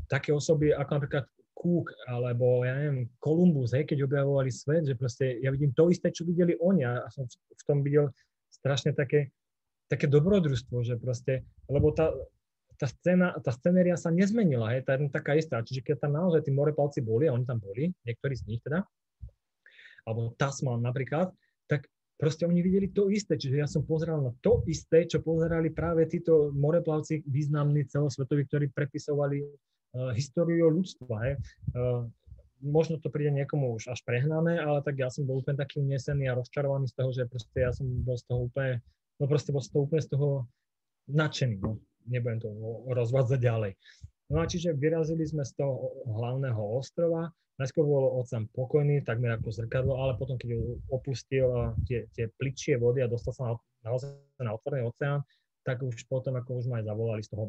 také 0.07 0.31
osoby 0.31 0.71
ako 0.71 0.91
napríklad 0.99 1.25
Cook 1.53 1.93
alebo 2.09 2.65
ja 2.65 2.75
neviem, 2.75 3.07
Columbus, 3.21 3.71
hej, 3.77 3.85
keď 3.87 4.09
objavovali 4.09 4.49
svet, 4.49 4.83
že 4.89 4.97
proste 4.97 5.37
ja 5.39 5.53
vidím 5.53 5.71
to 5.71 5.87
isté, 5.87 6.09
čo 6.09 6.27
videli 6.27 6.57
oni 6.57 6.83
a 6.83 7.07
som 7.13 7.29
v 7.29 7.63
tom 7.63 7.85
videl 7.85 8.09
strašne 8.49 8.91
také, 8.91 9.31
také 9.87 10.09
dobrodružstvo, 10.09 10.81
že 10.83 10.97
proste, 10.97 11.45
lebo 11.69 11.93
tá, 11.93 12.11
tá, 12.75 12.89
scéna, 12.89 13.37
tá 13.39 13.53
scenéria 13.53 13.95
sa 13.95 14.09
nezmenila, 14.09 14.73
hej, 14.73 14.83
tá 14.83 14.97
je 14.97 15.07
taká 15.13 15.37
istá. 15.37 15.61
Čiže 15.61 15.85
keď 15.85 15.95
tam 16.09 16.17
naozaj 16.17 16.43
tí 16.43 16.51
morepalci 16.51 16.99
boli, 17.05 17.29
a 17.29 17.35
oni 17.35 17.45
tam 17.45 17.61
boli, 17.61 17.93
niektorí 18.03 18.33
z 18.33 18.43
nich 18.49 18.61
teda, 18.65 18.83
alebo 20.03 20.35
Tasman 20.35 20.83
napríklad, 20.83 21.31
proste 22.23 22.47
oni 22.47 22.63
videli 22.63 22.87
to 22.95 23.11
isté, 23.11 23.35
čiže 23.35 23.59
ja 23.59 23.67
som 23.67 23.83
pozeral 23.83 24.23
na 24.23 24.31
to 24.39 24.63
isté, 24.71 25.03
čo 25.03 25.19
pozerali 25.19 25.75
práve 25.75 26.07
títo 26.07 26.55
moreplavci 26.55 27.27
významní 27.27 27.83
celosvetoví, 27.91 28.47
ktorí 28.47 28.71
prepisovali 28.71 29.43
uh, 29.43 30.15
históriu 30.15 30.71
ľudstva. 30.71 31.15
Hej. 31.27 31.33
Uh, 31.75 32.07
možno 32.63 32.95
to 33.03 33.11
príde 33.11 33.35
niekomu 33.35 33.75
už 33.75 33.91
až 33.91 33.99
prehnané, 34.07 34.55
ale 34.55 34.79
tak 34.87 34.95
ja 35.03 35.11
som 35.11 35.27
bol 35.27 35.43
úplne 35.43 35.59
taký 35.59 35.83
unesený 35.83 36.31
a 36.31 36.39
rozčarovaný 36.39 36.87
z 36.87 36.95
toho, 36.95 37.11
že 37.11 37.27
proste 37.27 37.59
ja 37.59 37.75
som 37.75 37.83
bol 38.07 38.15
z 38.15 38.23
toho 38.23 38.47
úplne, 38.47 38.79
no 39.19 39.27
proste 39.27 39.51
bol 39.51 39.59
z 39.59 39.75
toho 39.75 39.83
úplne 39.83 40.03
z 40.07 40.09
toho 40.15 40.47
nadšený. 41.11 41.59
No. 41.59 41.83
Nebudem 42.07 42.39
to 42.39 42.51
rozvádzať 42.87 43.39
ďalej. 43.39 43.71
No 44.31 44.39
a 44.39 44.47
čiže 44.47 44.71
vyrazili 44.77 45.27
sme 45.27 45.43
z 45.43 45.59
toho 45.59 46.03
hlavného 46.07 46.61
ostrova 46.79 47.33
Najskôr 47.61 47.85
bol 47.85 48.17
oceán 48.17 48.49
pokojný, 48.49 49.05
takmer 49.05 49.37
ako 49.37 49.53
zrkadlo, 49.53 49.93
ale 50.01 50.17
potom, 50.17 50.41
keď 50.41 50.57
opustil 50.89 51.77
tie, 51.85 52.09
tie 52.17 52.25
pličie 52.41 52.81
vody 52.81 53.05
a 53.05 53.11
dostal 53.11 53.29
sa 53.29 53.43
na, 53.45 53.53
naozaj 53.85 54.09
na 54.41 54.57
otvorený 54.57 54.89
oceán, 54.89 55.21
tak 55.61 55.85
už 55.85 56.09
potom, 56.09 56.33
ako 56.33 56.59
už 56.59 56.65
ma 56.65 56.81
aj 56.81 56.89
zavolali 56.89 57.21
z 57.21 57.29
toho, 57.29 57.45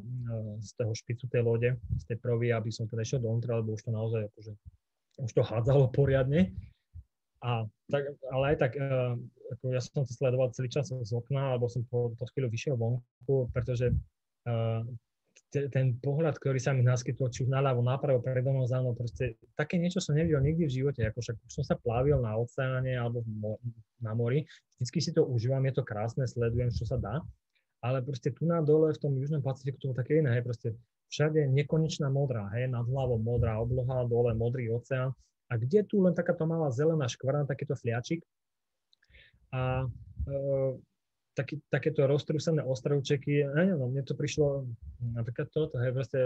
z 0.60 0.70
toho 0.76 0.92
špicu 0.92 1.24
tej 1.32 1.42
lode, 1.42 1.70
z 1.72 2.04
tej 2.04 2.20
prvy, 2.20 2.52
aby 2.52 2.68
som 2.68 2.84
teda 2.84 3.00
išiel 3.00 3.24
dovnútra, 3.24 3.64
lebo 3.64 3.74
už 3.74 3.82
to 3.88 3.90
naozaj 3.96 4.28
akože, 4.28 4.52
už 5.24 5.32
to 5.32 5.42
hádzalo 5.42 5.88
poriadne. 5.88 6.52
A 7.40 7.64
tak, 7.88 8.12
ale 8.28 8.44
aj 8.54 8.56
tak, 8.60 8.72
uh, 8.76 9.16
ako 9.56 9.64
ja 9.72 9.80
som 9.80 10.04
to 10.04 10.12
sledoval 10.12 10.52
celý 10.52 10.68
čas 10.68 10.92
z 10.92 11.12
okna, 11.16 11.56
alebo 11.56 11.64
som 11.72 11.80
po, 11.88 12.12
po 12.12 12.24
chvíľu 12.32 12.52
vyšiel 12.52 12.76
vonku, 12.76 13.48
pretože 13.56 13.88
te, 14.44 14.52
ten 15.70 15.94
pohľad, 16.02 16.34
ktorý 16.38 16.58
sa 16.58 16.74
mi 16.74 16.82
naskytol, 16.82 17.30
či 17.30 17.46
už 17.46 17.50
naľavo, 17.50 17.80
napravo, 17.80 18.18
predo 18.18 18.50
mnou, 18.50 18.66
za 18.66 18.82
mnou, 18.82 18.94
proste 18.94 19.38
také 19.54 19.78
niečo 19.78 20.02
som 20.02 20.18
nevidel 20.18 20.42
nikdy 20.42 20.66
v 20.66 20.76
živote, 20.82 21.00
ako 21.06 21.18
však 21.22 21.36
som 21.46 21.62
sa 21.62 21.78
plávil 21.78 22.18
na 22.18 22.34
oceáne 22.34 22.98
alebo 22.98 23.22
na 24.02 24.12
mori, 24.12 24.42
vždycky 24.78 24.98
si 24.98 25.10
to 25.14 25.22
užívam, 25.22 25.62
je 25.70 25.74
to 25.78 25.86
krásne, 25.86 26.26
sledujem, 26.26 26.74
čo 26.74 26.84
sa 26.84 26.98
dá, 26.98 27.22
ale 27.84 28.02
proste 28.02 28.34
tu 28.34 28.48
na 28.48 28.58
dole 28.64 28.90
v 28.90 28.98
tom 28.98 29.14
južnom 29.14 29.44
Pacifiku 29.44 29.78
to 29.78 29.94
také 29.94 30.18
iné, 30.18 30.40
hej, 30.40 30.42
proste 30.42 30.74
všade 31.12 31.46
nekonečná 31.46 32.10
modrá, 32.10 32.50
hej, 32.56 32.66
nad 32.66 32.82
hlavou 32.88 33.22
modrá 33.22 33.60
obloha, 33.60 34.02
dole 34.08 34.34
modrý 34.34 34.72
oceán. 34.74 35.14
A 35.52 35.60
kde 35.60 35.84
tu 35.84 36.00
len 36.00 36.16
takáto 36.16 36.48
malá 36.48 36.72
zelená 36.72 37.04
škvrna, 37.04 37.44
takýto 37.44 37.76
fliačik? 37.76 38.24
A 39.52 39.84
e, 40.26 40.34
taký, 41.34 41.60
takéto 41.68 42.06
roztrúsené 42.06 42.62
ostrovčeky, 42.62 43.42
ja 43.42 43.50
neviem, 43.52 43.90
mne 43.90 44.02
to 44.06 44.14
prišlo, 44.14 44.70
napríklad 45.14 45.50
toto, 45.50 45.76
hej, 45.82 45.90
proste, 45.90 46.22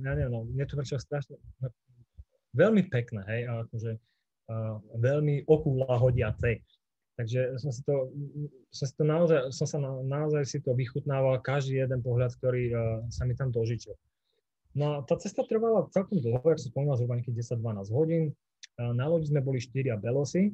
ja 0.00 0.12
neviem, 0.16 0.32
no, 0.32 0.48
mne 0.48 0.64
to 0.64 0.80
prišlo 0.80 0.98
strašne, 0.98 1.36
no, 1.60 1.68
veľmi 2.56 2.88
pekné, 2.88 3.20
hej, 3.28 3.40
akože 3.68 3.92
uh, 3.96 4.80
veľmi 4.96 5.44
okúla 5.44 6.00
hodiacej. 6.00 6.64
Takže 7.16 7.56
som 7.56 7.72
si 7.72 7.80
to, 7.80 8.12
som 8.68 8.84
si 8.84 8.94
to 8.96 9.04
naozaj, 9.04 9.48
som 9.48 9.64
sa 9.64 9.78
na, 9.80 10.04
naozaj 10.04 10.44
si 10.44 10.58
to 10.60 10.76
vychutnával, 10.76 11.40
každý 11.40 11.80
jeden 11.80 12.04
pohľad, 12.04 12.32
ktorý 12.40 12.62
uh, 12.72 12.80
sa 13.08 13.24
mi 13.24 13.32
tam 13.36 13.52
dožičil. 13.52 13.96
No 14.76 15.00
tá 15.08 15.16
cesta 15.16 15.40
trvala 15.40 15.88
celkom 15.88 16.20
dlho, 16.20 16.36
ako 16.36 16.60
som 16.60 16.68
spomínal, 16.68 17.00
zhruba 17.00 17.16
nejakých 17.16 17.56
10-12 17.56 17.96
hodín. 17.96 18.36
Na 18.76 19.08
lodi 19.08 19.32
sme 19.32 19.40
boli 19.40 19.56
štyria 19.56 19.96
belosy, 19.96 20.52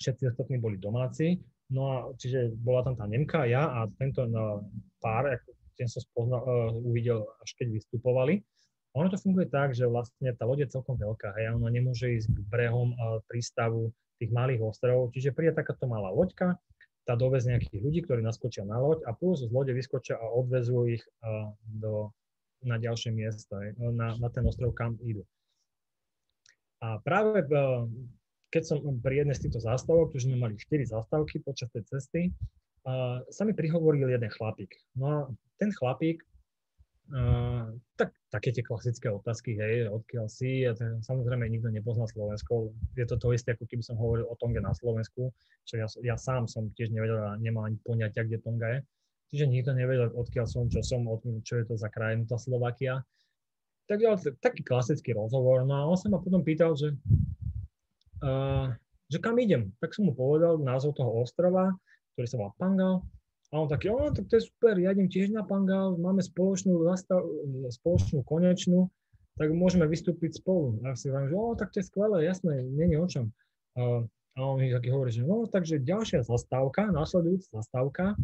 všetci 0.00 0.32
ostatní 0.32 0.56
boli 0.56 0.80
domáci. 0.80 1.44
No 1.74 1.82
a 1.90 1.96
čiže 2.14 2.54
bola 2.54 2.86
tam 2.86 2.94
tá 2.94 3.04
Nemka, 3.10 3.42
ja 3.50 3.66
a 3.66 3.90
tento 3.98 4.22
no, 4.30 4.70
pár, 5.02 5.26
ten 5.74 5.90
som 5.90 5.98
spoznal, 5.98 6.42
uh, 6.46 6.70
uvidel, 6.86 7.26
až 7.42 7.50
keď 7.58 7.74
vystupovali. 7.74 8.46
A 8.94 9.02
ono 9.02 9.10
to 9.10 9.18
funguje 9.18 9.50
tak, 9.50 9.74
že 9.74 9.90
vlastne 9.90 10.30
tá 10.38 10.46
loď 10.46 10.70
je 10.70 10.78
celkom 10.78 10.94
veľká, 10.94 11.34
hej, 11.34 11.50
ona 11.50 11.66
nemôže 11.66 12.14
ísť 12.14 12.30
k 12.30 12.38
brehom 12.46 12.94
uh, 12.94 13.18
prístavu 13.26 13.90
tých 14.22 14.30
malých 14.30 14.62
ostrovov, 14.62 15.10
čiže 15.10 15.34
príde 15.34 15.58
takáto 15.58 15.90
malá 15.90 16.14
loďka, 16.14 16.54
tá 17.02 17.18
dovez 17.18 17.44
nejakých 17.44 17.82
ľudí, 17.82 18.00
ktorí 18.06 18.22
naskočia 18.22 18.62
na 18.62 18.78
loď 18.78 19.02
a 19.04 19.12
plus 19.12 19.42
z 19.42 19.50
lode 19.50 19.74
vyskočia 19.74 20.14
a 20.14 20.30
odvezú 20.30 20.86
ich 20.86 21.02
uh, 21.26 21.50
do, 21.66 22.14
na 22.62 22.78
ďalšie 22.78 23.10
miesto, 23.10 23.58
na, 23.76 24.14
na 24.14 24.28
ten 24.30 24.46
ostrov, 24.46 24.72
kam 24.78 24.94
idú. 25.02 25.26
A 26.80 27.02
práve 27.02 27.44
keď 28.54 28.62
som 28.62 28.78
pri 29.02 29.26
jednej 29.26 29.34
z 29.34 29.50
týchto 29.50 29.58
zástavok, 29.58 30.14
tu 30.14 30.22
sme 30.22 30.38
mali 30.38 30.54
4 30.54 30.86
zástavky 30.86 31.42
počas 31.42 31.66
tej 31.74 31.82
cesty, 31.90 32.20
uh, 32.86 33.18
sa 33.26 33.42
mi 33.42 33.50
prihovoril 33.50 34.06
jeden 34.06 34.30
chlapík. 34.30 34.70
No 34.94 35.04
a 35.10 35.18
ten 35.58 35.74
chlapík, 35.74 36.22
uh, 37.10 37.74
tak, 37.98 38.14
také 38.30 38.54
tie 38.54 38.62
klasické 38.62 39.10
otázky, 39.10 39.58
hej, 39.58 39.90
odkiaľ 39.90 40.30
si, 40.30 40.62
a 40.62 40.70
ten, 40.70 41.02
samozrejme 41.02 41.50
nikto 41.50 41.66
nepozná 41.74 42.06
Slovensko, 42.06 42.70
je 42.94 43.02
to 43.10 43.18
to 43.18 43.34
isté, 43.34 43.58
ako 43.58 43.66
keby 43.66 43.82
som 43.82 43.98
hovoril 43.98 44.30
o 44.30 44.38
Tonge 44.38 44.62
na 44.62 44.70
Slovensku, 44.70 45.34
čo 45.66 45.74
ja, 45.74 45.90
ja 46.06 46.14
sám 46.14 46.46
som 46.46 46.70
tiež 46.78 46.94
nevedel 46.94 47.18
a 47.18 47.34
nemal 47.34 47.66
ani 47.66 47.82
poňatia, 47.82 48.22
kde 48.22 48.38
Tonga 48.38 48.70
je. 48.70 48.78
Čiže 49.34 49.50
nikto 49.50 49.74
nevedel, 49.74 50.14
odkiaľ 50.14 50.46
som, 50.46 50.70
čo 50.70 50.78
som, 50.86 51.02
čo 51.42 51.58
je 51.58 51.64
to 51.66 51.74
za 51.74 51.90
krajinu, 51.90 52.22
tá 52.30 52.38
Slovakia. 52.38 53.02
Tak, 53.90 53.98
taký 54.38 54.62
klasický 54.62 55.10
rozhovor. 55.12 55.66
No 55.66 55.74
a 55.74 55.82
on 55.90 55.98
sa 55.98 56.06
ma 56.06 56.22
potom 56.22 56.40
pýtal, 56.40 56.72
že 56.78 56.94
že 59.12 59.18
kam 59.20 59.36
idem. 59.38 59.70
Tak 59.78 59.92
som 59.92 60.08
mu 60.08 60.12
povedal 60.16 60.58
názov 60.58 60.96
toho 60.96 61.22
ostrova, 61.22 61.76
ktorý 62.16 62.26
sa 62.26 62.38
volá 62.40 62.52
Pangal. 62.56 62.94
A 63.52 63.62
on 63.62 63.70
taký, 63.70 63.86
o, 63.92 64.10
tak 64.10 64.26
to 64.26 64.40
je 64.40 64.50
super, 64.50 64.74
ja 64.74 64.90
idem 64.90 65.06
tiež 65.06 65.30
na 65.30 65.46
Pangal, 65.46 65.94
máme 65.94 66.18
spoločnú, 66.18 66.82
zastav, 66.90 67.22
spoločnú 67.70 68.26
konečnú, 68.26 68.90
tak 69.38 69.54
môžeme 69.54 69.86
vystúpiť 69.86 70.42
spolu. 70.42 70.82
A 70.82 70.90
ja 70.90 70.94
si 70.98 71.06
hovorím, 71.06 71.30
že 71.30 71.36
o, 71.38 71.54
tak 71.54 71.70
to 71.70 71.78
je 71.78 71.86
skvelé, 71.86 72.26
jasné, 72.26 72.66
není 72.66 72.98
o 72.98 73.06
čom. 73.06 73.30
A 74.34 74.38
on 74.42 74.58
mi 74.58 74.74
taký 74.74 74.90
hovorí, 74.90 75.14
že 75.14 75.22
no, 75.22 75.46
takže 75.46 75.78
ďalšia 75.78 76.26
zastávka, 76.26 76.90
následujúca 76.90 77.62
zastávka 77.62 78.18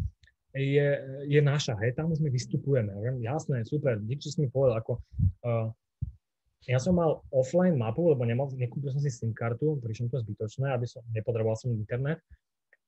je, 0.51 0.99
je 1.31 1.39
naša, 1.39 1.79
hej, 1.79 1.95
tam 1.95 2.11
sme 2.11 2.27
vystupujeme. 2.27 2.91
Jasné, 3.23 3.63
super, 3.63 3.95
díky, 4.03 4.27
si 4.27 4.43
mi 4.43 4.51
povedal, 4.51 4.83
ako 4.83 4.99
uh, 5.47 5.71
ja 6.69 6.77
som 6.77 6.93
mal 6.93 7.25
offline 7.33 7.73
mapu, 7.73 8.05
lebo 8.13 8.21
nemal, 8.21 8.45
nekúpil 8.53 8.93
som 8.93 9.01
si 9.01 9.09
SIM 9.09 9.33
kartu, 9.33 9.81
pričom 9.81 10.11
to 10.13 10.21
zbytočné, 10.21 10.69
aby 10.69 10.85
som 10.85 11.01
nepotreboval 11.09 11.57
som 11.57 11.73
internet. 11.73 12.21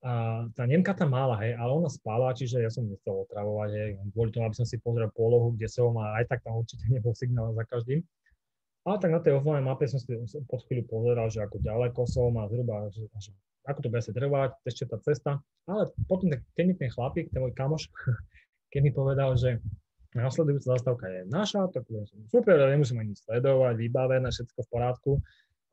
A 0.03 0.43
tá 0.51 0.67
Nemka 0.67 0.91
tam 0.91 1.15
mala, 1.15 1.39
hej, 1.39 1.55
ale 1.55 1.71
ona 1.80 1.88
spala, 1.88 2.36
čiže 2.36 2.59
ja 2.59 2.67
som 2.67 2.84
nechcel 2.86 3.24
otravovať, 3.24 3.69
hej, 3.71 3.89
kvôli 4.11 4.36
tomu, 4.36 4.45
aby 4.51 4.57
som 4.59 4.67
si 4.67 4.78
pozrel 4.78 5.07
polohu, 5.15 5.55
kde 5.55 5.71
som 5.71 5.95
a 5.95 6.19
aj 6.21 6.28
tak 6.28 6.43
tam 6.43 6.59
určite 6.59 6.86
nebol 6.93 7.15
signál 7.15 7.55
za 7.55 7.63
každým. 7.65 8.03
Ale 8.84 8.99
tak 8.99 9.15
na 9.15 9.24
tej 9.24 9.39
offline 9.39 9.63
mape 9.63 9.88
som 9.88 9.95
si 9.95 10.11
pod 10.43 10.59
chvíľu 10.67 10.84
pozeral, 10.91 11.32
že 11.32 11.39
ako 11.39 11.55
ďaleko 11.63 12.03
som 12.03 12.36
a 12.36 12.51
zhruba, 12.51 12.91
že, 12.91 13.07
že 13.15 13.32
ako 13.63 13.80
to 13.80 13.88
bude 13.88 14.03
sa 14.03 14.11
trvať, 14.11 14.51
ešte 14.67 14.84
tá 14.91 14.97
cesta. 14.99 15.32
Ale 15.63 15.88
potom 16.11 16.28
mi 16.28 16.74
ten 16.76 16.91
chlapík, 16.91 17.32
ten 17.32 17.39
môj 17.39 17.55
kamoš, 17.55 17.88
keď 18.76 18.80
mi 18.84 18.91
povedal, 18.91 19.39
že 19.39 19.63
Následujúca 20.14 20.78
zastávka 20.78 21.09
je 21.09 21.22
naša, 21.26 21.66
tak 21.74 21.89
super, 22.30 22.57
nemusím 22.70 23.01
ani 23.01 23.18
sledovať, 23.18 23.74
vybavené, 23.78 24.30
všetko 24.30 24.59
v 24.61 24.70
porádku. 24.70 25.11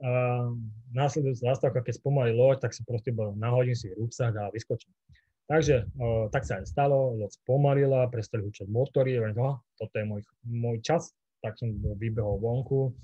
Uh, 0.00 0.56
následujúca 0.96 1.52
zastávka, 1.52 1.84
keď 1.84 2.00
spomalí 2.00 2.32
loď, 2.32 2.64
tak 2.64 2.72
si 2.72 2.80
proste 2.88 3.12
nahodím 3.36 3.76
si 3.76 3.92
rúbsak 3.92 4.32
a 4.32 4.48
vyskočím. 4.48 4.96
Takže 5.44 5.84
uh, 5.84 6.32
tak 6.32 6.48
sa 6.48 6.56
aj 6.56 6.72
stalo, 6.72 7.20
loď 7.20 7.36
spomalila, 7.36 8.08
prestali 8.08 8.48
hučať 8.48 8.64
motory, 8.72 9.20
hovorím, 9.20 9.36
no, 9.36 9.50
toto 9.76 9.92
je 9.92 10.04
môj, 10.08 10.22
môj 10.48 10.80
čas, 10.80 11.12
tak 11.44 11.60
som 11.60 11.76
vybehol 12.00 12.40
vonku 12.40 12.96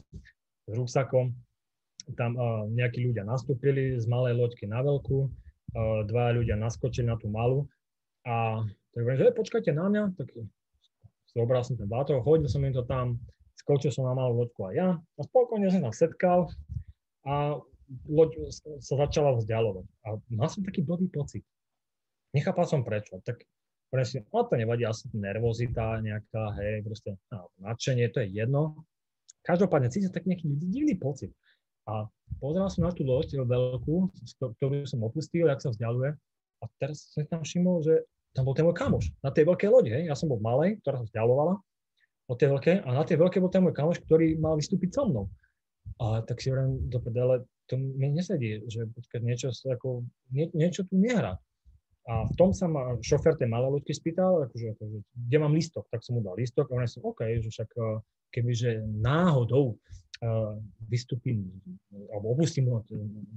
s 0.64 0.72
rúbsakom. 0.72 1.36
Tam 2.16 2.32
uh, 2.32 2.64
nejakí 2.72 3.04
ľudia 3.04 3.28
nastúpili 3.28 4.00
z 4.00 4.08
malej 4.08 4.40
loďky 4.40 4.64
na 4.64 4.80
veľkú, 4.80 5.18
uh, 5.20 6.00
dva 6.08 6.32
ľudia 6.32 6.56
naskočili 6.56 7.12
na 7.12 7.20
tú 7.20 7.28
malú 7.28 7.68
a 8.24 8.64
tak 8.96 9.04
hovorím, 9.04 9.20
že 9.20 9.36
počkajte 9.36 9.70
na 9.76 9.86
mňa, 9.92 10.02
tak 10.16 10.32
zobral 11.36 11.60
som 11.60 11.76
ten 11.76 11.84
bátor, 11.84 12.24
hodil 12.24 12.48
som 12.48 12.64
im 12.64 12.72
to 12.72 12.80
tam, 12.88 13.20
skočil 13.60 13.92
som 13.92 14.08
na 14.08 14.16
malú 14.16 14.40
loďku 14.40 14.72
aj 14.72 14.74
ja 14.74 14.88
a 14.96 15.20
spokojne 15.20 15.68
som 15.68 15.84
tam 15.84 15.92
setkal 15.92 16.48
a 17.28 17.60
loď 18.08 18.50
sa 18.82 18.94
začala 18.98 19.36
vzdialovať. 19.36 19.86
A 20.06 20.18
mal 20.32 20.48
som 20.48 20.64
taký 20.64 20.82
blbý 20.82 21.06
pocit. 21.12 21.44
Nechápal 22.34 22.66
som 22.66 22.82
prečo. 22.82 23.22
Tak 23.22 23.44
presne, 23.90 24.26
no 24.30 24.42
to 24.46 24.58
nevadí, 24.58 24.82
asi 24.82 25.06
nervozita 25.14 26.02
nejaká, 26.02 26.56
hej, 26.58 26.82
proste 26.82 27.14
no, 27.30 27.50
nadšenie, 27.62 28.10
to 28.10 28.22
je 28.26 28.28
jedno. 28.42 28.82
Každopádne 29.46 29.94
cítim 29.94 30.10
tak 30.10 30.26
nejaký 30.26 30.50
divný 30.58 30.98
pocit. 30.98 31.30
A 31.86 32.10
pozeral 32.42 32.66
som 32.66 32.82
na 32.82 32.90
tú 32.90 33.06
loď 33.06 33.38
veľkú, 33.46 34.10
ktorú 34.58 34.82
som 34.90 35.06
opustil, 35.06 35.46
jak 35.46 35.62
sa 35.62 35.70
vzdialuje. 35.70 36.18
A 36.58 36.64
teraz 36.82 37.14
som 37.14 37.22
tam 37.30 37.46
všimol, 37.46 37.86
že 37.86 38.02
tam 38.36 38.44
bol 38.44 38.52
ten 38.52 38.68
môj 38.68 38.76
kamoš 38.76 39.08
na 39.24 39.32
tej 39.32 39.48
veľkej 39.48 39.68
lodi. 39.72 39.96
Ja 40.04 40.12
som 40.12 40.28
bol 40.28 40.36
malej, 40.44 40.76
ktorá 40.84 41.00
sa 41.00 41.08
vzdialovala 41.08 41.56
od 42.28 42.36
tej 42.36 42.48
veľkej 42.52 42.76
a 42.84 42.88
na 42.92 43.02
tej 43.08 43.16
veľkej 43.16 43.40
bol 43.40 43.48
ten 43.48 43.64
môj 43.64 43.72
kamoš, 43.72 44.04
ktorý 44.04 44.36
mal 44.36 44.60
vystúpiť 44.60 44.92
so 44.92 45.08
mnou. 45.08 45.24
A 45.96 46.20
tak 46.20 46.44
si 46.44 46.52
hovorím 46.52 46.92
do 46.92 47.00
prdele, 47.00 47.48
to 47.70 47.80
mi 47.80 48.12
nesedí, 48.12 48.60
že 48.68 48.84
niečo, 49.24 49.48
ako, 49.64 50.04
nie, 50.36 50.52
niečo 50.52 50.84
tu 50.84 51.00
nehrá. 51.00 51.40
A 52.06 52.22
v 52.28 52.32
tom 52.38 52.54
sa 52.54 52.70
ma 52.70 52.94
šofer 53.02 53.34
tej 53.34 53.50
malej 53.50 53.80
loďky 53.80 53.96
spýtal, 53.96 54.46
akože, 54.46 54.78
akože, 54.78 54.98
kde 55.26 55.36
mám 55.42 55.56
listok, 55.56 55.90
tak 55.90 56.06
som 56.06 56.18
mu 56.18 56.22
dal 56.22 56.38
listok 56.38 56.70
a 56.70 56.78
on 56.78 56.86
som, 56.86 57.02
OK, 57.02 57.24
že 57.42 57.50
však 57.50 57.70
eh, 57.74 57.84
kebyže 58.30 58.84
náhodou 59.00 59.78
uh, 60.20 60.58
vystúpim 60.92 61.46
alebo 62.12 62.36
opustím 62.36 62.68
ho 62.68 62.84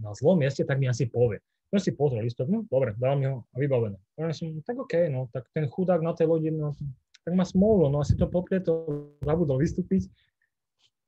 na 0.02 0.12
zlom 0.18 0.42
mieste, 0.42 0.66
tak 0.68 0.82
mi 0.82 0.92
asi 0.92 1.08
povie. 1.08 1.40
Ja 1.70 1.78
si 1.78 1.94
pozrel 1.94 2.26
listok, 2.26 2.50
no 2.50 2.66
dobre, 2.66 2.98
dal 2.98 3.22
mi 3.22 3.30
ho 3.30 3.46
a 3.46 3.56
vybavené. 3.62 4.02
Ja 4.18 4.34
som, 4.34 4.58
tak 4.66 4.82
OK, 4.82 5.06
no, 5.14 5.30
tak 5.30 5.46
ten 5.54 5.70
chudák 5.70 6.02
na 6.02 6.18
tej 6.18 6.26
lodi, 6.26 6.50
no, 6.50 6.74
tak 7.22 7.38
má 7.38 7.46
smolu, 7.46 7.94
no 7.94 8.02
asi 8.02 8.18
to 8.18 8.26
poprieto 8.26 8.90
zabudol 9.22 9.62
vystúpiť. 9.62 10.10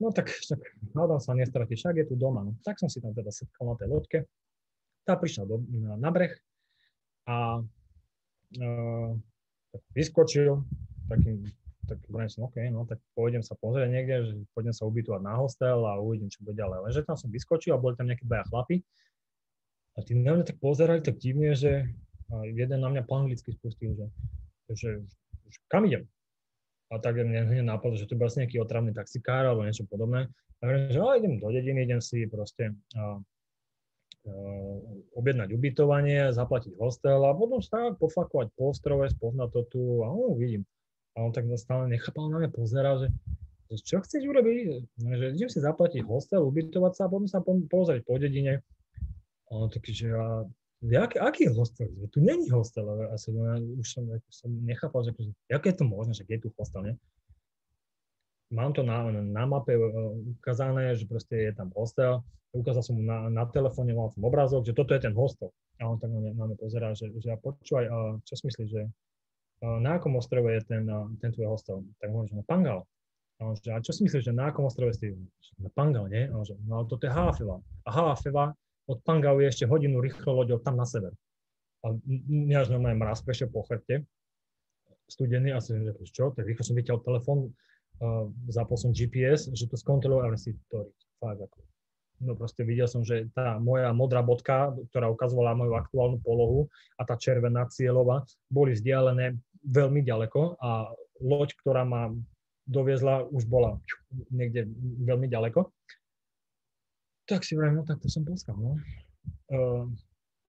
No 0.02 0.14
tak 0.14 0.30
však 0.30 0.62
hádam 0.98 1.22
sa 1.22 1.38
nestratí, 1.38 1.78
však 1.78 1.98
je 2.02 2.06
tu 2.10 2.16
doma. 2.18 2.42
No. 2.42 2.58
Tak 2.66 2.82
som 2.82 2.90
si 2.90 2.98
tam 3.02 3.14
teda 3.14 3.30
setkal 3.30 3.74
na 3.74 3.76
tej 3.78 3.90
loďke. 3.90 4.20
Tá 5.06 5.18
prišla 5.18 5.50
do, 5.50 5.62
na, 5.66 5.98
na 5.98 6.10
breh 6.10 6.34
a 7.26 7.62
uh, 7.62 9.10
tak 9.74 9.82
vyskočil, 9.94 10.62
takým, 11.06 11.46
tak 11.86 12.02
hovorím 12.10 12.30
som, 12.30 12.50
OK, 12.50 12.58
no 12.74 12.86
tak 12.90 12.98
pôjdem 13.14 13.46
sa 13.46 13.54
pozrieť 13.58 13.90
niekde, 13.94 14.16
že 14.26 14.34
pôjdem 14.58 14.74
sa 14.74 14.90
ubytovať 14.90 15.22
na 15.22 15.38
hostel 15.38 15.86
a 15.86 16.02
uvidím, 16.02 16.30
čo 16.34 16.42
bude 16.42 16.58
ďalej. 16.58 16.86
Lenže 16.86 17.02
tam 17.06 17.18
som 17.18 17.30
vyskočil 17.30 17.74
a 17.74 17.82
boli 17.82 17.94
tam 17.94 18.10
nejaké 18.10 18.26
dvaja 18.26 18.46
chlapi, 18.50 18.82
a 19.96 20.00
tí 20.02 20.16
na 20.16 20.40
mňa 20.40 20.46
tak 20.48 20.58
pozerali 20.64 21.04
tak 21.04 21.20
divne, 21.20 21.52
že 21.52 21.92
jeden 22.56 22.80
na 22.80 22.88
mňa 22.88 23.04
po 23.04 23.20
anglicky 23.20 23.52
spustil, 23.52 23.92
že, 23.96 24.08
že, 24.72 24.90
kam 25.68 25.84
idem? 25.84 26.08
A 26.92 27.00
tak 27.00 27.20
mne 27.20 27.48
hneď 27.48 27.64
napadlo, 27.64 27.96
že 27.96 28.08
to 28.08 28.20
bol 28.20 28.28
asi 28.28 28.44
nejaký 28.44 28.60
otravný 28.60 28.92
taxikár 28.92 29.48
alebo 29.48 29.64
niečo 29.64 29.88
podobné. 29.88 30.28
A 30.60 30.68
hovorím, 30.68 30.92
že 30.92 31.00
oh, 31.00 31.16
idem 31.16 31.34
do 31.40 31.48
dediny, 31.52 31.88
idem 31.88 32.02
si 32.04 32.28
proste 32.28 32.76
a, 32.96 33.00
a, 33.00 33.04
objednať 35.16 35.56
ubytovanie, 35.56 36.36
zaplatiť 36.36 36.76
hostel 36.80 37.24
a 37.24 37.32
potom 37.32 37.64
sa 37.64 37.96
pofakovať 37.96 38.52
po 38.56 38.76
ostrove, 38.76 39.08
spoznať 39.08 39.50
to 39.56 39.62
tu 39.72 39.82
a 40.04 40.12
no, 40.12 40.36
vidím. 40.36 40.68
A 41.16 41.28
on 41.28 41.32
tak 41.36 41.48
stále 41.60 41.92
nechápal 41.92 42.32
na 42.32 42.44
mňa, 42.44 42.50
pozeral, 42.56 42.96
že, 43.04 43.08
že 43.72 43.76
čo 43.84 44.04
chceš 44.04 44.24
urobiť? 44.28 44.56
Že 45.00 45.26
idem 45.36 45.50
si 45.52 45.60
zaplatiť 45.60 46.04
hostel, 46.08 46.44
ubytovať 46.44 46.94
sa 46.96 47.08
a 47.08 47.12
potom 47.12 47.28
sa 47.28 47.44
pozrieť 47.44 48.04
po 48.04 48.20
dedine. 48.20 48.64
A 49.52 49.60
on 49.60 49.68
taký, 49.68 49.92
že 49.92 50.08
ja, 50.16 50.48
jak, 50.82 51.20
aký 51.20 51.44
je 51.44 51.52
hostel? 51.52 51.92
Tu 52.10 52.24
není 52.24 52.48
hostel. 52.50 52.88
A 52.88 53.20
som, 53.20 53.36
ja 53.36 53.60
už 53.60 53.88
som, 53.92 54.08
som 54.32 54.50
nechápal, 54.64 55.04
že 55.04 55.12
aké 55.52 55.76
je 55.76 55.84
to 55.84 55.86
možné, 55.86 56.16
že 56.16 56.24
je 56.24 56.40
tu 56.40 56.50
hostel, 56.56 56.82
ne? 56.82 56.94
Mám 58.52 58.76
to 58.76 58.84
na, 58.84 59.08
na 59.12 59.44
mape 59.48 59.76
uh, 59.80 60.12
ukázané, 60.40 60.96
že 60.96 61.08
proste 61.08 61.52
je 61.52 61.52
tam 61.56 61.72
hostel. 61.76 62.24
Ukázal 62.52 62.84
som 62.84 62.96
mu 63.00 63.04
na, 63.04 63.32
na 63.32 63.48
telefóne, 63.48 63.96
mal 63.96 64.12
som 64.12 64.28
obrázok, 64.28 64.68
že 64.68 64.76
toto 64.76 64.92
je 64.92 65.04
ten 65.08 65.16
hostel. 65.16 65.56
A 65.80 65.88
on 65.88 65.96
tak 65.96 66.12
na 66.12 66.36
mňa 66.36 66.60
pozerá, 66.60 66.92
že, 66.92 67.08
že 67.16 67.32
ja 67.32 67.40
počúvaj, 67.40 67.86
uh, 67.88 68.20
čo 68.28 68.36
si 68.36 68.44
myslíš, 68.52 68.70
že 68.72 68.84
na 69.62 70.02
akom 70.02 70.18
ostrove 70.18 70.50
je 70.50 70.62
ten, 70.66 70.84
ten 71.22 71.30
tvoj 71.32 71.54
hostel? 71.54 71.86
Tak 72.02 72.10
hovorím, 72.10 72.34
že 72.34 72.40
na 72.42 72.46
Pangal. 72.50 72.82
A 73.38 73.46
on 73.46 73.54
že, 73.54 73.70
a 73.70 73.78
čo 73.78 73.94
si 73.94 74.02
myslíš, 74.10 74.26
že 74.26 74.34
na 74.34 74.50
akom 74.50 74.66
ostrove 74.66 74.94
si? 74.98 75.14
Na 75.62 75.70
Pangal, 75.70 76.10
nie? 76.10 76.26
A 76.26 76.34
on 76.34 76.46
že, 76.46 76.58
no 76.66 76.82
toto 76.90 77.06
je 77.06 77.14
Halafeva. 77.14 77.62
A 77.86 77.90
Halafeva 77.94 78.58
od 78.92 79.00
Pangau 79.08 79.40
je 79.40 79.48
ešte 79.48 79.64
hodinu 79.64 80.04
rýchlo 80.04 80.44
loďou 80.44 80.60
tam 80.60 80.76
na 80.76 80.84
sever. 80.84 81.16
A 81.88 81.96
mňa 82.28 82.68
až 82.68 82.68
normálne 82.76 83.00
mraz 83.00 83.24
prešiel 83.24 83.48
po 83.48 83.64
chrbte, 83.64 84.04
studený 85.08 85.56
a 85.56 85.64
som 85.64 85.80
že 85.80 85.96
čo, 86.12 86.36
tak 86.36 86.44
rýchlo 86.44 86.64
som 86.68 86.76
vyťal 86.76 87.00
telefón, 87.02 87.40
uh, 88.04 88.28
zapol 88.52 88.76
som 88.76 88.92
GPS, 88.92 89.50
že 89.56 89.72
to 89.72 89.80
skontroloval, 89.80 90.36
si 90.36 90.54
to 90.68 90.92
fakt 91.24 91.40
ako. 91.40 91.60
No 92.22 92.38
proste 92.38 92.62
videl 92.62 92.86
som, 92.86 93.02
že 93.02 93.34
tá 93.34 93.58
moja 93.58 93.90
modrá 93.98 94.22
bodka, 94.22 94.70
ktorá 94.94 95.10
ukazovala 95.10 95.58
moju 95.58 95.74
aktuálnu 95.74 96.22
polohu 96.22 96.70
a 97.02 97.02
tá 97.02 97.18
červená 97.18 97.66
cieľová, 97.66 98.22
boli 98.46 98.78
vzdialené 98.78 99.42
veľmi 99.66 100.06
ďaleko 100.06 100.62
a 100.62 100.94
loď, 101.18 101.58
ktorá 101.58 101.82
ma 101.82 102.14
doviezla, 102.70 103.26
už 103.26 103.50
bola 103.50 103.82
niekde 104.30 104.70
veľmi 105.02 105.26
ďaleko 105.26 105.66
tak 107.32 107.48
si 107.48 107.56
vrajím, 107.56 107.80
no 107.80 107.84
tak 107.88 108.04
to 108.04 108.12
som 108.12 108.28
poskal, 108.28 108.60
no. 108.60 108.76
Uh, 109.48 109.88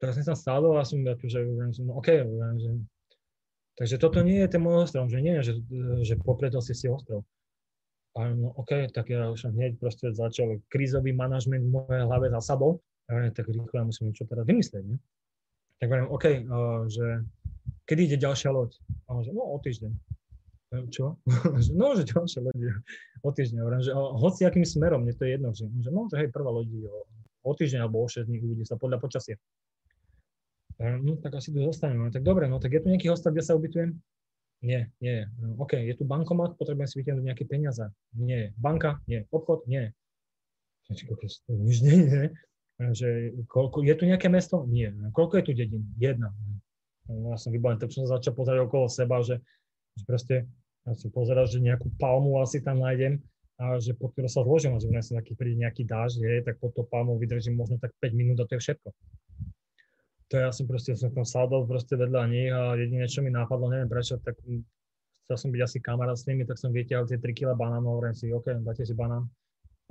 teraz 0.03 0.19
som 0.19 0.27
sa 0.27 0.35
stádol 0.35 0.75
a 0.75 0.83
som 0.83 0.99
akože, 1.07 1.39
no 1.87 2.03
OK, 2.03 2.11
že, 2.59 2.71
takže 3.79 3.97
toto 4.03 4.19
nie 4.27 4.43
je 4.43 4.51
ten 4.51 4.59
môj 4.59 4.91
ostrov, 4.91 5.07
že 5.07 5.23
nie, 5.23 5.39
že, 5.47 5.63
že 6.03 6.19
popretol 6.19 6.59
si 6.59 6.75
si 6.75 6.91
ostrov. 6.91 7.23
A 8.19 8.29
no 8.35 8.53
OK, 8.59 8.93
tak 8.93 9.09
ja 9.09 9.31
už 9.31 9.55
hneď 9.55 9.79
proste 9.81 10.13
začal 10.13 10.61
krízový 10.69 11.17
manažment 11.17 11.65
v 11.65 11.81
mojej 11.81 12.05
hlave 12.05 12.29
zasadol. 12.29 12.83
A 13.09 13.33
tak 13.33 13.49
rýchlo 13.49 13.73
ja 13.73 13.89
musím 13.89 14.13
niečo 14.13 14.29
teda 14.29 14.45
vymyslieť, 14.45 14.85
ne? 14.85 15.01
Tak 15.81 15.89
hovorím, 15.89 16.11
OK, 16.13 16.25
uh, 16.29 16.85
že 16.93 17.25
kedy 17.89 18.01
ide 18.13 18.19
ďalšia 18.21 18.53
loď? 18.53 18.77
A 19.09 19.23
že 19.25 19.33
no 19.33 19.43
o 19.43 19.57
týždeň. 19.59 19.93
Čo? 20.73 21.21
no, 21.79 21.87
že 21.93 22.09
ďalšie 22.09 22.41
lodi 22.41 22.73
o 23.21 23.29
týždeň. 23.29 23.59
Hovorím, 23.61 23.83
že 23.85 23.93
hoci 23.93 24.41
akým 24.49 24.65
smerom, 24.65 25.05
mne 25.05 25.13
to 25.13 25.29
je 25.29 25.31
jedno. 25.37 25.49
Že, 25.53 25.69
že 25.85 25.91
no, 25.93 26.09
že 26.09 26.17
hej, 26.17 26.29
prvá 26.33 26.49
lodi 26.49 26.89
o, 26.89 27.05
o 27.45 27.53
týždeň 27.53 27.85
alebo 27.85 28.01
o 28.01 28.09
6 28.09 28.25
dní 28.25 28.41
uvidí 28.41 28.65
sa 28.65 28.81
podľa 28.81 28.97
počasia. 28.97 29.37
No, 30.81 31.21
tak 31.21 31.37
asi 31.37 31.53
tu 31.53 31.61
zostaneme. 31.61 32.09
No, 32.09 32.11
tak 32.11 32.25
dobre, 32.25 32.49
no 32.49 32.57
tak 32.57 32.73
je 32.73 32.81
tu 32.81 32.89
nejaký 32.89 33.13
hostel, 33.13 33.37
kde 33.37 33.45
sa 33.45 33.55
ubytujem? 33.55 34.01
Nie, 34.63 34.89
nie. 35.03 35.27
No, 35.43 35.59
OK, 35.61 35.75
je 35.75 35.95
tu 35.95 36.07
bankomat, 36.07 36.55
potrebujem 36.57 36.89
si 36.89 36.97
vytiahnuť 37.03 37.25
nejaké 37.27 37.45
peniaze. 37.45 37.85
Nie. 38.15 38.55
Banka? 38.57 39.03
Nie. 39.11 39.27
Obchod? 39.29 39.67
Nie. 39.67 39.93
Nič 40.89 41.79
nie, 41.83 41.97
nie. 42.07 42.25
Že, 42.81 43.43
koľko, 43.47 43.85
je 43.87 43.95
tu 43.95 44.05
nejaké 44.09 44.27
mesto? 44.27 44.67
Nie. 44.67 44.91
Koľko 45.15 45.39
je 45.39 45.45
tu 45.45 45.53
dedín? 45.55 45.87
Jedna. 45.99 46.35
No, 47.07 47.35
ja 47.35 47.39
som 47.39 47.51
vybavený, 47.51 47.83
tak 47.83 47.91
som 47.91 48.07
začal 48.07 48.35
pozerať 48.35 48.67
okolo 48.67 48.87
seba, 48.87 49.23
že, 49.23 49.43
že 49.99 50.03
proste 50.07 50.35
ja 50.87 50.93
som 50.99 51.11
pozeral, 51.15 51.47
že 51.47 51.63
nejakú 51.63 51.91
palmu 51.99 52.43
asi 52.43 52.59
tam 52.59 52.83
nájdem, 52.83 53.23
a 53.63 53.79
že 53.79 53.95
pod 53.95 54.11
ktorou 54.17 54.27
sa 54.27 54.43
zložím, 54.43 54.75
že 54.83 54.91
sa 55.05 55.23
taký 55.23 55.39
príde 55.39 55.63
nejaký 55.63 55.87
dáž, 55.87 56.19
je, 56.19 56.43
tak 56.43 56.59
pod 56.59 56.75
to 56.75 56.83
palmou 56.83 57.15
vydržím 57.15 57.55
možno 57.55 57.79
tak 57.79 57.95
5 58.03 58.11
minút 58.11 58.43
a 58.43 58.49
to 58.49 58.59
je 58.59 58.61
všetko. 58.65 58.89
To 60.33 60.35
ja 60.41 60.51
som 60.51 60.65
proste, 60.65 60.97
som 60.99 61.13
tam 61.13 61.23
sadol 61.29 61.69
proste 61.69 61.95
vedľa 61.95 62.23
nich 62.27 62.51
a 62.51 62.75
jedine, 62.75 63.05
čo 63.07 63.23
mi 63.23 63.31
nápadlo, 63.31 63.71
neviem 63.71 63.87
prečo, 63.87 64.19
tak 64.19 64.41
chcel 65.23 65.37
som 65.39 65.49
byť 65.55 65.61
asi 65.63 65.79
kamarát 65.79 66.19
s 66.19 66.27
nimi, 66.27 66.43
tak 66.43 66.59
som 66.59 66.75
vytiahol 66.75 67.07
tie 67.07 67.21
3 67.21 67.37
kg 67.37 67.55
banánov, 67.55 68.01
hovorím 68.01 68.17
si, 68.17 68.33
OK, 68.33 68.51
dáte 68.65 68.83
si 68.83 68.97
banán. 68.97 69.29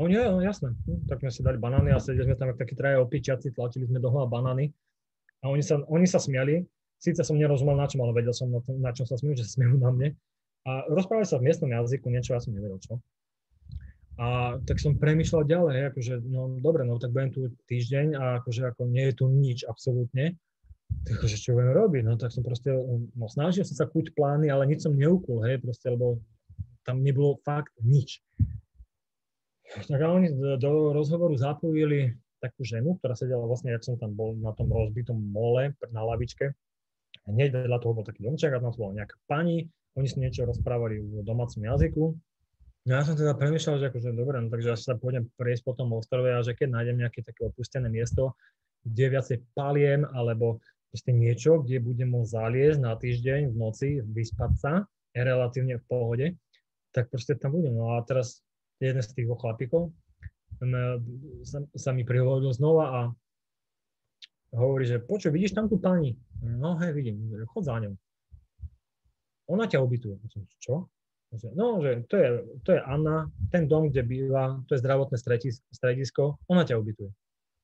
O 0.01 0.09
nie, 0.09 0.17
no, 0.17 0.41
jasné. 0.41 0.73
Hm, 0.89 1.05
tak 1.05 1.21
sme 1.21 1.31
si 1.31 1.45
dali 1.45 1.61
banány 1.61 1.93
a 1.93 2.01
sedeli 2.01 2.33
sme 2.33 2.35
tam 2.35 2.51
takí 2.57 2.73
traje 2.73 2.97
opičiaci, 2.97 3.53
tlačili 3.53 3.85
sme 3.85 4.01
dohola 4.01 4.25
banány 4.25 4.73
a 5.45 5.53
oni 5.53 5.61
sa, 5.61 5.77
oni 5.85 6.09
sa 6.09 6.17
smiali. 6.17 6.65
Síce 7.01 7.21
som 7.21 7.37
nerozumel 7.37 7.77
na 7.77 7.85
čom, 7.85 8.01
ale 8.01 8.13
vedel 8.13 8.33
som, 8.33 8.49
na, 8.49 8.61
na 8.81 8.91
čom 8.93 9.05
sa 9.05 9.17
smijú, 9.17 9.37
že 9.37 9.45
sa 9.45 9.61
smijú 9.61 9.77
na 9.77 9.93
mne. 9.93 10.09
A 10.61 10.85
rozprávali 10.93 11.25
sa 11.25 11.41
v 11.41 11.49
miestnom 11.49 11.73
jazyku, 11.73 12.05
niečo 12.13 12.37
ja 12.37 12.41
som 12.41 12.53
nevedel 12.53 12.77
čo. 12.77 13.01
A 14.21 14.59
tak 14.69 14.77
som 14.77 15.01
premyšľal 15.01 15.49
ďalej, 15.49 15.77
akože, 15.93 16.13
no 16.29 16.61
dobre, 16.61 16.85
no 16.85 17.01
tak 17.01 17.09
budem 17.09 17.33
tu 17.33 17.49
týždeň 17.65 18.13
a 18.13 18.23
akože 18.43 18.69
ako 18.69 18.85
nie 18.85 19.09
je 19.09 19.13
tu 19.17 19.25
nič 19.25 19.65
absolútne, 19.65 20.37
tak 21.07 21.17
akože 21.17 21.37
čo 21.41 21.57
budem 21.57 21.73
robiť, 21.73 22.03
no 22.05 22.13
tak 22.21 22.29
som 22.29 22.45
proste, 22.45 22.69
no 23.17 23.25
snažil 23.25 23.65
som 23.65 23.73
sa 23.73 23.89
kúť 23.89 24.13
plány, 24.13 24.53
ale 24.53 24.69
nič 24.69 24.85
som 24.85 24.93
neukul, 24.93 25.41
hej, 25.49 25.57
proste, 25.57 25.89
lebo 25.89 26.21
tam 26.85 27.01
nebolo 27.01 27.41
fakt 27.41 27.73
nič. 27.81 28.21
Tak 29.71 29.97
a 29.97 30.07
oni 30.11 30.29
do 30.59 30.91
rozhovoru 30.91 31.33
zapojili 31.39 32.13
takú 32.43 32.61
ženu, 32.61 32.99
ktorá 32.99 33.15
sedela 33.15 33.47
vlastne, 33.47 33.71
jak 33.71 33.85
som 33.85 33.95
tam 33.95 34.13
bol 34.13 34.35
na 34.37 34.51
tom 34.51 34.67
rozbitom 34.67 35.15
mole 35.15 35.73
na 35.93 36.01
lavičke. 36.03 36.51
Hneď 37.29 37.65
vedľa 37.65 37.77
toho 37.79 37.93
bol 37.95 38.05
taký 38.05 38.25
domček 38.25 38.51
a 38.51 38.59
tam 38.59 38.73
bola 38.73 39.01
nejaká 39.01 39.15
pani, 39.29 39.69
oni 39.95 40.07
si 40.07 40.17
niečo 40.19 40.47
rozprávali 40.47 41.03
v 41.03 41.23
domácom 41.23 41.61
jazyku. 41.61 42.03
No 42.81 42.91
ja 42.97 43.05
som 43.05 43.13
teda 43.13 43.37
premýšľal, 43.37 43.77
že 43.77 43.87
akože 43.93 44.09
dobre, 44.17 44.41
no 44.41 44.49
takže 44.49 44.73
asi 44.73 44.89
sa 44.89 44.97
pôjdem 44.97 45.29
prejsť 45.37 45.63
po 45.67 45.77
tom 45.77 45.93
ostrove 45.93 46.25
a 46.25 46.41
že 46.41 46.57
keď 46.57 46.81
nájdem 46.81 46.97
nejaké 47.05 47.21
také 47.21 47.45
opustené 47.45 47.91
miesto, 47.93 48.33
kde 48.81 49.13
viacej 49.13 49.37
paliem 49.53 50.01
alebo 50.17 50.57
proste 50.89 51.13
niečo, 51.13 51.61
kde 51.61 51.77
budem 51.77 52.09
môcť 52.09 52.33
zaliesť 52.33 52.79
na 52.81 52.97
týždeň 52.97 53.53
v 53.53 53.55
noci, 53.55 53.89
vyspať 54.01 54.51
sa, 54.57 54.73
je 55.13 55.21
relatívne 55.21 55.77
v 55.77 55.85
pohode, 55.85 56.27
tak 56.89 57.13
proste 57.13 57.37
tam 57.37 57.53
budem. 57.53 57.77
No 57.77 57.93
a 57.93 58.01
teraz 58.01 58.41
jeden 58.81 59.05
z 59.05 59.13
tých 59.13 59.29
dvoch 59.29 59.45
chlapíkov 59.45 59.93
sa, 61.45 61.61
sa 61.77 61.91
mi 61.93 62.01
prihovoril 62.01 62.49
znova 62.49 62.85
a 62.89 62.99
hovorí, 64.57 64.89
že 64.89 64.97
počuj, 64.97 65.29
vidíš 65.29 65.53
tam 65.53 65.69
tú 65.69 65.77
pani? 65.77 66.17
No 66.41 66.81
hej, 66.81 66.97
vidím, 66.97 67.29
chod 67.53 67.69
za 67.69 67.77
ňou 67.77 67.93
ona 69.51 69.67
ťa 69.67 69.83
ubytuje. 69.83 70.15
Čo? 70.63 70.87
No, 71.55 71.79
že 71.79 72.03
to 72.11 72.15
je, 72.19 72.27
to 72.67 72.69
je 72.75 72.81
Anna, 72.83 73.31
ten 73.55 73.67
dom, 73.67 73.87
kde 73.87 74.03
býva, 74.03 74.59
to 74.67 74.75
je 74.75 74.83
zdravotné 74.83 75.15
stredisko, 75.71 76.35
ona 76.51 76.67
ťa 76.67 76.75
ubytuje. 76.75 77.11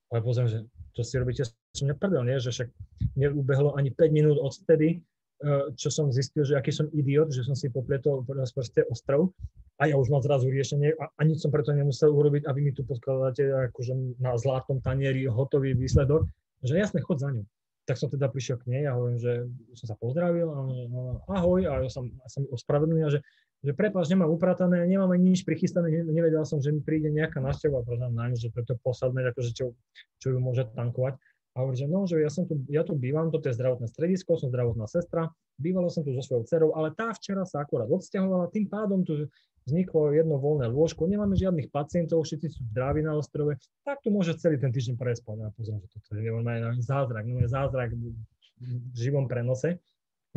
Ale 0.08 0.24
pozriem, 0.24 0.48
že 0.48 0.58
to 0.96 1.04
si 1.04 1.20
robíte 1.20 1.44
som 1.76 1.84
neprdel, 1.84 2.24
nie? 2.24 2.40
že 2.40 2.48
však 2.48 2.68
neubehlo 3.12 3.76
ani 3.76 3.92
5 3.92 4.08
minút 4.08 4.40
od 4.40 4.56
vtedy, 4.64 5.04
eh, 5.44 5.68
čo 5.76 5.92
som 5.92 6.08
zistil, 6.08 6.48
že 6.48 6.56
aký 6.56 6.72
som 6.72 6.88
idiot, 6.96 7.28
že 7.28 7.44
som 7.44 7.52
si 7.52 7.68
popletol 7.68 8.24
proste 8.24 8.88
ostrov 8.88 9.36
a 9.76 9.84
ja 9.84 10.00
už 10.00 10.08
mám 10.08 10.24
zrazu 10.24 10.48
riešenie 10.48 10.96
a, 10.96 11.12
a 11.12 11.20
nič 11.28 11.44
som 11.44 11.52
preto 11.52 11.76
nemusel 11.76 12.08
urobiť 12.08 12.48
a 12.48 12.56
vy 12.56 12.60
mi 12.64 12.72
tu 12.72 12.88
podkladáte 12.88 13.68
akože 13.68 14.16
na 14.16 14.32
zlatom 14.40 14.80
tanieri 14.80 15.28
hotový 15.28 15.76
výsledok, 15.76 16.24
že 16.64 16.72
jasne, 16.80 17.04
chod 17.04 17.20
za 17.20 17.28
ňou 17.36 17.44
tak 17.88 17.96
som 17.96 18.12
teda 18.12 18.28
prišiel 18.28 18.60
k 18.60 18.68
nej 18.68 18.84
a 18.84 18.92
hovorím, 18.92 19.16
že 19.16 19.48
som 19.72 19.88
sa 19.88 19.96
pozdravil 19.96 20.44
a 20.52 20.58
no, 20.92 21.24
ahoj 21.24 21.64
a 21.64 21.80
ja 21.80 21.88
som, 21.88 22.04
ja 22.04 22.28
som 22.28 22.44
ospravedlnil, 22.52 23.08
že, 23.08 23.24
že 23.64 23.72
prepáč, 23.72 24.12
nemám 24.12 24.28
upratané, 24.28 24.84
nemáme 24.84 25.16
nič 25.16 25.48
prichystané, 25.48 26.04
nevedel 26.04 26.44
som, 26.44 26.60
že 26.60 26.68
mi 26.68 26.84
príde 26.84 27.08
nejaká 27.08 27.40
návšteva, 27.40 27.80
poznám 27.88 28.12
na 28.12 28.28
že 28.36 28.52
preto 28.52 28.76
posledné, 28.84 29.32
akože 29.32 29.56
čo, 29.56 29.72
čo 30.20 30.26
ju 30.36 30.38
môže 30.38 30.68
tankovať. 30.76 31.16
A 31.58 31.66
hovorí, 31.66 31.74
že 31.74 31.90
no, 31.90 32.06
že 32.06 32.22
ja, 32.22 32.30
som 32.30 32.46
tu, 32.46 32.54
ja 32.70 32.86
tu 32.86 32.94
bývam, 32.94 33.34
toto 33.34 33.50
je 33.50 33.58
zdravotné 33.58 33.90
stredisko, 33.90 34.38
som 34.38 34.46
zdravotná 34.46 34.86
sestra, 34.86 35.26
bývala 35.58 35.90
som 35.90 36.06
tu 36.06 36.14
so 36.14 36.22
svojou 36.22 36.46
dcerou, 36.46 36.70
ale 36.78 36.94
tá 36.94 37.10
včera 37.10 37.42
sa 37.42 37.66
akorát 37.66 37.90
odsťahovala, 37.90 38.54
tým 38.54 38.70
pádom 38.70 39.02
tu 39.02 39.26
vzniklo 39.66 40.14
jedno 40.14 40.38
voľné 40.38 40.70
lôžko, 40.70 41.10
nemáme 41.10 41.34
žiadnych 41.34 41.74
pacientov, 41.74 42.22
všetci 42.22 42.46
sú 42.46 42.62
zdraví 42.70 43.02
na 43.02 43.18
ostrove, 43.18 43.58
tak 43.82 43.98
tu 44.06 44.14
môže 44.14 44.38
celý 44.38 44.62
ten 44.62 44.70
týždeň 44.70 44.94
prespať. 44.94 45.36
A 45.42 45.50
pozriem, 45.50 45.82
že 45.82 45.98
toto 45.98 46.14
je 46.14 46.30
normálne 46.30 46.78
zázrak, 46.78 47.26
no 47.26 47.42
zázrak 47.42 47.90
v 47.90 48.94
živom 48.94 49.26
prenose. 49.26 49.82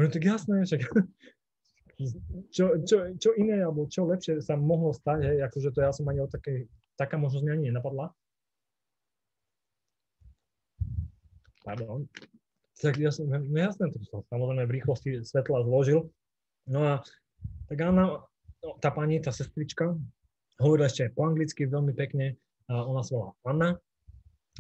No 0.02 0.10
tak 0.10 0.26
jasné, 0.26 0.66
však 0.66 0.82
čo, 2.56 2.66
čo, 2.82 2.98
čo 3.22 3.30
iné, 3.38 3.62
alebo 3.62 3.86
čo 3.86 4.10
lepšie 4.10 4.42
sa 4.42 4.58
mohlo 4.58 4.90
stať, 4.90 5.22
hej, 5.22 5.38
akože 5.46 5.70
to 5.70 5.80
ja 5.86 5.94
som 5.94 6.10
ani 6.10 6.26
o 6.26 6.28
také, 6.28 6.66
taká 6.98 7.16
možnosť 7.22 7.46
ani 7.46 7.70
nenapadla. 7.70 8.10
Pardon. 11.62 12.06
Tak 12.82 12.98
ja 12.98 13.14
som, 13.14 13.30
no 13.30 13.38
to 13.94 13.98
som 14.10 14.26
samozrejme 14.34 14.66
v 14.66 14.76
rýchlosti 14.82 15.22
svetla 15.22 15.62
zložil. 15.66 16.10
No 16.66 16.82
a 16.82 16.94
tak 17.70 17.78
Anna, 17.82 18.26
no, 18.66 18.70
tá 18.82 18.90
pani, 18.90 19.22
tá 19.22 19.30
sestrička, 19.30 19.94
hovorila 20.58 20.90
ešte 20.90 21.10
aj 21.10 21.12
po 21.14 21.30
anglicky 21.30 21.66
veľmi 21.66 21.94
pekne, 21.94 22.38
a 22.70 22.86
ona 22.86 23.02
sa 23.06 23.12
volá 23.18 23.30
Anna, 23.46 23.70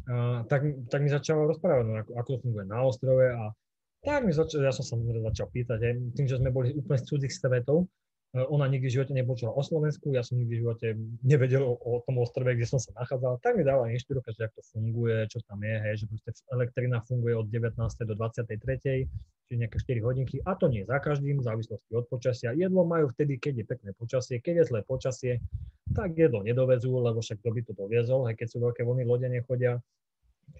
a 0.09 0.41
tak, 0.49 0.65
tak 0.89 0.99
mi 1.03 1.09
začala 1.11 1.45
rozprávať, 1.45 1.83
no, 1.85 1.93
ako, 2.01 2.11
ako 2.17 2.29
to 2.33 2.41
funguje 2.41 2.65
na 2.65 2.79
ostrove 2.81 3.25
a 3.27 3.53
tak 4.01 4.25
mi 4.25 4.33
začal, 4.33 4.65
ja 4.65 4.73
som 4.73 4.81
sa 4.81 4.97
začal 4.97 5.47
pýtať, 5.53 5.77
aj, 5.77 5.93
tým, 6.17 6.25
že 6.25 6.41
sme 6.41 6.49
boli 6.49 6.73
úplne 6.73 6.97
z 6.97 7.05
cudzích 7.05 7.33
svetov, 7.33 7.85
ona 8.32 8.63
nikdy 8.71 8.88
v 8.88 8.95
živote 8.95 9.11
nepočula 9.11 9.51
o 9.51 9.59
Slovensku, 9.59 10.15
ja 10.15 10.23
som 10.23 10.39
nikdy 10.39 10.55
v 10.55 10.61
živote 10.63 10.88
nevedel 11.19 11.67
o, 11.67 11.75
o 11.75 11.99
tom 12.07 12.23
ostrove, 12.23 12.47
kde 12.55 12.63
som 12.63 12.79
sa 12.79 12.95
nachádzal. 12.95 13.43
Tak 13.43 13.59
mi 13.59 13.67
dala 13.67 13.91
inštruka, 13.91 14.32
že 14.32 14.47
ako 14.47 14.55
to 14.55 14.61
funguje, 14.71 15.17
čo 15.27 15.43
tam 15.43 15.59
je, 15.59 15.75
hej, 15.84 15.93
že 15.99 16.05
proste 16.07 16.32
elektrina 16.47 17.03
funguje 17.03 17.36
od 17.36 17.51
19. 17.51 17.75
do 18.07 18.15
23. 18.15 19.11
čiže 19.51 19.57
nejaké 19.59 19.77
4 19.84 20.07
hodinky. 20.07 20.39
A 20.47 20.55
to 20.55 20.71
nie 20.71 20.88
za 20.88 21.03
každým, 21.03 21.43
v 21.43 21.47
závislosti 21.47 21.91
od 21.91 22.07
počasia. 22.07 22.55
Jedlo 22.55 22.88
majú 22.88 23.11
vtedy, 23.11 23.36
keď 23.36 23.53
je 23.59 23.65
pekné 23.67 23.91
počasie. 23.99 24.39
Keď 24.39 24.63
je 24.63 24.67
zlé 24.71 24.79
počasie, 24.88 25.43
tak 25.91 26.15
jedlo 26.15 26.39
nedovezú, 26.39 27.03
lebo 27.03 27.19
však 27.19 27.43
kto 27.43 27.51
by 27.51 27.61
to 27.67 27.73
doviezol, 27.75 28.32
aj 28.32 28.39
keď 28.39 28.47
sú 28.47 28.57
veľké 28.63 28.88
vlny, 28.88 29.03
lode 29.03 29.27
nechodia. 29.27 29.84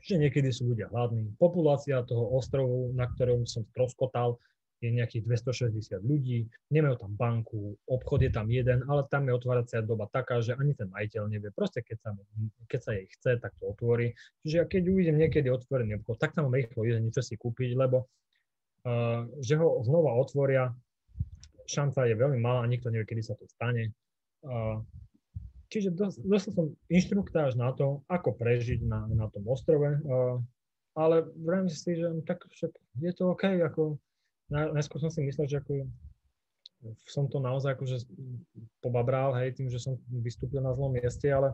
Čiže 0.04 0.28
niekedy 0.28 0.52
sú 0.52 0.76
ľudia 0.76 0.92
hladní. 0.92 1.32
Populácia 1.40 2.04
toho 2.04 2.36
ostrovu, 2.36 2.92
na 2.92 3.08
ktorom 3.08 3.48
som 3.48 3.64
stroskotal, 3.72 4.36
je 4.82 4.90
nejakých 4.90 5.24
260 5.30 6.02
ľudí, 6.02 6.50
nemajú 6.74 7.06
tam 7.06 7.14
banku, 7.14 7.78
obchod 7.86 8.26
je 8.26 8.32
tam 8.34 8.50
jeden, 8.50 8.82
ale 8.90 9.06
tam 9.14 9.30
je 9.30 9.38
otváracia 9.38 9.86
doba 9.86 10.10
taká, 10.10 10.42
že 10.42 10.58
ani 10.58 10.74
ten 10.74 10.90
majiteľ 10.90 11.30
nevie. 11.30 11.54
Proste 11.54 11.86
keď 11.86 11.98
sa, 12.02 12.10
keď 12.66 12.80
sa 12.82 12.92
jej 12.98 13.06
chce, 13.14 13.32
tak 13.38 13.54
to 13.62 13.70
otvorí. 13.70 14.18
Čiže 14.42 14.66
keď 14.66 14.82
uvidím 14.90 15.22
niekedy 15.22 15.54
otvorený 15.54 16.02
obchod, 16.02 16.18
tak 16.18 16.34
tam 16.34 16.50
rýchlo 16.50 16.82
ísť 16.82 17.00
niečo 17.06 17.22
si 17.22 17.38
kúpiť, 17.38 17.78
lebo 17.78 18.10
uh, 18.90 19.30
že 19.38 19.62
ho 19.62 19.86
znova 19.86 20.18
otvoria, 20.18 20.74
šanca 21.70 22.10
je 22.10 22.18
veľmi 22.18 22.42
malá, 22.42 22.66
nikto 22.66 22.90
nevie, 22.90 23.06
kedy 23.06 23.22
sa 23.22 23.38
to 23.38 23.46
stane. 23.46 23.94
Uh, 24.42 24.82
čiže 25.70 25.94
dostal 26.26 26.58
som 26.58 26.66
inštruktáž 26.90 27.54
na 27.54 27.70
to, 27.78 28.02
ako 28.10 28.34
prežiť 28.34 28.82
na, 28.82 29.06
na 29.14 29.30
tom 29.30 29.46
ostrove, 29.46 29.86
uh, 29.86 30.42
ale 30.98 31.30
vrajím 31.38 31.70
si, 31.70 31.96
že 31.96 32.10
tak 32.26 32.44
však 32.50 32.74
je 33.00 33.12
to 33.14 33.32
OK, 33.32 33.46
ako 33.62 34.02
najskôr 34.52 35.00
som 35.00 35.10
si 35.10 35.24
myslel, 35.24 35.48
že 35.48 35.58
ako 35.64 35.88
som 37.06 37.30
to 37.30 37.38
naozaj 37.38 37.78
akože 37.78 38.10
pobabral, 38.82 39.38
hej, 39.38 39.54
tým, 39.54 39.70
že 39.70 39.78
som 39.78 39.96
vystúpil 40.10 40.60
na 40.60 40.74
zlom 40.74 40.92
mieste, 40.92 41.30
ale 41.30 41.54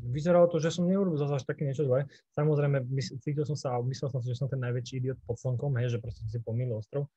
vyzeralo 0.00 0.48
to, 0.48 0.62
že 0.62 0.72
som 0.72 0.88
neurobil 0.88 1.18
zase 1.20 1.42
až 1.42 1.44
také 1.44 1.68
niečo 1.68 1.84
zlé. 1.84 2.08
Samozrejme, 2.32 2.86
cítil 3.20 3.44
som 3.44 3.58
sa 3.58 3.76
a 3.76 3.82
myslel 3.82 4.08
som 4.08 4.20
si, 4.24 4.32
že 4.32 4.38
som 4.40 4.48
ten 4.48 4.62
najväčší 4.62 5.04
idiot 5.04 5.18
pod 5.28 5.36
slnkom, 5.36 5.76
hej, 5.78 5.96
že 5.96 5.98
proste 6.00 6.24
som 6.24 6.30
si 6.32 6.40
pomýlil 6.40 6.80
ostrov. 6.80 7.10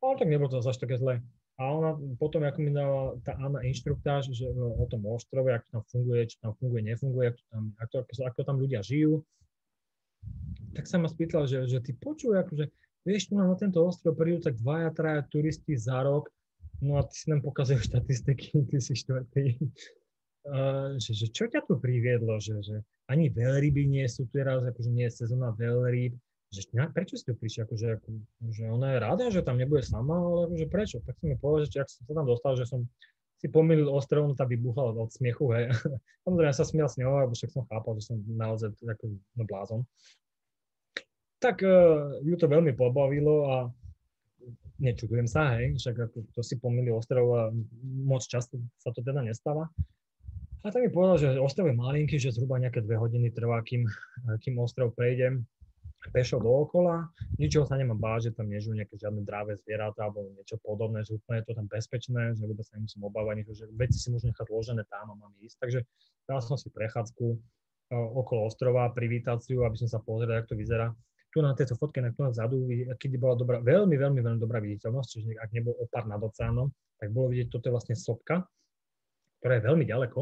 Ale 0.00 0.20
tak 0.20 0.28
nebolo 0.28 0.52
to 0.52 0.64
zase 0.64 0.80
také 0.80 0.96
zlé. 0.96 1.20
A 1.54 1.70
ona 1.70 1.94
potom, 2.18 2.42
ako 2.42 2.58
mi 2.66 2.74
dala 2.74 3.14
tá 3.22 3.38
Anna 3.38 3.62
inštruktáž 3.62 4.26
že, 4.34 4.50
o 4.50 4.84
tom 4.90 5.06
ostrove, 5.06 5.46
ako 5.54 5.66
tam 5.70 5.82
funguje, 5.86 6.22
či 6.26 6.36
tam 6.42 6.52
funguje, 6.58 6.82
nefunguje, 6.82 7.30
ako 7.30 7.42
tam, 7.46 7.62
ako, 7.78 7.94
ako, 8.02 8.12
ako 8.26 8.40
tam 8.42 8.56
ľudia 8.58 8.80
žijú, 8.82 9.22
tak 10.74 10.90
sa 10.90 10.98
ma 10.98 11.06
spýtala, 11.06 11.46
že, 11.46 11.70
že 11.70 11.78
ty 11.78 11.94
počuj, 11.94 12.34
akože, 12.34 12.66
vieš, 13.04 13.28
tu 13.30 13.36
na 13.36 13.52
tento 13.54 13.84
ostrov 13.84 14.16
prídu 14.16 14.40
tak 14.40 14.56
dvaja, 14.58 14.90
traja 14.96 15.20
turisti 15.28 15.76
za 15.76 16.00
rok, 16.02 16.32
no 16.80 16.98
a 16.98 17.04
ty 17.04 17.14
si 17.14 17.26
nám 17.28 17.44
pokazujú 17.44 17.84
štatistiky, 17.84 18.56
ty 18.72 18.76
si 18.80 18.96
štvrtý. 18.96 19.44
Uh, 20.44 21.00
že, 21.00 21.16
že 21.16 21.32
čo 21.32 21.48
ťa 21.48 21.64
tu 21.64 21.80
priviedlo, 21.80 22.36
že, 22.36 22.60
že 22.60 22.84
ani 23.08 23.32
veľryby 23.32 23.88
nie 23.88 24.04
sú 24.04 24.28
teraz, 24.28 24.60
akože 24.60 24.92
nie 24.92 25.08
je 25.08 25.24
sezóna 25.24 25.56
veľryb, 25.56 26.12
že 26.52 26.68
na, 26.76 26.92
prečo 26.92 27.16
si 27.16 27.24
tu 27.24 27.32
prišli, 27.32 27.64
akože, 27.64 27.86
ako, 27.96 28.08
že 28.52 28.68
ona 28.68 28.92
je 28.92 28.98
rada, 29.00 29.24
že 29.32 29.40
tam 29.40 29.56
nebude 29.56 29.80
sama, 29.80 30.20
ale 30.20 30.52
akože 30.52 30.66
prečo? 30.68 30.96
Tak 31.00 31.16
som 31.16 31.32
mi 31.32 31.40
povedal, 31.40 31.64
že 31.64 31.80
ak 31.80 31.88
som 31.88 32.04
sa 32.04 32.12
tam 32.12 32.28
dostal, 32.28 32.52
že 32.60 32.68
som 32.68 32.84
si 33.40 33.48
pomýlil 33.48 33.88
ostrov, 33.88 34.28
no 34.28 34.36
tá 34.36 34.44
vybuchala 34.44 34.92
od 34.92 35.16
smiechu, 35.16 35.48
hej. 35.56 35.72
Samozrejme, 36.28 36.52
ja 36.52 36.60
sa 36.60 36.68
smial 36.68 36.92
s 36.92 37.00
ňou, 37.00 37.24
lebo 37.24 37.32
však 37.32 37.48
som 37.48 37.64
chápal, 37.64 37.96
že 37.96 38.12
som 38.12 38.16
naozaj 38.28 38.68
ako 38.84 39.04
no, 39.16 39.44
blázon 39.48 39.80
tak 41.44 41.60
uh, 41.60 42.16
ju 42.24 42.34
to 42.40 42.48
veľmi 42.48 42.72
pobavilo 42.72 43.34
a 43.44 43.56
nečudujem 44.80 45.28
sa, 45.28 45.60
hej, 45.60 45.76
však 45.76 46.10
ako 46.10 46.16
to 46.32 46.40
si 46.40 46.56
pomýli 46.56 46.88
ostrov 46.88 47.26
a 47.36 47.42
moc 47.84 48.24
často 48.24 48.56
sa 48.80 48.90
to 48.90 49.04
teda 49.04 49.20
nestáva. 49.20 49.68
A 50.64 50.72
tak 50.72 50.80
mi 50.80 50.88
povedal, 50.88 51.20
že 51.20 51.28
ostrov 51.36 51.68
je 51.68 51.76
malinký, 51.76 52.16
že 52.16 52.32
zhruba 52.32 52.56
nejaké 52.56 52.80
dve 52.80 52.96
hodiny 52.96 53.28
trvá, 53.36 53.60
kým, 53.60 53.84
kým 54.40 54.56
ostrov 54.56 54.96
prejdem 54.96 55.44
pešo 56.12 56.36
dookola, 56.36 57.08
ničoho 57.40 57.64
sa 57.64 57.80
nemám 57.80 57.96
báť, 57.96 58.28
že 58.28 58.36
tam 58.36 58.52
nežijú 58.52 58.76
nejaké 58.76 58.92
žiadne 59.00 59.24
dráve 59.24 59.56
zvieratá 59.56 60.04
alebo 60.04 60.28
niečo 60.36 60.60
podobné, 60.60 61.00
že 61.00 61.16
úplne 61.16 61.40
je 61.40 61.48
to 61.48 61.56
tam 61.56 61.66
bezpečné, 61.68 62.36
že 62.36 62.44
vôbec 62.44 62.64
sa 62.64 62.76
nemusím 62.76 63.08
obávať, 63.08 63.48
že 63.56 63.64
veci 63.72 63.96
si 63.96 64.12
môžem 64.12 64.32
nechať 64.36 64.48
ložené 64.52 64.84
tam 64.92 65.08
a 65.08 65.14
mám 65.16 65.32
ísť. 65.40 65.56
Takže 65.64 65.80
dal 66.28 66.44
som 66.44 66.60
si 66.60 66.68
prechádzku 66.68 67.24
uh, 67.24 68.08
okolo 68.20 68.44
ostrova, 68.44 68.92
privítaciu, 68.92 69.64
aby 69.64 69.80
som 69.80 69.88
sa 69.88 70.00
pozrel, 70.04 70.44
ako 70.44 70.52
to 70.52 70.60
vyzerá 70.60 70.92
tu 71.34 71.42
na 71.42 71.50
tejto 71.58 71.74
fotke, 71.74 71.98
na 71.98 72.14
ktorá 72.14 72.30
vzadu, 72.30 72.62
keď 72.94 73.10
bola 73.18 73.34
dobrá, 73.34 73.58
veľmi, 73.58 73.98
veľmi, 73.98 74.22
veľmi 74.22 74.38
dobrá 74.38 74.62
viditeľnosť, 74.62 75.08
čiže 75.10 75.28
ak 75.42 75.50
nebol 75.50 75.74
opar 75.82 76.06
nad 76.06 76.22
oceánom, 76.22 76.70
tak 77.02 77.10
bolo 77.10 77.34
vidieť, 77.34 77.50
toto 77.50 77.66
je 77.66 77.74
vlastne 77.74 77.98
sopka, 77.98 78.46
ktorá 79.42 79.58
je 79.58 79.66
veľmi 79.66 79.82
ďaleko, 79.82 80.20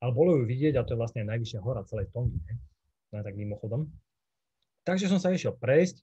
ale 0.00 0.10
bolo 0.16 0.40
ju 0.40 0.48
vidieť 0.48 0.80
a 0.80 0.84
to 0.88 0.96
je 0.96 1.00
vlastne 1.04 1.28
najvyššia 1.28 1.60
hora 1.60 1.84
celej 1.84 2.08
Tongy? 2.16 2.40
No, 3.12 3.20
tak 3.20 3.36
mimochodom. 3.36 3.92
Takže 4.88 5.12
som 5.12 5.20
sa 5.20 5.36
išiel 5.36 5.52
prejsť 5.60 6.00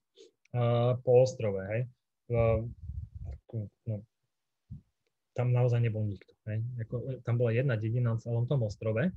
uh, 0.54 1.02
po 1.02 1.26
ostrove, 1.26 1.58
hej. 1.74 1.90
Uh, 2.30 2.62
no, 3.90 4.06
tam 5.34 5.58
naozaj 5.58 5.82
nebol 5.82 6.06
nikto. 6.06 6.38
Hej. 6.46 6.62
Ako, 6.86 7.26
tam 7.26 7.42
bola 7.42 7.50
jedna 7.50 7.82
dedina 7.82 8.14
na 8.14 8.22
celom 8.22 8.46
tom 8.46 8.62
ostrove 8.62 9.10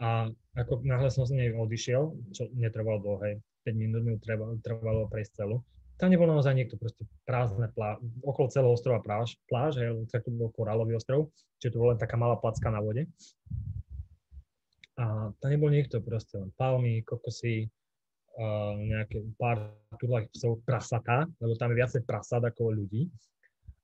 a 0.00 0.08
ako 0.56 0.82
náhle 0.88 1.12
som 1.12 1.28
z 1.28 1.36
nej 1.36 1.48
odišiel, 1.52 2.16
čo 2.32 2.48
netrvalo 2.56 2.98
dlho, 3.00 3.18
hej, 3.28 3.34
5 3.64 3.74
minút 3.76 4.02
mi 4.04 4.16
trvalo, 4.20 5.08
prejsť 5.10 5.44
celú. 5.44 5.62
Tam 6.00 6.08
nebol 6.08 6.24
naozaj 6.24 6.56
niekto, 6.56 6.80
proste 6.80 7.04
prázdne 7.28 7.68
plá, 7.76 8.00
okolo 8.24 8.48
celého 8.48 8.72
ostrova 8.72 9.04
pláž, 9.04 9.36
pláž 9.52 9.76
hej, 9.76 9.92
tak 10.08 10.24
to 10.24 10.32
bol 10.32 10.48
korálový 10.48 10.96
ostrov, 10.96 11.28
čiže 11.60 11.76
to 11.76 11.80
bola 11.80 11.92
len 11.92 12.00
taká 12.00 12.16
malá 12.16 12.40
placka 12.40 12.72
na 12.72 12.80
vode. 12.80 13.04
A 14.96 15.28
tam 15.36 15.48
nebol 15.52 15.68
nikto, 15.68 16.00
proste 16.00 16.40
len 16.40 16.48
palmy, 16.56 17.04
kokosy, 17.04 17.68
uh, 18.40 18.80
nejaké 18.80 19.28
pár 19.36 19.76
turlách 20.00 20.32
psov, 20.32 20.64
prasatá, 20.64 21.28
lebo 21.36 21.52
tam 21.60 21.72
je 21.72 21.80
viacej 21.84 22.02
prasát 22.08 22.40
ako 22.40 22.72
ľudí 22.72 23.12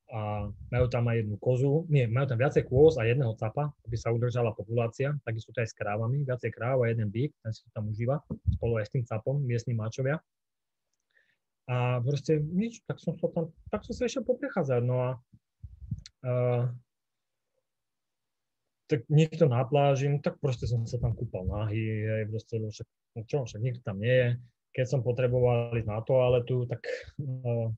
a 0.07 0.47
majú 0.71 0.87
tam 0.87 1.11
aj 1.11 1.27
jednu 1.27 1.37
kozu, 1.43 1.83
nie, 1.91 2.07
majú 2.07 2.31
tam 2.31 2.39
viacej 2.39 2.71
kôz 2.71 2.95
a 2.95 3.03
jedného 3.03 3.35
capa, 3.35 3.75
aby 3.91 3.97
sa 3.99 4.15
udržala 4.15 4.55
populácia, 4.55 5.19
takisto 5.27 5.51
to 5.51 5.59
aj 5.59 5.69
s 5.71 5.75
krávami, 5.75 6.23
viacej 6.23 6.55
kráv 6.55 6.87
a 6.87 6.91
jeden 6.91 7.11
bík, 7.11 7.35
ten 7.43 7.51
si 7.51 7.67
tam 7.75 7.91
užíva, 7.91 8.23
spolu 8.55 8.79
aj 8.79 8.87
s 8.87 8.93
tým 8.95 9.03
capom, 9.03 9.43
miestni 9.43 9.75
mačovia. 9.75 10.23
A 11.67 11.99
proste 12.07 12.39
nič, 12.39 12.87
tak 12.87 13.03
som 13.03 13.19
sa 13.19 13.27
tam, 13.35 13.51
tak 13.67 13.83
som 13.83 13.99
sa 13.99 14.07
ešte 14.07 14.23
poprechádzať, 14.23 14.81
no 14.87 14.97
a 15.03 15.11
uh, 16.23 16.71
tak 18.87 19.03
niekto 19.11 19.51
na 19.51 19.67
pláži, 19.67 20.07
no 20.07 20.23
tak 20.23 20.39
proste 20.39 20.71
som 20.71 20.87
sa 20.87 21.03
tam 21.03 21.19
kúpal 21.19 21.43
nahý, 21.51 22.07
aj 22.07 22.25
proste, 22.31 22.55
však, 22.63 22.89
no 23.19 23.21
čo, 23.27 23.43
však 23.43 23.59
nikto 23.59 23.83
tam 23.83 23.99
nie 23.99 24.15
je. 24.15 24.29
Keď 24.71 24.87
som 24.87 25.01
potreboval 25.03 25.75
ísť 25.75 25.91
na 25.91 25.99
toaletu, 26.07 26.71
tak 26.71 26.87
uh, 27.19 27.75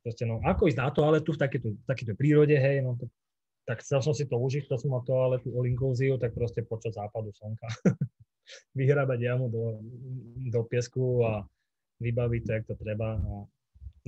proste, 0.00 0.24
no, 0.24 0.40
ako 0.44 0.68
ísť 0.68 0.80
na 0.80 0.90
toaletu 0.90 1.36
v 1.36 1.40
takéto, 1.40 1.68
takéto 1.84 2.12
prírode, 2.16 2.56
hej, 2.56 2.82
no, 2.84 2.96
tak, 2.96 3.10
tak 3.68 3.76
chcel 3.84 4.00
som 4.00 4.16
si 4.16 4.24
to 4.24 4.36
užiť, 4.36 4.66
chcel 4.66 4.78
som 4.80 4.90
mal 4.96 5.04
toaletu 5.04 5.52
all 5.52 5.68
inclusive, 5.68 6.16
tak 6.18 6.32
proste 6.32 6.64
počas 6.64 6.96
západu 6.96 7.30
slnka 7.36 7.68
vyhrábať 8.78 9.18
jamu 9.20 9.46
do, 9.52 9.78
do 10.50 10.60
piesku 10.66 11.22
a 11.22 11.44
vybaviť 12.00 12.42
to, 12.42 12.50
jak 12.50 12.64
to 12.66 12.74
treba. 12.80 13.20
A 13.20 13.32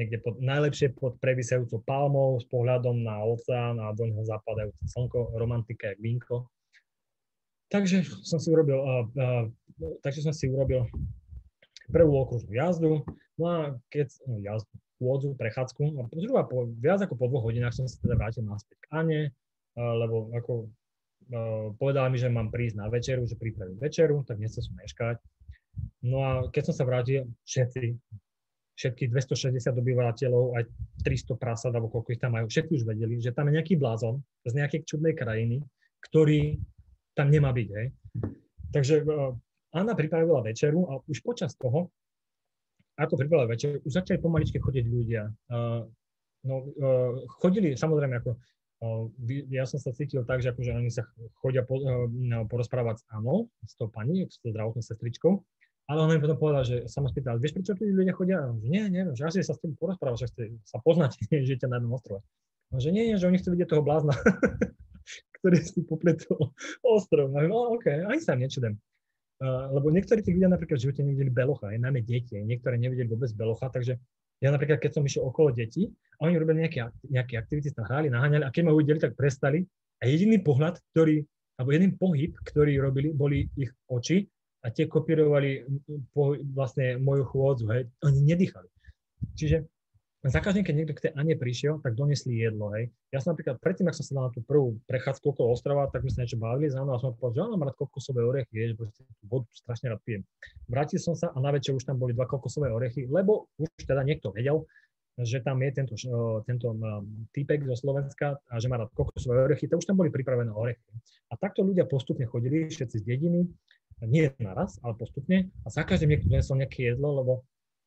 niekde 0.01 0.19
pod, 0.25 0.41
najlepšie 0.41 0.97
pod 0.97 1.21
previsajúcou 1.21 1.85
palmou 1.85 2.41
s 2.41 2.47
pohľadom 2.49 3.05
na 3.05 3.21
oceán 3.23 3.77
a 3.79 3.93
do 3.93 4.09
neho 4.09 4.25
zapadajúce 4.25 4.83
slnko, 4.89 5.37
romantika 5.37 5.93
jak 5.93 6.01
vínko. 6.01 6.49
Takže 7.69 8.05
som 8.25 8.37
si 8.37 8.53
urobil, 8.53 8.81
uh, 8.81 9.05
uh, 9.17 9.45
takže 10.05 10.29
som 10.29 10.35
si 10.37 10.49
urobil 10.49 10.85
prvú 11.89 12.21
okružnú 12.21 12.53
jazdu, 12.53 13.05
no 13.41 13.45
a 13.49 13.59
keď, 13.89 14.13
no 14.29 14.41
jazdu, 14.41 14.73
pôdzu, 15.03 15.35
prechádzku 15.35 15.99
a 15.99 16.07
zhruba 16.15 16.47
po, 16.47 16.71
viac 16.79 17.03
ako 17.03 17.19
po 17.19 17.27
dvoch 17.27 17.51
hodinách 17.51 17.75
som 17.75 17.91
sa 17.91 17.99
teda 17.99 18.15
vrátil 18.15 18.47
naspäť 18.47 18.79
k 18.79 18.87
Ane, 18.95 19.21
lebo 19.75 20.31
ako 20.31 20.71
povedala 21.79 22.07
mi, 22.07 22.23
že 22.23 22.31
mám 22.31 22.55
prísť 22.55 22.79
na 22.79 22.87
večeru, 22.87 23.27
že 23.27 23.35
pripravím 23.35 23.83
večeru, 23.83 24.23
tak 24.23 24.39
nechcel 24.39 24.63
som 24.63 24.79
meškať. 24.79 25.19
No 26.07 26.23
a 26.23 26.31
keď 26.53 26.63
som 26.71 26.75
sa 26.79 26.85
vrátil, 26.85 27.27
všetci, 27.47 27.97
všetkých 28.79 29.09
260 29.11 29.59
obyvateľov, 29.73 30.45
aj 30.61 30.65
300 31.03 31.35
prasad, 31.39 31.73
alebo 31.73 31.89
koľko 31.91 32.13
ich 32.13 32.21
tam 32.21 32.37
majú, 32.37 32.47
všetci 32.51 32.83
už 32.83 32.85
vedeli, 32.85 33.19
že 33.19 33.33
tam 33.33 33.49
je 33.49 33.59
nejaký 33.59 33.81
blázon 33.81 34.21
z 34.45 34.53
nejakej 34.55 34.87
čudnej 34.87 35.15
krajiny, 35.17 35.65
ktorý 36.11 36.59
tam 37.17 37.31
nemá 37.33 37.55
byť. 37.55 37.69
Hej. 37.71 37.87
Takže 38.73 38.95
Anna 39.73 39.97
pripravila 39.97 40.45
večeru 40.45 40.85
a 40.93 41.01
už 41.09 41.25
počas 41.25 41.57
toho 41.57 41.89
ako 43.03 43.19
pripravila 43.19 43.51
večer, 43.51 43.83
už 43.83 43.93
začali 43.93 44.23
pomaličke 44.23 44.63
chodiť 44.63 44.85
ľudia. 44.87 45.29
Uh, 45.51 45.85
no, 46.47 46.55
uh, 46.79 47.11
chodili, 47.43 47.75
samozrejme, 47.75 48.23
ako 48.23 48.31
uh, 48.35 49.05
ja 49.51 49.67
som 49.67 49.83
sa 49.83 49.91
cítil 49.91 50.23
tak, 50.23 50.41
že 50.41 50.55
akože 50.55 50.71
oni 50.73 50.91
sa 50.91 51.07
chodia 51.43 51.67
po, 51.67 51.83
uh, 51.83 52.07
no, 52.09 52.47
porozprávať 52.47 53.03
s 53.03 53.05
Anou, 53.11 53.51
s 53.67 53.75
tou 53.75 53.91
pani, 53.91 54.27
s 54.27 54.39
tou 54.39 54.55
zdravotnou 54.55 54.83
sestričkou, 54.83 55.43
ale 55.91 55.99
on 55.99 56.11
mi 56.15 56.23
potom 56.23 56.39
povedal, 56.39 56.63
že 56.63 56.77
sa 56.87 57.03
ma 57.03 57.11
spýtal, 57.11 57.43
vieš, 57.43 57.59
prečo 57.59 57.75
tu 57.75 57.85
ľudia 57.85 58.15
chodia? 58.15 58.39
Že 58.47 58.69
nie, 58.71 58.83
neviem, 58.87 59.15
že 59.19 59.27
asi 59.27 59.43
sa 59.43 59.53
s 59.53 59.61
tým 59.61 59.75
porozprávať, 59.75 60.25
že 60.25 60.29
ste 60.31 60.43
sa 60.63 60.79
poznáte, 60.79 61.19
žijete 61.47 61.67
na 61.67 61.83
jednom 61.83 61.99
ostrove. 61.99 62.23
A 62.73 62.81
že 62.81 62.89
nie, 62.95 63.13
nie, 63.13 63.19
že 63.19 63.29
oni 63.29 63.37
chcú 63.43 63.53
vidieť 63.53 63.69
toho 63.77 63.85
blázna, 63.85 64.17
ktorý 65.43 65.59
si 65.61 65.85
popletol 65.85 66.55
ostrov. 66.81 67.29
No, 67.29 67.45
no 67.45 67.77
OK, 67.77 67.91
ani 67.93 68.23
sa 68.23 68.39
nečudem. 68.39 68.79
Uh, 68.79 68.92
lebo 69.45 69.91
niektorí 69.91 70.23
tých 70.23 70.39
ľudia 70.39 70.55
napríklad 70.55 70.79
v 70.79 70.85
živote 70.87 71.03
nevideli 71.03 71.31
belocha, 71.35 71.75
aj 71.75 71.83
najmä 71.83 72.01
deti, 72.07 72.39
niektoré 72.39 72.79
nevideli 72.79 73.11
vôbec 73.11 73.31
belocha, 73.35 73.67
takže 73.75 73.99
ja 74.43 74.51
napríklad, 74.51 74.83
keď 74.83 74.91
som 74.99 75.07
išiel 75.07 75.23
okolo 75.27 75.55
detí 75.55 75.87
a 76.19 76.27
oni 76.27 76.35
robili 76.35 76.67
nejaké, 76.67 76.83
nejaké 77.07 77.39
aktivity, 77.39 77.71
tam 77.71 77.87
hrali, 77.87 78.11
naháňali 78.11 78.43
a 78.43 78.51
keď 78.51 78.63
ma 78.67 78.75
uvideli, 78.75 78.99
tak 78.99 79.15
prestali. 79.15 79.63
A 80.03 80.11
jediný 80.11 80.43
pohľad, 80.43 80.83
ktorý, 80.91 81.23
alebo 81.59 81.71
jeden 81.71 81.95
pohyb, 81.95 82.35
ktorý 82.43 82.75
robili, 82.83 83.15
boli 83.15 83.47
ich 83.55 83.71
oči 83.87 84.27
a 84.67 84.75
tie 84.75 84.91
kopírovali 84.91 85.63
po, 86.11 86.35
vlastne 86.59 86.99
moju 86.99 87.23
chôdzu, 87.31 87.71
hej. 87.71 87.83
Oni 88.03 88.19
nedýchali. 88.27 88.67
Čiže 89.39 89.63
za 90.23 90.39
každým, 90.39 90.63
keď 90.63 90.75
niekto 90.79 90.95
k 90.95 91.03
tej 91.11 91.13
Ane 91.19 91.35
prišiel, 91.35 91.83
tak 91.83 91.99
donesli 91.99 92.39
jedlo, 92.39 92.71
hej. 92.79 92.95
Ja 93.11 93.19
som 93.19 93.35
napríklad 93.35 93.59
predtým, 93.59 93.91
ak 93.91 93.99
som 93.99 94.07
sa 94.07 94.15
na 94.15 94.31
tú 94.31 94.39
prvú 94.47 94.79
prechádzku 94.87 95.35
okolo 95.35 95.51
ostrova, 95.51 95.91
tak 95.91 96.07
sme 96.07 96.23
niečo 96.23 96.39
bavili 96.39 96.71
za 96.71 96.79
mnou 96.79 96.95
a 96.95 97.03
som 97.03 97.11
povedal, 97.19 97.35
že 97.35 97.43
áno, 97.51 97.59
mám 97.59 97.67
rád 97.67 97.79
kokosové 97.83 98.23
orechy, 98.23 98.55
vieš, 98.55 98.79
proste 98.79 99.03
tú 99.19 99.25
vodu 99.27 99.51
strašne 99.51 99.91
rád 99.91 99.99
pijem. 100.07 100.23
Vrátil 100.71 101.03
som 101.03 101.19
sa 101.19 101.35
a 101.35 101.39
na 101.43 101.51
večer 101.51 101.75
už 101.75 101.83
tam 101.83 101.99
boli 101.99 102.15
dva 102.15 102.31
kokosové 102.31 102.71
orechy, 102.71 103.11
lebo 103.11 103.51
už 103.59 103.67
teda 103.83 104.07
niekto 104.07 104.31
vedel, 104.31 104.63
že 105.19 105.43
tam 105.43 105.59
je 105.61 105.71
tento, 105.75 105.95
tento 106.47 106.69
týpek 107.35 107.67
zo 107.69 107.77
Slovenska 107.77 108.39
a 108.47 108.55
že 108.63 108.71
má 108.71 108.79
rád 108.79 108.95
kokosové 108.95 109.43
orechy, 109.43 109.67
tak 109.67 109.83
už 109.83 109.91
tam 109.91 109.99
boli 109.99 110.15
pripravené 110.15 110.55
orechy. 110.55 110.87
A 111.29 111.37
takto 111.37 111.67
ľudia 111.67 111.85
postupne 111.91 112.25
chodili, 112.31 112.71
všetci 112.71 112.97
z 113.03 113.05
dediny, 113.05 113.45
nie 114.07 114.31
naraz, 114.39 114.79
ale 114.83 114.95
postupne 114.95 115.51
a 115.63 115.69
za 115.71 115.83
každým 115.83 116.15
niekto 116.15 116.31
donesol 116.31 116.59
nejaké 116.59 116.95
jedlo, 116.95 117.23
lebo 117.23 117.33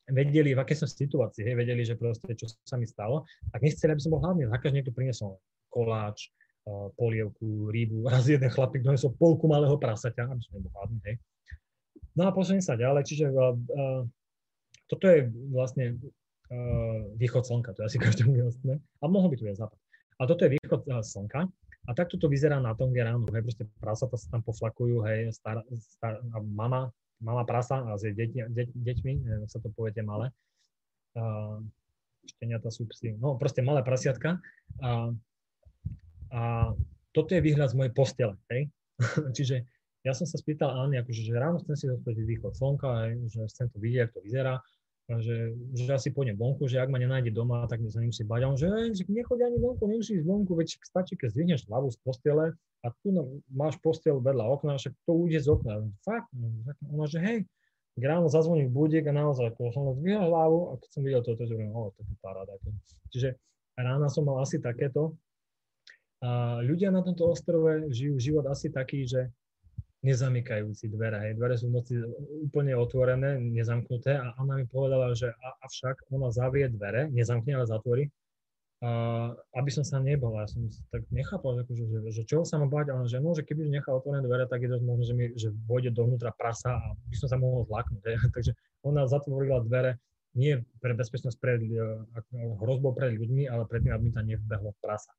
vedeli, 0.09 0.53
v 0.53 0.61
akej 0.61 0.85
som 0.85 0.89
situácii, 0.89 1.41
hej, 1.41 1.55
vedeli, 1.57 1.81
že 1.81 1.97
proste, 1.97 2.37
čo 2.37 2.45
sa 2.61 2.77
mi 2.77 2.85
stalo, 2.85 3.25
tak 3.49 3.65
nechceli, 3.65 3.93
aby 3.97 4.01
som 4.01 4.13
bol 4.13 4.21
hlavný. 4.21 4.45
Za 4.45 4.61
každý 4.61 4.81
niekto 4.81 4.93
priniesol 4.93 5.41
koláč, 5.73 6.29
uh, 6.69 6.93
polievku, 6.93 7.73
rybu, 7.73 8.05
raz 8.13 8.29
jeden 8.29 8.49
chlapík 8.49 8.85
donesol 8.85 9.17
polku 9.17 9.49
malého 9.49 9.73
prasaťa, 9.81 10.29
aby 10.29 10.41
som 10.45 10.51
nebol 10.57 10.71
hladný, 10.77 10.99
hej. 11.09 11.17
No 12.15 12.29
a 12.29 12.31
posuniem 12.31 12.63
sa 12.63 12.79
ďalej, 12.79 13.03
čiže 13.03 13.25
uh, 13.33 14.05
toto 14.85 15.05
je 15.09 15.27
vlastne 15.51 15.97
uh, 15.97 16.99
východ 17.17 17.43
slnka, 17.43 17.73
to 17.73 17.83
je 17.83 17.87
asi 17.89 17.97
každému 18.05 18.37
jasné. 18.37 18.77
A 19.01 19.09
mohol 19.09 19.33
by 19.33 19.37
tu 19.41 19.49
je 19.49 19.57
západ. 19.57 19.79
A 20.15 20.29
toto 20.29 20.45
je 20.45 20.55
východ 20.55 20.85
uh, 20.85 21.01
slnka. 21.01 21.49
A 21.85 21.93
takto 21.93 22.17
to 22.17 22.25
vyzerá 22.25 22.57
na 22.57 22.73
tom 22.73 22.89
ráno, 22.93 23.29
hej, 23.29 23.45
proste 23.45 23.69
prasata 23.77 24.17
sa 24.17 24.27
tam 24.33 24.41
poflakujú, 24.41 25.05
hej, 25.05 25.29
star, 25.33 25.61
star, 25.77 26.17
mama 26.41 26.89
malá 27.21 27.43
prasa 27.47 27.83
a 27.83 27.95
s 27.95 28.03
deť, 28.03 28.51
deť, 28.51 28.69
deťmi, 28.75 29.13
neviem, 29.23 29.49
sa 29.49 29.59
to 29.59 29.71
poviete 29.71 30.03
malé. 30.03 30.31
Uh, 31.15 31.63
sú 32.73 32.89
psi, 32.89 33.15
no 33.21 33.37
proste 33.37 33.61
malé 33.61 33.85
prasiatka. 33.85 34.41
A, 34.81 35.13
a 36.33 36.41
toto 37.13 37.31
je 37.31 37.45
výhľad 37.45 37.71
z 37.71 37.77
mojej 37.77 37.93
postele, 37.93 38.35
hej. 38.51 38.67
Čiže 39.37 39.63
ja 40.03 40.11
som 40.11 40.27
sa 40.27 40.37
spýtal 40.37 40.73
Anny, 40.73 40.99
akože, 41.01 41.21
že 41.21 41.33
ráno 41.33 41.61
chcem 41.63 41.75
si 41.77 41.85
dostať 41.87 42.13
východ 42.17 42.53
slnka, 42.57 42.89
hej, 43.07 43.13
že 43.29 43.39
chcem 43.47 43.67
to 43.71 43.77
vidieť, 43.79 44.09
ako 44.09 44.13
to 44.19 44.21
vyzerá 44.25 44.55
že, 45.05 45.53
že 45.77 45.93
asi 45.93 46.09
pôjdem 46.09 46.33
vonku, 46.33 46.65
že 46.65 46.81
ak 46.81 46.89
ma 46.89 46.97
nenájde 46.97 47.29
doma, 47.29 47.69
tak 47.69 47.77
sa 47.93 48.01
nemusí 48.01 48.25
bať. 48.25 48.41
A 48.41 48.49
on, 48.49 48.57
že, 48.57 48.69
že 48.97 49.05
nechoď 49.05 49.53
ani 49.53 49.57
vonku, 49.61 49.85
nemusíš 49.85 50.25
vonku, 50.25 50.57
veď 50.57 50.81
stačí, 50.81 51.13
keď 51.13 51.29
zdvihneš 51.29 51.69
hlavu 51.69 51.93
z 51.93 51.97
postele 52.01 52.57
a 52.85 52.93
tu 53.01 53.09
no, 53.09 53.41
máš 53.49 53.81
postel 53.81 54.21
vedľa 54.21 54.45
okna, 54.45 54.77
však 54.77 54.93
to 55.09 55.11
ujde 55.17 55.41
z 55.41 55.47
okna. 55.49 55.73
Fakt, 56.05 56.29
ona, 56.85 57.09
že 57.09 57.17
hej, 57.17 57.37
ráno 57.97 58.29
zazvoní 58.29 58.69
budík 58.69 59.09
a 59.09 59.13
naozaj, 59.15 59.57
ako 59.57 59.73
som 59.73 59.89
zdvihol 59.97 60.29
hlavu 60.29 60.59
a 60.69 60.73
keď 60.77 60.89
som 60.93 61.01
videl 61.01 61.21
toto, 61.25 61.43
že 61.49 61.55
o, 61.57 61.89
to 61.95 61.99
je 62.05 62.15
paráda. 62.21 62.53
Čiže 63.09 63.29
rána 63.73 64.11
som 64.13 64.27
mal 64.27 64.43
asi 64.45 64.61
takéto. 64.61 65.17
A 66.21 66.61
ľudia 66.61 66.93
na 66.93 67.01
tomto 67.01 67.33
ostrove 67.33 67.89
žijú 67.89 68.21
život 68.21 68.45
asi 68.47 68.69
taký, 68.69 69.09
že 69.09 69.33
nezamykajúci 70.05 70.85
dvere. 70.93 71.17
Hej. 71.17 71.31
Dvere 71.41 71.55
sú 71.57 71.73
v 71.73 71.75
noci 71.81 71.93
úplne 72.45 72.77
otvorené, 72.77 73.41
nezamknuté 73.41 74.21
a 74.21 74.37
ona 74.37 74.61
mi 74.61 74.65
povedala, 74.69 75.17
že 75.17 75.33
a, 75.33 75.49
avšak 75.65 76.05
ona 76.13 76.29
zavrie 76.29 76.69
dvere, 76.69 77.09
nezamkne, 77.09 77.57
ale 77.57 77.65
zatvorí, 77.65 78.03
aby 79.55 79.69
som 79.71 79.81
sa 79.81 79.97
nebol. 79.97 80.35
Ja 80.37 80.45
som 80.45 80.67
tak 80.93 81.07
nechápal, 81.09 81.63
že, 81.65 81.73
že, 81.73 81.99
že 82.11 82.23
čo 82.27 82.45
sa 82.45 82.61
má 82.61 82.67
bať. 82.69 82.91
A 82.91 83.01
ona, 83.01 83.07
že 83.09 83.17
no, 83.23 83.33
že 83.33 83.41
keby 83.41 83.65
nechá 83.65 83.89
otvorené 83.89 84.21
dvere, 84.21 84.45
tak 84.45 84.61
je 84.61 84.69
to 84.69 84.77
možné, 84.83 85.03
že, 85.05 85.15
mi, 85.15 85.25
že 85.33 85.47
vôjde 85.65 85.95
dovnútra 85.95 86.35
prasa 86.35 86.75
a 86.75 86.93
by 86.93 87.15
som 87.17 87.27
sa 87.31 87.37
mohol 87.39 87.65
zlaknúť. 87.65 88.03
Takže 88.35 88.51
ona 88.85 89.09
zatvorila 89.09 89.63
dvere 89.65 89.97
nie 90.35 90.59
pre 90.83 90.91
bezpečnosť 90.91 91.37
pred 91.39 91.63
e, 91.63 91.79
hrozbou 92.59 92.91
pred 92.91 93.15
ľuďmi, 93.15 93.47
ale 93.47 93.63
pred 93.65 93.87
tým, 93.87 93.95
aby 93.95 94.03
mi 94.03 94.13
tam 94.13 94.27
nevbehlo 94.27 94.75
prasa. 94.83 95.15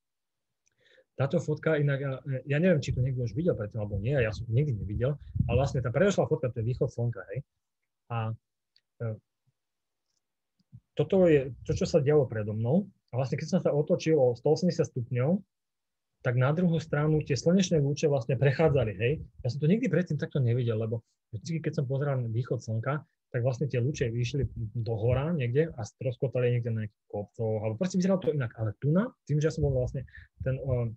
Táto 1.17 1.41
fotka 1.41 1.81
inak, 1.81 2.21
ja 2.45 2.61
neviem, 2.61 2.85
či 2.85 2.93
to 2.93 3.01
niekto 3.01 3.25
už 3.25 3.33
videl 3.33 3.57
predtým, 3.57 3.81
alebo 3.81 3.97
nie, 3.97 4.13
ja 4.13 4.29
som 4.37 4.45
nikdy 4.53 4.77
nevidel, 4.77 5.17
ale 5.49 5.65
vlastne 5.65 5.81
tá 5.81 5.89
predošlá 5.89 6.29
fotka, 6.29 6.53
to 6.53 6.61
je 6.61 6.69
východ 6.69 6.93
slnka, 6.93 7.25
hej. 7.33 7.41
A 8.13 8.37
e, 9.01 9.17
toto 10.93 11.25
je 11.25 11.57
to, 11.65 11.73
čo 11.73 11.89
sa 11.89 12.05
dialo 12.05 12.29
predo 12.29 12.53
mnou. 12.53 12.85
Vlastne, 13.17 13.41
keď 13.41 13.49
som 13.49 13.61
sa 13.65 13.73
otočil 13.73 14.15
o 14.15 14.37
180 14.37 14.77
stupňov, 14.77 15.41
tak 16.21 16.35
na 16.37 16.51
druhú 16.51 16.77
stranu 16.83 17.23
tie 17.23 17.39
slnečné 17.39 17.79
lúče 17.79 18.11
vlastne 18.11 18.35
prechádzali, 18.37 18.93
hej. 18.99 19.13
Ja 19.41 19.49
som 19.49 19.63
to 19.63 19.71
nikdy 19.71 19.87
predtým 19.87 20.19
takto 20.19 20.43
nevidel, 20.43 20.77
lebo 20.77 21.07
vždy, 21.33 21.63
keď 21.63 21.83
som 21.83 21.85
pozeral 21.87 22.19
východ 22.29 22.61
slnka, 22.61 23.07
tak 23.31 23.41
vlastne 23.43 23.67
tie 23.67 23.83
lúče 23.83 24.11
vyšli 24.11 24.49
do 24.81 24.95
hora 24.97 25.35
niekde 25.35 25.71
a 25.75 25.83
stroskotali 25.83 26.57
niekde 26.57 26.71
na 26.73 26.79
nejakých 26.87 27.07
kopcoch, 27.11 27.61
alebo 27.63 27.79
proste 27.79 27.99
vyzeralo 27.99 28.23
to 28.23 28.35
inak. 28.35 28.55
Ale 28.59 28.75
tu 28.79 28.91
na, 28.91 29.11
tým, 29.27 29.39
že 29.43 29.51
ja 29.51 29.55
som 29.55 29.67
bol 29.67 29.75
vlastne 29.77 30.07
ten 30.41 30.57
uh, 30.63 30.89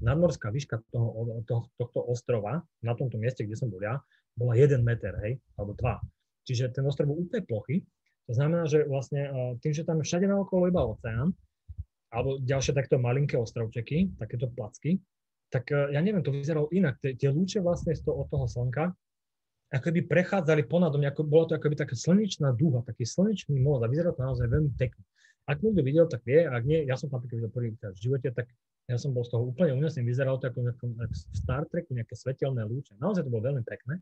nadmorská 0.00 0.48
výška 0.54 0.80
toho, 0.94 1.42
toho, 1.44 1.66
tohto 1.76 2.00
ostrova, 2.06 2.62
na 2.82 2.92
tomto 2.94 3.18
mieste, 3.18 3.42
kde 3.42 3.58
som 3.58 3.68
bol 3.68 3.82
ja, 3.82 3.98
bola 4.38 4.54
1 4.54 4.78
meter, 4.82 5.12
hej, 5.26 5.42
alebo 5.58 5.74
2. 5.74 6.50
Čiže 6.50 6.72
ten 6.72 6.86
ostrov 6.86 7.10
bol 7.10 7.20
úplne 7.20 7.44
plochy. 7.44 7.82
To 8.28 8.32
znamená, 8.36 8.68
že 8.68 8.84
vlastne 8.84 9.22
uh, 9.28 9.52
tým, 9.64 9.72
že 9.72 9.88
tam 9.88 10.04
všade 10.04 10.28
naokolo 10.28 10.68
iba 10.68 10.84
oceán, 10.84 11.32
alebo 12.12 12.40
ďalšie 12.44 12.76
takto 12.76 13.00
malinké 13.00 13.40
ostrovčeky, 13.40 14.16
takéto 14.20 14.52
placky, 14.52 15.00
tak 15.48 15.68
uh, 15.72 15.88
ja 15.88 16.00
neviem, 16.04 16.20
to 16.20 16.32
vyzeralo 16.32 16.68
inak. 16.70 17.00
Tie, 17.00 17.28
lúče 17.32 17.64
vlastne 17.64 17.96
z 17.96 18.04
toho, 18.04 18.24
od 18.24 18.28
toho 18.28 18.44
slnka 18.44 18.92
ako 19.68 19.92
by 19.92 20.00
prechádzali 20.08 20.64
ponad 20.64 20.96
mňa, 20.96 21.12
ako, 21.12 21.28
bolo 21.28 21.44
to 21.44 21.52
ako 21.52 21.68
by 21.68 21.76
taká 21.76 21.92
slnečná 21.92 22.56
dúha, 22.56 22.80
taký 22.88 23.04
slnečný 23.04 23.60
most 23.60 23.84
a 23.84 23.90
vyzeralo 23.92 24.16
to 24.16 24.24
naozaj 24.24 24.46
veľmi 24.48 24.72
pekne. 24.80 25.04
Ak 25.44 25.60
niekto 25.60 25.80
videl, 25.84 26.08
tak 26.08 26.24
vie, 26.24 26.44
ak 26.44 26.64
nie, 26.64 26.84
ja 26.88 26.96
som 26.96 27.12
napríklad 27.12 27.44
videl 27.44 27.52
prvýkrát 27.52 27.92
v 27.92 28.00
živote, 28.00 28.28
tak 28.32 28.48
ja 28.88 28.96
som 28.96 29.12
bol 29.12 29.24
z 29.24 29.36
toho 29.36 29.44
úplne 29.52 29.76
unesený, 29.76 30.08
vyzeralo 30.08 30.40
to 30.40 30.48
ako, 30.48 30.72
v 30.72 31.14
Star 31.36 31.68
Treku, 31.68 31.92
nejaké 31.92 32.16
svetelné 32.16 32.64
lúče. 32.64 32.96
Naozaj 32.96 33.28
to 33.28 33.32
bolo 33.32 33.44
veľmi 33.44 33.60
pekné. 33.64 34.00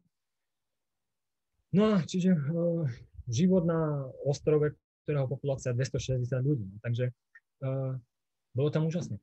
No 1.74 1.98
a 1.98 2.06
čiže 2.06 2.30
uh, 2.30 2.86
život 3.30 3.66
na 3.66 4.06
ostrove, 4.22 4.74
ktorého 5.06 5.26
populácia 5.30 5.70
je 5.70 5.78
260 5.82 6.26
ľudí. 6.42 6.66
No, 6.66 6.78
takže 6.82 7.14
uh, 7.62 7.94
bolo 8.54 8.68
tam 8.70 8.86
úžasné. 8.90 9.18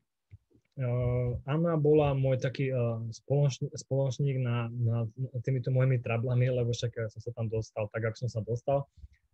Uh, 0.74 1.38
Anna 1.46 1.78
bola 1.78 2.18
môj 2.18 2.42
taký 2.42 2.74
uh, 2.74 2.98
spoločník, 3.14 3.70
spoločník 3.78 4.42
na, 4.42 4.74
na 4.74 5.06
týmito 5.46 5.70
mojimi 5.70 6.02
trablami, 6.02 6.50
lebo 6.50 6.74
však 6.74 7.14
som 7.14 7.22
sa 7.22 7.32
tam 7.38 7.46
dostal 7.46 7.86
tak, 7.94 8.02
ako 8.10 8.26
som 8.26 8.30
sa 8.30 8.42
dostal. 8.42 8.90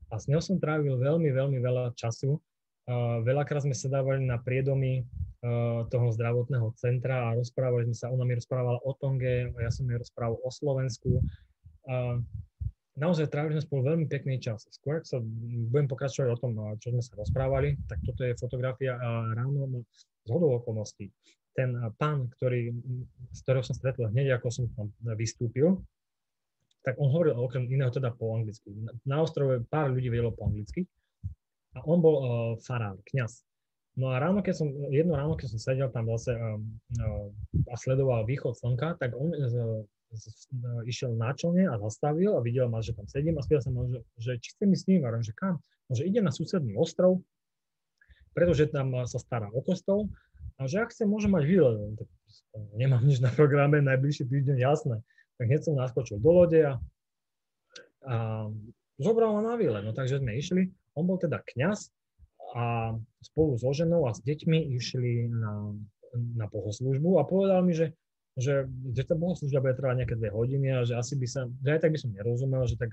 A 0.09 0.17
s 0.17 0.25
ňou 0.25 0.41
som 0.41 0.57
trávil 0.57 0.97
veľmi, 0.97 1.29
veľmi 1.29 1.57
veľa 1.61 1.93
času. 1.95 2.41
Uh, 2.89 3.21
veľakrát 3.21 3.61
sme 3.61 3.77
sedávali 3.77 4.25
na 4.25 4.41
priedomi 4.41 5.05
uh, 5.45 5.85
toho 5.93 6.09
zdravotného 6.09 6.73
centra 6.73 7.29
a 7.29 7.37
rozprávali 7.37 7.85
sme 7.85 7.95
sa, 7.95 8.09
ona 8.09 8.25
mi 8.25 8.33
rozprávala 8.33 8.81
o 8.81 8.91
Tonge, 8.97 9.53
ja 9.53 9.69
som 9.69 9.85
jej 9.85 10.01
rozprával 10.01 10.41
o 10.41 10.49
Slovensku. 10.49 11.21
Uh, 11.85 12.19
naozaj 12.99 13.31
trávili 13.31 13.57
sme 13.57 13.65
spolu 13.65 13.81
veľmi 13.95 14.05
pekný 14.11 14.37
čas. 14.43 14.67
Skôr, 14.69 14.99
ak 14.99 15.07
sa 15.07 15.23
budem 15.71 15.87
pokračovať 15.87 16.29
o 16.35 16.37
tom, 16.37 16.51
čo 16.83 16.91
sme 16.91 17.01
sa 17.01 17.15
rozprávali, 17.15 17.79
tak 17.87 18.03
toto 18.03 18.27
je 18.27 18.35
fotografia 18.35 18.99
ráno 19.33 19.83
z 19.89 20.29
hodou 20.29 20.59
okolností. 20.59 21.09
Ten 21.55 21.75
pán, 21.97 22.29
ktorý, 22.37 22.75
s 23.33 23.39
ktorého 23.43 23.63
som 23.65 23.73
stretol 23.73 24.11
hneď, 24.11 24.37
ako 24.37 24.47
som 24.51 24.65
tam 24.75 24.91
vystúpil, 25.15 25.79
tak 26.83 26.95
on 26.95 27.11
hovoril 27.11 27.35
okrem 27.35 27.67
iného 27.67 27.91
teda 27.91 28.15
po 28.15 28.35
anglicky. 28.35 28.71
Na 29.03 29.19
ostrove 29.19 29.63
pár 29.67 29.91
ľudí 29.91 30.07
vedelo 30.07 30.31
po 30.31 30.47
anglicky 30.47 30.87
a 31.75 31.83
on 31.83 31.99
bol 31.99 32.15
uh, 32.19 32.25
farár, 32.63 32.99
kňaz. 33.03 33.43
No 33.99 34.15
a 34.15 34.21
ráno, 34.23 34.39
keď 34.39 34.63
som, 34.63 34.71
jedno 34.87 35.19
ráno, 35.19 35.35
keď 35.35 35.47
som 35.51 35.59
sedel 35.59 35.91
tam 35.91 36.07
zase 36.15 36.39
uh, 36.39 36.55
uh, 37.03 37.27
a 37.67 37.75
sledoval 37.75 38.23
východ 38.23 38.55
slnka, 38.55 38.95
tak 38.95 39.11
on 39.11 39.35
uh, 39.35 39.83
išiel 40.89 41.13
na 41.13 41.33
člne 41.37 41.69
a 41.69 41.77
zastavil 41.77 42.33
a 42.33 42.41
videl 42.41 42.65
ma, 42.69 42.81
že 42.81 42.97
tam 42.97 43.05
sedím 43.05 43.37
a 43.37 43.45
spýtal 43.45 43.63
sa 43.63 43.71
ma, 43.73 43.85
že, 43.85 43.99
že 44.17 44.31
či 44.41 44.57
chcem 44.57 44.73
ísť 44.73 44.83
s 44.83 44.87
ním, 44.89 45.01
že 45.21 45.33
kam? 45.37 45.61
No, 45.89 45.93
že 45.93 46.05
idem 46.05 46.25
na 46.25 46.33
susedný 46.33 46.77
ostrov, 46.77 47.21
pretože 48.33 48.69
tam 48.69 48.93
sa 49.05 49.17
stará 49.21 49.49
o 49.53 49.61
kostol 49.61 50.09
a 50.57 50.65
že 50.65 50.81
ak 50.81 50.93
chce, 50.93 51.05
môže 51.05 51.29
mať 51.29 51.43
výlet. 51.45 51.77
Nemám 52.77 53.05
nič 53.05 53.21
na 53.21 53.29
programe, 53.33 53.81
najbližší 53.81 54.25
týždeň, 54.25 54.57
jasné. 54.57 55.01
Tak 55.37 55.45
hneď 55.49 55.61
som 55.65 55.77
naskočil 55.77 56.19
do 56.19 56.31
lode 56.35 56.61
a, 56.61 56.73
a 58.05 58.15
zobral 58.99 59.33
ma 59.37 59.41
na 59.41 59.55
výlet. 59.55 59.85
No 59.85 59.95
takže 59.95 60.19
sme 60.19 60.35
išli, 60.35 60.73
on 60.93 61.07
bol 61.07 61.17
teda 61.17 61.41
kňaz 61.41 61.89
a 62.53 62.97
spolu 63.21 63.55
so 63.61 63.71
ženou 63.71 64.09
a 64.09 64.13
s 64.13 64.19
deťmi 64.25 64.73
išli 64.77 65.29
na, 65.29 65.73
na 66.13 66.45
bohoslužbu 66.49 67.21
a 67.21 67.27
povedal 67.29 67.61
mi, 67.61 67.77
že, 67.77 67.93
že, 68.37 68.69
že 68.93 69.03
tá 69.07 69.15
bohoslužba 69.17 69.63
bude 69.63 69.75
trvať 69.79 69.95
nejaké 70.03 70.15
dve 70.19 70.29
hodiny 70.29 70.67
a 70.75 70.85
že 70.85 70.93
asi 70.99 71.17
by 71.17 71.27
sa, 71.27 71.49
že 71.65 71.69
aj 71.75 71.79
tak 71.81 71.91
by 71.95 71.99
som 71.99 72.11
nerozumel, 72.13 72.63
že 72.69 72.75
tak 72.77 72.91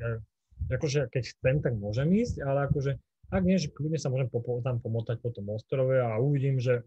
akože 0.73 1.13
keď 1.13 1.23
chcem, 1.37 1.57
tak 1.61 1.75
môžem 1.77 2.09
ísť, 2.15 2.41
ale 2.43 2.71
akože 2.71 2.97
ak 3.27 3.43
nie, 3.43 3.59
že 3.59 3.75
kľudne 3.75 3.99
sa 3.99 4.09
môžem 4.09 4.31
po, 4.31 4.39
tam 4.63 4.79
pomotať 4.79 5.19
po 5.19 5.35
tom 5.35 5.51
ostrove 5.51 5.99
a 5.99 6.15
uvidím, 6.23 6.63
že 6.63 6.87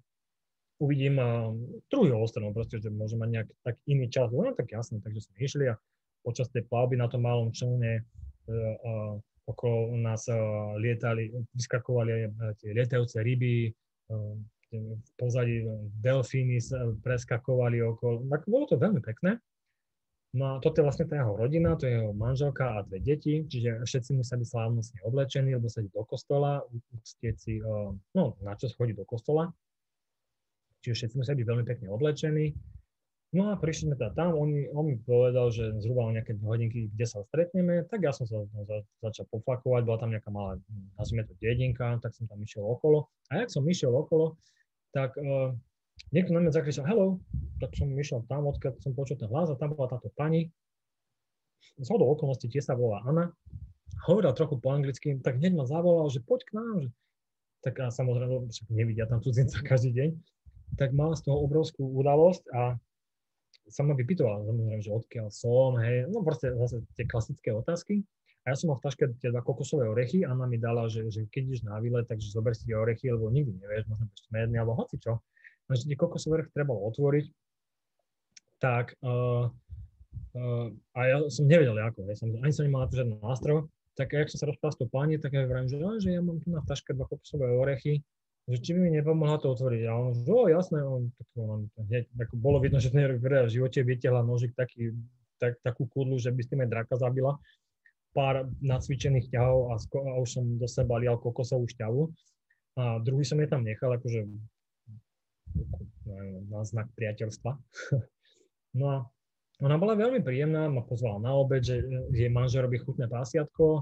uvidím 0.80 1.20
uh, 1.20 1.52
druhý 1.92 2.16
ostrov, 2.16 2.56
proste, 2.56 2.80
že 2.80 2.88
môžem 2.88 3.20
mať 3.20 3.30
nejak 3.36 3.50
tak 3.68 3.76
iný 3.84 4.08
čas. 4.08 4.32
No 4.32 4.48
tak 4.56 4.72
jasne, 4.72 5.04
takže 5.04 5.28
sme 5.28 5.36
išli 5.44 5.66
a 5.68 5.76
počas 6.24 6.48
tej 6.56 6.64
plavby 6.72 6.96
na 6.96 7.12
tom 7.12 7.28
malom 7.28 7.52
člne 7.52 8.00
uh, 8.00 8.76
uh, 8.80 9.16
okolo 9.52 10.00
nás 10.00 10.32
uh, 10.32 10.80
lietali, 10.80 11.36
vyskakovali 11.52 12.32
tie 12.64 12.72
lietajúce 12.72 13.20
ryby, 13.20 13.74
v 14.72 15.10
pozadí 15.18 15.66
delfíny 16.02 16.62
preskakovali 17.02 17.82
okolo. 17.82 18.26
Tak 18.30 18.46
bolo 18.46 18.66
to 18.70 18.76
veľmi 18.78 19.02
pekné. 19.02 19.42
No 20.30 20.46
a 20.46 20.54
toto 20.62 20.78
je 20.78 20.86
vlastne 20.86 21.10
tá 21.10 21.18
jeho 21.18 21.34
rodina, 21.34 21.74
to 21.74 21.90
je 21.90 21.98
jeho 21.98 22.14
manželka 22.14 22.62
a 22.62 22.86
dve 22.86 23.02
deti, 23.02 23.50
čiže 23.50 23.82
všetci 23.82 24.14
musia 24.14 24.38
byť 24.38 24.46
slávnostne 24.46 25.02
oblečení, 25.02 25.58
lebo 25.58 25.66
sa 25.66 25.82
do 25.82 26.06
kostola, 26.06 26.62
uctieť 26.70 27.36
si, 27.42 27.58
no 28.14 28.38
na 28.46 28.54
čo 28.54 28.70
chodí 28.78 28.94
do 28.94 29.10
kostola. 29.10 29.50
Čiže 30.86 30.96
všetci 30.96 31.16
musia 31.18 31.34
byť 31.34 31.46
veľmi 31.50 31.66
pekne 31.66 31.88
oblečení. 31.90 32.54
No 33.30 33.54
a 33.54 33.58
prišli 33.58 33.94
sme 33.94 33.96
teda 33.98 34.14
tam, 34.18 34.34
on, 34.34 34.50
on 34.74 34.86
mi 34.90 34.98
povedal, 35.02 35.54
že 35.54 35.70
zhruba 35.86 36.02
o 36.02 36.14
nejaké 36.14 36.34
hodinky, 36.42 36.90
kde 36.90 37.06
sa 37.06 37.22
stretneme, 37.30 37.86
tak 37.86 38.02
ja 38.02 38.10
som 38.10 38.26
sa 38.26 38.42
no, 38.42 38.66
za, 38.66 38.82
začal 39.06 39.30
poflakovať, 39.30 39.82
bola 39.86 40.02
tam 40.02 40.10
nejaká 40.10 40.34
malá, 40.34 40.58
nazvime 40.98 41.30
to 41.30 41.38
dedinka, 41.38 42.02
tak 42.02 42.10
som 42.18 42.26
tam 42.26 42.42
išiel 42.42 42.66
okolo. 42.66 43.06
A 43.30 43.46
jak 43.46 43.54
som 43.54 43.62
išiel 43.70 43.94
okolo, 43.94 44.34
tak 44.96 45.14
uh, 45.18 45.54
niekto 46.14 46.34
na 46.34 46.42
mňa 46.44 46.52
zakričal 46.54 46.86
hello, 46.88 47.22
tak 47.62 47.76
som 47.76 47.92
išiel 47.94 48.26
tam, 48.26 48.50
odkiaľ 48.50 48.80
som 48.82 48.96
počul 48.96 49.20
ten 49.20 49.30
hlas 49.30 49.52
a 49.52 49.60
tam 49.60 49.76
bola 49.76 49.92
táto 49.92 50.10
pani. 50.16 50.50
Z 51.80 51.88
hodou 51.92 52.12
okolností 52.16 52.48
tie 52.48 52.64
sa 52.64 52.76
volá 52.76 53.04
Anna. 53.04 53.32
Hovorila 54.08 54.32
trochu 54.32 54.56
po 54.60 54.72
anglicky, 54.72 55.20
tak 55.20 55.44
hneď 55.44 55.60
ma 55.60 55.66
zavolal, 55.68 56.08
že 56.08 56.24
poď 56.24 56.42
k 56.48 56.52
nám. 56.56 56.76
Že... 56.84 56.90
Tak 57.60 57.76
a 57.84 57.86
samozrejme, 57.92 58.48
však 58.48 58.68
nevidia 58.72 59.06
tam 59.06 59.20
cudzinca 59.20 59.60
každý 59.70 59.92
deň. 59.96 60.10
Tak 60.80 60.96
mal 60.96 61.16
z 61.18 61.28
toho 61.28 61.44
obrovskú 61.44 61.84
udalosť 61.84 62.44
a 62.56 62.80
sa 63.70 63.82
ma 63.86 63.94
vypytovala, 63.94 64.50
samozrejme, 64.50 64.82
že 64.82 64.92
odkiaľ 64.94 65.28
som, 65.30 65.78
hej, 65.78 66.10
no 66.10 66.26
proste 66.26 66.50
zase 66.58 66.82
tie 66.98 67.06
klasické 67.06 67.54
otázky. 67.54 68.02
A 68.48 68.52
ja 68.52 68.56
som 68.56 68.72
mal 68.72 68.80
v 68.80 68.86
taške 68.88 69.04
tie 69.20 69.30
dva 69.30 69.44
kokosové 69.44 69.86
orechy, 69.86 70.24
Anna 70.24 70.48
mi 70.48 70.56
dala, 70.56 70.88
že, 70.88 71.06
že 71.12 71.28
keď 71.28 71.42
ideš 71.54 71.62
na 71.68 71.78
výlet, 71.84 72.08
takže 72.08 72.32
zober 72.32 72.56
si 72.56 72.72
tie 72.72 72.78
orechy, 72.80 73.12
lebo 73.12 73.28
nikdy 73.28 73.52
nevieš, 73.60 73.86
možno 73.92 74.06
budeš 74.08 74.24
smedný, 74.32 74.56
alebo 74.58 74.74
hoci 74.80 74.96
čo. 74.98 75.20
Takže 75.68 75.84
tie 75.86 75.98
kokosové 76.00 76.34
orechy 76.42 76.52
trebalo 76.56 76.80
otvoriť 76.88 77.26
tak 78.60 78.96
uh, 79.08 79.48
uh, 80.36 80.68
a 80.92 81.00
ja 81.08 81.18
som 81.32 81.48
nevedel 81.48 81.80
ako, 81.80 82.04
ja 82.12 82.16
som, 82.20 82.28
ani 82.44 82.52
som 82.52 82.68
nemal 82.68 82.84
na 82.84 82.88
to 82.92 83.00
žiadny 83.00 83.16
nástroj, 83.24 83.72
tak 83.96 84.16
jak 84.16 84.32
som 84.32 84.40
sa 84.40 84.48
rozprával 84.52 84.76
s 84.76 84.80
tou 84.80 84.88
pani, 84.92 85.16
tak 85.20 85.36
ja 85.36 85.44
hovorím, 85.44 85.68
že, 85.68 85.78
no, 85.80 85.96
že 86.00 86.16
ja 86.16 86.24
mám 86.24 86.40
tu 86.40 86.52
na 86.52 86.64
taške 86.64 86.96
dva 86.96 87.08
kokosové 87.08 87.52
orechy, 87.52 88.04
že 88.48 88.58
či 88.64 88.72
by 88.72 88.80
mi 88.88 88.92
nepomohla 88.96 89.38
to 89.44 89.52
otvoriť. 89.52 89.82
A 89.86 89.92
on, 89.94 90.12
že 90.16 90.24
o, 90.26 90.48
jasné, 90.48 90.80
on, 90.82 91.12
tak 91.14 91.28
on, 91.36 91.68
hneď, 91.76 92.08
ako 92.16 92.36
bolo 92.40 92.58
vidno, 92.64 92.80
že 92.80 92.90
ten 92.90 93.06
v 93.20 93.52
živote 93.52 93.84
vytiahla 93.84 94.24
nožik 94.24 94.56
taký, 94.56 94.96
tak, 95.38 95.60
takú 95.62 95.86
kudlu, 95.86 96.16
že 96.18 96.32
by 96.32 96.42
s 96.42 96.50
tým 96.50 96.64
aj 96.64 96.70
draka 96.72 96.96
zabila. 96.98 97.38
Pár 98.14 98.50
nacvičených 98.66 99.30
ťahov 99.30 99.74
a, 99.74 99.76
sko- 99.78 100.06
a 100.06 100.14
už 100.18 100.30
som 100.30 100.44
do 100.58 100.66
seba 100.66 100.98
lial 100.98 101.22
kokosovú 101.22 101.70
šťavu. 101.70 102.02
A 102.80 103.04
druhý 103.06 103.22
som 103.22 103.38
je 103.38 103.48
tam 103.50 103.62
nechal, 103.62 103.94
akože 103.94 104.26
na 106.50 106.62
znak 106.66 106.88
priateľstva. 106.98 107.52
No 108.70 108.86
a 108.86 108.98
ona 109.66 109.82
bola 109.82 109.98
veľmi 109.98 110.22
príjemná, 110.22 110.70
ma 110.70 110.86
pozvala 110.86 111.18
na 111.18 111.34
obed, 111.34 111.66
že 111.66 111.82
jej 112.14 112.30
manžel 112.30 112.70
robí 112.70 112.78
chutné 112.78 113.10
prasiatko, 113.10 113.82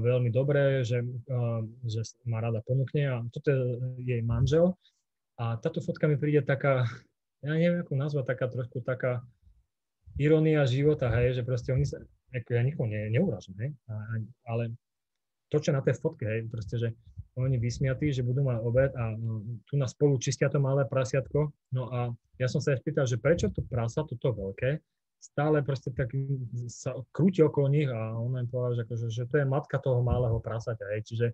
veľmi 0.00 0.32
dobré, 0.32 0.80
že, 0.80 1.04
e, 1.04 1.36
že 1.84 2.16
ma 2.24 2.40
rada 2.40 2.64
ponúkne 2.64 3.04
a 3.04 3.20
toto 3.28 3.52
je 3.52 3.60
jej 4.00 4.24
manžel. 4.24 4.72
A 5.36 5.60
táto 5.60 5.84
fotka 5.84 6.08
mi 6.08 6.16
príde 6.16 6.40
taká, 6.40 6.88
ja 7.44 7.52
neviem, 7.52 7.84
ako 7.84 8.00
nazvať, 8.00 8.32
taká 8.32 8.48
trošku 8.48 8.80
taká 8.80 9.20
irónia 10.16 10.64
života, 10.64 11.12
hej, 11.20 11.36
že 11.36 11.42
proste 11.44 11.70
oni 11.76 11.84
sa, 11.84 12.00
ako 12.34 12.50
ja 12.52 12.62
nikoho 12.64 12.86
ne, 12.88 13.08
neuražím, 13.08 13.56
hej, 13.60 13.70
ale 14.44 14.74
to, 15.48 15.56
čo 15.60 15.72
na 15.72 15.80
tej 15.80 15.96
fotke, 15.96 16.28
hej, 16.28 16.44
proste, 16.52 16.76
že 16.76 16.88
oni 17.38 17.56
vysmiatí, 17.56 18.10
že 18.10 18.26
budú 18.26 18.42
mať 18.42 18.58
obed 18.60 18.90
a 18.98 19.14
no, 19.14 19.46
tu 19.64 19.78
na 19.78 19.86
spolu 19.86 20.18
čistia 20.18 20.50
to 20.50 20.58
malé 20.58 20.82
prasiatko. 20.84 21.54
No 21.70 21.86
a 21.88 22.10
ja 22.36 22.50
som 22.50 22.58
sa 22.58 22.74
aj 22.74 22.82
spýtal, 22.82 23.06
že 23.06 23.22
prečo 23.22 23.46
to 23.54 23.62
prasa, 23.62 24.02
toto 24.02 24.34
veľké, 24.34 24.82
stále 25.18 25.62
proste 25.62 25.90
tak 25.94 26.14
sa 26.70 26.94
krúti 27.10 27.42
okolo 27.42 27.66
nich 27.70 27.90
a 27.90 28.14
on 28.18 28.38
im 28.38 28.50
povedal, 28.50 28.78
že, 28.78 28.82
akože, 28.86 29.06
že 29.10 29.24
to 29.26 29.34
je 29.42 29.46
matka 29.46 29.78
toho 29.82 30.02
malého 30.02 30.38
prasaťa. 30.38 30.84
Hej. 30.94 31.00
Čiže 31.10 31.26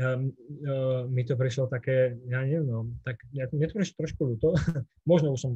um, 0.00 0.32
uh, 0.64 1.02
mi 1.08 1.22
to 1.24 1.36
prišlo 1.36 1.68
také, 1.68 2.16
ja 2.28 2.44
neviem, 2.44 2.64
no, 2.64 2.88
tak 3.04 3.20
ja, 3.36 3.48
mne 3.52 3.68
to 3.68 3.76
prišlo 3.80 3.96
trošku 4.00 4.22
ľúto. 4.24 4.48
Možno 5.10 5.36
už 5.36 5.40
som 5.40 5.52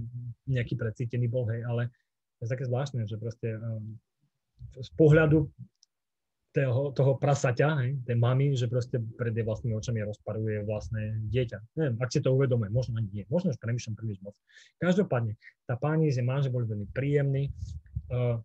nejaký 0.48 0.76
precítený 0.76 1.28
bol, 1.28 1.48
hej, 1.48 1.64
ale 1.64 1.88
je 2.44 2.52
také 2.52 2.64
zvláštne, 2.64 3.04
že 3.04 3.20
proste 3.20 3.56
um, 3.56 3.96
z 4.76 4.90
pohľadu 4.96 5.48
toho, 6.50 6.90
toho 6.90 7.14
prasaťa, 7.14 7.68
hej, 7.84 7.90
tej 8.02 8.16
mamy, 8.18 8.58
že 8.58 8.66
proste 8.66 8.98
pred 9.14 9.30
jej 9.30 9.46
vlastnými 9.46 9.78
očami 9.78 10.02
rozparuje 10.02 10.66
vlastné 10.66 11.30
dieťa. 11.30 11.58
Neviem, 11.78 11.96
ak 12.02 12.10
si 12.10 12.18
to 12.18 12.34
uvedomuje, 12.34 12.74
možno 12.74 12.98
ani 12.98 13.08
nie, 13.14 13.24
možno 13.30 13.54
už 13.54 13.58
premýšľam 13.62 13.94
príliš 13.94 14.18
moc. 14.24 14.34
Každopádne, 14.82 15.38
tá 15.70 15.78
pani 15.78 16.10
z 16.10 16.24
manžel 16.26 16.50
boli 16.50 16.66
veľmi 16.66 16.88
príjemní. 16.90 17.54
Uh, 18.10 18.42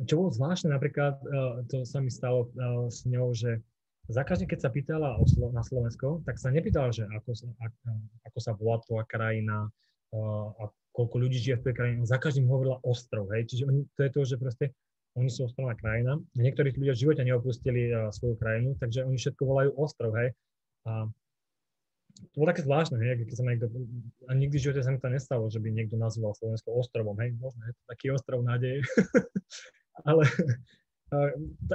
čo 0.00 0.16
bolo 0.16 0.32
zvláštne, 0.32 0.72
napríklad, 0.72 1.20
uh, 1.24 1.60
to 1.68 1.84
sa 1.84 2.00
mi 2.00 2.08
stalo 2.08 2.48
s 2.88 3.04
ňou, 3.04 3.36
že 3.36 3.60
za 4.06 4.22
každým, 4.22 4.46
keď 4.46 4.60
sa 4.62 4.70
pýtala 4.70 5.18
Slo- 5.26 5.50
na 5.50 5.66
Slovensko, 5.66 6.22
tak 6.22 6.38
sa 6.38 6.54
nepýtala, 6.54 6.94
že 6.94 7.10
ako 7.10 7.34
sa, 7.34 7.46
ako 8.22 8.38
sa 8.38 8.52
volá 8.54 8.78
tvoja 8.86 9.02
krajina 9.02 9.66
a 10.14 10.70
koľko 10.96 11.16
ľudí 11.20 11.36
žije 11.36 11.60
v 11.60 11.64
tej 11.68 11.74
krajine. 11.76 12.00
Za 12.08 12.16
každým 12.16 12.48
hovorila 12.48 12.80
ostrov, 12.80 13.28
hej. 13.36 13.44
Čiže 13.44 13.68
oni, 13.68 13.84
to 13.92 14.00
je 14.08 14.10
to, 14.10 14.20
že 14.24 14.36
proste 14.40 14.66
oni 15.12 15.28
sú 15.28 15.44
ostrovná 15.44 15.76
krajina. 15.76 16.16
Niektorí 16.32 16.72
ľudia 16.72 16.96
v 16.96 17.02
živote 17.04 17.22
neopustili 17.24 17.92
uh, 17.92 18.08
svoju 18.08 18.40
krajinu, 18.40 18.80
takže 18.80 19.04
oni 19.04 19.20
všetko 19.20 19.42
volajú 19.44 19.70
ostrov, 19.76 20.16
hej. 20.16 20.32
A 20.88 21.04
to 22.32 22.34
bolo 22.40 22.48
také 22.48 22.64
zvláštne, 22.64 22.96
hej, 22.96 23.28
keď 23.28 23.36
sa 23.36 23.44
niekto, 23.44 23.68
a 24.24 24.32
nikdy 24.32 24.56
v 24.56 24.64
živote 24.64 24.80
sa 24.80 24.88
mi 24.88 24.96
to 24.96 25.12
nestalo, 25.12 25.52
že 25.52 25.60
by 25.60 25.68
niekto 25.68 26.00
nazval 26.00 26.32
Slovensko 26.32 26.72
ostrovom, 26.72 27.12
hej, 27.20 27.36
možno 27.36 27.60
je 27.68 27.72
taký 27.92 28.08
ostrov 28.08 28.40
nádeje, 28.40 28.80
ale 30.08 30.24
uh, 31.12 31.30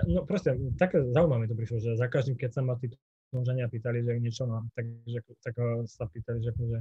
no 0.09 0.25
proste, 0.25 0.57
také 0.81 1.05
zaujímavé 1.13 1.45
to 1.45 1.53
prišlo, 1.53 1.77
že 1.77 1.93
za 1.93 2.09
každým, 2.09 2.41
keď 2.41 2.57
sa 2.57 2.61
ma 2.65 2.73
tí 2.81 2.89
množenia 3.29 3.69
pýtali, 3.69 4.01
že 4.01 4.17
niečo 4.17 4.49
mám, 4.49 4.65
tak, 4.73 4.89
že, 5.05 5.21
tak 5.45 5.53
uh, 5.61 5.85
sa 5.85 6.09
pýtali, 6.09 6.41
že, 6.41 6.51
že 6.57 6.79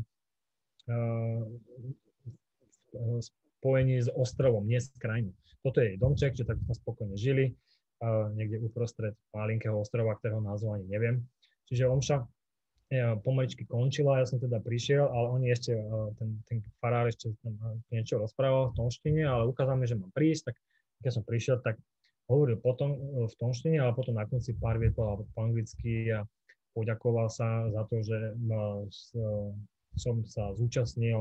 uh, 0.88 1.44
spojenie 3.60 4.00
s 4.00 4.08
ostrovom, 4.08 4.64
nie 4.64 4.80
s 4.80 4.88
krajinou. 4.96 5.36
Toto 5.60 5.84
je 5.84 5.92
jej 5.92 5.98
domček, 6.00 6.32
že 6.32 6.48
tak 6.48 6.56
sme 6.64 6.72
spokojne 6.72 7.16
žili, 7.20 7.52
uh, 8.00 8.32
niekde 8.32 8.64
uprostred 8.64 9.12
malinkého 9.36 9.76
ostrova, 9.76 10.16
ktorého 10.16 10.40
názvu 10.40 10.72
ani 10.72 10.88
neviem. 10.88 11.16
Čiže 11.68 11.92
omša 11.92 12.16
uh, 12.24 13.20
pomaličky 13.20 13.68
končila, 13.68 14.24
ja 14.24 14.26
som 14.26 14.40
teda 14.40 14.64
prišiel, 14.64 15.04
ale 15.04 15.26
oni 15.36 15.46
ešte, 15.52 15.76
ten, 16.16 16.40
ten 16.48 16.58
farár 16.80 17.12
ešte 17.12 17.36
niečo 17.92 18.16
rozprával 18.16 18.72
v 18.72 18.76
tonštine, 18.80 19.22
ale 19.28 19.44
ukázal 19.52 19.76
mi, 19.76 19.84
že 19.84 20.00
mám 20.00 20.10
prísť, 20.16 20.50
tak 20.50 20.56
keď 21.04 21.12
som 21.20 21.24
prišiel, 21.28 21.56
tak 21.60 21.76
hovoril 22.32 22.56
potom 22.56 22.96
v 23.28 23.34
tonštine, 23.36 23.82
ale 23.82 23.92
potom 23.92 24.16
na 24.16 24.24
konci 24.24 24.56
pár 24.56 24.80
vietol 24.80 25.28
po 25.34 25.38
anglicky 25.44 26.08
a 26.14 26.24
poďakoval 26.72 27.28
sa 27.28 27.68
za 27.68 27.82
to, 27.90 28.00
že 28.00 28.16
uh, 28.32 29.52
som 29.98 30.22
sa 30.26 30.54
zúčastnil 30.54 31.18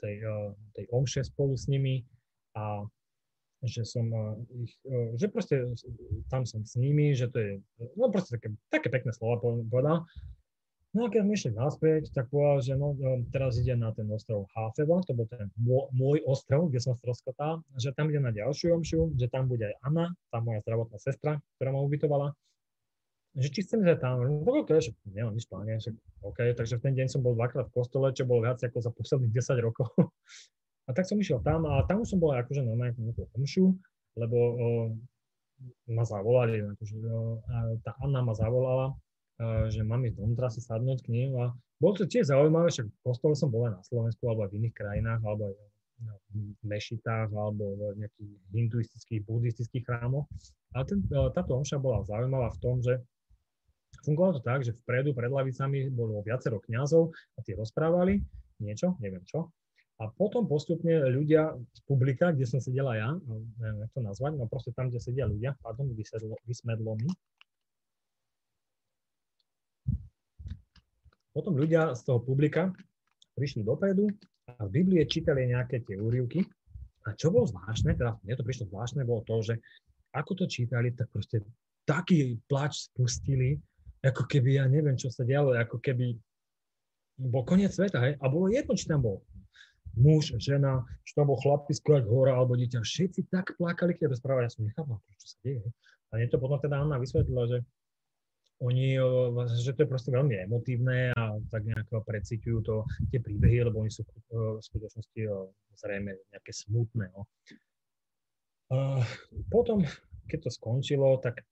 tej, 0.00 0.24
tej 0.76 0.84
omše 0.92 1.24
spolu 1.24 1.56
s 1.56 1.68
nimi 1.68 2.04
a 2.56 2.84
že 3.62 3.86
som 3.86 4.10
ich, 4.58 4.74
že 5.14 5.30
proste 5.30 5.62
tam 6.26 6.42
som 6.42 6.66
s 6.66 6.74
nimi, 6.74 7.14
že 7.14 7.30
to 7.30 7.38
je, 7.38 7.52
no 7.94 8.10
proste 8.10 8.34
také, 8.36 8.50
také 8.74 8.88
pekné 8.90 9.14
slova 9.14 9.38
povedal. 9.38 10.02
No 10.92 11.08
a 11.08 11.08
keď 11.08 11.24
sme 11.24 11.32
išli 11.32 11.52
naspäť, 11.56 12.12
tak 12.12 12.28
povedal, 12.28 12.60
že 12.60 12.74
no, 12.76 12.92
teraz 13.32 13.56
ide 13.56 13.72
na 13.72 13.96
ten 13.96 14.04
ostrov 14.12 14.44
Hafeva, 14.52 15.00
to 15.08 15.16
bol 15.16 15.24
ten 15.24 15.48
môj 15.96 16.20
ostrov, 16.28 16.68
kde 16.68 16.84
som 16.84 16.92
stroskotal, 16.92 17.64
že 17.80 17.96
tam 17.96 18.12
ide 18.12 18.20
na 18.20 18.28
ďalšiu 18.28 18.76
omšu, 18.76 19.16
že 19.16 19.32
tam 19.32 19.48
bude 19.48 19.72
aj 19.72 19.76
Anna, 19.88 20.12
tá 20.28 20.44
moja 20.44 20.60
zdravotná 20.60 21.00
sestra, 21.00 21.40
ktorá 21.56 21.72
ma 21.72 21.80
ubytovala. 21.80 22.36
Že 23.32 23.48
či 23.48 23.64
chcem 23.64 23.80
ísť 23.80 24.00
tam, 24.04 24.20
no 24.20 24.44
OK, 24.44 24.76
že 24.76 24.92
nemám 25.08 25.32
nič 25.32 25.48
pláne, 25.48 25.80
že 25.80 25.96
OK, 26.20 26.52
takže 26.52 26.76
v 26.76 26.84
ten 26.84 26.94
deň 26.96 27.06
som 27.08 27.24
bol 27.24 27.32
dvakrát 27.32 27.72
v 27.72 27.74
kostole, 27.80 28.12
čo 28.12 28.28
bolo 28.28 28.44
viac 28.44 28.60
ako 28.60 28.78
za 28.84 28.92
posledných 28.92 29.32
10 29.32 29.66
rokov. 29.66 29.88
A 30.82 30.90
tak 30.90 31.06
som 31.06 31.14
išiel 31.14 31.38
tam 31.46 31.62
a 31.62 31.86
tam 31.86 32.02
už 32.02 32.10
som 32.10 32.18
bol 32.18 32.34
akože 32.34 32.66
normálne 32.66 32.98
nejakú 32.98 33.22
omšu, 33.38 33.70
lebo 34.18 34.34
o, 34.34 34.68
ma 35.94 36.02
zavolali, 36.02 36.58
akože, 36.58 36.94
o, 37.06 37.38
a 37.38 37.78
tá 37.86 37.94
Anna 38.02 38.18
ma 38.18 38.34
zavolala, 38.34 38.90
a, 39.38 39.70
že 39.70 39.86
mám 39.86 40.02
ísť 40.02 40.18
donútra 40.18 40.50
si 40.50 40.58
sadnúť 40.58 41.06
k 41.06 41.12
ním 41.14 41.38
a 41.38 41.54
bolo 41.78 42.02
to 42.02 42.10
tiež 42.10 42.34
zaujímavé, 42.34 42.66
však 42.66 42.90
v 42.90 42.98
kostole 42.98 43.38
som 43.38 43.54
bol 43.54 43.70
aj 43.70 43.78
na 43.78 43.82
Slovensku 43.86 44.26
alebo 44.26 44.42
aj 44.42 44.50
v 44.50 44.58
iných 44.58 44.74
krajinách, 44.74 45.22
alebo 45.22 45.54
aj 45.54 45.56
v 46.34 46.62
mešitách 46.66 47.30
alebo 47.30 47.64
v 47.78 48.02
nejakých 48.02 48.32
hinduistických, 48.50 49.20
buddhistických 49.22 49.86
chrámoch. 49.86 50.26
Ale 50.74 50.82
ten, 50.90 50.98
táto 51.06 51.54
omša 51.54 51.78
bola 51.78 52.02
zaujímavá 52.02 52.50
v 52.54 52.60
tom, 52.62 52.82
že 52.82 52.98
Fungovalo 54.02 54.38
to 54.38 54.42
tak, 54.42 54.66
že 54.66 54.74
vpredu 54.82 55.14
pred 55.14 55.30
lavicami 55.30 55.86
bolo 55.90 56.20
viacero 56.26 56.58
kňazov 56.58 57.14
a 57.38 57.38
tí 57.46 57.54
rozprávali 57.54 58.18
niečo, 58.58 58.98
neviem 58.98 59.22
čo. 59.22 59.50
A 60.02 60.10
potom 60.10 60.50
postupne 60.50 60.98
ľudia 61.14 61.54
z 61.54 61.80
publika, 61.86 62.34
kde 62.34 62.42
som 62.42 62.58
sedela 62.58 62.98
ja, 62.98 63.14
neviem, 63.62 63.86
jak 63.86 63.92
to 63.94 64.00
nazvať, 64.02 64.32
no 64.34 64.50
proste 64.50 64.74
tam, 64.74 64.90
kde 64.90 64.98
sedia 64.98 65.30
ľudia, 65.30 65.54
pardon, 65.62 65.86
vysedlo, 65.94 66.34
vysmedlo 66.42 66.98
mi. 66.98 67.06
Potom 71.30 71.54
ľudia 71.54 71.94
z 71.94 72.02
toho 72.02 72.18
publika 72.18 72.74
prišli 73.38 73.62
dopredu 73.62 74.10
a 74.50 74.66
v 74.66 74.82
Biblie 74.82 75.06
čítali 75.06 75.48
nejaké 75.48 75.80
tie 75.86 75.96
úrivky. 75.96 76.44
A 77.06 77.14
čo 77.14 77.30
bolo 77.30 77.46
zvláštne, 77.46 77.94
teda 77.94 78.18
mne 78.22 78.34
to 78.34 78.46
prišlo 78.46 78.70
zvláštne, 78.74 79.06
bolo 79.06 79.22
to, 79.26 79.38
že 79.42 79.54
ako 80.12 80.44
to 80.44 80.44
čítali, 80.50 80.92
tak 80.92 81.08
proste 81.08 81.40
taký 81.88 82.38
plač 82.46 82.90
spustili, 82.90 83.58
ako 84.02 84.26
keby, 84.26 84.58
ja 84.58 84.66
neviem, 84.66 84.98
čo 84.98 85.08
sa 85.08 85.22
dialo, 85.22 85.54
ako 85.54 85.78
keby 85.78 86.18
bol 87.22 87.46
koniec 87.46 87.70
sveta, 87.70 88.02
hej, 88.02 88.14
a 88.18 88.24
bolo 88.26 88.50
jedno, 88.50 88.74
či 88.74 88.90
tam 88.90 89.02
bol 89.06 89.22
muž, 89.94 90.34
žena, 90.40 90.82
či 91.06 91.12
tam 91.14 91.30
bol 91.30 91.38
chlapisko, 91.38 92.02
hora, 92.08 92.34
alebo 92.34 92.56
dieťa, 92.58 92.82
všetci 92.82 93.28
tak 93.30 93.54
plakali, 93.60 93.94
keď 93.94 94.16
rozprávali, 94.16 94.48
ja 94.48 94.52
som 94.52 94.64
nechápal, 94.66 94.98
čo 95.20 95.26
sa 95.32 95.38
deje. 95.44 95.62
A 96.12 96.20
nie 96.20 96.28
to 96.28 96.40
potom 96.40 96.58
teda 96.58 96.80
Anna 96.80 96.96
vysvetlila, 96.98 97.44
že 97.46 97.58
oni, 98.62 98.94
že 99.58 99.74
to 99.74 99.84
je 99.84 99.90
proste 99.90 100.14
veľmi 100.14 100.46
emotívne 100.46 101.10
a 101.18 101.34
tak 101.50 101.66
nejako 101.66 102.06
precíťujú 102.06 102.58
to, 102.62 102.86
tie 103.10 103.18
príbehy, 103.18 103.66
lebo 103.66 103.82
oni 103.82 103.90
sú 103.90 104.06
v 104.30 104.62
skutočnosti 104.62 105.22
zrejme 105.76 106.14
nejaké 106.30 106.52
smutné. 106.54 107.10
No. 107.10 107.26
Potom, 109.50 109.82
keď 110.30 110.46
to 110.46 110.50
skončilo, 110.54 111.18
tak 111.18 111.42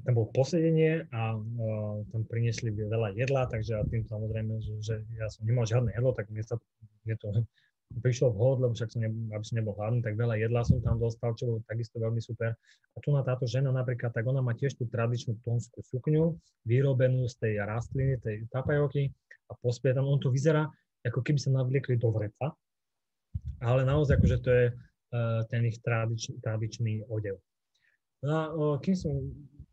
tam 0.00 0.16
bolo 0.16 0.32
posedenie 0.32 1.04
a 1.12 1.36
uh, 1.36 2.00
tam 2.08 2.24
priniesli 2.24 2.72
veľa 2.72 3.12
jedla, 3.12 3.44
takže 3.44 3.76
ja 3.76 3.84
tým 3.84 4.08
samozrejme, 4.08 4.56
že, 4.64 4.72
že 4.80 4.94
ja 5.20 5.28
som 5.28 5.44
nemal 5.44 5.68
žiadne 5.68 5.92
jedlo, 5.92 6.16
tak 6.16 6.32
mne, 6.32 6.40
sa, 6.40 6.56
mne 7.04 7.16
to 7.20 7.28
prišlo 8.04 8.32
vhod, 8.32 8.64
lebo 8.64 8.72
však 8.72 8.88
som 8.88 9.04
ne, 9.04 9.12
aby 9.36 9.44
som 9.44 9.60
nebol 9.60 9.76
hladný, 9.76 10.00
tak 10.00 10.16
veľa 10.16 10.40
jedla 10.40 10.64
som 10.64 10.80
tam 10.80 10.96
dostal, 10.96 11.36
čo 11.36 11.44
bolo 11.52 11.60
takisto 11.68 12.00
veľmi 12.00 12.24
super. 12.24 12.56
A 12.96 12.96
tu 13.04 13.12
na 13.12 13.20
táto 13.20 13.44
žena 13.44 13.68
napríklad, 13.68 14.16
tak 14.16 14.24
ona 14.24 14.40
má 14.40 14.56
tiež 14.56 14.80
tú 14.80 14.88
tradičnú 14.88 15.36
tónskú 15.44 15.84
sukňu, 15.84 16.40
vyrobenú 16.64 17.28
z 17.28 17.36
tej 17.36 17.54
rastliny, 17.60 18.16
tej 18.24 18.48
tapajoky 18.48 19.12
a 19.48 19.52
pospietam. 19.60 20.08
On 20.08 20.16
to 20.16 20.32
vyzerá, 20.32 20.72
ako 21.04 21.20
keby 21.20 21.36
sa 21.36 21.52
navliekli 21.52 22.00
do 22.00 22.08
vreca, 22.08 22.56
ale 23.60 23.84
naozaj 23.84 24.16
akože 24.16 24.38
to 24.40 24.50
je 24.50 24.64
uh, 24.72 25.44
ten 25.52 25.68
ich 25.68 25.84
tradič, 25.84 26.32
tradičný 26.40 27.04
odev. 27.12 27.36
No 28.24 28.30
a 28.32 28.42
uh, 28.48 28.76
kým 28.80 28.96
som 28.96 29.12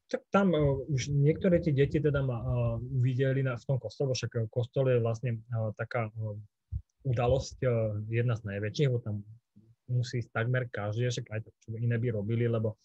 tak 0.10 0.26
tam 0.34 0.52
uh, 0.52 0.82
už 0.90 1.14
niektoré 1.14 1.62
tie 1.62 1.72
deti 1.72 2.02
teda 2.02 2.26
ma 2.26 2.38
uh, 2.42 2.76
uvideli 2.82 3.46
na, 3.46 3.56
v 3.56 3.66
tom 3.66 3.78
kostole, 3.78 4.18
však 4.18 4.50
kostol 4.50 4.90
je 4.90 4.98
vlastne 5.00 5.40
taká 5.78 6.10
udalosť, 7.08 7.64
jedna 8.12 8.36
z 8.36 8.44
najväčších, 8.44 8.92
bo 8.92 9.00
tam 9.00 9.24
musí 9.88 10.20
ísť 10.20 10.36
takmer 10.36 10.68
každý, 10.68 11.08
však 11.08 11.32
aj 11.32 11.40
to, 11.48 11.50
čo 11.64 11.68
iné 11.80 11.96
by 11.96 12.12
robili, 12.12 12.46
lebo 12.46 12.76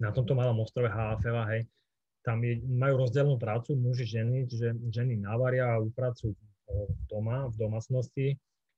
na 0.00 0.14
tomto 0.14 0.32
malom 0.32 0.62
ostrove 0.62 0.88
HFL, 0.88 1.44
hej, 1.52 1.62
tam 2.24 2.40
je, 2.44 2.60
majú 2.64 3.04
rozdielnú 3.04 3.36
prácu 3.36 3.76
muži, 3.76 4.08
ženy, 4.08 4.48
že 4.48 4.72
ženy 4.92 5.20
navaria 5.20 5.76
a 5.76 5.80
upracujú 5.80 6.32
doma, 7.08 7.48
v 7.52 7.56
domácnosti, 7.56 8.26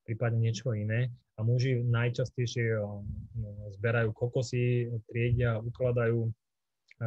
prípadne 0.07 0.51
niečo 0.51 0.75
iné. 0.75 1.11
A 1.41 1.47
muži 1.47 1.81
najčastejšie 1.81 2.77
zberajú 3.81 4.13
kokosy, 4.13 4.91
triedia, 5.09 5.59
ukladajú 5.59 6.29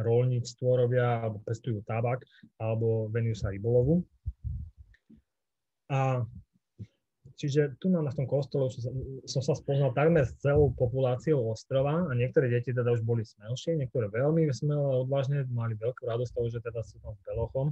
rolníctvo 0.02 0.84
robia 0.84 1.24
alebo 1.24 1.40
pestujú 1.44 1.80
tabak 1.86 2.24
alebo 2.60 3.08
venujú 3.08 3.36
sa 3.36 3.52
rybolovu. 3.52 4.04
A 5.86 6.26
čiže 7.36 7.76
tu 7.78 7.92
na, 7.92 8.02
tom 8.10 8.26
kostole 8.26 8.72
som, 8.72 8.90
som 9.28 9.42
sa 9.44 9.54
spoznal 9.54 9.92
takmer 9.92 10.24
s 10.26 10.34
celou 10.40 10.72
populáciou 10.74 11.52
ostrova 11.52 12.08
a 12.08 12.12
niektoré 12.16 12.48
deti 12.48 12.72
teda 12.72 12.90
už 12.96 13.04
boli 13.04 13.22
smelšie, 13.22 13.76
niektoré 13.76 14.08
veľmi 14.10 14.48
smelé, 14.50 14.82
odvážne, 15.06 15.44
mali 15.52 15.76
veľkú 15.76 16.02
radosť 16.08 16.32
toho, 16.32 16.48
že 16.50 16.60
teda 16.64 16.80
sú 16.82 16.96
tam 17.04 17.14
s 17.14 17.22
belochom. 17.22 17.66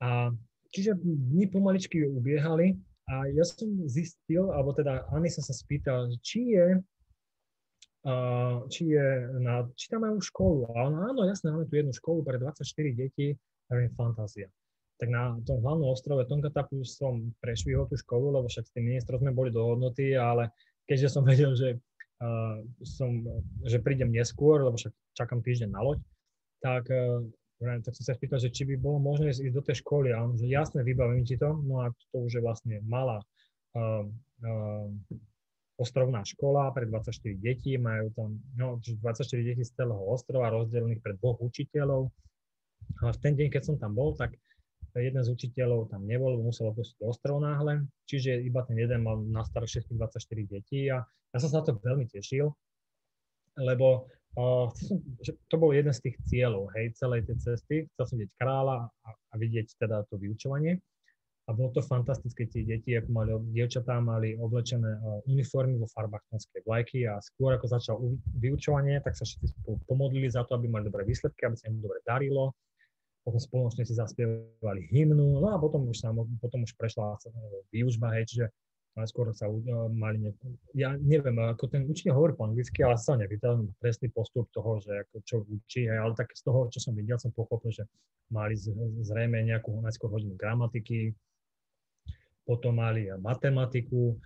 A 0.00 0.32
čiže 0.72 0.96
dni 0.98 1.46
pomaličky 1.52 2.02
ubiehali 2.08 2.80
a 3.12 3.28
ja 3.28 3.44
som 3.44 3.68
zistil, 3.90 4.48
alebo 4.54 4.72
teda 4.72 5.04
Ani 5.12 5.28
som 5.28 5.44
sa 5.44 5.52
spýtal, 5.52 6.08
či 6.24 6.56
je 6.56 6.80
či, 8.72 8.96
je 8.96 9.08
na, 9.44 9.68
či 9.76 9.92
tam 9.92 10.08
majú 10.08 10.18
školu. 10.24 10.72
Ona, 10.72 11.12
áno, 11.12 11.28
jasné, 11.28 11.52
máme 11.52 11.68
tu 11.68 11.76
jednu 11.76 11.92
školu 11.92 12.24
pre 12.24 12.40
24 12.40 12.64
detí, 12.96 13.36
je 13.70 13.88
fantázia. 13.92 14.48
Tak 15.00 15.08
na 15.08 15.36
tom 15.48 15.64
hlavnom 15.64 15.88
ostrove 15.88 16.24
Tonkatapu 16.28 16.84
som 16.84 17.32
prešvihol 17.40 17.88
tú 17.88 17.96
školu, 17.96 18.36
lebo 18.36 18.48
však 18.48 18.68
s 18.68 18.72
tým 18.72 18.92
ministrom 18.92 19.20
sme 19.20 19.32
boli 19.32 19.48
dohodnutí, 19.52 20.16
ale 20.16 20.52
keďže 20.88 21.08
som 21.12 21.24
vedel, 21.30 21.52
že, 21.56 21.76
uh, 22.20 22.60
som, 22.84 23.24
že 23.64 23.80
prídem 23.80 24.12
neskôr, 24.12 24.64
lebo 24.64 24.76
však 24.76 24.92
čakám 25.16 25.40
týždeň 25.44 25.68
na 25.72 25.80
loď, 25.80 26.00
tak, 26.60 26.88
uh, 26.92 27.24
tak 27.60 27.92
som 27.96 28.04
sa 28.04 28.16
spýtal, 28.16 28.40
že 28.40 28.52
či 28.52 28.64
by 28.64 28.80
bolo 28.80 29.00
možné 29.00 29.32
ísť 29.32 29.52
do 29.52 29.64
tej 29.64 29.80
školy. 29.84 30.12
A 30.12 30.24
on, 30.24 30.36
že 30.36 30.48
jasne, 30.48 30.80
vybavím 30.80 31.28
ti 31.28 31.36
to. 31.36 31.52
No 31.64 31.84
a 31.84 31.92
to 32.12 32.24
už 32.24 32.40
je 32.40 32.44
vlastne 32.44 32.80
malá 32.84 33.20
uh, 33.76 34.04
uh, 34.44 34.88
ostrovná 35.80 36.20
škola 36.28 36.68
pre 36.76 36.84
24 36.84 37.40
detí, 37.40 37.80
majú 37.80 38.12
tam 38.12 38.36
no, 38.60 38.76
24 38.84 39.24
detí 39.40 39.64
z 39.64 39.72
celého 39.72 40.04
ostrova 40.04 40.52
rozdelených 40.52 41.00
pre 41.00 41.16
dvoch 41.16 41.40
učiteľov. 41.40 42.12
Ale 43.00 43.10
v 43.16 43.20
ten 43.24 43.32
deň, 43.32 43.48
keď 43.48 43.62
som 43.64 43.76
tam 43.80 43.96
bol, 43.96 44.12
tak 44.12 44.36
jeden 44.92 45.22
z 45.24 45.28
učiteľov 45.32 45.88
tam 45.88 46.04
nebol, 46.04 46.36
musel 46.44 46.68
opustiť 46.74 47.00
ostrov 47.06 47.40
náhle, 47.40 47.88
čiže 48.04 48.42
iba 48.44 48.60
ten 48.66 48.76
jeden 48.76 49.06
mal 49.06 49.22
na 49.22 49.40
staršie 49.46 49.86
24 49.88 50.20
detí 50.50 50.90
a 50.90 51.00
ja 51.06 51.38
som 51.38 51.48
sa 51.48 51.62
na 51.62 51.70
to 51.70 51.78
veľmi 51.78 52.10
tešil, 52.10 52.50
lebo 53.54 54.10
uh, 54.34 54.66
to 55.50 55.54
bol 55.56 55.70
jeden 55.70 55.94
z 55.94 56.10
tých 56.10 56.16
cieľov 56.26 56.74
hej, 56.74 56.90
celej 56.98 57.30
tej 57.30 57.38
cesty. 57.38 57.76
Chcel 57.94 58.04
som 58.04 58.16
vidieť 58.18 58.34
kráľa 58.34 58.90
a, 58.90 59.10
a 59.14 59.34
vidieť 59.38 59.78
teda 59.78 60.02
to 60.10 60.18
vyučovanie 60.18 60.82
a 61.50 61.52
bolo 61.52 61.74
to 61.74 61.82
fantastické, 61.82 62.46
tie 62.46 62.62
deti, 62.62 62.94
ako 62.94 63.10
mali, 63.10 63.34
dievčatá 63.50 63.98
mali 63.98 64.38
oblečené 64.38 64.86
e, 64.86 65.00
uniformy 65.26 65.74
vo 65.82 65.90
farbách 65.90 66.22
tonskej 66.30 66.62
vlajky 66.62 67.10
a 67.10 67.18
skôr 67.18 67.58
ako 67.58 67.66
začal 67.66 67.98
vyučovanie, 68.38 69.02
tak 69.02 69.18
sa 69.18 69.26
všetci 69.26 69.58
spolu 69.58 69.82
pomodlili 69.90 70.30
za 70.30 70.46
to, 70.46 70.54
aby 70.54 70.70
mali 70.70 70.86
dobré 70.86 71.02
výsledky, 71.02 71.42
aby 71.42 71.58
sa 71.58 71.66
im 71.66 71.82
dobre 71.82 71.98
darilo. 72.06 72.54
Potom 73.26 73.42
spoločne 73.42 73.82
si 73.82 73.98
zaspievali 73.98 74.86
hymnu, 74.94 75.42
no 75.42 75.48
a 75.50 75.58
potom 75.58 75.90
už, 75.90 75.98
sa, 75.98 76.14
potom 76.14 76.62
už 76.62 76.70
prešla 76.78 77.18
e, 77.18 77.34
výučba, 77.74 78.14
hej, 78.14 78.30
čiže 78.30 78.46
najskôr 78.94 79.30
sa 79.34 79.46
uh, 79.46 79.86
mali, 79.90 80.18
ne, 80.18 80.32
ja 80.74 80.94
neviem, 80.98 81.34
ako 81.38 81.70
ten 81.70 81.86
učiteľ 81.86 82.14
hovorí 82.14 82.32
po 82.34 82.46
anglicky, 82.46 82.82
ale 82.82 82.98
sa 82.98 83.14
nepýtal 83.14 83.70
presný 83.78 84.10
postup 84.10 84.50
toho, 84.50 84.82
že 84.82 85.06
ako 85.06 85.16
čo 85.22 85.36
učí, 85.46 85.86
hej, 85.86 85.98
ale 85.98 86.14
tak 86.14 86.30
z 86.34 86.42
toho, 86.42 86.66
čo 86.70 86.82
som 86.82 86.94
videl, 86.94 87.18
som 87.18 87.30
pochopil, 87.30 87.70
že 87.70 87.86
mali 88.34 88.58
z, 88.58 88.74
zrejme 89.06 89.46
nejakú 89.46 89.78
najskôr 89.82 90.10
hodinu 90.10 90.34
gramatiky, 90.34 91.14
potom 92.50 92.82
mali 92.82 93.06
matematiku, 93.22 94.18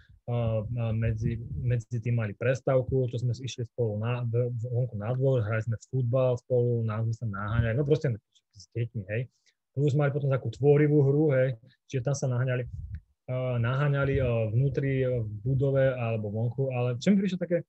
medzi, 0.97 1.37
medzi 1.61 2.01
tým 2.01 2.17
mali 2.17 2.33
prestávku, 2.33 3.13
čo 3.13 3.21
sme 3.21 3.37
išli 3.37 3.69
spolu 3.69 4.01
na, 4.01 4.25
vonku 4.73 4.97
na 4.97 5.13
dvor, 5.13 5.45
hrali 5.45 5.61
sme 5.61 5.77
futbal 5.93 6.41
spolu, 6.41 6.81
nás 6.81 7.05
sme 7.05 7.13
sa 7.13 7.27
naháňali, 7.29 7.77
no 7.77 7.85
proste 7.85 8.09
s 8.57 8.65
deťmi, 8.73 9.05
hej. 9.13 9.29
Plus 9.77 9.93
mali 9.93 10.09
potom 10.17 10.33
takú 10.33 10.49
tvorivú 10.49 11.05
hru, 11.05 11.37
hej, 11.37 11.61
čiže 11.93 12.09
tam 12.09 12.17
sa 12.17 12.25
naháňali, 12.33 12.65
uh, 12.65 13.61
naháňali 13.61 14.15
vnútri 14.57 15.05
v 15.05 15.29
budove 15.45 15.93
alebo 15.93 16.33
vonku, 16.33 16.73
ale 16.73 16.97
čo 16.97 17.13
mi 17.13 17.21
prišlo 17.21 17.45
také, 17.45 17.61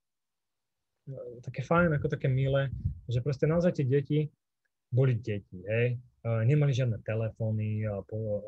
uh, 1.11 1.43
také 1.43 1.59
fajn, 1.59 1.99
ako 1.99 2.07
také 2.07 2.31
milé, 2.31 2.71
že 3.11 3.19
proste 3.19 3.51
naozaj 3.51 3.83
tie 3.83 3.83
deti 3.83 4.31
boli 4.95 5.19
deti, 5.19 5.59
hej, 5.59 5.99
nemali 6.23 6.71
žiadne 6.71 7.03
telefóny 7.03 7.83
alebo 7.83 8.39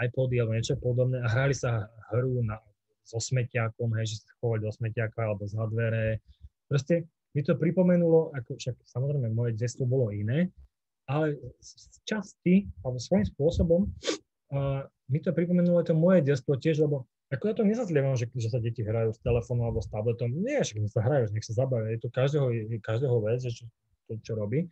iPody 0.00 0.42
alebo 0.42 0.58
niečo 0.58 0.74
podobné 0.78 1.22
a 1.22 1.28
hrali 1.30 1.54
sa 1.54 1.86
hru 2.10 2.42
na, 2.42 2.58
so 3.04 3.20
smetiakom, 3.20 3.92
hej, 4.00 4.16
že 4.16 4.16
sa 4.24 4.30
chovali 4.40 4.64
do 4.64 4.72
smetiaka 4.72 5.28
alebo 5.28 5.44
za 5.44 5.62
dvere. 5.68 6.18
Proste 6.66 7.04
mi 7.36 7.44
to 7.44 7.54
pripomenulo, 7.54 8.32
ako 8.32 8.56
však 8.56 8.74
samozrejme 8.88 9.30
moje 9.34 9.54
detstvo 9.54 9.84
bolo 9.84 10.10
iné, 10.10 10.48
ale 11.04 11.36
z 11.60 12.00
časti, 12.08 12.64
alebo 12.80 12.96
svojím 12.96 13.26
spôsobom, 13.28 13.80
uh, 14.56 14.82
mi 15.12 15.20
to 15.20 15.36
pripomenulo 15.36 15.84
to 15.84 15.92
moje 15.92 16.24
detstvo 16.24 16.56
tiež, 16.56 16.80
lebo 16.80 17.04
ako 17.32 17.50
ja 17.50 17.54
to 17.56 17.64
nezazlievam, 17.66 18.14
že, 18.14 18.30
že 18.30 18.48
sa 18.52 18.62
deti 18.62 18.86
hrajú 18.86 19.10
s 19.10 19.20
telefónom 19.20 19.68
alebo 19.68 19.82
s 19.82 19.90
tabletom. 19.90 20.30
Nie, 20.30 20.62
že 20.62 20.78
nech 20.78 20.94
sa 20.94 21.02
hrajú, 21.02 21.34
nech 21.34 21.42
sa 21.42 21.66
zabavia. 21.66 21.96
Je 21.96 22.00
to 22.06 22.08
každého, 22.12 22.46
každého 22.78 23.16
vec, 23.26 23.42
čo, 23.42 23.64
to, 24.06 24.12
čo 24.22 24.32
robí. 24.38 24.70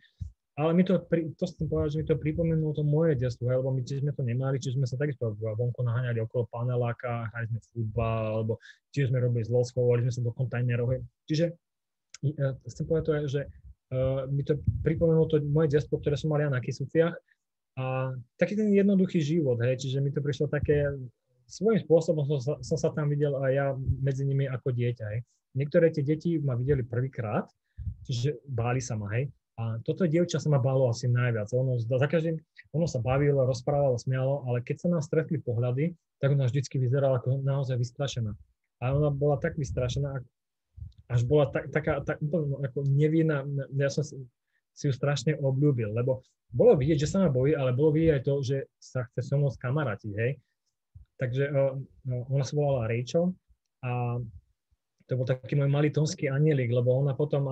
Ale 0.53 0.69
mi 0.77 0.85
to, 0.85 1.01
to 1.33 1.45
chcem 1.49 1.65
povedať, 1.65 1.97
že 1.97 1.99
mi 1.99 2.05
to 2.05 2.13
pripomenulo 2.13 2.77
to 2.77 2.85
moje 2.85 3.17
detstvo, 3.17 3.49
lebo 3.49 3.73
my 3.73 3.81
tiež 3.81 4.05
sme 4.05 4.13
to 4.13 4.21
nemali, 4.21 4.61
čiže 4.61 4.77
sme 4.77 4.85
sa 4.85 5.01
takisto 5.01 5.33
vonku 5.33 5.81
naháňali 5.81 6.21
okolo 6.21 6.45
paneláka, 6.53 7.25
hrali 7.33 7.49
sme 7.49 7.59
futbal, 7.73 8.21
alebo 8.37 8.53
tiež 8.93 9.09
sme 9.09 9.17
robili 9.17 9.41
zlo, 9.49 9.65
schovali 9.65 10.05
sme 10.05 10.13
sa 10.13 10.21
do 10.21 10.29
kontajnerov. 10.29 10.93
Čiže 11.25 11.57
uh, 12.37 12.53
chcem 12.69 12.85
povedať 12.85 13.05
to, 13.09 13.13
že 13.25 13.41
uh, 13.49 14.29
mi 14.29 14.45
to 14.45 14.61
pripomenulo 14.85 15.25
to 15.25 15.41
moje 15.41 15.73
detstvo, 15.73 15.97
ktoré 15.97 16.21
som 16.21 16.29
mal 16.29 16.37
ja 16.37 16.53
na 16.53 16.61
Kisuciach. 16.61 17.17
A 17.73 18.13
taký 18.37 18.53
ten 18.53 18.69
jednoduchý 18.69 19.25
život, 19.25 19.57
hej, 19.65 19.81
čiže 19.81 20.05
mi 20.05 20.13
to 20.13 20.21
prišlo 20.21 20.45
také, 20.45 20.85
svojím 21.49 21.81
spôsobom 21.81 22.29
som 22.29 22.37
sa, 22.37 22.53
som 22.61 22.77
sa 22.77 22.93
tam 22.93 23.09
videl 23.09 23.33
aj 23.41 23.51
ja 23.57 23.67
medzi 24.05 24.21
nimi 24.21 24.45
ako 24.45 24.69
dieťa, 24.69 25.05
hej. 25.17 25.25
Niektoré 25.57 25.89
tie 25.89 26.05
deti 26.05 26.37
ma 26.37 26.53
videli 26.53 26.85
prvýkrát, 26.85 27.49
čiže 28.05 28.37
báli 28.45 28.77
sa 28.77 28.93
ma, 28.93 29.09
hej. 29.17 29.33
A 29.53 29.77
toto 29.85 30.09
dievča 30.09 30.41
sa 30.41 30.49
ma 30.49 30.57
bálo 30.57 30.89
asi 30.89 31.05
najviac. 31.05 31.53
Ono, 31.53 31.77
za 31.77 32.07
každým, 32.09 32.41
ono 32.73 32.89
sa 32.89 32.97
bavilo, 32.97 33.45
rozprávalo, 33.45 34.01
smialo, 34.01 34.49
ale 34.49 34.65
keď 34.65 34.75
sa 34.81 34.87
nás 34.89 35.05
stretli 35.05 35.37
pohľady, 35.37 35.93
tak 36.17 36.33
ona 36.33 36.49
vždycky 36.49 36.81
vyzerala 36.81 37.21
ako 37.21 37.45
naozaj 37.45 37.77
vystrašená. 37.77 38.33
A 38.81 38.97
ona 38.97 39.13
bola 39.13 39.37
tak 39.37 39.53
vystrašená, 39.61 40.25
až 41.13 41.21
bola 41.29 41.53
tak, 41.53 41.69
taká, 41.69 42.01
tak, 42.01 42.17
ako 42.65 42.79
nevinná, 42.89 43.45
ja 43.77 43.93
som 43.93 44.01
si, 44.01 44.17
si 44.73 44.89
ju 44.89 44.93
strašne 44.95 45.37
obľúbil, 45.37 45.93
lebo 45.93 46.25
bolo 46.49 46.73
vidieť, 46.73 47.05
že 47.05 47.09
sa 47.09 47.25
ma 47.25 47.29
bojí, 47.29 47.53
ale 47.53 47.77
bolo 47.77 47.93
vidieť 47.93 48.13
aj 48.17 48.23
to, 48.25 48.33
že 48.41 48.57
sa 48.81 49.05
chce 49.09 49.21
so 49.21 49.37
mnou 49.37 49.53
skamarátiť, 49.53 50.13
hej. 50.17 50.31
Takže 51.21 51.43
uh, 51.49 51.77
ona 52.33 52.41
sa 52.41 52.53
volala 52.57 52.89
Rachel 52.89 53.37
a 53.85 54.17
to 55.05 55.19
bol 55.19 55.27
taký 55.27 55.53
môj 55.53 55.69
malý 55.69 55.93
tonský 55.93 56.31
anielik, 56.31 56.73
lebo 56.73 56.95
ona 56.97 57.13
potom, 57.13 57.45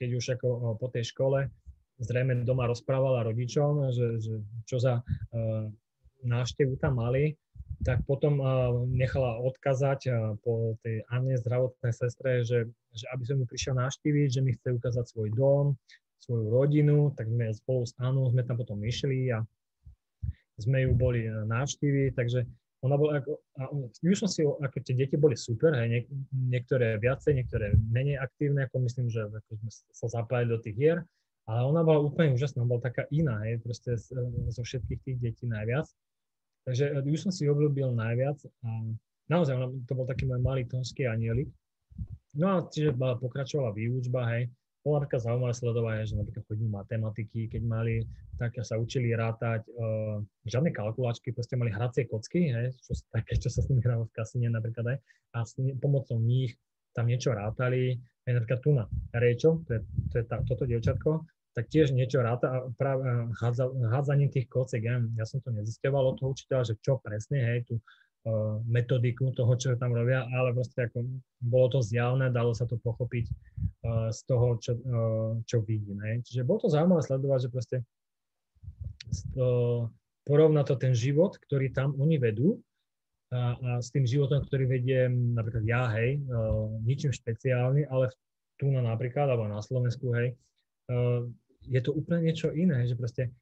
keď 0.00 0.10
už 0.16 0.24
ako 0.40 0.80
po 0.80 0.88
tej 0.88 1.12
škole 1.12 1.52
zrejme 2.00 2.48
doma 2.48 2.64
rozprávala 2.64 3.28
rodičom, 3.28 3.92
že, 3.92 4.16
že 4.24 4.34
čo 4.64 4.80
za 4.80 5.04
uh, 5.04 5.68
návštevu 6.24 6.80
tam 6.80 6.96
mali, 6.96 7.36
tak 7.84 8.00
potom 8.08 8.40
uh, 8.40 8.72
nechala 8.88 9.36
odkazať 9.44 10.00
uh, 10.08 10.14
po 10.40 10.80
tej 10.80 11.04
Anne 11.12 11.36
zdravotnej 11.36 11.92
sestre, 11.92 12.40
že, 12.40 12.72
že 12.96 13.04
aby 13.12 13.22
som 13.28 13.36
mu 13.36 13.44
prišiel 13.44 13.76
navštíviť, 13.76 14.28
že 14.32 14.40
mi 14.40 14.56
chce 14.56 14.80
ukázať 14.80 15.04
svoj 15.12 15.28
dom, 15.36 15.76
svoju 16.24 16.48
rodinu, 16.48 17.12
tak 17.12 17.28
sme 17.28 17.52
spolu 17.52 17.84
s 17.84 17.92
Anou 18.00 18.32
sme 18.32 18.44
tam 18.48 18.56
potom 18.56 18.80
išli 18.80 19.32
a 19.36 19.44
sme 20.60 20.84
ju 20.84 20.92
boli 20.92 21.24
návštíviť, 21.28 22.12
takže 22.16 22.44
ona 22.80 22.96
bola 22.96 23.20
ako, 23.20 23.32
a 23.60 23.62
už 23.76 24.16
som 24.24 24.28
si, 24.28 24.40
ako 24.40 24.76
tie 24.80 24.96
deti 24.96 25.20
boli 25.20 25.36
super, 25.36 25.76
hej, 25.76 25.88
niek- 25.88 26.12
niektoré 26.32 26.96
viacej, 26.96 27.36
niektoré 27.36 27.76
menej 27.76 28.16
aktívne, 28.16 28.64
ako 28.64 28.76
myslím, 28.88 29.06
že 29.12 29.28
ako 29.28 29.50
sme 29.60 29.70
sa 29.92 30.06
zapájali 30.08 30.48
do 30.48 30.58
tých 30.64 30.76
hier, 30.76 30.98
ale 31.44 31.60
ona 31.68 31.84
bola 31.84 32.00
úplne 32.00 32.32
úžasná, 32.32 32.64
bola 32.64 32.80
taká 32.80 33.04
iná, 33.12 33.44
hej, 33.44 33.60
proste 33.60 34.00
zo 34.48 34.62
všetkých 34.64 35.00
tých 35.04 35.18
detí 35.20 35.44
najviac. 35.44 35.84
Takže 36.64 37.04
už 37.04 37.20
som 37.20 37.32
si 37.32 37.48
obľúbil 37.48 37.92
najviac 37.92 38.40
a 38.64 38.68
naozaj 39.28 39.56
to 39.84 39.92
bol 39.92 40.08
taký 40.08 40.24
môj 40.28 40.40
malý 40.40 40.64
tonský 40.64 41.04
anielik. 41.04 41.48
No 42.36 42.46
a 42.48 42.56
čiže 42.64 42.96
pokračovala 42.96 43.76
výučba, 43.76 44.24
hej, 44.36 44.48
bola 44.80 45.04
taká 45.04 45.20
zaujímavá 45.20 45.52
sledovať, 45.52 46.08
že 46.08 46.14
napríklad 46.16 46.44
chodili 46.48 46.68
matematiky, 46.72 47.40
keď 47.52 47.62
mali, 47.68 48.04
tak 48.40 48.56
sa 48.64 48.80
učili 48.80 49.12
rátať, 49.12 49.68
uh, 49.76 50.24
žiadne 50.48 50.72
kalkulačky, 50.72 51.36
proste 51.36 51.60
mali 51.60 51.68
hracie 51.68 52.08
kocky, 52.08 52.48
hej, 52.48 52.72
čo, 52.80 52.96
také, 53.12 53.36
čo 53.36 53.52
sa 53.52 53.60
s 53.60 53.68
nimi 53.68 53.84
hralo 53.84 54.08
v 54.08 54.16
kasine 54.16 54.48
napríklad 54.48 54.96
aj, 54.96 54.98
a 55.36 55.38
s 55.44 55.52
pomocou 55.78 56.16
nich 56.16 56.56
tam 56.96 57.06
niečo 57.06 57.36
rátali, 57.36 58.00
aj 58.24 58.32
napríklad 58.40 58.60
tu 58.64 58.70
na 58.72 58.84
Rachel, 59.12 59.60
to 59.68 59.70
je, 59.76 59.80
to 60.10 60.14
je 60.20 60.24
tá, 60.24 60.36
toto 60.48 60.64
dievčatko, 60.64 61.28
tak 61.52 61.66
tiež 61.68 61.92
niečo 61.92 62.22
ráta 62.22 62.46
a 62.48 62.56
práve 62.72 63.04
hádza, 63.36 63.68
hádzaním 63.90 64.30
tých 64.32 64.46
kocek, 64.48 64.80
ja, 64.80 64.96
ja 65.18 65.24
som 65.26 65.42
to 65.44 65.52
nezisťoval 65.52 66.14
od 66.14 66.16
toho 66.22 66.32
učiteľa, 66.32 66.62
že 66.72 66.74
čo 66.80 66.96
presne, 67.02 67.42
hej, 67.42 67.68
tu 67.68 67.74
metodiku 68.68 69.32
toho, 69.32 69.56
čo 69.56 69.80
tam 69.80 69.96
robia, 69.96 70.28
ale 70.28 70.52
proste 70.52 70.92
ako 70.92 71.08
bolo 71.40 71.66
to 71.72 71.80
zjavné, 71.80 72.28
dalo 72.28 72.52
sa 72.52 72.68
to 72.68 72.76
pochopiť 72.76 73.24
uh, 73.26 74.12
z 74.12 74.20
toho, 74.28 74.60
čo, 74.60 74.72
uh, 74.76 75.32
čo 75.48 75.64
vidím. 75.64 76.04
Čiže 76.20 76.44
bolo 76.44 76.68
to 76.68 76.68
zaujímavé 76.68 77.00
sledovať, 77.00 77.48
že 77.48 77.52
proste 77.52 77.76
porovná 80.22 80.62
to 80.62 80.78
ten 80.78 80.94
život, 80.94 81.34
ktorý 81.40 81.72
tam 81.74 81.96
oni 81.98 82.20
vedú 82.20 82.60
a, 83.34 83.56
a 83.58 83.70
s 83.82 83.90
tým 83.90 84.06
životom, 84.06 84.44
ktorý 84.46 84.70
vediem 84.70 85.34
napríklad 85.34 85.66
ja, 85.66 85.90
hej, 85.98 86.22
ničím 86.86 87.10
špeciálny, 87.10 87.90
ale 87.90 88.14
tu 88.54 88.70
na 88.70 88.84
napríklad, 88.84 89.26
alebo 89.26 89.50
na 89.50 89.58
Slovensku, 89.58 90.14
hej, 90.14 90.38
je 91.66 91.80
to 91.82 91.90
úplne 91.90 92.30
niečo 92.30 92.54
iné, 92.54 92.86
že 92.86 92.94
proste 92.94 93.34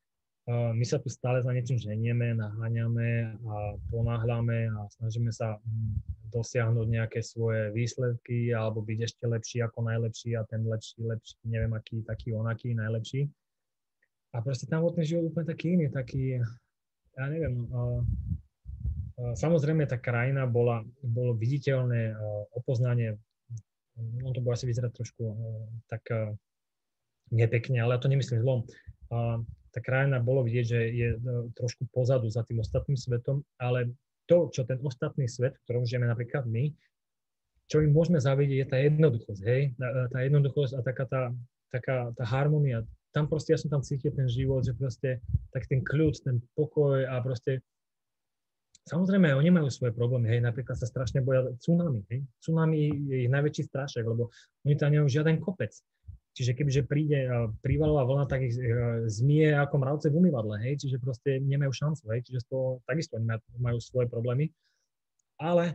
my 0.48 0.80
sa 0.80 0.96
tu 0.96 1.12
stále 1.12 1.44
za 1.44 1.52
niečím 1.52 1.76
ženieme, 1.76 2.32
naháňame 2.32 3.36
a 3.36 3.76
ponáhľame 3.92 4.72
a 4.72 4.88
snažíme 4.96 5.28
sa 5.28 5.60
mm, 5.60 6.32
dosiahnuť 6.32 6.86
nejaké 6.88 7.20
svoje 7.20 7.68
výsledky 7.76 8.56
alebo 8.56 8.80
byť 8.80 8.98
ešte 9.04 9.24
lepší 9.28 9.60
ako 9.60 9.84
najlepší 9.84 10.40
a 10.40 10.48
ten 10.48 10.64
lepší, 10.64 11.04
lepší, 11.04 11.36
neviem 11.44 11.76
aký, 11.76 12.00
taký 12.00 12.32
onaký, 12.32 12.72
najlepší. 12.72 13.28
A 14.32 14.40
proste 14.40 14.64
tam 14.64 14.88
ten 14.96 15.04
život 15.04 15.28
úplne 15.28 15.52
taký 15.52 15.76
iný, 15.76 15.92
taký, 15.92 16.40
ja 17.16 17.24
neviem, 17.28 17.68
uh, 17.68 18.00
uh, 19.20 19.34
samozrejme 19.36 19.84
tá 19.84 20.00
krajina 20.00 20.48
bola, 20.48 20.80
bolo 21.04 21.36
viditeľné 21.36 22.16
uh, 22.16 22.44
opoznanie, 22.56 23.20
on 24.24 24.32
to 24.32 24.40
bude 24.40 24.56
asi 24.56 24.64
vyzerať 24.64 24.94
trošku 24.94 25.26
tak 25.90 26.06
nepekne, 27.34 27.82
ale 27.82 27.98
ja 27.98 28.00
to 28.00 28.06
nemyslím 28.06 28.46
zlom 28.46 28.62
tá 29.72 29.80
krajina 29.84 30.18
bolo 30.18 30.44
vidieť, 30.44 30.66
že 30.66 30.80
je 30.92 31.08
e, 31.14 31.18
trošku 31.56 31.88
pozadu 31.92 32.28
za 32.28 32.44
tým 32.44 32.60
ostatným 32.60 32.96
svetom, 32.96 33.44
ale 33.60 33.92
to, 34.28 34.52
čo 34.52 34.68
ten 34.68 34.80
ostatný 34.84 35.24
svet, 35.24 35.56
v 35.56 35.62
ktorom 35.64 35.88
žijeme 35.88 36.04
napríklad 36.04 36.44
my, 36.44 36.72
čo 37.68 37.84
im 37.84 37.92
môžeme 37.92 38.20
zavidieť, 38.20 38.58
je 38.64 38.68
tá 38.68 38.78
jednoduchosť, 38.80 39.42
hej? 39.44 39.62
Tá 40.12 40.18
jednoduchosť 40.24 40.72
a 40.76 40.80
taká 40.80 41.04
tá, 41.04 41.22
taká 41.68 41.96
tá 42.16 42.24
harmonia. 42.24 42.84
Tam 43.12 43.28
proste, 43.28 43.52
ja 43.52 43.60
som 43.60 43.68
tam 43.68 43.84
cítil 43.84 44.12
ten 44.12 44.28
život, 44.28 44.64
že 44.64 44.72
proste 44.76 45.20
tak 45.52 45.68
ten 45.68 45.84
kľud, 45.84 46.16
ten 46.24 46.40
pokoj 46.56 47.04
a 47.04 47.20
proste 47.20 47.60
Samozrejme, 48.88 49.36
oni 49.36 49.52
majú 49.52 49.68
svoje 49.68 49.92
problémy, 49.92 50.32
hej, 50.32 50.40
napríklad 50.40 50.72
sa 50.80 50.88
strašne 50.88 51.20
boja 51.20 51.44
tsunami, 51.60 52.08
hej. 52.08 52.24
Tsunami 52.40 52.88
je 52.88 53.16
ich 53.28 53.32
najväčší 53.32 53.68
strašek, 53.68 54.00
lebo 54.00 54.32
oni 54.64 54.74
tam 54.80 54.96
nemajú 54.96 55.12
žiaden 55.12 55.36
kopec. 55.44 55.76
Čiže 56.38 56.54
kebyže 56.54 56.82
príde 56.86 57.26
prívalová 57.66 58.06
vlna, 58.06 58.30
tak 58.30 58.46
ich 58.46 58.54
e, 58.54 58.62
zmie 59.10 59.58
ako 59.58 59.82
mravce 59.82 60.06
v 60.06 60.22
umývadle, 60.22 60.62
hej, 60.62 60.78
čiže 60.78 61.02
proste 61.02 61.42
nemajú 61.42 61.74
šancu, 61.74 62.06
hej, 62.14 62.30
čiže 62.30 62.46
toho 62.46 62.78
takisto 62.86 63.18
oni 63.18 63.26
majú 63.58 63.82
svoje 63.82 64.06
problémy. 64.06 64.46
Ale 65.42 65.74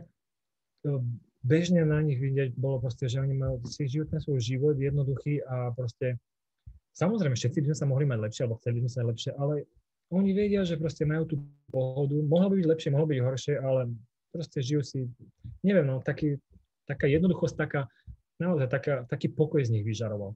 e, 0.88 0.96
bežne 1.44 1.84
na 1.84 2.00
nich 2.00 2.16
vidieť 2.16 2.56
bolo 2.56 2.80
proste, 2.80 3.12
že 3.12 3.20
oni 3.20 3.36
majú 3.36 3.60
si 3.68 3.84
ten 3.92 4.16
svoj 4.24 4.40
život 4.40 4.80
jednoduchý 4.80 5.44
a 5.44 5.68
proste 5.76 6.16
samozrejme 6.96 7.36
všetci 7.36 7.60
by 7.60 7.66
sme 7.68 7.80
sa 7.84 7.84
mohli 7.84 8.08
mať 8.08 8.24
lepšie, 8.24 8.42
alebo 8.48 8.56
chceli 8.64 8.80
by 8.80 8.88
sme 8.88 8.88
sa 8.88 8.98
mať 9.04 9.08
lepšie, 9.12 9.32
ale 9.36 9.54
oni 10.16 10.30
vedia, 10.32 10.64
že 10.64 10.80
proste 10.80 11.04
majú 11.04 11.28
tú 11.28 11.36
pohodu, 11.68 12.16
mohlo 12.24 12.48
by 12.48 12.64
byť 12.64 12.68
lepšie, 12.72 12.88
mohlo 12.88 13.12
byť 13.12 13.20
horšie, 13.20 13.54
ale 13.60 13.92
proste 14.32 14.64
žijú 14.64 14.80
si, 14.80 15.12
neviem, 15.60 15.84
no, 15.84 16.00
taký, 16.00 16.40
taká 16.88 17.04
jednoduchosť, 17.04 17.52
taká, 17.52 17.84
naozaj 18.40 18.72
taká, 18.72 19.04
taký 19.12 19.28
pokoj 19.28 19.60
z 19.60 19.76
nich 19.76 19.84
vyžaroval 19.84 20.32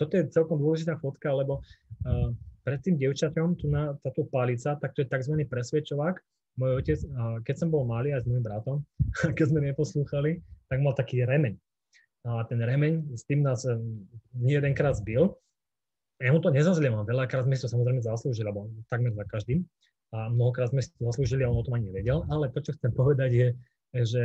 toto 0.00 0.16
je 0.16 0.32
celkom 0.32 0.56
dôležitá 0.56 0.96
fotka, 0.96 1.28
lebo 1.36 1.60
uh, 1.60 2.32
pred 2.64 2.80
tým 2.80 2.96
dievčaťom, 2.96 3.60
tu 3.60 3.68
na 3.68 3.92
táto 4.00 4.24
palica, 4.32 4.80
tak 4.80 4.96
to 4.96 5.04
je 5.04 5.08
tzv. 5.12 5.36
presvedčovák. 5.44 6.16
Môj 6.56 6.80
otec, 6.80 6.98
uh, 7.12 7.36
keď 7.44 7.54
som 7.60 7.68
bol 7.68 7.84
malý 7.84 8.16
aj 8.16 8.24
s 8.24 8.28
môjim 8.28 8.44
bratom, 8.44 8.80
keď 9.36 9.46
sme 9.52 9.60
neposlúchali, 9.68 10.40
tak 10.72 10.80
mal 10.80 10.96
taký 10.96 11.28
remeň. 11.28 11.60
A 12.24 12.44
ten 12.48 12.60
remeň, 12.60 13.16
s 13.16 13.24
tým 13.28 13.44
nás 13.44 13.64
um, 13.68 14.04
nie 14.36 14.56
jedenkrát 14.56 14.96
zbil. 14.96 15.36
Ja 16.20 16.36
mu 16.36 16.40
to 16.40 16.52
nezazlievam, 16.52 17.08
veľakrát 17.08 17.48
sme 17.48 17.56
si 17.56 17.64
to 17.64 17.72
samozrejme 17.72 18.04
zaslúžili, 18.04 18.44
lebo 18.44 18.68
takmer 18.92 19.12
za 19.16 19.24
každým. 19.24 19.64
A 20.12 20.28
mnohokrát 20.28 20.68
sme 20.68 20.84
si 20.84 20.92
to 20.92 21.08
zaslúžili 21.08 21.46
a 21.46 21.48
on 21.48 21.60
o 21.60 21.64
tom 21.64 21.80
ani 21.80 21.88
nevedel. 21.88 22.28
Ale 22.28 22.52
to, 22.52 22.60
čo 22.60 22.76
chcem 22.76 22.92
povedať, 22.92 23.30
je, 23.32 23.48
že 24.04 24.22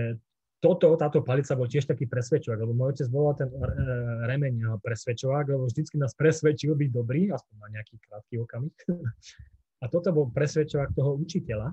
toto, 0.66 0.98
táto 0.98 1.22
palica 1.22 1.54
bol 1.54 1.70
tiež 1.70 1.86
taký 1.86 2.10
presvedčovák, 2.10 2.58
lebo 2.58 2.74
môj 2.74 2.98
otec 2.98 3.08
volal 3.14 3.38
ten 3.38 3.54
e, 3.54 3.62
remeň 4.26 4.82
presvedčovák, 4.82 5.46
lebo 5.54 5.70
vždycky 5.70 6.02
nás 6.02 6.18
presvedčil 6.18 6.74
byť 6.74 6.90
dobrý, 6.90 7.30
aspoň 7.30 7.56
na 7.62 7.68
nejaký 7.78 8.02
krátky 8.02 8.42
okamih. 8.42 8.74
A 9.84 9.86
toto 9.86 10.10
bol 10.10 10.34
presvedčovák 10.34 10.98
toho 10.98 11.22
učiteľa, 11.22 11.70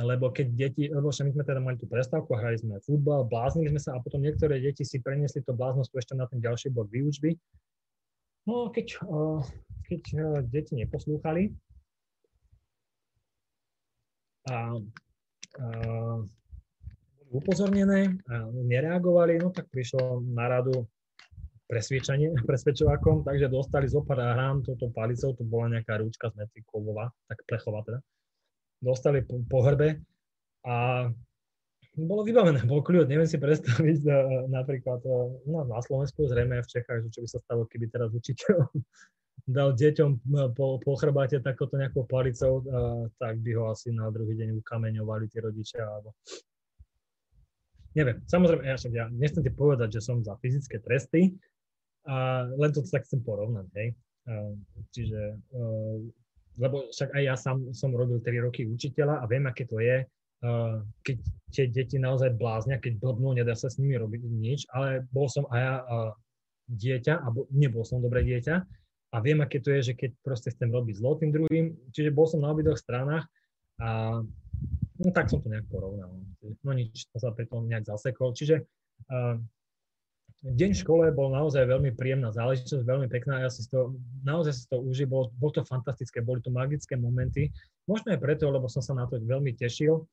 lebo 0.00 0.32
keď 0.32 0.46
deti, 0.56 0.88
lebo 0.88 1.12
my 1.12 1.30
sme 1.34 1.44
teda 1.44 1.60
mali 1.60 1.76
tú 1.76 1.84
prestávku, 1.84 2.32
hrali 2.32 2.56
sme 2.56 2.80
futbal, 2.80 3.28
bláznili 3.28 3.68
sme 3.76 3.80
sa 3.82 3.92
a 3.92 4.00
potom 4.00 4.24
niektoré 4.24 4.56
deti 4.56 4.86
si 4.86 5.02
preniesli 5.02 5.44
to 5.44 5.52
bláznostvo 5.52 6.00
ešte 6.00 6.16
na 6.16 6.24
ten 6.24 6.40
ďalší 6.40 6.72
bod 6.72 6.88
výučby. 6.88 7.36
No 8.48 8.72
keď, 8.72 8.96
keď 9.84 10.02
deti 10.48 10.72
neposlúchali 10.80 11.52
a, 14.48 14.80
a 15.60 15.66
upozornené 17.30 18.18
nereagovali, 18.66 19.38
no 19.38 19.54
tak 19.54 19.70
prišlo 19.70 20.20
na 20.34 20.50
radu 20.50 20.86
presviečanie, 21.70 22.34
presvedčovakom, 22.50 23.22
takže 23.22 23.46
dostali 23.46 23.86
zo 23.86 24.02
pár 24.02 24.18
hrám 24.18 24.66
touto 24.66 24.90
palicou, 24.90 25.30
to 25.38 25.46
bola 25.46 25.78
nejaká 25.78 26.02
rúčka 26.02 26.34
z 26.34 26.42
mety 26.42 26.66
kovová, 26.66 27.14
tak 27.30 27.38
plechová 27.46 27.86
teda. 27.86 28.02
Dostali 28.82 29.22
po, 29.22 29.38
po 29.46 29.62
hrbe 29.62 30.02
a 30.66 31.06
bolo 31.94 32.22
vybavené, 32.24 32.64
bol 32.64 32.80
kľud. 32.80 33.06
Neviem 33.06 33.28
si 33.28 33.36
predstaviť 33.36 33.98
uh, 34.08 34.48
napríklad 34.48 35.04
uh, 35.04 35.30
no, 35.46 35.68
na 35.68 35.78
Slovensku, 35.84 36.26
zrejme 36.26 36.58
aj 36.58 36.64
v 36.66 36.72
Čechách, 36.78 37.00
že 37.06 37.12
čo 37.12 37.20
by 37.22 37.28
sa 37.28 37.38
stalo, 37.44 37.62
keby 37.68 37.86
teraz 37.92 38.10
učiteľ 38.14 38.56
dal 39.56 39.74
deťom 39.74 40.10
po, 40.54 40.80
po 40.80 40.92
chrbáte 40.96 41.42
takoto 41.44 41.76
nejakou 41.76 42.08
palicou, 42.08 42.64
uh, 42.64 43.04
tak 43.20 43.42
by 43.44 43.50
ho 43.58 43.74
asi 43.74 43.92
na 43.92 44.08
druhý 44.08 44.32
deň 44.38 44.64
ukameňovali 44.64 45.28
tí 45.28 45.38
rodičia. 45.44 45.84
Alebo... 45.84 46.16
Neviem, 47.90 48.22
samozrejme, 48.30 48.62
ja, 48.62 48.76
však 48.78 48.92
ja 48.94 49.04
nechcem 49.10 49.42
ti 49.42 49.50
povedať, 49.50 49.98
že 49.98 50.00
som 50.04 50.22
za 50.22 50.38
fyzické 50.38 50.78
tresty, 50.78 51.34
a 52.06 52.46
len 52.46 52.70
to 52.70 52.80
tak 52.86 53.04
chcem 53.04 53.20
porovnať, 53.20 53.66
hej. 53.76 53.88
Čiže, 54.94 55.20
lebo 56.54 56.86
však 56.88 57.10
aj 57.12 57.22
ja 57.22 57.34
sám 57.34 57.74
som 57.74 57.90
robil 57.92 58.22
3 58.22 58.46
roky 58.46 58.64
učiteľa 58.64 59.20
a 59.20 59.24
viem, 59.26 59.44
aké 59.50 59.66
to 59.66 59.82
je, 59.82 60.06
keď 61.04 61.16
tie 61.52 61.64
deti 61.68 62.00
naozaj 62.00 62.38
bláznia, 62.38 62.80
keď 62.80 62.96
blbnú, 63.02 63.36
nedá 63.36 63.52
sa 63.52 63.68
s 63.68 63.76
nimi 63.76 63.98
robiť 63.98 64.22
nič, 64.22 64.60
ale 64.72 65.04
bol 65.12 65.28
som 65.28 65.44
aj 65.50 65.60
ja 65.60 65.74
dieťa, 66.70 67.14
a 67.20 67.26
nebol 67.50 67.82
som 67.82 67.98
dobré 68.00 68.22
dieťa 68.22 68.56
a 69.10 69.16
viem, 69.18 69.42
aké 69.42 69.58
to 69.58 69.74
je, 69.74 69.90
že 69.90 69.98
keď 69.98 70.14
proste 70.22 70.54
chcem 70.54 70.70
robiť 70.70 71.02
zlo 71.02 71.18
tým 71.18 71.34
druhým, 71.34 71.74
čiže 71.90 72.14
bol 72.14 72.30
som 72.30 72.40
na 72.40 72.54
obidvoch 72.54 72.78
stranách 72.78 73.26
a 73.82 74.22
no 75.00 75.10
tak 75.10 75.32
som 75.32 75.40
to 75.40 75.48
nejak 75.48 75.66
porovnal. 75.72 76.12
No 76.64 76.70
nič, 76.76 77.08
to 77.08 77.16
sa 77.16 77.32
pri 77.32 77.48
tom 77.48 77.66
nejak 77.66 77.88
zasekol. 77.88 78.36
Čiže 78.36 78.64
deň 80.40 80.70
v 80.72 80.80
škole 80.80 81.04
bol 81.12 81.32
naozaj 81.32 81.68
veľmi 81.68 81.92
príjemná 81.96 82.32
záležitosť, 82.32 82.84
veľmi 82.84 83.08
pekná. 83.12 83.44
Ja 83.44 83.50
si 83.52 83.64
to, 83.68 83.96
naozaj 84.24 84.52
si 84.56 84.64
to 84.68 84.80
užil, 84.80 85.08
bol, 85.08 85.24
bol 85.36 85.52
to 85.52 85.64
fantastické, 85.64 86.24
boli 86.24 86.40
to 86.40 86.52
magické 86.52 86.96
momenty. 86.96 87.52
Možno 87.84 88.12
aj 88.12 88.20
preto, 88.20 88.48
lebo 88.48 88.68
som 88.68 88.80
sa 88.80 88.96
na 88.96 89.04
to 89.04 89.20
veľmi 89.20 89.56
tešil. 89.56 90.04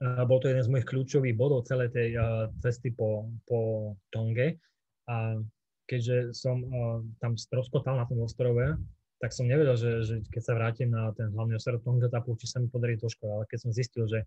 A 0.00 0.24
bol 0.24 0.40
to 0.40 0.48
jeden 0.48 0.64
z 0.64 0.72
mojich 0.72 0.88
kľúčových 0.88 1.36
bodov 1.36 1.68
celej 1.68 1.92
tej 1.92 2.16
uh, 2.16 2.48
cesty 2.64 2.88
po, 2.88 3.28
po 3.44 3.92
Tonge. 4.08 4.56
A 5.04 5.36
keďže 5.84 6.32
som 6.32 6.64
uh, 6.64 7.04
tam 7.20 7.36
stroskotal 7.36 8.00
na 8.00 8.08
tom 8.08 8.24
ostrove, 8.24 8.80
tak 9.20 9.36
som 9.36 9.44
nevedel, 9.44 9.76
že, 9.76 9.90
že 10.00 10.14
keď 10.32 10.42
sa 10.42 10.56
vrátim 10.56 10.88
na 10.88 11.12
ten 11.12 11.28
hlavný 11.28 11.60
ostrov 11.60 11.84
Tonga 11.84 12.08
Tapu, 12.08 12.40
či 12.40 12.48
sa 12.48 12.56
mi 12.56 12.72
podarí 12.72 12.96
to 12.96 13.12
škola. 13.12 13.44
Ale 13.44 13.44
keď 13.52 13.58
som 13.68 13.70
zistil, 13.70 14.08
že 14.08 14.24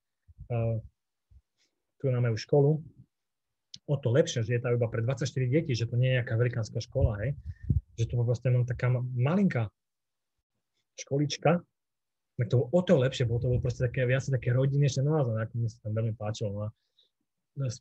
uh, 0.53 0.77
tu 1.97 2.13
na 2.13 2.21
moju 2.21 2.37
školu, 2.37 2.71
o 3.89 3.95
to 3.97 4.09
lepšie, 4.13 4.45
že 4.45 4.53
je 4.55 4.61
tam 4.61 4.77
iba 4.77 4.85
pre 4.85 5.01
24 5.01 5.25
detí, 5.49 5.73
že 5.73 5.89
to 5.89 5.97
nie 5.97 6.13
je 6.13 6.17
nejaká 6.21 6.37
velikánska 6.37 6.77
škola, 6.77 7.17
hej. 7.25 7.33
Že 7.97 8.05
to 8.05 8.13
proste 8.21 8.47
mám 8.53 8.69
taká 8.69 8.93
malinká 9.17 9.73
školička, 11.01 11.65
tak 12.37 12.47
to 12.53 12.69
o 12.69 12.79
to 12.85 12.93
lepšie, 12.93 13.25
bolo 13.25 13.41
to 13.41 13.49
bolo 13.49 13.61
proste 13.65 13.89
také 13.89 14.05
viac 14.05 14.21
také 14.21 14.53
rodinnejšie, 14.53 15.01
no 15.01 15.17
a 15.17 15.25
ako 15.25 15.53
mi 15.57 15.69
sa 15.69 15.89
tam 15.89 15.97
veľmi 15.97 16.13
páčilo. 16.13 16.53
No 16.53 16.69
s, 17.53 17.77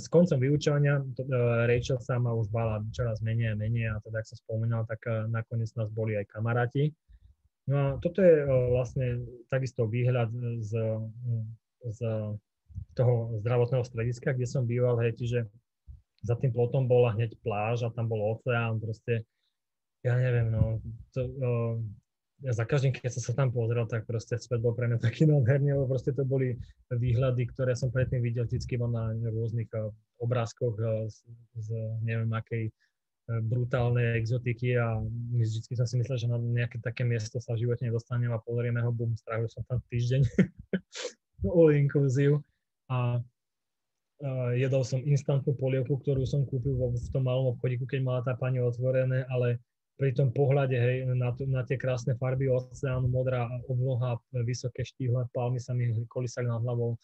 s 0.00 0.06
koncom 0.08 0.38
vyučovania 0.40 1.04
to, 1.12 1.28
uh, 1.28 1.68
Rachel 1.68 2.00
sa 2.00 2.16
ma 2.16 2.32
už 2.32 2.48
bala 2.48 2.80
čoraz 2.90 3.20
menej 3.20 3.52
a 3.52 3.56
menej 3.58 3.92
a 3.92 4.00
teda, 4.00 4.24
ak 4.24 4.28
som 4.28 4.38
spomínal, 4.40 4.88
tak 4.88 5.00
uh, 5.04 5.28
nakoniec 5.28 5.68
nás 5.76 5.92
boli 5.92 6.16
aj 6.16 6.28
kamaráti. 6.32 6.92
No 7.68 7.76
a 7.76 7.86
toto 8.00 8.24
je 8.24 8.44
uh, 8.44 8.72
vlastne 8.72 9.24
takisto 9.52 9.84
výhľad 9.84 10.32
z, 10.64 10.72
z 11.84 12.00
toho 12.96 13.38
zdravotného 13.44 13.84
strediska, 13.84 14.32
kde 14.32 14.46
som 14.48 14.64
býval, 14.64 14.98
hej, 15.04 15.14
čiže 15.18 15.38
za 16.24 16.34
tým 16.40 16.50
plotom 16.54 16.88
bola 16.88 17.12
hneď 17.12 17.36
pláž 17.44 17.84
a 17.84 17.92
tam 17.92 18.08
bol 18.08 18.34
oceán, 18.34 18.80
proste, 18.80 19.28
ja 20.00 20.16
neviem, 20.16 20.48
no, 20.48 20.80
to, 21.12 21.20
ja 22.44 22.52
za 22.52 22.68
každým, 22.68 22.92
keď 22.92 23.08
som 23.16 23.22
sa 23.24 23.32
tam 23.32 23.48
pozrel, 23.48 23.88
tak 23.88 24.04
proste 24.04 24.36
späť 24.36 24.60
bol 24.60 24.76
pre 24.76 24.84
mňa 24.84 25.00
taký 25.00 25.24
nádherný, 25.24 25.80
lebo 25.80 25.88
proste 25.88 26.12
to 26.12 26.28
boli 26.28 26.60
výhľady, 26.92 27.48
ktoré 27.48 27.72
som 27.72 27.88
predtým 27.88 28.20
videl 28.20 28.44
vždycky 28.44 28.76
na 28.76 29.16
rôznych 29.32 29.72
uh, 29.72 29.88
obrázkoch 30.20 30.76
uh, 30.76 31.08
z, 31.08 31.24
z 31.56 31.68
neviem 32.04 32.28
akej 32.28 32.68
uh, 32.68 33.40
brutálnej 33.40 34.20
exotiky 34.20 34.76
a 34.76 35.00
vždycky 35.32 35.72
som 35.72 35.88
si 35.88 35.96
myslel, 35.96 36.20
že 36.20 36.28
na 36.28 36.36
nejaké 36.36 36.84
také 36.84 37.00
miesto 37.00 37.40
sa 37.40 37.56
v 37.56 37.64
živote 37.64 37.88
nedostanem 37.88 38.28
a 38.28 38.44
pozrieme 38.44 38.84
ho, 38.84 38.92
bum, 38.92 39.16
strávil 39.16 39.48
som 39.48 39.64
tam 39.64 39.80
týždeň 39.88 40.20
all 41.48 41.72
inclusive 41.72 42.44
a 42.92 43.24
jedol 44.56 44.86
som 44.86 45.02
instantnú 45.04 45.52
polievku, 45.58 46.00
ktorú 46.00 46.24
som 46.24 46.46
kúpil 46.48 46.72
v 46.72 47.08
tom 47.12 47.26
malom 47.26 47.52
obchodíku, 47.56 47.84
keď 47.84 48.00
mala 48.00 48.20
tá 48.22 48.32
pani 48.38 48.62
otvorené, 48.62 49.26
ale 49.28 49.60
pri 49.94 50.10
tom 50.10 50.34
pohľade 50.34 50.74
hej, 50.74 51.06
na, 51.14 51.30
na 51.46 51.62
tie 51.62 51.78
krásne 51.78 52.18
farby 52.18 52.50
oceánu, 52.50 53.06
modrá 53.06 53.46
obloha, 53.70 54.18
vysoké 54.42 54.82
štíhle 54.82 55.30
palmy 55.30 55.62
sa 55.62 55.70
mi 55.70 55.86
kolisali 56.10 56.50
nad 56.50 56.62
hlavou, 56.66 56.98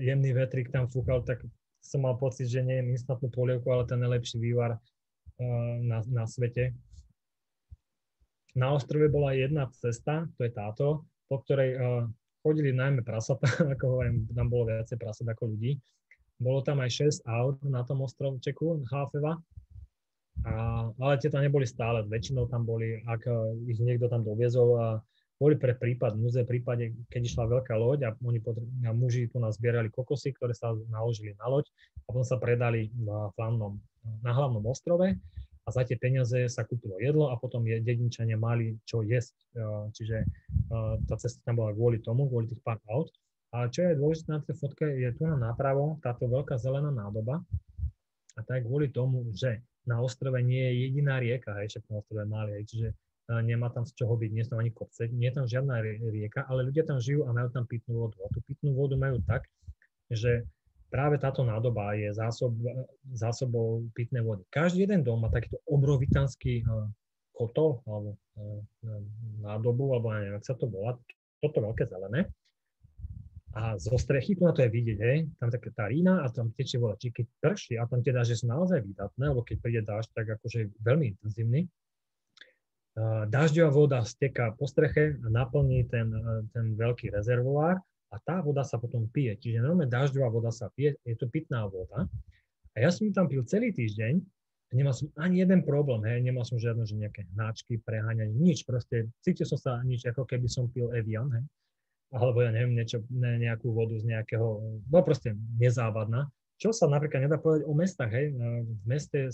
jemný 0.00 0.36
vetrik 0.36 0.68
tam 0.68 0.90
fúkal, 0.92 1.24
tak 1.24 1.40
som 1.80 2.02
mal 2.02 2.18
pocit, 2.18 2.50
že 2.50 2.60
nie 2.66 2.82
je 2.82 2.98
instantnú 2.98 3.30
polievku, 3.30 3.70
ale 3.70 3.86
ten 3.86 4.02
najlepší 4.02 4.42
vývar 4.42 4.74
uh, 4.76 5.74
na, 5.80 6.02
na 6.10 6.24
svete. 6.26 6.74
Na 8.56 8.74
ostrove 8.74 9.06
bola 9.12 9.36
jedna 9.36 9.70
cesta, 9.70 10.26
to 10.34 10.44
je 10.44 10.52
táto, 10.52 11.06
po 11.30 11.40
ktorej 11.46 11.70
uh, 11.78 12.04
chodili 12.42 12.74
najmä 12.74 13.06
prasata, 13.06 13.46
ako 13.78 13.84
hovorím, 13.86 14.26
tam 14.34 14.50
bolo 14.50 14.74
viacej 14.74 14.98
prasat 14.98 15.26
ako 15.30 15.54
ľudí. 15.54 15.78
Bolo 16.36 16.60
tam 16.60 16.84
aj 16.84 17.24
6 17.24 17.32
aut 17.32 17.56
na 17.64 17.80
tom 17.88 18.04
ostrovčeku 18.04 18.84
Háfeva, 18.92 19.40
a, 20.44 20.84
ale 20.92 21.22
tam 21.22 21.40
neboli 21.40 21.64
stále, 21.64 22.04
väčšinou 22.04 22.50
tam 22.50 22.68
boli, 22.68 23.00
ak 23.06 23.24
e, 23.24 23.32
ich 23.72 23.80
niekto 23.80 24.10
tam 24.10 24.26
doviezol, 24.26 24.68
a 24.76 24.86
boli 25.36 25.56
pre 25.60 25.76
prípad 25.76 26.16
múze, 26.16 26.44
prípade, 26.48 26.96
keď 27.12 27.22
išla 27.28 27.44
veľká 27.44 27.76
loď 27.76 28.08
a 28.08 28.10
oni 28.24 28.40
potr- 28.40 28.64
a 28.88 28.92
muži 28.96 29.28
tu 29.28 29.36
nás 29.36 29.60
zbierali 29.60 29.92
kokosy, 29.92 30.32
ktoré 30.32 30.56
sa 30.56 30.72
naložili 30.88 31.36
na 31.36 31.46
loď 31.48 31.68
a 32.04 32.08
potom 32.08 32.24
sa 32.24 32.40
predali 32.40 32.88
na 32.96 33.28
hlavnom, 33.36 33.76
na 34.24 34.32
hlavnom 34.32 34.64
ostrove 34.64 35.12
a 35.66 35.68
za 35.68 35.82
tie 35.82 35.98
peniaze 35.98 36.46
sa 36.48 36.62
kúpilo 36.64 36.96
jedlo 37.02 37.28
a 37.28 37.36
potom 37.36 37.66
je, 37.66 37.82
dedinčania 37.82 38.38
mali 38.38 38.78
čo 38.86 39.02
jesť. 39.02 39.34
Čiže 39.92 40.16
tá 41.10 41.14
cesta 41.18 41.42
tam 41.42 41.58
bola 41.58 41.74
kvôli 41.74 41.98
tomu, 42.00 42.30
kvôli 42.30 42.46
tých 42.46 42.62
pár 42.62 42.78
aut. 42.86 43.10
A 43.50 43.66
čo 43.66 43.82
je 43.82 43.98
dôležité 43.98 44.30
na 44.30 44.40
tej 44.46 44.56
fotke, 44.62 44.86
je 44.86 45.10
tu 45.18 45.26
na 45.26 45.34
nápravo 45.34 45.98
táto 46.06 46.30
veľká 46.30 46.54
zelená 46.54 46.94
nádoba. 46.94 47.42
A 48.38 48.40
tak 48.46 48.62
kvôli 48.62 48.94
tomu, 48.94 49.26
že 49.34 49.58
na 49.86 50.02
ostrove 50.02 50.38
nie 50.42 50.60
je 50.60 50.72
jediná 50.90 51.22
rieka, 51.22 51.54
hej, 51.62 51.70
však 51.70 51.88
na 51.88 51.96
ostrove 52.02 52.26
malý, 52.26 52.60
hej, 52.60 52.64
čiže 52.66 52.88
nemá 53.26 53.74
tam 53.74 53.82
z 53.82 53.94
čoho 53.98 54.14
byť, 54.14 54.30
nie 54.30 54.42
sú 54.46 54.54
tam 54.54 54.62
ani 54.62 54.70
kopce, 54.70 55.10
nie 55.10 55.26
je 55.30 55.34
tam 55.34 55.46
žiadna 55.50 55.82
rieka, 56.10 56.46
ale 56.46 56.66
ľudia 56.70 56.86
tam 56.86 57.02
žijú 57.02 57.26
a 57.26 57.34
majú 57.34 57.50
tam 57.50 57.66
pitnú 57.66 58.06
vodu. 58.06 58.18
A 58.22 58.30
tú 58.30 58.38
pitnú 58.46 58.70
vodu 58.78 58.94
majú 58.94 59.18
tak, 59.26 59.50
že 60.06 60.46
práve 60.94 61.18
táto 61.18 61.42
nádoba 61.42 61.98
je 61.98 62.14
zásob, 62.14 62.54
zásobou 63.10 63.82
pitnej 63.98 64.22
vody. 64.22 64.46
Každý 64.54 64.86
jeden 64.86 65.02
dom 65.02 65.26
má 65.26 65.28
takýto 65.34 65.58
obrovitanský 65.66 66.62
uh, 66.62 66.86
kotol 67.34 67.82
alebo 67.84 68.14
nádobu, 69.42 69.98
alebo 69.98 70.14
neviem, 70.14 70.38
ak 70.38 70.46
sa 70.46 70.54
to 70.54 70.70
volá, 70.70 70.94
toto 71.42 71.60
veľké 71.60 71.84
zelené. 71.90 72.30
A 73.54 73.78
zo 73.78 73.94
strechy, 73.96 74.34
tu 74.34 74.44
na 74.44 74.52
to 74.52 74.66
je 74.66 74.70
vidieť, 74.72 74.98
hej, 74.98 75.18
tam 75.38 75.48
taká 75.48 75.70
tá 75.72 75.84
rína 75.88 76.24
a 76.24 76.28
tam 76.28 76.52
tečie 76.52 76.76
voda. 76.76 76.98
Čiže 76.98 77.22
keď 77.22 77.26
prší 77.40 77.74
a 77.78 77.86
tam 77.86 78.02
tie 78.02 78.12
dáže 78.12 78.36
sú 78.36 78.50
naozaj 78.50 78.84
výdatné, 78.84 79.24
lebo 79.32 79.46
keď 79.46 79.56
príde 79.62 79.80
dážď, 79.86 80.10
tak 80.12 80.26
akože 80.36 80.76
veľmi 80.82 81.16
intenzívny, 81.16 81.70
dažďová 83.28 83.70
voda 83.70 84.00
steká 84.04 84.56
po 84.56 84.64
streche 84.64 85.20
a 85.20 85.28
naplní 85.28 85.84
ten, 85.88 86.08
ten 86.56 86.72
veľký 86.72 87.12
rezervoár 87.12 87.76
a 88.08 88.16
tá 88.24 88.40
voda 88.40 88.64
sa 88.64 88.80
potom 88.80 89.04
pije. 89.12 89.36
Čiže 89.36 89.60
normálne 89.60 89.92
dažďová 89.92 90.28
voda 90.32 90.48
sa 90.48 90.72
pije, 90.72 90.96
je 91.04 91.16
to 91.16 91.28
pitná 91.28 91.68
voda. 91.68 92.08
A 92.72 92.76
ja 92.80 92.88
som 92.88 93.04
ju 93.04 93.12
tam 93.12 93.28
pil 93.28 93.44
celý 93.44 93.72
týždeň 93.72 94.14
a 94.66 94.72
nemal 94.72 94.96
som 94.96 95.12
ani 95.20 95.44
jeden 95.44 95.60
problém, 95.60 96.02
hej, 96.08 96.24
nemal 96.24 96.44
som 96.44 96.56
žiadne 96.56 96.88
že 96.88 96.96
nejaké 96.96 97.28
hnáčky, 97.36 97.78
preháňanie, 97.84 98.32
nič, 98.32 98.64
proste 98.64 99.12
cítil 99.20 99.44
som 99.44 99.60
sa 99.60 99.72
nič, 99.84 100.04
ako 100.08 100.24
keby 100.24 100.48
som 100.48 100.66
pil 100.72 100.90
Evian, 100.96 101.28
hej, 101.36 101.44
alebo 102.16 102.40
ja 102.40 102.48
neviem, 102.48 102.72
niečo, 102.72 103.04
ne, 103.12 103.36
nejakú 103.36 103.68
vodu 103.76 103.92
z 104.00 104.08
nejakého, 104.08 104.80
no 104.88 104.98
proste 105.04 105.36
nezávadná. 105.60 106.32
Čo 106.56 106.72
sa 106.72 106.88
napríklad 106.88 107.28
nedá 107.28 107.36
povedať 107.36 107.68
o 107.68 107.76
mestách, 107.76 108.08
hej, 108.16 108.32
v 108.64 108.84
meste, 108.88 109.28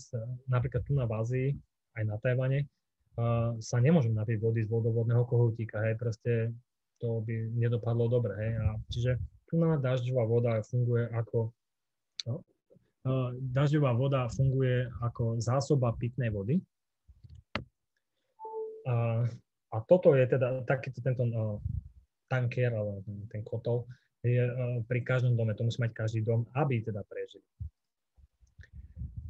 napríklad 0.51 0.83
tu 0.83 0.99
na 0.99 1.07
Ázii, 1.07 1.55
aj 1.95 2.03
na 2.03 2.19
Tajvane, 2.19 2.67
uh, 2.67 3.55
sa 3.63 3.79
nemôžem 3.79 4.11
napiť 4.11 4.43
vody 4.43 4.67
z 4.67 4.69
vodovodného 4.75 5.23
kohútika, 5.31 5.87
hej, 5.87 5.95
proste 5.95 6.51
to 6.99 7.23
by 7.23 7.35
nedopadlo 7.55 8.11
dobre. 8.11 8.35
Hej. 8.35 8.53
A 8.59 8.67
čiže 8.91 9.13
tu 9.47 9.59
na 9.63 9.79
dažďová 9.79 10.25
voda 10.27 10.53
funguje 10.67 11.07
ako 11.15 11.51
no, 12.27 12.43
dažďová 13.39 13.91
voda 13.99 14.31
funguje 14.31 14.87
ako 15.03 15.43
zásoba 15.43 15.95
pitnej 15.99 16.31
vody. 16.31 16.63
A, 18.87 19.27
a 19.71 19.77
toto 19.87 20.15
je 20.15 20.27
teda 20.27 20.67
takýto 20.67 21.03
tento 21.03 21.23
uh, 21.23 21.59
tanker, 22.33 22.73
alebo 22.73 23.05
ten, 23.29 23.45
kotol, 23.45 23.85
je 24.25 24.41
uh, 24.41 24.81
pri 24.89 25.05
každom 25.05 25.37
dome, 25.37 25.53
to 25.53 25.69
musí 25.69 25.77
mať 25.85 25.93
každý 25.93 26.25
dom, 26.25 26.49
aby 26.57 26.81
teda 26.81 27.05
prežili. 27.05 27.45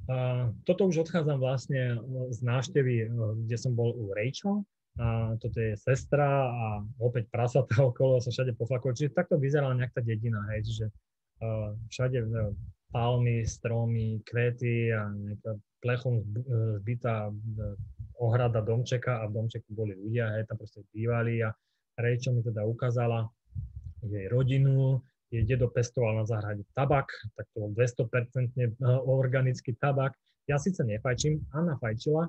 Uh, 0.06 0.54
toto 0.62 0.86
už 0.86 1.08
odchádzam 1.08 1.42
vlastne 1.42 1.98
z 2.30 2.38
návštevy, 2.46 3.10
uh, 3.10 3.34
kde 3.42 3.56
som 3.58 3.74
bol 3.74 3.90
u 3.98 4.14
Rachel, 4.14 4.62
a 5.00 5.32
toto 5.40 5.56
je 5.56 5.72
sestra 5.80 6.52
a 6.52 6.84
opäť 7.00 7.32
prasatá 7.32 7.80
okolo 7.90 8.20
sa 8.20 8.28
všade 8.28 8.52
poflakovali. 8.54 8.98
Čiže 9.00 9.16
takto 9.16 9.40
vyzerala 9.40 9.72
nejaká 9.72 10.04
dedina, 10.04 10.44
hej, 10.52 10.68
čiže 10.68 10.86
uh, 11.40 11.72
všade 11.88 12.18
uh, 12.22 12.52
palmy, 12.92 13.48
stromy, 13.48 14.20
kvety 14.28 14.92
a 14.92 15.08
nejaká 15.08 15.56
plechom 15.80 16.22
zbytá 16.78 17.32
ohrada 18.22 18.62
domčeka 18.62 19.18
a 19.18 19.26
v 19.26 19.34
domčeku 19.34 19.72
boli 19.74 19.98
ľudia, 19.98 20.30
hej, 20.38 20.46
tam 20.46 20.60
proste 20.60 20.84
bývali 20.94 21.42
a 21.42 21.50
Rachel 22.02 22.34
mi 22.34 22.42
teda 22.42 22.66
ukázala 22.66 23.30
jej 24.02 24.26
rodinu, 24.26 24.98
jej 25.30 25.46
dedo 25.46 25.70
pestoval 25.70 26.18
na 26.18 26.24
záhrade 26.26 26.66
tabak, 26.74 27.08
tak 27.38 27.46
to 27.54 27.64
bol 27.64 27.70
200% 27.72 28.52
organický 29.06 29.72
tabak. 29.78 30.12
Ja 30.50 30.58
síce 30.58 30.82
nefajčím, 30.82 31.38
Anna 31.54 31.78
fajčila, 31.78 32.26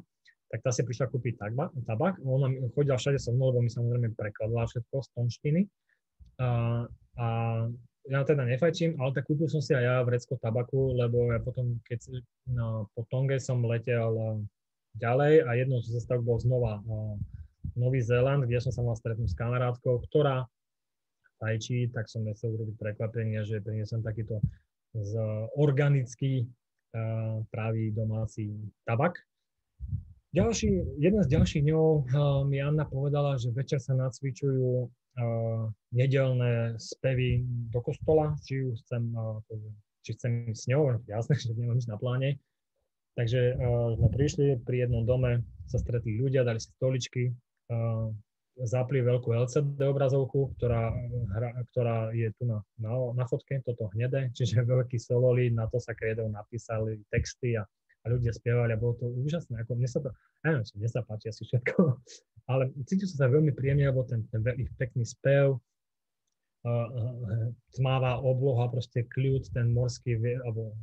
tak 0.54 0.62
tá 0.62 0.70
si 0.70 0.86
prišla 0.86 1.10
kúpiť 1.10 1.42
tabak. 1.90 2.22
Ona 2.22 2.54
chodila 2.78 2.96
všade 2.96 3.18
so 3.18 3.34
mnou, 3.34 3.50
lebo 3.50 3.66
mi 3.66 3.74
samozrejme 3.74 4.14
prekladala 4.14 4.70
všetko 4.70 4.96
z 5.02 5.10
tonštiny. 5.18 5.62
A, 6.38 6.48
a 7.18 7.26
ja 8.08 8.20
teda 8.22 8.46
nefajčím, 8.46 9.02
ale 9.02 9.18
tak 9.18 9.26
kúpil 9.26 9.50
som 9.50 9.66
si 9.66 9.74
aj 9.74 9.84
ja 9.84 9.96
vrecko 10.06 10.38
tabaku, 10.38 10.94
lebo 10.94 11.34
ja 11.34 11.42
potom, 11.42 11.82
keď 11.88 12.22
no, 12.52 12.86
po 12.94 13.08
Tonge 13.10 13.42
som 13.42 13.66
letel 13.66 14.44
ďalej 15.00 15.48
a 15.48 15.52
jednou 15.58 15.82
z 15.82 15.98
zastav 15.98 16.22
bol 16.22 16.38
znova 16.38 16.84
uh, 16.86 17.18
Nový 17.74 18.06
Zéland, 18.06 18.46
kde 18.46 18.62
som 18.62 18.72
sa 18.74 18.86
mal 18.86 18.94
stretnúť 18.94 19.34
s 19.34 19.40
kamarátkou, 19.40 20.02
ktorá 20.10 20.46
fajčí, 21.42 21.92
tak 21.92 22.08
som 22.08 22.24
nechcel 22.24 22.54
urobiť 22.54 22.76
prekvapenie, 22.80 23.42
že 23.44 23.60
priniesem 23.60 24.00
takýto 24.00 24.40
z 24.94 25.12
organický 25.58 26.46
uh, 26.46 27.42
pravý 27.50 27.90
domáci 27.90 28.54
tabak. 28.86 29.18
Ďalší, 30.34 30.98
jeden 30.98 31.22
z 31.22 31.30
ďalších 31.30 31.64
dňov 31.66 31.86
uh, 31.86 32.04
mi 32.46 32.62
Anna 32.62 32.86
povedala, 32.86 33.38
že 33.38 33.54
večer 33.54 33.82
sa 33.82 33.98
nacvičujú 33.98 34.70
uh, 34.86 35.70
nedelné 35.94 36.78
spevy 36.78 37.46
do 37.74 37.82
kostola, 37.82 38.38
či 38.46 38.66
ju 38.66 38.78
chcem, 38.86 39.14
uh, 39.14 39.42
či 40.06 40.14
chcem 40.14 40.54
ísť 40.54 40.62
s 40.62 40.70
ňou, 40.70 41.02
jasné, 41.10 41.38
že 41.38 41.58
nemám 41.58 41.78
nič 41.78 41.90
na 41.90 41.98
pláne. 41.98 42.38
Takže 43.14 43.58
uh, 43.58 43.94
sme 43.98 44.10
prišli 44.10 44.46
pri 44.66 44.90
jednom 44.90 45.06
dome, 45.06 45.46
sa 45.70 45.78
stretli 45.78 46.18
ľudia, 46.18 46.46
dali 46.46 46.58
si 46.58 46.70
stoličky, 46.78 47.34
zapli 48.64 49.02
veľkú 49.02 49.34
LCD 49.34 49.82
obrazovku, 49.82 50.54
ktorá, 50.58 50.94
hra, 51.34 51.50
ktorá 51.74 52.14
je 52.14 52.30
tu 52.38 52.46
na, 52.46 52.62
na, 52.78 52.94
na 53.18 53.26
fotke, 53.26 53.58
toto 53.66 53.90
hnedé, 53.98 54.30
čiže 54.38 54.62
veľký 54.62 55.02
sololí, 55.02 55.50
na 55.50 55.66
to 55.68 55.82
sa 55.82 55.98
kredou 55.98 56.30
napísali 56.30 57.02
texty 57.10 57.58
a 57.58 57.66
a 58.04 58.12
ľudia 58.12 58.36
spievali 58.36 58.76
a 58.76 58.80
bolo 58.80 59.00
to 59.00 59.08
úžasné. 59.08 59.64
Ako 59.64 59.80
mne 59.80 59.88
sa 59.88 60.04
to, 60.04 60.12
neviem, 60.44 60.64
mne 60.76 60.90
sa 60.92 61.08
páči 61.08 61.32
asi 61.32 61.48
všetko, 61.48 61.80
ale 62.52 62.64
cítil 62.84 63.08
som 63.08 63.28
sa 63.28 63.32
veľmi 63.32 63.56
príjemne, 63.56 63.88
lebo 63.88 64.04
ten, 64.04 64.28
ten 64.28 64.44
veľmi 64.44 64.68
pekný 64.76 65.08
spev, 65.08 65.56
uh, 65.56 66.88
uh, 66.92 67.48
tmavá 67.72 68.20
obloha, 68.20 68.68
proste 68.68 69.08
kľud, 69.08 69.48
ten 69.56 69.72
morský, 69.72 70.20
alebo 70.44 70.76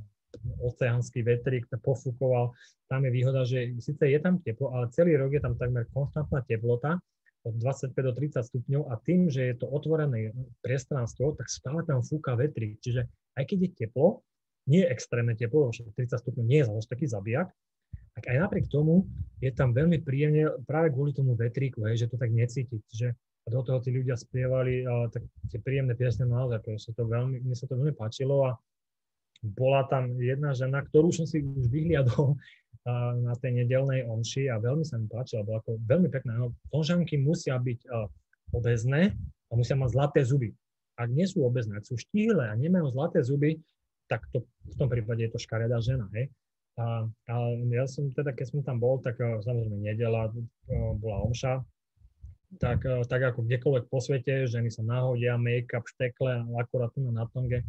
oceánsky 0.61 1.21
vetrík 1.23 1.69
pofúkoval. 1.85 2.53
Tam 2.89 3.05
je 3.05 3.11
výhoda, 3.13 3.45
že 3.45 3.77
síce 3.79 4.05
je 4.09 4.19
tam 4.21 4.41
teplo, 4.41 4.73
ale 4.73 4.93
celý 4.93 5.17
rok 5.21 5.33
je 5.37 5.43
tam 5.43 5.55
takmer 5.57 5.87
konštantná 5.93 6.43
teplota, 6.49 6.99
od 7.41 7.57
25 7.57 7.97
do 7.97 8.13
30 8.13 8.45
stupňov 8.45 8.83
a 8.93 9.01
tým, 9.01 9.33
že 9.33 9.49
je 9.49 9.55
to 9.57 9.67
otvorené 9.67 10.37
priestranstvo, 10.61 11.33
tak 11.41 11.49
stále 11.49 11.81
tam 11.89 12.05
fúka 12.05 12.37
vetrík. 12.37 12.77
Čiže 12.85 13.09
aj 13.41 13.45
keď 13.49 13.59
je 13.65 13.71
teplo, 13.81 14.21
nie 14.69 14.85
je 14.85 14.93
extrémne 14.93 15.33
teplo, 15.33 15.73
lebo 15.73 15.89
30 15.97 16.21
stupňov 16.21 16.45
nie 16.45 16.61
je 16.61 16.69
zase 16.69 16.89
taký 16.93 17.09
zabijak, 17.09 17.49
tak 18.13 18.25
aj 18.29 18.37
napriek 18.45 18.69
tomu 18.69 19.09
je 19.41 19.49
tam 19.57 19.73
veľmi 19.73 20.05
príjemne, 20.05 20.53
práve 20.69 20.93
kvôli 20.93 21.17
tomu 21.17 21.33
vetríku, 21.33 21.89
hej, 21.89 22.05
že 22.05 22.11
to 22.13 22.21
tak 22.21 22.29
necítiť, 22.29 22.83
že 22.93 23.17
a 23.17 23.49
do 23.49 23.65
toho 23.65 23.81
tí 23.81 23.89
ľudia 23.89 24.21
spievali 24.21 24.85
a, 24.85 25.09
tak 25.09 25.25
tie 25.49 25.57
príjemné 25.65 25.97
piesne 25.97 26.29
naozaj, 26.29 26.61
sa 26.77 26.93
to 26.93 27.09
veľmi, 27.09 27.41
mne 27.41 27.57
sa 27.57 27.65
to 27.65 27.73
veľmi 27.73 27.97
páčilo 27.97 28.45
a 28.45 28.61
bola 29.41 29.89
tam 29.89 30.21
jedna 30.21 30.53
žena, 30.53 30.85
ktorú 30.85 31.11
som 31.11 31.25
si 31.25 31.41
už 31.41 31.69
vyhliadol 31.73 32.37
na 33.27 33.37
tej 33.41 33.65
nedelnej 33.65 34.05
omši 34.09 34.49
a 34.49 34.61
veľmi 34.61 34.85
sa 34.85 34.97
mi 34.97 35.09
páčila, 35.09 35.45
bola 35.45 35.61
ako 35.61 35.81
veľmi 35.85 36.09
pekná. 36.09 36.37
No, 36.37 36.57
konžanky 36.73 37.21
musia 37.21 37.57
byť 37.61 37.89
obezné 38.57 39.17
a 39.49 39.53
musia 39.57 39.77
mať 39.77 39.91
zlaté 39.93 40.21
zuby. 40.25 40.53
Ak 40.97 41.09
nie 41.09 41.25
sú 41.25 41.45
obezné, 41.45 41.81
ak 41.81 41.89
sú 41.89 41.97
štíhle 41.97 42.45
a 42.45 42.55
nemajú 42.57 42.93
zlaté 42.93 43.25
zuby, 43.25 43.61
tak 44.09 44.27
to, 44.35 44.45
v 44.45 44.75
tom 44.77 44.89
prípade 44.91 45.23
je 45.23 45.31
to 45.33 45.39
škaredá 45.41 45.79
žena, 45.81 46.11
hej. 46.17 46.29
A, 46.81 47.05
a 47.29 47.35
ja 47.77 47.85
som 47.85 48.09
teda, 48.11 48.33
keď 48.33 48.47
som 48.49 48.61
tam 48.65 48.81
bol, 48.81 48.99
tak 49.05 49.21
samozrejme 49.21 49.77
nedela, 49.85 50.33
bola 50.97 51.21
omša, 51.29 51.61
tak, 52.59 52.83
tak 53.07 53.21
ako 53.23 53.47
kdekoľvek 53.47 53.85
po 53.87 54.03
svete, 54.03 54.49
ženy 54.51 54.73
sa 54.73 54.83
nahodia, 54.83 55.39
make-up, 55.39 55.87
štekle, 55.87 56.43
akurát 56.59 56.91
tu 56.91 57.05
na 57.07 57.29
tonge, 57.31 57.63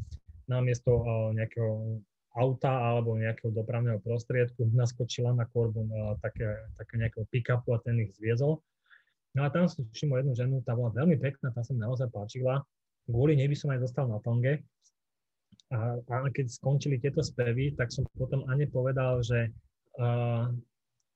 namiesto 0.51 0.91
nejakého 1.31 2.03
auta 2.35 2.71
alebo 2.71 3.15
nejakého 3.15 3.55
dopravného 3.55 4.03
prostriedku 4.03 4.67
naskočila 4.75 5.31
na 5.31 5.47
korbu 5.47 5.87
také, 6.19 6.47
také 6.75 6.93
nejakého 6.99 7.23
pick-upu 7.31 7.75
a 7.75 7.79
ten 7.79 8.03
ich 8.03 8.15
zviezol. 8.15 8.59
No 9.31 9.47
a 9.47 9.51
tam 9.51 9.67
som 9.71 9.87
všimol 9.95 10.23
jednu 10.23 10.33
ženu, 10.35 10.55
tá 10.63 10.75
bola 10.75 10.91
veľmi 10.91 11.15
pekná, 11.15 11.55
tá 11.55 11.63
sa 11.63 11.71
mi 11.71 11.79
naozaj 11.79 12.11
páčila. 12.11 12.63
Kvôli 13.07 13.39
nej 13.39 13.47
by 13.47 13.55
som 13.55 13.71
aj 13.71 13.79
dostal 13.79 14.05
na 14.11 14.19
tonge, 14.19 14.59
a, 15.71 15.95
a 16.03 16.15
keď 16.27 16.51
skončili 16.51 16.99
tieto 16.99 17.23
spevy, 17.23 17.71
tak 17.79 17.95
som 17.95 18.03
potom 18.19 18.43
Ane 18.51 18.67
povedal, 18.67 19.23
že, 19.23 19.55
uh, 20.03 20.51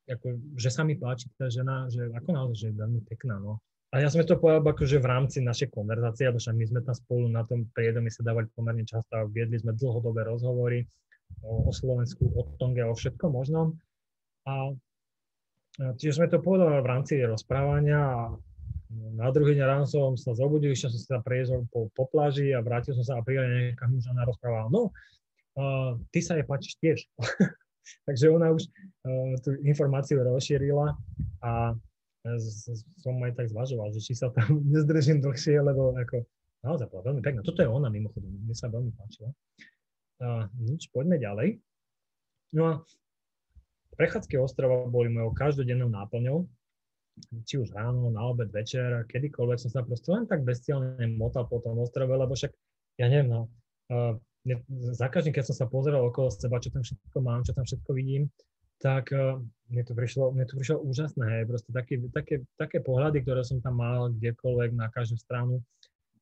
ako, 0.08 0.28
že 0.56 0.70
sa 0.72 0.88
mi 0.88 0.96
páči 0.96 1.28
tá 1.36 1.52
žena, 1.52 1.92
že 1.92 2.08
ako 2.16 2.30
naozaj, 2.32 2.56
že 2.56 2.68
je 2.72 2.80
veľmi 2.80 3.02
pekná. 3.04 3.36
No. 3.36 3.60
A 3.96 4.04
ja 4.04 4.12
som 4.12 4.20
to 4.28 4.36
povedal 4.36 4.60
akože 4.60 5.00
v 5.00 5.08
rámci 5.08 5.40
našej 5.40 5.72
konverzácie, 5.72 6.28
lebo 6.28 6.36
však 6.36 6.52
my 6.52 6.66
sme 6.68 6.80
tam 6.84 6.96
spolu 7.00 7.32
na 7.32 7.48
tom 7.48 7.64
priedomi 7.72 8.12
sa 8.12 8.28
dávali 8.28 8.52
pomerne 8.52 8.84
často 8.84 9.16
a 9.16 9.24
viedli 9.24 9.56
sme 9.56 9.72
dlhodobé 9.72 10.28
rozhovory 10.28 10.84
o, 11.40 11.64
o 11.64 11.72
Slovensku, 11.72 12.28
o 12.28 12.44
Tonge, 12.60 12.84
o 12.84 12.92
všetkom 12.92 13.32
možnom. 13.32 13.80
A 14.52 14.76
čiže 15.96 16.20
sme 16.20 16.28
to 16.28 16.44
povedali 16.44 16.76
v 16.84 16.92
rámci 16.92 17.24
rozprávania 17.24 18.04
a 18.04 18.36
na 19.16 19.32
druhý 19.32 19.56
deň 19.56 19.64
ráno 19.64 19.88
som 19.88 20.20
sa 20.20 20.36
zobudil, 20.36 20.76
išiel 20.76 20.92
som 20.92 21.00
sa 21.00 21.24
prejesol 21.24 21.64
po, 21.72 21.88
po 21.96 22.04
pláži 22.12 22.52
a 22.52 22.60
vrátil 22.60 23.00
som 23.00 23.08
sa 23.08 23.14
a 23.16 23.24
prijal 23.24 23.48
nejaká 23.48 23.88
mužana 23.88 24.28
rozprávala, 24.28 24.68
no, 24.76 24.92
uh, 25.56 25.96
ty 26.12 26.20
sa 26.20 26.36
jej 26.36 26.44
páčiš 26.44 26.76
tiež. 26.84 27.00
Takže 28.12 28.28
ona 28.28 28.52
už 28.52 28.68
uh, 28.68 29.40
tú 29.40 29.56
informáciu 29.64 30.20
rozšírila 30.20 31.00
a 31.40 31.80
som 33.00 33.16
aj 33.22 33.34
tak 33.38 33.48
zvažoval, 33.54 33.94
že 33.94 34.02
či 34.02 34.14
sa 34.18 34.34
tam 34.34 34.60
nezdržím 34.74 35.22
dlhšie, 35.22 35.62
lebo 35.62 35.94
ako 35.94 36.26
naozaj 36.66 36.90
bola 36.90 37.14
veľmi 37.14 37.22
pekná. 37.22 37.46
Toto 37.46 37.62
je 37.62 37.70
ona 37.70 37.88
mimochodom, 37.94 38.30
mne 38.30 38.56
sa 38.58 38.68
veľmi 38.72 38.92
páčila. 38.98 39.30
Uh, 40.16 40.48
nič, 40.58 40.90
poďme 40.90 41.22
ďalej. 41.22 41.62
No 42.56 42.62
a 42.66 42.74
prechádzky 44.00 44.40
ostrova 44.40 44.88
boli 44.88 45.12
mojou 45.12 45.36
každodennou 45.36 45.92
náplňou 45.92 46.48
či 47.48 47.56
už 47.58 47.72
ráno, 47.72 48.12
na 48.12 48.28
obed, 48.28 48.52
večer, 48.52 49.08
kedykoľvek 49.08 49.60
som 49.60 49.72
sa 49.72 49.82
proste 49.88 50.12
len 50.12 50.28
tak 50.28 50.44
bezcielne 50.44 51.00
motal 51.16 51.48
po 51.48 51.64
tom 51.64 51.80
ostrove, 51.80 52.12
lebo 52.12 52.36
však, 52.36 52.52
ja 53.00 53.08
neviem, 53.08 53.32
no, 53.32 53.48
uh, 53.92 54.20
za 54.94 55.08
každým, 55.10 55.34
keď 55.34 55.50
som 55.50 55.66
sa 55.66 55.66
pozeral 55.66 56.06
okolo 56.06 56.30
seba, 56.30 56.62
čo 56.62 56.70
tam 56.70 56.86
všetko 56.86 57.18
mám, 57.24 57.42
čo 57.42 57.56
tam 57.56 57.66
všetko 57.66 57.92
vidím, 57.96 58.30
tak 58.82 59.12
uh, 59.16 59.40
mne, 59.72 59.84
to 59.84 59.94
prišlo, 59.94 60.32
mne 60.36 60.46
to 60.48 60.56
prišlo 60.60 60.84
úžasné, 60.84 61.24
hej, 61.26 61.44
proste 61.48 61.72
také, 61.72 62.00
také, 62.12 62.36
také 62.60 62.78
pohľady, 62.80 63.24
ktoré 63.24 63.42
som 63.44 63.60
tam 63.64 63.80
mal 63.80 64.12
kdekoľvek 64.14 64.72
na 64.76 64.92
každú 64.92 65.20
stranu, 65.20 65.64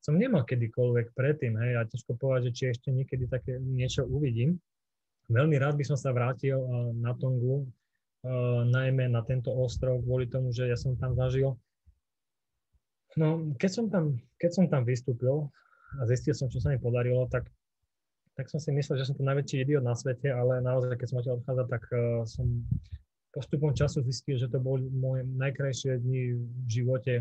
som 0.03 0.19
nemal 0.19 0.43
kedykoľvek 0.43 1.15
predtým, 1.15 1.55
hej, 1.59 1.79
a 1.79 1.87
ťažko 1.87 2.19
povedať, 2.19 2.51
že 2.51 2.55
či 2.55 2.63
ešte 2.73 2.89
niekedy 2.91 3.25
také 3.31 3.57
niečo 3.59 4.03
uvidím. 4.03 4.59
Veľmi 5.31 5.55
rád 5.55 5.79
by 5.79 5.85
som 5.87 5.97
sa 5.97 6.11
vrátil 6.11 6.59
uh, 6.59 6.91
na 6.93 7.15
Tongu, 7.15 7.69
Uh, 8.23 8.63
najmä 8.63 9.11
na 9.11 9.19
tento 9.19 9.51
ostrov 9.51 9.99
kvôli 9.99 10.31
tomu, 10.31 10.55
že 10.55 10.63
ja 10.71 10.79
som 10.79 10.95
tam 10.95 11.11
zažil. 11.11 11.59
No, 13.19 13.51
keď 13.59 13.67
som 13.67 13.85
tam, 13.91 14.15
keď 14.39 14.51
som 14.55 14.65
tam 14.71 14.87
vystúpil 14.87 15.51
a 15.99 16.07
zistil 16.07 16.31
som, 16.31 16.47
čo 16.47 16.63
sa 16.63 16.71
mi 16.71 16.79
podarilo, 16.79 17.27
tak, 17.27 17.51
tak 18.33 18.49
som 18.49 18.57
si 18.57 18.73
myslel, 18.73 18.97
že 18.97 19.09
som 19.09 19.15
to 19.17 19.25
najväčší 19.25 19.61
idiot 19.61 19.85
na 19.85 19.93
svete, 19.93 20.29
ale 20.33 20.57
naozaj, 20.61 20.97
keď 20.97 21.07
som 21.09 21.17
odtiaľ 21.21 21.37
odchádzať, 21.41 21.67
tak 21.69 21.83
uh, 21.93 21.99
som 22.25 22.45
postupom 23.33 23.73
času 23.73 24.05
zistil, 24.05 24.37
že 24.37 24.49
to 24.49 24.61
boli 24.61 24.85
moje 24.93 25.25
najkrajšie 25.25 26.01
dni 26.01 26.37
v 26.37 26.67
živote. 26.69 27.13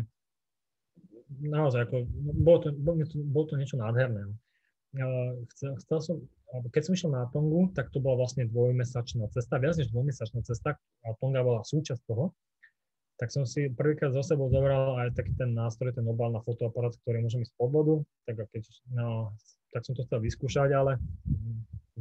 Naozaj, 1.41 1.89
ako, 1.89 2.05
bolo, 2.41 2.57
to, 2.61 2.69
bolo, 2.77 2.95
to, 3.05 3.17
bolo 3.25 3.45
to 3.49 3.55
niečo 3.57 3.77
nádherné. 3.77 4.29
Uh, 4.93 5.41
chcel, 5.53 5.77
chcel 5.81 5.99
som, 6.01 6.15
keď 6.69 6.81
som 6.85 6.93
išiel 6.93 7.11
na 7.13 7.25
Tongu, 7.33 7.69
tak 7.73 7.89
to 7.89 7.97
bola 7.97 8.25
vlastne 8.25 8.45
dvojmesačná 8.45 9.25
cesta, 9.33 9.57
viac 9.57 9.77
než 9.77 9.89
dvojmesačná 9.89 10.45
cesta 10.45 10.77
a 10.77 11.07
Tonga 11.17 11.41
bola 11.41 11.65
súčasť 11.65 12.01
toho. 12.05 12.33
Tak 13.17 13.29
som 13.29 13.45
si 13.45 13.69
prvýkrát 13.69 14.11
zo 14.11 14.25
sebou 14.25 14.49
zobral 14.49 14.97
aj 14.97 15.13
taký 15.13 15.37
ten 15.37 15.53
nástroj, 15.53 15.93
ten 15.93 16.05
obal 16.09 16.33
na 16.33 16.41
fotoaparát, 16.41 16.93
ktorý 17.05 17.21
môžem 17.21 17.45
ísť 17.45 17.53
pod 17.55 17.69
vodu, 17.69 17.95
tak, 18.25 18.41
keď, 18.49 18.63
no, 18.93 19.31
tak 19.69 19.85
som 19.85 19.93
to 19.93 20.05
chcel 20.05 20.19
vyskúšať, 20.19 20.69
ale 20.73 20.97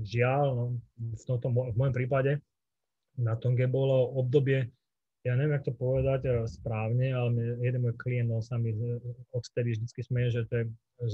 žiaľ, 0.01 0.47
no, 0.57 0.65
v, 0.97 1.23
tomto, 1.29 1.53
v 1.53 1.77
môjom 1.77 1.95
prípade 1.95 2.41
na 3.21 3.37
Tonge 3.37 3.69
bolo 3.69 4.09
obdobie, 4.17 4.73
ja 5.23 5.39
neviem, 5.39 5.55
jak 5.55 5.71
to 5.71 5.75
povedať 5.75 6.21
eh, 6.27 6.35
správne, 6.51 7.15
ale 7.15 7.61
jeden 7.63 7.81
môj 7.87 7.95
klient, 7.95 8.31
on 8.35 8.43
sa 8.43 8.59
mi 8.59 8.75
odtedy 9.31 9.79
vždy 9.79 10.03
smeje, 10.03 10.29
že, 10.35 10.43
to 10.51 10.55
je, 10.59 10.65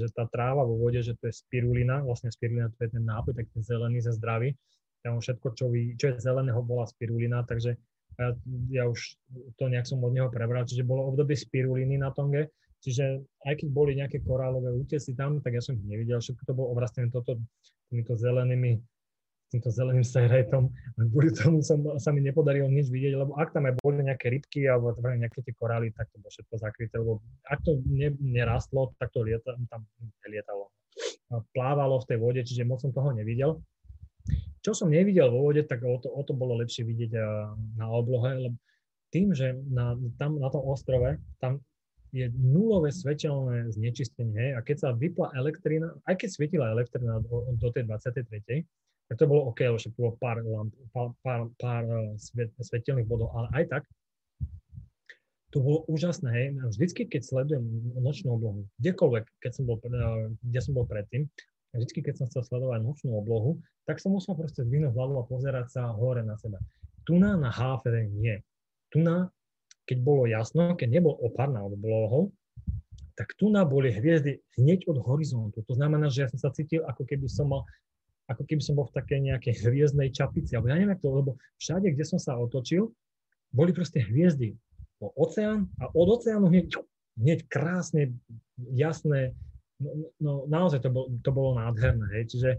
že 0.01 0.07
tá 0.17 0.25
tráva 0.33 0.65
vo 0.65 0.81
vode, 0.81 1.05
že 1.05 1.13
to 1.21 1.29
je 1.29 1.35
spirulina, 1.37 2.01
vlastne 2.01 2.33
spirulina 2.33 2.73
to 2.73 2.89
je 2.89 2.97
ten 2.97 3.05
nápoj, 3.05 3.37
tak 3.37 3.47
ten 3.53 3.61
zelený 3.61 4.01
za 4.01 4.17
zdravý. 4.17 4.57
Tam 5.05 5.21
všetko, 5.23 5.55
čo, 5.55 5.71
vy, 5.71 5.95
čo 5.95 6.11
je 6.11 6.25
zeleného, 6.25 6.59
bola 6.65 6.89
spirulina, 6.89 7.47
takže 7.47 7.79
ja, 8.19 8.29
ja 8.69 8.85
už 8.91 8.99
to 9.57 9.71
nejak 9.71 9.87
som 9.87 10.03
od 10.03 10.13
neho 10.13 10.29
prebral, 10.29 10.67
čiže 10.67 10.83
bolo 10.83 11.09
obdobie 11.09 11.39
spiruliny 11.39 11.97
na 11.97 12.11
Tonge, 12.11 12.51
čiže 12.83 13.23
aj 13.47 13.63
keď 13.63 13.69
boli 13.71 13.95
nejaké 13.95 14.21
korálové 14.27 14.75
útesy 14.75 15.15
tam, 15.15 15.39
tak 15.39 15.55
ja 15.55 15.63
som 15.63 15.79
ich 15.79 15.87
nevidel, 15.87 16.19
všetko 16.19 16.43
to 16.43 16.53
bolo 16.53 16.75
obrastené 16.75 17.09
toto, 17.15 17.39
týmito 17.89 18.19
zelenými 18.19 18.83
týmto 19.49 19.73
zeleným 19.73 20.05
sajrajtom. 20.05 20.69
Kvôli 21.09 21.33
tomu 21.33 21.65
som, 21.65 21.81
sa 21.97 22.13
mi 22.13 22.21
nepodarilo 22.21 22.69
nič 22.69 22.93
vidieť, 22.93 23.17
lebo 23.17 23.33
ak 23.41 23.57
tam 23.57 23.65
aj 23.65 23.81
boli 23.81 24.05
nejaké 24.05 24.29
rybky 24.29 24.69
alebo 24.69 24.93
nejaké 24.93 25.41
tie 25.41 25.57
korály, 25.57 25.89
tak 25.97 26.13
to 26.13 26.21
bolo 26.21 26.29
všetko 26.29 26.55
zakryté, 26.61 26.95
lebo 27.01 27.25
ak 27.49 27.65
to 27.65 27.81
ne, 27.89 28.13
nerastlo, 28.21 28.93
tak 29.01 29.09
to 29.17 29.25
lieta, 29.25 29.57
tam 29.73 29.89
nelietalo. 30.25 30.69
Plávalo 31.57 32.01
v 32.05 32.09
tej 32.09 32.19
vode, 32.21 32.41
čiže 32.45 32.69
moc 32.69 32.81
som 32.85 32.93
toho 32.93 33.13
nevidel. 33.17 33.61
Čo 34.69 34.85
som 34.85 34.93
nevidel 34.93 35.33
vo 35.33 35.49
vode, 35.49 35.65
tak 35.65 35.81
o 35.81 35.97
to, 35.97 36.13
o 36.13 36.21
to 36.21 36.37
bolo 36.37 36.61
lepšie 36.61 36.85
vidieť 36.85 37.17
na 37.81 37.89
oblohe, 37.89 38.37
lebo 38.37 38.57
tým, 39.09 39.33
že 39.33 39.57
na, 39.73 39.97
tam 40.21 40.37
na 40.37 40.53
tom 40.53 40.61
ostrove, 40.69 41.17
tam 41.41 41.65
je 42.13 42.29
nulové 42.37 42.93
svetelné 42.93 43.73
znečistenie 43.73 44.53
a 44.53 44.61
keď 44.61 44.77
sa 44.77 44.89
vypla 44.93 45.33
elektrina, 45.33 45.97
aj 46.05 46.21
keď 46.21 46.29
svietila 46.29 46.69
elektrina 46.69 47.17
do, 47.25 47.49
do 47.57 47.69
tej 47.73 47.89
23., 47.89 48.69
tak 49.09 49.17
to 49.17 49.25
bolo 49.25 49.49
OK, 49.49 49.65
lebo 49.65 49.81
bolo 49.97 50.13
pár, 50.21 50.45
lamp, 50.45 50.73
pár, 50.93 51.17
pár, 51.25 51.41
pár 51.57 51.85
eh, 51.89 52.13
svet, 52.21 52.53
svetelných 52.61 53.09
bodov, 53.09 53.33
ale 53.33 53.49
aj 53.57 53.65
tak 53.73 53.83
to 55.49 55.65
bolo 55.65 55.81
úžasné, 55.89 56.29
hej. 56.29 56.47
Vždycky, 56.77 57.09
keď 57.09 57.25
sledujem 57.25 57.65
nočnú 57.97 58.37
oblohu, 58.37 58.69
kdekoľvek, 58.85 59.25
keď 59.41 59.53
som 59.57 59.65
bol, 59.65 59.81
eh, 59.81 60.29
kde 60.45 60.61
som 60.61 60.77
bol 60.77 60.85
predtým, 60.85 61.25
vždycky, 61.75 62.01
keď 62.01 62.15
som 62.23 62.27
chcel 62.33 62.43
sledovať 62.47 62.81
nočnú 62.81 63.13
oblohu, 63.19 63.61
tak 63.85 64.01
som 64.01 64.17
musel 64.17 64.37
proste 64.37 64.65
zdvihnúť 64.65 64.93
hlavu 64.93 65.21
a 65.21 65.29
pozerať 65.29 65.73
sa 65.73 65.83
hore 65.93 66.25
na 66.25 66.37
seba. 66.41 66.57
Tu 67.05 67.17
na, 67.17 67.37
na 67.37 67.53
HFR 67.53 68.09
nie. 68.09 68.41
Tu 68.93 69.01
na, 69.01 69.29
keď 69.89 69.99
bolo 70.05 70.29
jasno, 70.29 70.77
keď 70.77 70.89
nebol 71.01 71.17
opar 71.21 71.49
nad 71.49 71.65
oblohou, 71.65 72.33
tak 73.17 73.35
tu 73.35 73.51
na 73.51 73.67
boli 73.67 73.91
hviezdy 73.91 74.39
hneď 74.61 74.87
od 74.87 75.03
horizontu. 75.03 75.65
To 75.67 75.75
znamená, 75.75 76.07
že 76.07 76.25
ja 76.25 76.29
som 76.31 76.39
sa 76.39 76.55
cítil, 76.55 76.87
ako 76.87 77.03
keby 77.03 77.27
som 77.27 77.51
mal 77.51 77.67
ako 78.29 78.45
keby 78.45 78.61
som 78.61 78.77
bol 78.77 78.85
v 78.93 78.97
takej 79.01 79.21
nejakej 79.25 79.55
hviezdnej 79.65 80.13
čapici, 80.13 80.53
alebo 80.53 80.69
ja 80.69 80.77
neviem 80.77 81.01
to, 81.01 81.09
lebo 81.09 81.41
všade, 81.57 81.89
kde 81.97 82.05
som 82.05 82.21
sa 82.21 82.37
otočil, 82.37 82.93
boli 83.49 83.73
proste 83.73 84.05
hviezdy. 84.05 84.53
O 85.01 85.09
oceán 85.17 85.73
a 85.81 85.89
od 85.97 86.21
oceánu 86.21 86.53
hneď, 86.53 86.77
hneď 87.17 87.49
krásne, 87.49 88.13
jasné, 88.77 89.33
no, 89.83 89.91
no 90.19 90.33
naozaj 90.47 90.83
to, 90.83 90.91
bol, 90.91 91.07
to 91.23 91.31
bolo 91.31 91.59
nádherné, 91.59 92.07
hej. 92.19 92.25
čiže 92.31 92.51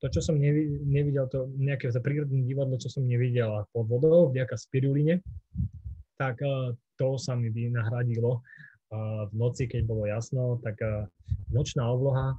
to, 0.00 0.08
čo 0.08 0.20
som 0.24 0.40
nevidel, 0.40 1.28
to 1.28 1.52
nejaké 1.60 1.92
prírodné 2.00 2.40
divadlo, 2.48 2.80
čo 2.80 2.88
som 2.88 3.04
nevidel 3.04 3.68
pod 3.76 3.84
vodou, 3.84 4.32
vďaka 4.32 4.56
spiruline, 4.56 5.20
tak 6.16 6.40
uh, 6.40 6.72
to 6.96 7.20
sa 7.20 7.36
mi 7.36 7.52
vynahradilo 7.52 8.40
v 9.30 9.32
noci, 9.38 9.70
keď 9.70 9.86
bolo 9.86 10.02
jasno, 10.02 10.58
tak 10.66 10.74
uh, 10.82 11.06
nočná 11.54 11.86
obloha 11.86 12.34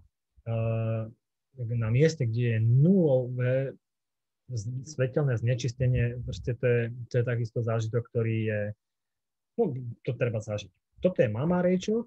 na 1.57 1.89
mieste, 1.91 2.25
kde 2.25 2.57
je 2.57 2.59
nulové 2.59 3.55
svetelné 4.83 5.39
znečistenie, 5.39 6.19
proste 6.27 6.55
to 6.59 6.65
je, 6.67 6.81
to 7.07 7.13
je 7.21 7.23
takisto 7.23 7.59
zážitok, 7.63 8.03
ktorý 8.11 8.37
je, 8.47 8.61
no 9.55 9.71
to 10.03 10.11
treba 10.19 10.43
zažiť. 10.43 10.71
Toto 10.99 11.17
je 11.23 11.29
mama 11.31 11.63
Rachel, 11.63 12.05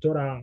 ktorá 0.00 0.40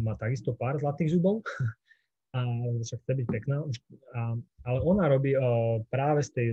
má 0.00 0.16
takisto 0.16 0.56
pár 0.56 0.80
zlatých 0.80 1.18
zubov, 1.18 1.44
a 2.36 2.46
však 2.82 3.00
chce 3.02 3.12
byť 3.22 3.26
pekná, 3.26 3.66
a, 4.14 4.38
ale 4.64 4.78
ona 4.86 5.10
robí 5.10 5.34
práve 5.90 6.22
z 6.22 6.30
tej 6.30 6.48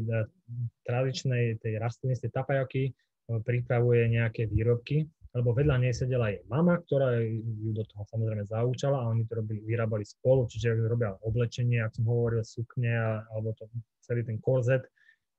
tradičnej 0.89 1.61
tej 1.61 1.77
rastliny, 1.77 2.17
z 2.17 2.27
tej 2.27 2.31
tapajoky, 2.33 2.83
pripravuje 3.27 4.07
nejaké 4.07 4.47
výrobky, 4.47 5.05
lebo 5.35 5.53
vedľa 5.53 5.75
nej 5.77 5.93
sedela 5.93 6.33
jej 6.33 6.41
mama, 6.49 6.79
ktorá 6.81 7.21
ju 7.21 7.69
do 7.75 7.83
toho 7.85 8.07
samozrejme 8.09 8.47
zaúčala 8.47 9.03
a 9.03 9.09
oni 9.11 9.27
to 9.29 9.43
robili, 9.43 9.61
vyrábali 9.67 10.01
spolu, 10.01 10.49
čiže 10.49 10.73
robia 10.87 11.13
oblečenie, 11.21 11.83
ako 11.83 11.93
som 11.93 12.05
hovoril, 12.07 12.41
sukne, 12.41 13.21
alebo 13.29 13.53
to, 13.53 13.69
celý 14.01 14.25
ten 14.25 14.41
korzet, 14.41 14.87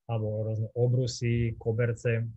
alebo 0.06 0.46
rôzne 0.46 0.68
obrusy, 0.78 1.56
koberce. 1.58 2.28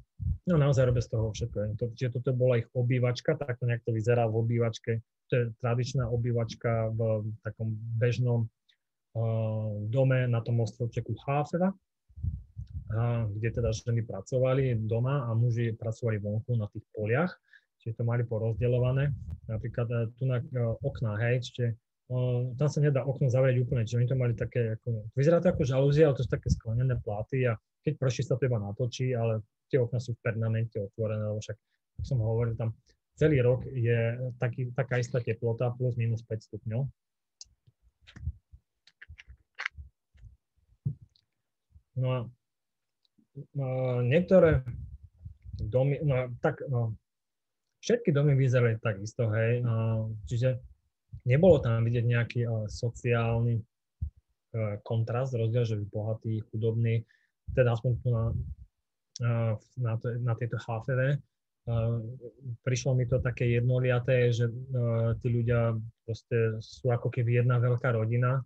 No 0.49 0.57
naozaj 0.57 0.89
robia 0.89 1.05
z 1.05 1.09
toho 1.13 1.30
všetko. 1.30 1.77
čiže 1.93 2.18
toto 2.18 2.34
bola 2.34 2.57
ich 2.57 2.68
obývačka, 2.73 3.38
tak 3.38 3.61
to 3.61 3.69
nejak 3.69 3.85
to 3.85 3.93
vyzerá 3.93 4.26
v 4.26 4.41
obývačke. 4.41 4.91
To 5.30 5.34
je 5.38 5.43
tradičná 5.61 6.09
obývačka 6.09 6.89
v 6.91 7.30
takom 7.45 7.77
bežnom 8.01 8.49
uh, 8.49 9.69
dome 9.85 10.26
na 10.26 10.41
tom 10.41 10.59
ostrovčeku 10.65 11.13
Hafeda, 11.23 11.69
uh, 11.69 13.30
kde 13.38 13.49
teda 13.53 13.69
ženy 13.69 14.01
pracovali 14.01 14.81
doma 14.81 15.30
a 15.30 15.38
muži 15.38 15.77
pracovali 15.77 16.18
vonku 16.18 16.57
na 16.57 16.65
tých 16.73 16.84
poliach 16.89 17.38
čiže 17.81 17.97
to 17.97 18.03
mali 18.05 18.22
porozdeľované. 18.23 19.09
Napríklad 19.49 19.88
e, 19.89 19.97
tu 20.15 20.30
na 20.30 20.38
okná, 20.85 21.18
hej, 21.26 21.41
čiže 21.49 21.73
uh, 22.13 22.53
tam 22.55 22.69
sa 22.69 22.80
nedá 22.80 23.01
okno 23.01 23.27
zavrieť 23.27 23.65
úplne, 23.65 23.84
čiže 23.84 23.97
oni 23.97 24.09
to 24.09 24.18
mali 24.18 24.34
také, 24.38 24.77
ako, 24.77 25.09
vyzerá 25.18 25.41
to 25.41 25.49
ako 25.49 25.65
žalúzia, 25.65 26.07
ale 26.07 26.15
to 26.15 26.23
sú 26.23 26.30
také 26.30 26.53
sklenené 26.53 26.95
pláty 27.01 27.49
a 27.49 27.57
keď 27.81 27.97
prší 27.97 28.22
sa 28.22 28.38
to 28.38 28.45
iba 28.45 28.61
natočí, 28.61 29.18
ale 29.18 29.41
tie 29.72 29.80
okna 29.80 30.03
sú 30.03 30.19
permanentne 30.19 30.91
otvorené, 30.91 31.23
lebo 31.23 31.39
však, 31.39 31.57
som 32.03 32.19
hovoril, 32.19 32.60
tam 32.60 32.76
celý 33.15 33.39
rok 33.39 33.64
je 33.72 34.19
taký, 34.35 34.76
taká 34.76 34.99
istá 34.99 35.23
teplota 35.23 35.72
plus 35.72 35.95
minus 35.95 36.22
5 36.27 36.48
stupňov. 36.52 36.81
No 42.02 42.07
a 42.11 42.19
uh, 43.56 43.99
niektoré 44.03 44.68
domy, 45.61 46.02
no 46.02 46.34
tak 46.41 46.65
no, 46.68 46.98
všetky 47.81 48.10
domy 48.11 48.34
vyzerali 48.34 48.77
takisto, 48.81 49.30
hej. 49.30 49.61
Čiže 50.26 50.57
nebolo 51.26 51.61
tam 51.61 51.85
vidieť 51.85 52.06
nejaký 52.06 52.41
sociálny 52.69 53.56
e, 53.57 53.64
kontrast, 54.85 55.35
rozdiel, 55.35 55.65
že 55.65 55.85
bohatý, 55.89 56.41
chudobný, 56.49 57.03
teda 57.53 57.76
aspoň 57.76 57.91
tu 58.02 58.07
na, 58.10 58.31
na, 59.77 59.93
to, 60.02 60.18
na 60.19 60.34
tejto 60.35 60.57
HFV. 60.57 61.22
Prišlo 62.65 62.98
mi 62.98 63.06
to 63.06 63.22
také 63.22 63.45
jednoliaté, 63.53 64.34
že 64.34 64.49
e, 64.49 64.53
tí 65.22 65.30
ľudia 65.30 65.77
proste 66.10 66.57
sú 66.57 66.89
ako 66.89 67.14
keby 67.14 67.38
jedna 67.45 67.61
veľká 67.61 67.93
rodina. 67.93 68.41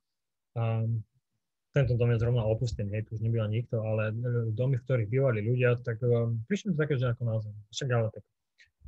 Tento 1.72 1.94
dom 1.96 2.12
je 2.12 2.20
zrovna 2.20 2.44
opustený, 2.44 2.92
hej, 2.92 3.04
tu 3.08 3.20
už 3.20 3.24
nebýva 3.24 3.48
nikto, 3.52 3.84
ale 3.84 4.16
domy, 4.56 4.80
v 4.80 4.86
ktorých 4.88 5.12
bývali 5.12 5.44
ľudia, 5.44 5.76
tak 5.84 6.00
prišli 6.48 6.72
mi 6.72 6.74
to 6.76 6.84
také, 6.88 6.96
že 6.96 7.12
ako 7.12 7.24
naozaj, 7.28 7.52
však 7.72 7.90
ale 7.92 8.08
tak 8.16 8.24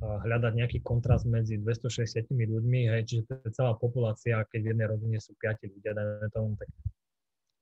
hľadať 0.00 0.52
nejaký 0.54 0.78
kontrast 0.80 1.28
medzi 1.28 1.60
260 1.60 2.32
ľuďmi, 2.32 2.80
hej, 2.88 3.02
čiže 3.04 3.22
to 3.28 3.32
je 3.44 3.50
celá 3.52 3.76
populácia, 3.76 4.40
keď 4.48 4.60
v 4.64 4.70
jednej 4.72 4.86
rodine 4.88 5.18
sú 5.20 5.36
5 5.36 5.68
ľudia, 5.68 5.92
dajme 5.92 6.28
tomu, 6.32 6.56
tak 6.56 6.68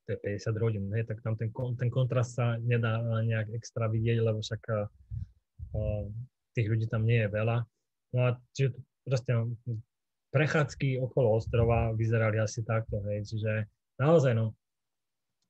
to 0.07 0.15
je 0.15 0.39
50 0.39 0.55
rodín, 0.55 0.87
hej, 0.95 1.03
tak 1.03 1.19
tam 1.19 1.35
ten, 1.35 1.51
ten 1.51 1.91
kontrast 1.91 2.39
sa 2.39 2.55
nedá 2.63 3.03
nejak 3.27 3.51
extra 3.51 3.91
vidieť, 3.91 4.23
lebo 4.23 4.39
však 4.39 4.61
uh, 4.71 4.87
tých 6.55 6.67
ľudí 6.71 6.87
tam 6.87 7.03
nie 7.03 7.27
je 7.27 7.29
veľa. 7.29 7.57
No 8.15 8.19
a 8.23 8.39
čiže 8.55 8.79
proste 9.03 9.35
prechádzky 10.31 10.95
okolo 11.03 11.35
ostrova 11.35 11.91
vyzerali 11.91 12.39
asi 12.39 12.63
takto, 12.63 13.03
hej, 13.03 13.27
čiže 13.27 13.67
naozaj 13.99 14.31
no, 14.31 14.55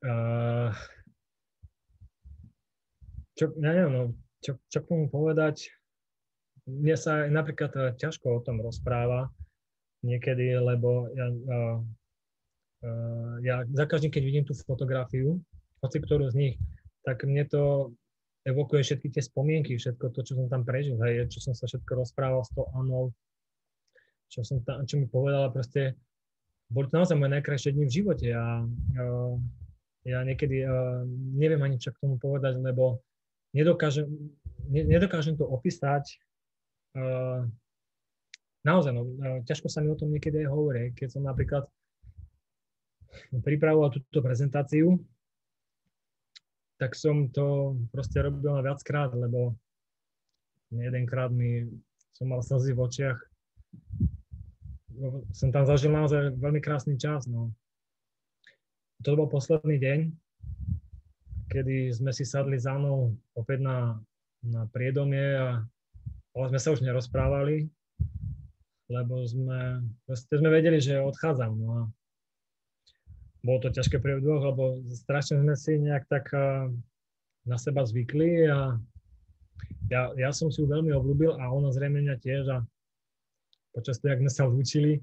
uh, 0.10 0.74
čo, 3.38 3.54
ja 3.62 3.72
neviem, 3.78 3.94
no, 3.94 4.04
čo, 4.42 4.58
čo 4.74 4.82
k 4.82 4.90
tomu 4.90 5.06
povedať, 5.06 5.70
mne 6.66 6.98
sa 6.98 7.30
napríklad 7.30 7.94
ťažko 8.02 8.42
o 8.42 8.44
tom 8.44 8.58
rozpráva 8.66 9.30
niekedy, 10.02 10.58
lebo 10.58 11.14
ja, 11.14 11.30
uh, 11.30 11.78
ja 13.41 13.66
za 13.74 13.86
každým, 13.90 14.14
keď 14.14 14.24
vidím 14.24 14.45
tú 14.45 14.54
fotografiu, 14.54 15.41
hoci 15.82 15.98
ktorú 16.02 16.30
z 16.30 16.36
nich, 16.36 16.56
tak 17.02 17.26
mne 17.26 17.45
to 17.49 17.94
evokuje 18.48 18.84
všetky 18.84 19.12
tie 19.12 19.24
spomienky, 19.24 19.76
všetko 19.76 20.14
to, 20.16 20.20
čo 20.24 20.34
som 20.40 20.48
tam 20.48 20.64
prežil, 20.64 20.95
hej, 21.04 21.28
čo 21.28 21.44
som 21.44 21.54
sa 21.58 21.68
všetko 21.68 21.99
rozprával 21.99 22.48
s 22.48 22.52
tou 22.56 22.70
Anou, 22.78 23.12
čo, 24.32 24.44
som 24.44 24.64
tam, 24.64 24.88
čo 24.88 24.95
mi 24.99 25.08
povedala, 25.08 25.52
proste 25.52 25.99
boli 26.72 26.88
to 26.88 26.99
naozaj 26.99 27.16
moje 27.16 27.32
najkrajšie 27.40 27.76
dni 27.76 27.86
v 27.88 27.95
živote 27.95 28.28
a 28.32 28.64
uh, 28.64 29.36
ja 30.08 30.20
niekedy 30.24 30.64
uh, 30.64 31.04
neviem 31.36 31.60
ani 31.64 31.80
čo 31.80 31.91
k 31.91 31.99
tomu 32.04 32.20
povedať, 32.20 32.60
lebo 32.60 33.04
nedokážem, 33.56 34.08
ne, 34.68 34.82
nedokážem 34.84 35.40
to 35.40 35.48
opísať. 35.48 36.20
Uh, 36.95 37.48
naozaj, 38.68 38.91
no, 38.95 39.08
ťažko 39.48 39.68
sa 39.72 39.80
mi 39.80 39.91
o 39.91 39.99
tom 39.99 40.12
niekedy 40.12 40.44
aj 40.44 40.52
hovorí. 40.52 40.91
Keď 40.95 41.20
som 41.20 41.24
napríklad 41.24 41.68
pripravoval 43.44 43.94
túto 43.94 44.19
prezentáciu, 44.19 44.98
tak 46.77 46.94
som 46.94 47.30
to 47.34 47.77
proste 47.89 48.22
robil 48.22 48.53
na 48.53 48.61
viackrát, 48.61 49.10
lebo 49.18 49.57
jedenkrát 50.69 51.34
mi 51.34 51.65
som 52.14 52.30
mal 52.30 52.41
slzy 52.41 52.73
v 52.73 52.81
očiach. 52.81 53.19
Som 55.34 55.53
tam 55.53 55.65
zažil 55.69 55.94
naozaj 55.94 56.34
veľmi 56.38 56.61
krásny 56.61 56.98
čas. 56.98 57.30
No. 57.30 57.53
To 59.06 59.14
bol 59.14 59.30
posledný 59.30 59.77
deň, 59.77 59.99
kedy 61.53 61.94
sme 61.94 62.10
si 62.10 62.26
sadli 62.26 62.57
za 62.57 62.73
mnou 62.73 63.14
opäť 63.38 63.61
na, 63.61 64.02
na 64.41 64.65
priedomie 64.73 65.38
a 65.38 65.61
ale 66.38 66.53
sme 66.53 66.61
sa 66.61 66.69
už 66.69 66.85
nerozprávali, 66.85 67.65
lebo 68.94 69.26
sme, 69.26 69.81
sme 70.06 70.49
vedeli, 70.53 70.77
že 70.77 71.02
odchádzam. 71.02 71.52
No 71.57 71.68
a 71.73 71.81
bolo 73.48 73.64
to 73.64 73.72
ťažké 73.72 74.03
pre 74.03 74.19
dvoch, 74.19 74.44
lebo 74.44 74.84
strašne 74.91 75.40
sme 75.40 75.56
si 75.56 75.80
nejak 75.80 76.03
tak 76.11 76.36
na 77.48 77.56
seba 77.56 77.88
zvykli 77.88 78.52
a 78.52 78.76
ja, 79.88 80.11
ja 80.19 80.30
som 80.36 80.52
si 80.52 80.60
ju 80.60 80.68
veľmi 80.68 80.91
obľúbil 80.91 81.40
a 81.40 81.48
ona 81.48 81.72
zrejme 81.72 82.03
mňa 82.03 82.19
tiež 82.19 82.44
a 82.52 82.57
počas 83.72 84.03
toho, 84.03 84.11
jak 84.11 84.19
sme 84.19 84.32
sa 84.32 84.44
učili, 84.52 84.99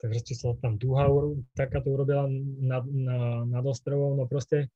tak 0.00 0.08
proste 0.08 0.32
sa 0.32 0.56
tam 0.64 0.80
duha 0.80 1.04
takáto 1.52 1.92
urobila 1.92 2.24
nad, 2.64 2.84
na, 2.88 3.44
nad 3.44 3.64
ostrovou, 3.68 4.16
no 4.16 4.24
proste 4.24 4.72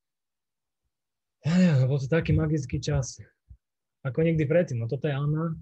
ja, 1.41 1.89
bol 1.89 1.97
to 1.97 2.05
taký 2.05 2.37
magický 2.37 2.77
čas, 2.77 3.17
ako 4.05 4.21
nikdy 4.21 4.45
predtým. 4.45 4.77
No 4.77 4.85
toto 4.85 5.09
je 5.09 5.17
Anna. 5.17 5.57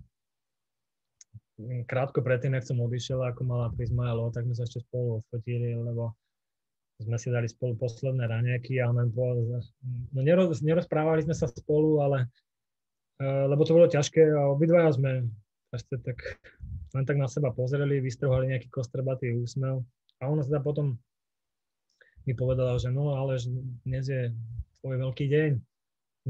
Krátko 1.88 2.20
predtým, 2.20 2.56
jak 2.56 2.68
som 2.68 2.84
odišiel, 2.84 3.24
ako 3.24 3.48
mala 3.48 3.72
prísť 3.72 3.96
moja 3.96 4.12
lo, 4.16 4.28
tak 4.28 4.44
sme 4.48 4.56
sa 4.60 4.68
ešte 4.68 4.84
spolu 4.84 5.24
odfotili, 5.24 5.76
lebo 5.76 6.16
sme 7.00 7.16
si 7.16 7.32
dali 7.32 7.48
spolu 7.48 7.80
posledné 7.80 8.28
raňajky 8.28 8.84
a 8.84 8.92
ona 8.92 9.08
bola, 9.08 9.64
no 10.12 10.20
neroz, 10.20 10.60
nerozprávali 10.60 11.24
sme 11.24 11.36
sa 11.36 11.48
spolu, 11.48 12.04
ale 12.04 12.28
Eh, 13.20 13.46
lebo 13.52 13.68
to 13.68 13.76
bolo 13.76 13.92
ťažké 13.92 14.32
a 14.32 14.48
obidvaja 14.48 14.96
sme 14.96 15.28
proste 15.68 16.00
tak 16.00 16.40
len 16.96 17.04
tak 17.04 17.20
na 17.20 17.28
seba 17.28 17.52
pozreli, 17.52 18.00
vystrhovali 18.00 18.56
nejaký 18.56 18.72
kostrbatý 18.72 19.36
úsmev 19.36 19.84
a 20.24 20.32
ona 20.32 20.40
teda 20.40 20.64
potom 20.64 20.96
mi 22.24 22.32
povedala, 22.32 22.80
že 22.80 22.88
no 22.88 23.20
ale 23.20 23.36
dnes 23.84 24.08
je 24.08 24.32
tvoj 24.80 24.96
veľký 25.04 25.28
deň, 25.28 25.52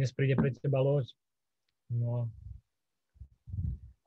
dnes 0.01 0.09
príde 0.17 0.33
pre 0.33 0.49
teba 0.49 0.81
loď. 0.81 1.05
No 1.93 2.25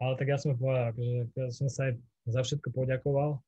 ale 0.03 0.19
tak 0.19 0.35
ja 0.35 0.39
som 0.43 0.59
povedal, 0.59 0.91
že 0.99 1.31
ja 1.39 1.47
som 1.55 1.71
sa 1.71 1.87
aj 1.87 2.03
za 2.35 2.41
všetko 2.43 2.75
poďakoval, 2.75 3.39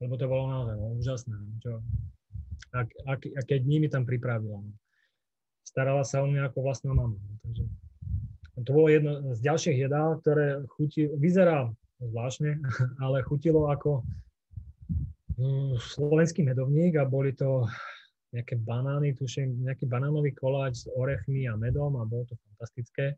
lebo 0.00 0.14
to 0.16 0.24
bolo 0.24 0.48
naozaj 0.48 0.76
no, 0.80 0.96
úžasné. 0.96 1.36
Čo, 1.60 1.84
a, 2.74 2.84
a, 2.84 3.12
a 3.16 3.40
keď 3.46 3.60
mi 3.64 3.88
tam 3.88 4.04
pripravila. 4.04 4.60
Starala 5.64 6.04
sa 6.04 6.24
o 6.24 6.26
mňa 6.28 6.48
ako 6.48 6.58
vlastná 6.64 6.92
mama. 6.96 7.16
Takže 7.44 7.64
to 8.64 8.70
bolo 8.74 8.88
jedno 8.90 9.36
z 9.36 9.40
ďalších 9.44 9.78
jedál, 9.78 10.18
ktoré 10.18 10.66
chutí, 10.74 11.06
vyzerá 11.14 11.70
zvláštne, 12.02 12.58
ale 13.04 13.22
chutilo 13.22 13.70
ako 13.70 14.02
mm, 15.38 15.78
slovenský 15.78 16.42
medovník 16.42 16.98
a 16.98 17.06
boli 17.06 17.34
to 17.34 17.66
nejaké 18.34 18.60
banány, 18.60 19.16
tuším, 19.16 19.64
nejaký 19.64 19.88
banánový 19.88 20.36
koláč 20.36 20.84
s 20.84 20.86
orechmi 20.92 21.48
a 21.48 21.56
medom 21.56 21.96
a 21.96 22.04
bolo 22.04 22.28
to 22.28 22.36
fantastické. 22.44 23.16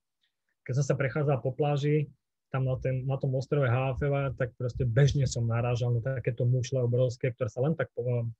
Keď 0.62 0.72
som 0.78 0.86
sa 0.86 0.94
prechádzal 0.94 1.42
po 1.42 1.50
pláži, 1.50 2.06
tam 2.50 2.66
na, 2.66 2.76
ten, 2.82 3.06
na 3.06 3.16
tom 3.16 3.34
ostrove 3.38 3.66
Háfeva, 3.66 4.34
tak 4.34 4.50
proste 4.58 4.82
bežne 4.82 5.24
som 5.24 5.46
narážal 5.46 5.94
na 5.94 6.02
takéto 6.02 6.42
mušle 6.42 6.82
obrovské, 6.82 7.30
ktoré 7.30 7.48
sa 7.48 7.62
len 7.62 7.78
tak 7.78 7.90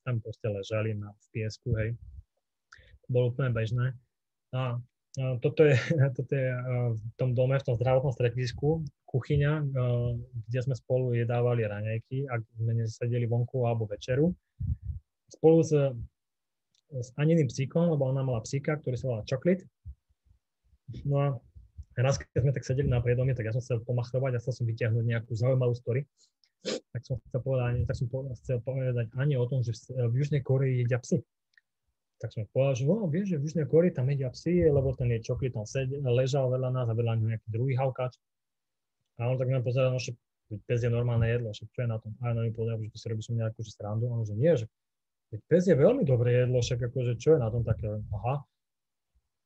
tam 0.05 0.16
proste 0.19 0.51
ležali 0.51 0.99
na, 0.99 1.15
v 1.15 1.27
piesku, 1.31 1.74
hej. 1.78 1.95
To 3.07 3.09
bolo 3.09 3.31
úplne 3.31 3.55
bežné. 3.55 3.95
A 4.51 4.82
toto 5.43 5.66
je, 5.66 5.74
toto 6.19 6.32
je 6.35 6.49
v 6.95 7.01
tom 7.15 7.35
dome, 7.35 7.59
v 7.59 7.66
tom 7.66 7.74
zdravotnom 7.78 8.15
stredisku, 8.15 8.82
kuchyňa, 9.11 9.53
kde 10.47 10.61
sme 10.62 10.74
spolu 10.78 11.19
jedávali 11.19 11.66
raňajky, 11.66 12.31
ak 12.31 12.41
sme 12.59 12.73
nesedeli 12.78 13.27
vonku 13.27 13.66
alebo 13.66 13.91
večeru. 13.91 14.31
Spolu 15.31 15.59
s, 15.62 15.73
s 16.95 17.09
Aniným 17.19 17.51
psíkom, 17.51 17.91
lebo 17.91 18.07
ona 18.07 18.23
mala 18.23 18.43
psíka, 18.43 18.78
ktorý 18.78 18.95
sa 18.99 19.07
volá 19.11 19.23
Chocolate. 19.27 19.66
No 21.07 21.16
a 21.19 21.27
raz, 22.02 22.20
keď 22.20 22.43
sme 22.43 22.52
tak 22.52 22.64
sedeli 22.64 22.89
na 22.89 23.01
priedomie, 23.01 23.32
tak 23.36 23.48
ja 23.48 23.52
som 23.52 23.62
chcel 23.62 23.81
pomachrovať 23.85 24.36
a 24.36 24.40
chcel 24.43 24.52
som 24.56 24.64
vyťahnuť 24.68 25.05
nejakú 25.05 25.32
zaujímavú 25.36 25.74
story. 25.77 26.05
Tak 26.66 27.01
som 27.06 27.16
chcel 27.31 27.40
povedať, 27.40 27.89
tak 27.89 27.97
som 27.97 28.06
chcel 28.36 28.59
povedať 28.60 29.06
ani 29.16 29.35
o 29.40 29.44
tom, 29.48 29.64
že 29.64 29.72
v 29.89 30.14
Južnej 30.20 30.44
Koreji 30.44 30.85
jedia 30.85 31.01
psy 31.01 31.24
tak 32.20 32.36
som 32.36 32.44
povedal, 32.52 32.77
že 32.77 32.85
no, 32.85 33.09
vieš, 33.09 33.32
že 33.32 33.36
v 33.40 33.44
Južnej 33.48 33.66
Kori 33.66 33.89
tam 33.97 34.12
jedia 34.12 34.28
psy, 34.28 34.68
lebo 34.68 34.93
ten 34.93 35.09
je 35.09 35.24
čokli 35.24 35.48
tam 35.48 35.64
sedel, 35.64 36.05
ležal 36.05 36.52
vedľa 36.52 36.68
nás 36.68 36.86
a 36.86 36.93
vedľa 36.93 37.16
neho 37.16 37.28
nejaký 37.32 37.48
druhý 37.48 37.72
havkač. 37.81 38.12
A 39.16 39.32
on 39.32 39.40
tak 39.40 39.48
ma 39.48 39.64
pozeral, 39.64 39.97
no, 39.97 40.01
že 40.01 40.12
pes 40.68 40.85
je 40.85 40.93
normálne 40.93 41.24
jedlo, 41.24 41.48
že 41.56 41.64
čo 41.72 41.81
je 41.81 41.89
na 41.89 41.97
tom. 41.97 42.12
A 42.20 42.31
ja 42.31 42.32
na 42.36 42.44
povedal, 42.52 42.77
že 42.85 42.93
to 42.93 42.98
si 43.01 43.06
robí 43.09 43.24
som 43.24 43.40
nejakú 43.40 43.64
že 43.64 43.72
srandu. 43.72 44.12
A 44.12 44.20
on 44.20 44.28
že 44.28 44.36
nie, 44.36 44.52
že 44.52 44.68
pes 45.48 45.64
je 45.64 45.72
veľmi 45.72 46.05
dobré 46.05 46.44
jedlo, 46.44 46.60
však 46.60 46.93
akože 46.93 47.16
čo 47.16 47.36
je 47.36 47.39
na 47.40 47.48
tom 47.48 47.64
také, 47.64 47.89
aha. 47.89 48.44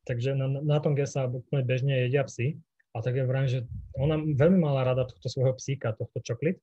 Takže 0.05 0.36
na, 0.36 0.47
na 0.48 0.78
tom, 0.85 0.93
kde 0.93 1.09
sa 1.09 1.28
bežne 1.51 2.05
jedia 2.05 2.24
psy, 2.28 2.60
a 2.94 3.02
tak 3.02 3.18
je 3.18 3.26
vrajím, 3.26 3.51
že 3.51 3.60
ona 3.98 4.14
veľmi 4.22 4.62
mala 4.62 4.86
rada 4.86 5.02
tohto 5.02 5.26
svojho 5.26 5.59
psíka, 5.59 5.98
tohto 5.98 6.22
čoklit, 6.22 6.62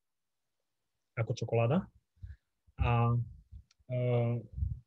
ako 1.19 1.35
čokoláda. 1.35 1.91
A 2.79 3.19
uh, 3.91 4.33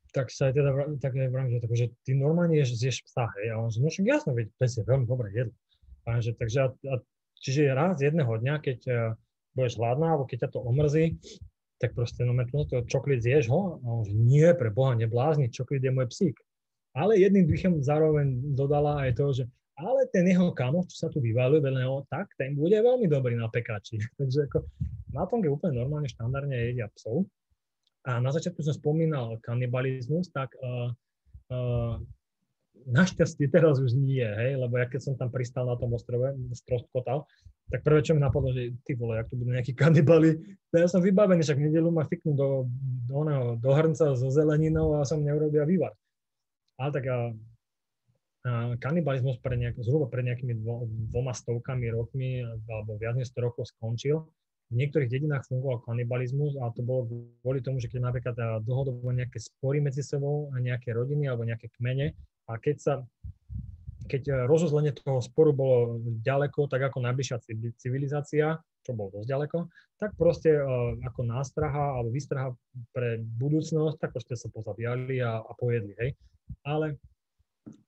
tak 0.09 0.33
sa 0.33 0.49
aj 0.49 0.53
teda 0.57 0.69
tak 0.97 1.13
aj 1.13 1.29
vrám, 1.29 1.47
že, 1.53 1.59
tak, 1.61 1.71
že 1.77 1.87
ty 2.01 2.17
normálne 2.17 2.57
ješ, 2.57 2.81
zješ 2.81 2.97
psa, 3.05 3.29
hej, 3.37 3.53
a 3.53 3.61
on 3.61 3.69
že, 3.69 3.77
no 3.77 3.93
však 3.93 4.09
jasno, 4.09 4.33
veď 4.33 4.47
pes 4.57 4.73
je 4.73 4.83
veľmi 4.89 5.05
dobré 5.05 5.29
jedlo. 5.37 5.55
A 6.09 6.17
že, 6.17 6.33
takže, 6.33 6.59
a, 6.65 6.67
a, 6.73 6.95
čiže 7.37 7.77
raz 7.77 8.01
jedného 8.01 8.31
dňa, 8.31 8.55
keď 8.65 8.79
uh, 8.89 8.97
budeš 9.53 9.77
hladná, 9.77 10.17
alebo 10.17 10.25
keď 10.25 10.49
ťa 10.49 10.49
to 10.49 10.59
omrzí, 10.65 11.05
tak 11.77 11.93
proste, 11.93 12.25
no 12.25 12.33
to 12.71 12.87
čoklit 12.89 13.21
zješ 13.21 13.53
ho? 13.53 13.77
A 13.83 13.85
on 13.85 14.03
že, 14.07 14.17
nie, 14.17 14.49
pre 14.57 14.73
Boha, 14.73 14.97
neblázni, 14.97 15.53
čoklit 15.53 15.83
je 15.83 15.93
môj 15.93 16.09
psík. 16.09 16.41
Ale 16.95 17.19
jedným 17.19 17.45
dýchem 17.45 17.83
zároveň 17.83 18.55
dodala 18.55 19.03
aj 19.03 19.11
to, 19.19 19.25
že 19.35 19.43
ale 19.75 20.07
ten 20.07 20.23
jeho 20.23 20.55
kamoš, 20.55 20.95
čo 20.95 20.97
sa 21.03 21.07
tu 21.11 21.19
vyvaluje 21.19 21.59
veľa 21.59 21.83
neho, 21.83 22.07
tak 22.07 22.31
ten 22.39 22.55
bude 22.55 22.79
veľmi 22.79 23.11
dobrý 23.11 23.35
na 23.35 23.51
pekači. 23.51 23.99
Takže 24.19 24.47
ako 24.47 24.63
na 25.11 25.27
kde 25.27 25.51
úplne 25.51 25.75
normálne 25.75 26.07
štandardne 26.07 26.55
jedia 26.55 26.87
psov, 26.95 27.27
a 28.05 28.21
na 28.21 28.29
začiatku 28.29 28.61
som 28.61 28.77
spomínal 28.77 29.41
kanibalizmus, 29.41 30.29
tak 30.29 30.53
uh, 30.61 30.93
uh, 31.49 31.97
našťastie 32.85 33.49
teraz 33.49 33.81
už 33.81 33.97
nie, 33.97 34.21
hej, 34.21 34.61
lebo 34.61 34.77
ja 34.77 34.85
keď 34.85 35.01
som 35.01 35.13
tam 35.17 35.33
pristal 35.33 35.65
na 35.65 35.73
tom 35.73 35.89
ostrove, 35.97 36.37
stroskotal, 36.53 37.25
tak 37.73 37.81
prvé, 37.81 38.05
čo 38.05 38.13
mi 38.13 38.21
napadlo, 38.21 38.53
že 38.53 38.77
ty 38.85 38.93
vole, 38.93 39.17
ak 39.17 39.33
tu 39.33 39.41
budú 39.41 39.57
nejakí 39.57 39.73
kanibali, 39.73 40.37
to 40.69 40.75
ja 40.77 40.85
som 40.85 41.01
vybavený, 41.01 41.41
však 41.41 41.57
v 41.57 41.65
nedelu 41.65 41.89
ma 41.89 42.05
fiknú 42.05 42.37
do, 42.37 42.69
do, 43.09 43.25
do, 43.25 43.57
do 43.57 43.71
hrnca 43.73 44.13
so 44.13 44.29
zeleninou 44.29 45.01
a 45.01 45.07
som 45.07 45.25
neurobil 45.25 45.65
vývar. 45.65 45.97
Ale 46.75 46.89
tak 46.91 47.05
a, 47.07 47.17
a 48.45 48.51
kanibalizmus 48.77 49.39
pre 49.39 49.55
nejak, 49.55 49.79
zhruba 49.79 50.11
pred 50.11 50.27
nejakými 50.27 50.59
dvo, 50.59 50.87
dvoma 51.11 51.31
stovkami 51.31 51.89
rokmi 51.91 52.43
alebo 52.45 52.99
viac 52.99 53.15
než 53.15 53.31
100 53.31 53.45
rokov 53.47 53.71
skončil. 53.71 54.27
V 54.73 54.75
niektorých 54.81 55.13
dedinách 55.13 55.45
fungoval 55.45 55.85
kanibalizmus 55.85 56.57
a 56.57 56.73
to 56.73 56.81
bolo 56.81 57.05
kvôli 57.45 57.61
tomu, 57.61 57.77
že 57.77 57.87
keď 57.87 58.09
napríklad 58.09 58.35
dlhodobo 58.65 59.13
nejaké 59.13 59.37
spory 59.37 59.77
medzi 59.77 60.01
sebou 60.01 60.49
nejaké 60.57 60.89
rodiny 60.89 61.29
alebo 61.29 61.45
nejaké 61.45 61.69
kmene 61.77 62.17
a 62.49 62.57
keď 62.57 62.75
sa 62.81 62.93
keď 64.05 64.45
rozozlenie 64.45 64.93
toho 64.93 65.17
sporu 65.17 65.49
bolo 65.49 65.97
ďaleko, 66.21 66.69
tak 66.69 66.93
ako 66.93 67.01
najbližšia 67.01 67.41
civilizácia, 67.81 68.61
čo 68.85 68.93
bolo 68.93 69.09
dosť 69.17 69.27
ďaleko, 69.27 69.57
tak 69.97 70.13
proste 70.13 70.53
uh, 70.53 70.93
ako 71.01 71.25
nástraha 71.25 71.97
alebo 71.97 72.13
výstraha 72.13 72.53
pre 72.93 73.17
budúcnosť, 73.41 73.97
tak 73.97 74.13
proste 74.13 74.37
sa 74.37 74.47
pozabíjali 74.53 75.19
a, 75.25 75.41
a 75.41 75.51
pojedli, 75.57 75.97
hej. 75.97 76.13
Ale 76.61 77.01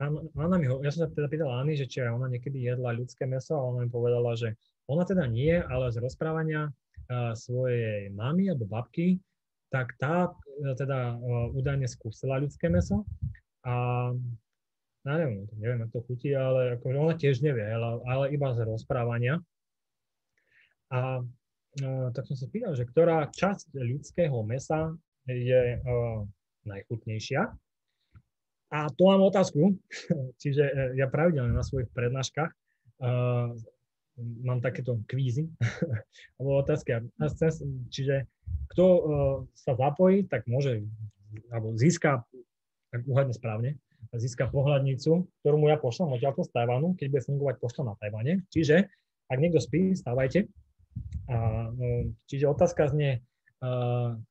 Anna 0.01 0.57
mi 0.57 0.65
ho, 0.65 0.81
ja 0.81 0.89
som 0.89 1.05
sa 1.05 1.13
teda 1.13 1.29
pýtal 1.29 1.53
Anny, 1.53 1.77
že 1.77 1.85
či 1.85 2.01
ona 2.01 2.25
niekedy 2.25 2.57
jedla 2.65 2.97
ľudské 2.97 3.29
meso 3.29 3.53
a 3.53 3.61
ona 3.61 3.85
mi 3.85 3.89
povedala, 3.93 4.33
že 4.33 4.57
ona 4.89 5.05
teda 5.05 5.29
nie, 5.29 5.53
ale 5.53 5.93
z 5.93 6.01
rozprávania 6.01 6.73
uh, 6.73 7.37
svojej 7.37 8.09
mamy 8.09 8.49
alebo 8.49 8.65
babky, 8.65 9.21
tak 9.69 9.93
tá 10.01 10.33
uh, 10.33 10.73
teda 10.73 11.21
údajne 11.53 11.85
skúsila 11.85 12.41
ľudské 12.41 12.73
meso 12.73 13.05
a 13.61 14.09
ja 15.07 15.15
neviem, 15.23 15.47
neviem, 15.55 15.79
ako 15.87 15.91
to 15.95 16.05
chutí, 16.11 16.35
ale 16.35 16.75
akože 16.75 16.97
ona 16.99 17.15
tiež 17.15 17.39
nevie, 17.39 17.63
ale, 17.63 18.03
ale 18.03 18.25
iba 18.35 18.51
z 18.51 18.67
rozprávania. 18.67 19.39
A 20.91 21.21
tak 22.15 22.25
som 22.25 22.37
sa 22.37 22.47
pýtal, 22.49 22.73
že 22.73 22.89
ktorá 22.89 23.29
časť 23.29 23.75
ľudského 23.77 24.33
mesa 24.41 24.95
je 25.29 25.77
uh, 25.77 26.23
najchutnejšia. 26.65 27.41
A 28.67 28.79
tu 28.91 29.01
mám 29.07 29.23
otázku, 29.23 29.75
čiže 30.41 30.95
ja 30.95 31.07
pravidelne 31.07 31.55
na 31.55 31.63
svojich 31.63 31.91
prednáškach 31.91 32.51
uh, 33.03 33.51
mám 34.17 34.59
takéto 34.65 34.97
kvízy, 35.05 35.51
alebo 36.41 36.63
otázky. 36.63 36.97
Čiže 37.93 38.25
kto 38.73 38.85
uh, 38.85 39.01
sa 39.53 39.77
zapojí, 39.77 40.25
tak 40.25 40.49
môže, 40.49 40.81
alebo 41.53 41.77
získa, 41.77 42.25
ak 42.89 43.01
uhadne 43.05 43.35
správne, 43.35 43.77
získa 44.15 44.47
pohľadnicu, 44.49 45.27
ktorú 45.43 45.55
mu 45.59 45.67
ja 45.67 45.77
pošlem 45.77 46.15
odtiaľto 46.15 46.47
z 46.47 46.51
Tajvanu, 46.55 46.95
keď 46.95 47.07
bude 47.11 47.23
fungovať 47.27 47.55
pošta 47.59 47.81
na 47.83 47.93
Tajvane. 47.99 48.47
Čiže, 48.49 48.87
ak 49.27 49.37
niekto 49.37 49.59
spí, 49.59 49.93
stávajte. 49.93 50.47
A, 51.27 51.69
čiže 52.29 52.47
otázka 52.47 52.87
znie, 52.91 53.19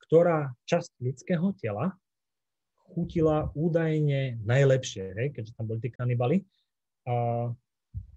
ktorá 0.06 0.54
časť 0.70 1.02
ľudského 1.02 1.50
tela 1.58 1.92
chutila 2.94 3.50
údajne 3.58 4.38
najlepšie, 4.46 5.12
hej, 5.18 5.28
keďže 5.34 5.52
tam 5.58 5.66
boli 5.66 5.82
tí 5.82 5.90
kanibali. 5.90 6.36
A 7.10 7.50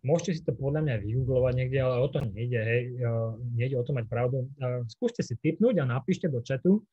môžete 0.05 0.31
si 0.37 0.41
to 0.45 0.53
podľa 0.53 0.85
mňa 0.85 0.95
vygooglovať 1.01 1.53
niekde, 1.57 1.79
ale 1.81 1.95
o 1.99 2.07
to 2.07 2.21
nejde, 2.21 2.61
hej, 2.61 2.83
nejde 3.57 3.75
o 3.75 3.83
to 3.83 3.91
mať 3.97 4.05
pravdu. 4.05 4.45
Skúste 4.87 5.25
si 5.25 5.33
typnúť 5.41 5.81
a 5.81 5.89
napíšte 5.89 6.29
do 6.29 6.39
chatu, 6.45 6.85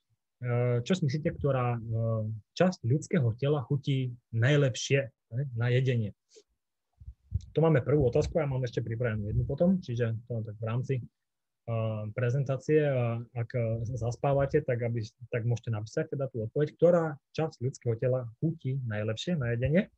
čo 0.83 0.93
si 0.97 1.03
myslíte, 1.05 1.37
ktorá 1.37 1.77
časť 2.57 2.89
ľudského 2.89 3.29
tela 3.37 3.65
chutí 3.69 4.17
najlepšie 4.33 5.01
hej, 5.13 5.45
na 5.55 5.69
jedenie. 5.69 6.17
To 7.53 7.61
máme 7.61 7.85
prvú 7.85 8.09
otázku, 8.09 8.41
ja 8.41 8.49
mám 8.49 8.65
ešte 8.65 8.81
pripravenú 8.81 9.29
jednu 9.29 9.45
potom, 9.45 9.77
čiže 9.81 10.17
to 10.25 10.41
tak 10.41 10.57
v 10.57 10.65
rámci 10.65 10.95
prezentácie 12.15 12.87
a 12.87 13.19
ak 13.35 13.83
zaspávate, 13.91 14.63
tak, 14.63 14.87
aby, 14.87 15.03
tak 15.35 15.43
môžete 15.43 15.75
napísať 15.75 16.15
teda 16.15 16.31
tú 16.31 16.47
odpoveď, 16.47 16.69
ktorá 16.79 17.05
časť 17.35 17.59
ľudského 17.59 17.95
tela 17.99 18.31
chutí 18.39 18.79
najlepšie 18.87 19.35
na 19.35 19.53
jedenie. 19.55 19.91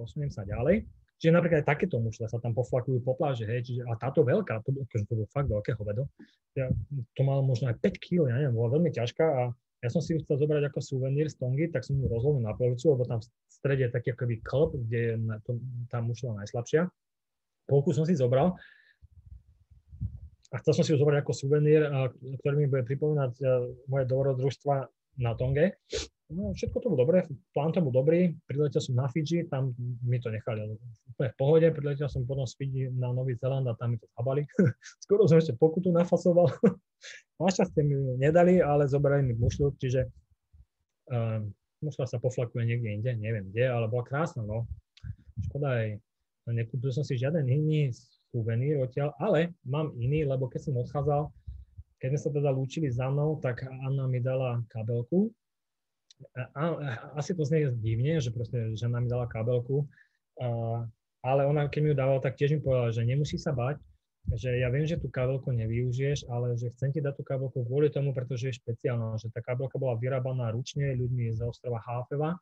Posuniem 0.00 0.32
sa 0.32 0.48
ďalej. 0.48 0.88
Čiže 1.18 1.34
napríklad 1.34 1.66
aj 1.66 1.70
takéto 1.74 1.98
mušle 1.98 2.30
sa 2.30 2.38
tam 2.38 2.54
poflakujú 2.54 3.02
po 3.02 3.18
pláži, 3.18 3.42
hej, 3.42 3.66
čiže, 3.66 3.82
a 3.90 3.98
táto 3.98 4.22
veľká, 4.22 4.62
to, 4.62 4.70
akože 4.70 5.04
to 5.10 5.14
bolo 5.18 5.28
fakt 5.34 5.50
veľké 5.50 5.74
hovedo, 5.74 6.06
ja, 6.54 6.70
to 7.18 7.20
malo 7.26 7.42
možno 7.42 7.74
aj 7.74 7.76
5 7.82 7.98
kg, 7.98 8.30
ja 8.30 8.38
neviem, 8.38 8.54
bola 8.54 8.78
veľmi 8.78 8.94
ťažká 8.94 9.26
a 9.26 9.50
ja 9.82 9.88
som 9.90 9.98
si 9.98 10.14
ju 10.14 10.22
chcel 10.22 10.38
zobrať 10.38 10.70
ako 10.70 10.78
suvenír 10.78 11.26
z 11.26 11.42
Tongy, 11.42 11.74
tak 11.74 11.82
som 11.82 11.98
ju 11.98 12.06
rozhodol 12.06 12.38
na 12.38 12.54
policu, 12.54 12.94
lebo 12.94 13.02
tam 13.02 13.18
v 13.18 13.26
strede 13.50 13.86
je 13.86 13.94
taký 13.94 14.14
akoby 14.14 14.38
klb, 14.46 14.70
kde 14.86 14.98
je 14.98 15.14
to, 15.42 15.58
tá 15.90 15.98
mušla 15.98 16.38
najslabšia. 16.38 16.86
Polku 17.66 17.90
som 17.90 18.06
si 18.06 18.14
zobral 18.14 18.54
a 20.48 20.54
chcel 20.64 20.72
som 20.80 20.84
si 20.84 20.90
ju 20.96 20.98
zobrať 21.00 21.20
ako 21.20 21.32
suvenír, 21.36 21.84
ktorý 22.40 22.54
mi 22.56 22.66
bude 22.72 22.84
pripomínať 22.88 23.32
e, 23.36 23.44
moje 23.92 24.04
dobrodružstva 24.08 24.76
na 25.20 25.36
Tonge. 25.36 25.76
No, 26.28 26.52
všetko 26.52 26.84
to 26.84 26.92
bolo 26.92 27.08
dobré, 27.08 27.24
plán 27.56 27.72
to 27.72 27.80
bol 27.80 27.88
dobrý, 27.88 28.36
priletel 28.44 28.84
som 28.84 29.00
na 29.00 29.08
Fidži, 29.08 29.48
tam 29.48 29.72
mi 30.04 30.20
to 30.20 30.28
nechali 30.28 30.60
úplne 31.08 31.32
v 31.32 31.36
pohode, 31.40 31.66
priletel 31.72 32.04
som 32.12 32.28
potom 32.28 32.44
z 32.44 32.52
Fidži 32.60 32.84
na 32.92 33.16
Nový 33.16 33.32
Zeland 33.40 33.64
a 33.64 33.72
tam 33.80 33.96
mi 33.96 33.98
to 34.00 34.04
zabali. 34.12 34.44
Skoro 35.04 35.24
som 35.24 35.40
ešte 35.40 35.56
pokutu 35.56 35.88
nafasoval. 35.88 36.52
Našťastie 37.40 37.80
mi 37.80 37.96
nedali, 38.20 38.60
ale 38.60 38.84
zobrali 38.84 39.24
mi 39.24 39.40
mušľu, 39.40 39.80
čiže 39.80 40.04
uh, 41.12 41.40
mušľa 41.80 42.04
sa 42.04 42.20
poflakuje 42.20 42.64
niekde 42.68 42.88
inde, 42.92 43.10
neviem 43.16 43.48
kde, 43.48 43.64
ale 43.64 43.88
bola 43.88 44.04
krásna, 44.04 44.44
no. 44.44 44.68
Škoda 45.48 45.80
aj, 45.80 45.96
nekúpil 46.52 46.92
som 46.92 47.08
si 47.08 47.16
žiaden 47.16 47.48
iný 47.48 47.88
suvenír 48.32 48.80
odtiaľ, 48.84 49.16
ale 49.18 49.56
mám 49.64 49.92
iný, 49.96 50.24
lebo 50.28 50.48
keď 50.48 50.68
som 50.68 50.80
odchádzal, 50.80 51.22
keď 51.98 52.08
sme 52.14 52.20
sa 52.20 52.30
teda 52.30 52.50
lúčili 52.54 52.88
za 52.92 53.10
mnou, 53.10 53.42
tak 53.42 53.66
Anna 53.66 54.06
mi 54.06 54.22
dala 54.22 54.62
kabelku. 54.70 55.32
A, 56.34 56.62
asi 57.14 57.34
to 57.34 57.46
znie 57.46 57.70
divne, 57.78 58.18
že 58.18 58.34
proste 58.34 58.74
žena 58.74 58.98
mi 58.98 59.06
dala 59.06 59.30
kabelku, 59.30 59.86
a, 60.42 60.82
ale 61.22 61.46
ona, 61.46 61.66
keď 61.66 61.80
mi 61.82 61.90
ju 61.94 61.96
dávala, 61.98 62.20
tak 62.22 62.38
tiež 62.38 62.58
mi 62.58 62.60
povedala, 62.62 62.94
že 62.94 63.06
nemusí 63.06 63.38
sa 63.38 63.50
bať, 63.50 63.78
že 64.36 64.60
ja 64.60 64.68
viem, 64.68 64.84
že 64.84 65.00
tú 65.00 65.08
kabelku 65.08 65.48
nevyužiješ, 65.54 66.28
ale 66.28 66.52
že 66.58 66.68
chcem 66.76 66.92
ti 66.92 67.00
dať 67.00 67.16
tú 67.16 67.24
kabelku 67.24 67.64
kvôli 67.64 67.88
tomu, 67.88 68.12
pretože 68.12 68.52
je 68.52 68.58
špeciálna, 68.60 69.16
že 69.16 69.32
tá 69.32 69.40
kabelka 69.40 69.80
bola 69.80 69.96
vyrábaná 69.96 70.52
ručne 70.52 70.92
ľuďmi 70.94 71.32
z 71.32 71.40
ostrova 71.48 71.80
Háfeva 71.80 72.36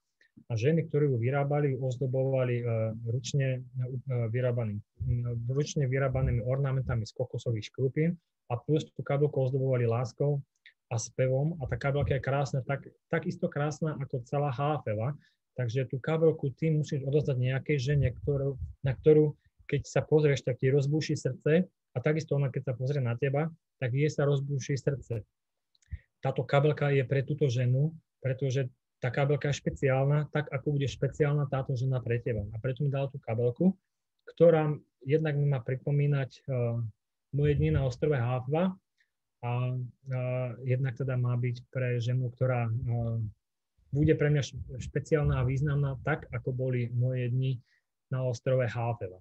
a 0.47 0.53
ženy, 0.55 0.87
ktoré 0.87 1.09
ju 1.09 1.17
vyrábali, 1.19 1.75
ozdobovali 1.77 2.63
uh, 2.63 2.93
ručne, 3.09 3.63
uh, 3.63 4.29
vyrábaný, 4.31 4.79
uh, 4.79 5.35
ručne 5.51 5.89
vyrábanými 5.89 6.45
ornamentami 6.45 7.09
z 7.09 7.13
kokosových 7.17 7.73
škrupín 7.73 8.15
a 8.53 8.61
plus 8.61 8.87
tú 8.93 9.03
kabelku 9.03 9.37
ozdobovali 9.43 9.89
láskou 9.89 10.39
a 10.93 10.97
spevom 11.01 11.59
a 11.59 11.67
tá 11.67 11.75
kabelka 11.75 12.15
je 12.15 12.23
krásna, 12.23 12.61
tak, 12.63 12.87
tak 13.11 13.27
isto 13.27 13.51
krásna 13.51 13.99
ako 13.99 14.23
celá 14.23 14.55
háfeva, 14.55 15.19
takže 15.59 15.89
tú 15.91 15.99
kabelku 15.99 16.55
ty 16.55 16.71
musíš 16.71 17.03
odozdať 17.03 17.37
nejakej 17.43 17.79
žene, 17.83 18.15
ktorú, 18.15 18.55
na 18.87 18.95
ktorú 18.95 19.35
keď 19.67 19.83
sa 19.85 20.01
pozrieš, 20.07 20.47
tak 20.47 20.63
ti 20.63 20.71
rozbúši 20.71 21.19
srdce 21.19 21.67
a 21.67 21.97
takisto 21.99 22.39
ona, 22.39 22.49
keď 22.49 22.73
sa 22.73 22.75
pozrie 22.79 23.03
na 23.03 23.19
teba, 23.19 23.51
tak 23.83 23.93
jej 23.93 24.09
sa 24.09 24.25
rozbúši 24.25 24.79
srdce. 24.79 25.27
Táto 26.23 26.47
kabelka 26.47 26.95
je 26.95 27.03
pre 27.03 27.27
túto 27.27 27.51
ženu, 27.51 27.93
pretože 28.23 28.71
tá 29.01 29.13
kabelka 29.13 29.53
je 29.53 29.61
špeciálna, 29.61 30.33
tak 30.33 30.49
ako 30.49 30.81
bude 30.81 30.89
špeciálna 30.89 31.47
táto 31.53 31.77
žena 31.77 32.01
pre 32.01 32.17
teba. 32.21 32.49
A 32.53 32.57
preto 32.59 32.81
mi 32.81 32.89
dala 32.89 33.13
tú 33.13 33.21
kabelku, 33.21 33.77
ktorá 34.35 34.73
jednak 35.05 35.37
mi 35.37 35.47
má 35.47 35.61
pripomínať 35.61 36.31
uh, 36.49 36.81
moje 37.37 37.53
dni 37.61 37.77
na 37.77 37.85
ostrove 37.85 38.17
Hávva 38.17 38.73
a 39.45 39.51
uh, 39.77 40.51
jednak 40.65 40.97
teda 40.97 41.15
má 41.21 41.37
byť 41.37 41.57
pre 41.69 42.01
ženu, 42.01 42.33
ktorá 42.33 42.67
uh, 42.67 43.21
bude 43.93 44.17
pre 44.17 44.33
mňa 44.33 44.43
špeciálna 44.81 45.41
a 45.41 45.47
významná 45.47 46.01
tak, 46.03 46.27
ako 46.33 46.57
boli 46.57 46.89
moje 46.97 47.31
dni 47.31 47.53
na 48.11 48.25
ostrove 48.25 48.65
Háveva. 48.65 49.21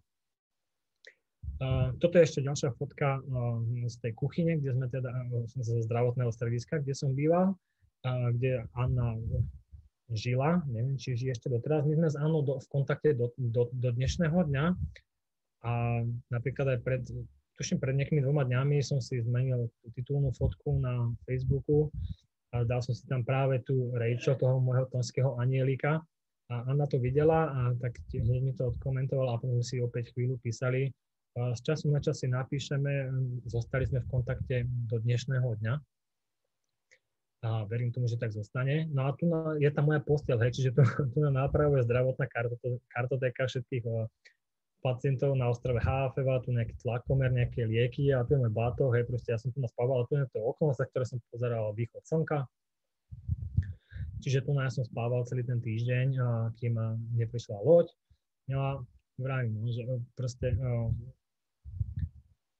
Uh, 1.55 1.95
toto 2.03 2.19
je 2.19 2.27
ešte 2.27 2.43
ďalšia 2.43 2.75
fotka 2.75 3.19
uh, 3.19 3.59
z 3.87 3.95
tej 4.03 4.11
kuchyne, 4.15 4.59
kde 4.59 4.75
sme 4.75 4.87
teda, 4.91 5.07
uh, 5.07 5.47
zo 5.47 5.79
zdravotného 5.83 6.31
strediska, 6.31 6.79
kde 6.79 6.95
som 6.95 7.11
býval, 7.11 7.55
kde 8.05 8.61
Anna 8.77 9.17
žila, 10.13 10.61
neviem, 10.69 10.97
či 11.01 11.17
žije 11.17 11.33
ešte 11.33 11.47
doteraz. 11.49 11.85
My 11.89 11.97
sme 11.97 12.09
s 12.13 12.17
Annou 12.19 12.45
do, 12.45 12.61
v 12.61 12.67
kontakte 12.69 13.17
do, 13.17 13.33
do, 13.37 13.69
do 13.73 13.89
dnešného 13.89 14.37
dňa. 14.37 14.65
A 15.65 15.71
napríklad 16.29 16.77
aj 16.77 16.79
pred, 16.85 17.01
tuším 17.57 17.81
pred 17.81 17.97
nejakými 17.97 18.21
dvoma 18.21 18.45
dňami 18.45 18.85
som 18.85 19.01
si 19.01 19.17
zmenil 19.17 19.65
tú 19.81 19.87
titulnú 19.97 20.29
fotku 20.37 20.77
na 20.77 21.09
Facebooku. 21.25 21.89
A 22.53 22.61
dal 22.61 22.85
som 22.85 22.93
si 22.93 23.01
tam 23.09 23.25
práve 23.25 23.65
tú 23.65 23.89
Rachel, 23.97 24.37
toho 24.37 24.61
môjho 24.61 24.85
tonského 24.93 25.41
anielika. 25.41 26.05
A 26.53 26.69
Anna 26.69 26.85
to 26.85 27.01
videla 27.01 27.49
a 27.49 27.61
tak 27.81 27.97
hneď 28.13 28.41
mi 28.45 28.53
to 28.53 28.69
odkomentovala 28.69 29.33
a 29.33 29.41
potom 29.41 29.65
si 29.65 29.81
opäť 29.81 30.13
chvíľu 30.13 30.37
písali. 30.45 30.93
A 31.35 31.57
z 31.57 31.65
času 31.65 31.89
na 31.89 31.97
čas 31.97 32.21
si 32.21 32.29
napíšeme, 32.29 33.09
zostali 33.49 33.89
sme 33.89 34.05
v 34.05 34.07
kontakte 34.07 34.69
do 34.85 35.01
dnešného 35.01 35.57
dňa 35.65 35.73
a 37.45 37.61
verím 37.69 37.93
tomu, 37.93 38.09
že 38.09 38.17
tak 38.17 38.33
zostane. 38.33 38.89
No 38.89 39.05
a 39.05 39.13
tu 39.13 39.29
je 39.61 39.69
tá 39.69 39.85
moja 39.85 40.01
posteľ, 40.01 40.41
hej, 40.41 40.51
čiže 40.57 40.69
tu, 40.73 40.81
tu 41.13 41.17
na 41.21 41.29
nápravuje 41.29 41.85
zdravotná 41.85 42.25
kartotéka 42.89 43.45
všetkých 43.45 43.85
pacientov 44.81 45.37
na 45.37 45.49
ostrove 45.49 45.81
Háfeva, 45.81 46.41
tu 46.41 46.53
nejaký 46.53 46.77
tlakomer, 46.81 47.29
nejaké 47.29 47.65
lieky 47.65 48.13
a 48.13 48.25
tu 48.25 48.37
je 48.37 48.41
môj 48.41 48.53
bátoh, 48.53 48.89
hej, 48.93 49.05
proste 49.05 49.33
ja 49.33 49.37
som 49.37 49.53
tu 49.53 49.61
naspával, 49.61 50.05
tu 50.09 50.17
je 50.17 50.25
to 50.33 50.41
okolo, 50.41 50.73
za 50.73 50.85
ktoré 50.89 51.05
som 51.05 51.21
pozeral 51.29 51.73
východ 51.73 52.01
slnka. 52.05 52.45
Čiže 54.25 54.45
tu 54.45 54.57
ja 54.57 54.69
som 54.73 54.81
spával 54.81 55.21
celý 55.29 55.45
ten 55.45 55.61
týždeň, 55.61 56.07
a 56.17 56.27
kým 56.57 56.77
neprišla 57.13 57.61
loď. 57.61 57.93
No 58.49 58.57
a 58.61 58.71
vravím, 59.21 59.61
no, 59.61 59.69
že 59.69 59.85
proste 60.17 60.57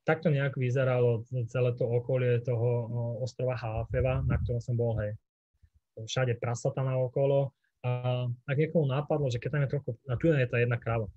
takto 0.05 0.29
nejak 0.29 0.53
vyzeralo 0.55 1.25
celé 1.49 1.73
to 1.75 1.83
okolie 1.89 2.39
toho 2.45 2.69
ostrova 3.25 3.57
Háfeva, 3.57 4.21
na 4.23 4.37
ktorom 4.37 4.61
som 4.61 4.77
bol, 4.77 4.93
hej, 5.01 5.17
všade 5.97 6.37
prasata 6.37 6.85
na 6.85 6.95
okolo. 6.95 7.51
A 7.85 8.25
ak 8.45 8.57
niekomu 8.57 8.85
nápadlo, 8.89 9.29
že 9.29 9.41
keď 9.41 9.49
tam 9.49 9.63
je 9.65 9.71
trochu, 9.73 9.89
a 10.09 10.13
tu 10.17 10.29
je 10.29 10.49
tá 10.49 10.57
jedna 10.61 10.77
kráva, 10.77 11.09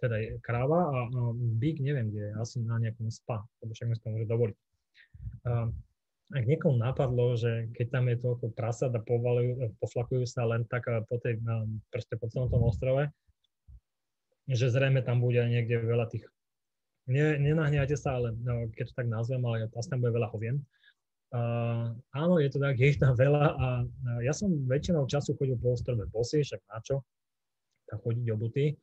teda 0.00 0.16
je 0.18 0.30
kráva 0.40 0.80
a, 0.88 0.98
a 1.08 1.20
bík 1.36 1.80
neviem, 1.80 2.10
kde 2.10 2.36
asi 2.36 2.60
na 2.60 2.76
nejakom 2.80 3.08
spa, 3.12 3.44
lebo 3.62 3.72
však 3.72 4.00
to 4.00 4.12
môže 4.12 4.28
dovoliť. 4.28 4.56
A, 5.48 5.70
ak 6.32 6.44
niekomu 6.48 6.80
napadlo, 6.80 7.36
že 7.36 7.68
keď 7.76 7.86
tam 7.92 8.08
je 8.08 8.16
toľko 8.16 8.56
prasat 8.56 8.92
a 8.96 9.04
povalujú, 9.04 9.76
poflakujú 9.76 10.24
sa 10.24 10.48
len 10.48 10.64
tak 10.64 10.88
po, 11.04 11.20
tej, 11.20 11.36
proste 11.92 12.16
po 12.16 12.28
celom 12.32 12.48
tom 12.48 12.64
ostrove, 12.64 13.12
že 14.48 14.72
zrejme 14.72 15.04
tam 15.04 15.20
bude 15.20 15.44
niekde 15.44 15.84
veľa 15.84 16.08
tých 16.08 16.24
ne, 17.06 17.38
nenahniate 17.38 17.98
sa, 17.98 18.18
ale 18.18 18.34
no, 18.42 18.70
keď 18.70 18.92
to 18.92 18.94
tak 18.94 19.08
nazvem, 19.10 19.42
ale 19.42 19.66
asi 19.66 19.88
tam 19.90 20.02
bude 20.02 20.14
veľa 20.14 20.28
hovien. 20.30 20.62
Uh, 21.32 21.96
áno, 22.12 22.36
je 22.36 22.52
to 22.52 22.60
tak, 22.60 22.76
je 22.76 22.92
ich 22.92 23.00
tam 23.00 23.16
veľa 23.16 23.56
a 23.56 23.66
uh, 23.88 24.20
ja 24.20 24.36
som 24.36 24.52
väčšinou 24.68 25.08
času 25.08 25.32
chodil 25.40 25.56
po 25.56 25.72
ostrove 25.72 26.04
bosy, 26.12 26.44
však 26.44 26.60
na 26.68 26.78
čo, 26.84 27.00
tam 27.88 28.04
chodiť 28.04 28.26
obuty. 28.36 28.76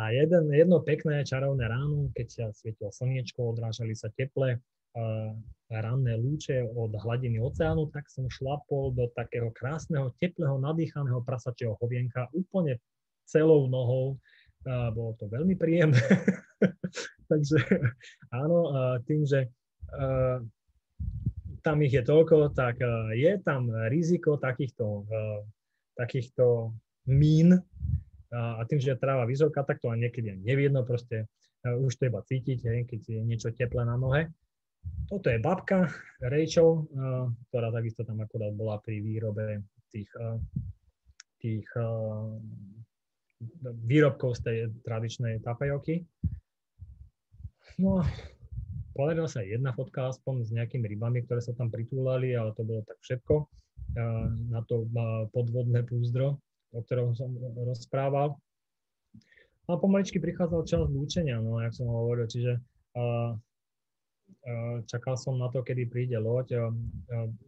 A 0.00 0.08
jeden, 0.08 0.48
jedno 0.56 0.80
pekné 0.80 1.20
čarovné 1.20 1.68
ráno, 1.68 2.08
keď 2.16 2.26
sa 2.32 2.44
svietilo 2.56 2.88
slniečko, 2.88 3.52
odrážali 3.52 3.92
sa 3.92 4.08
teple, 4.08 4.56
uh, 4.56 5.36
ranné 5.68 6.16
lúče 6.16 6.64
od 6.64 6.96
hladiny 6.96 7.36
oceánu, 7.36 7.92
tak 7.92 8.08
som 8.08 8.24
šlapol 8.24 8.96
do 8.96 9.12
takého 9.12 9.52
krásneho, 9.52 10.16
teplého, 10.16 10.56
nadýchaného 10.56 11.20
prasačieho 11.20 11.76
hovienka 11.76 12.32
úplne 12.32 12.80
celou 13.28 13.68
nohou. 13.68 14.16
Uh, 14.64 14.88
bolo 14.96 15.12
to 15.20 15.28
veľmi 15.28 15.60
príjemné. 15.60 16.00
Takže 17.30 17.58
áno, 18.30 18.58
tým, 19.06 19.26
že 19.26 19.50
tam 21.62 21.76
ich 21.82 21.94
je 21.94 22.02
toľko, 22.02 22.54
tak 22.56 22.80
je 23.14 23.32
tam 23.42 23.70
riziko 23.90 24.40
takýchto, 24.40 25.06
takýchto 25.94 26.74
mín 27.06 27.54
a 28.32 28.64
tým, 28.64 28.80
že 28.80 28.96
je 28.96 29.02
tráva 29.02 29.28
vysoká, 29.28 29.62
tak 29.62 29.78
to 29.78 29.92
aj 29.92 30.00
niekedy 30.00 30.32
nevidno, 30.40 30.82
proste 30.82 31.28
už 31.62 31.94
to 31.94 32.08
iba 32.10 32.24
cítiť, 32.24 32.88
keď 32.88 33.00
je 33.06 33.20
niečo 33.22 33.54
teplé 33.54 33.86
na 33.86 33.94
nohe. 33.94 34.32
Toto 35.06 35.30
je 35.30 35.38
babka 35.38 35.86
Rachel, 36.18 36.90
ktorá 37.52 37.70
takisto 37.70 38.02
tam 38.02 38.18
akorát 38.18 38.50
bola 38.50 38.82
pri 38.82 38.98
výrobe 38.98 39.62
tých, 39.94 40.10
tých 41.38 41.66
výrobkov 43.62 44.38
z 44.38 44.40
tej 44.42 44.58
tradičnej 44.82 45.38
tapejoky. 45.44 46.02
No, 47.78 48.04
podarila 48.92 49.28
sa 49.28 49.40
jedna 49.40 49.72
fotka 49.72 50.12
aspoň 50.12 50.44
s 50.44 50.50
nejakými 50.52 50.84
rybami, 50.92 51.24
ktoré 51.24 51.40
sa 51.40 51.56
tam 51.56 51.72
pritúlali, 51.72 52.36
ale 52.36 52.52
to 52.52 52.64
bolo 52.66 52.84
tak 52.84 53.00
všetko 53.00 53.48
na 54.48 54.64
to 54.64 54.88
podvodné 55.36 55.84
púzdro, 55.84 56.40
o 56.72 56.80
ktorom 56.80 57.12
som 57.12 57.36
rozprával. 57.68 58.40
A 59.68 59.76
pomaličky 59.76 60.16
prichádzal 60.16 60.64
čas 60.64 60.88
lúčenia, 60.88 61.36
no, 61.40 61.60
jak 61.60 61.76
som 61.76 61.92
hovoril, 61.92 62.24
čiže 62.24 62.56
čakal 64.88 65.14
som 65.20 65.36
na 65.36 65.52
to, 65.52 65.60
kedy 65.60 65.86
príde 65.86 66.16
loď. 66.16 66.72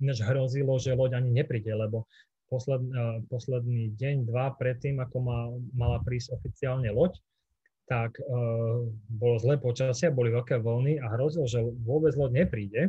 Než 0.04 0.20
hrozilo, 0.20 0.76
že 0.76 0.92
loď 0.92 1.16
ani 1.18 1.32
nepríde, 1.32 1.72
lebo 1.72 2.04
posled, 2.52 2.84
uh, 2.92 3.18
posledný 3.32 3.96
deň, 3.96 4.28
dva 4.28 4.52
predtým, 4.54 5.00
ako 5.00 5.16
ma, 5.24 5.48
mala 5.74 5.98
prísť 6.04 6.36
oficiálne 6.36 6.92
loď, 6.92 7.18
tak 7.84 8.16
uh, 8.16 8.84
bolo 9.12 9.36
zlé 9.36 9.60
počasie, 9.60 10.08
boli 10.08 10.32
veľké 10.32 10.56
vlny 10.60 11.04
a 11.04 11.06
hrozilo, 11.12 11.44
že 11.44 11.60
vôbec 11.84 12.16
loď 12.16 12.44
nepríde. 12.44 12.82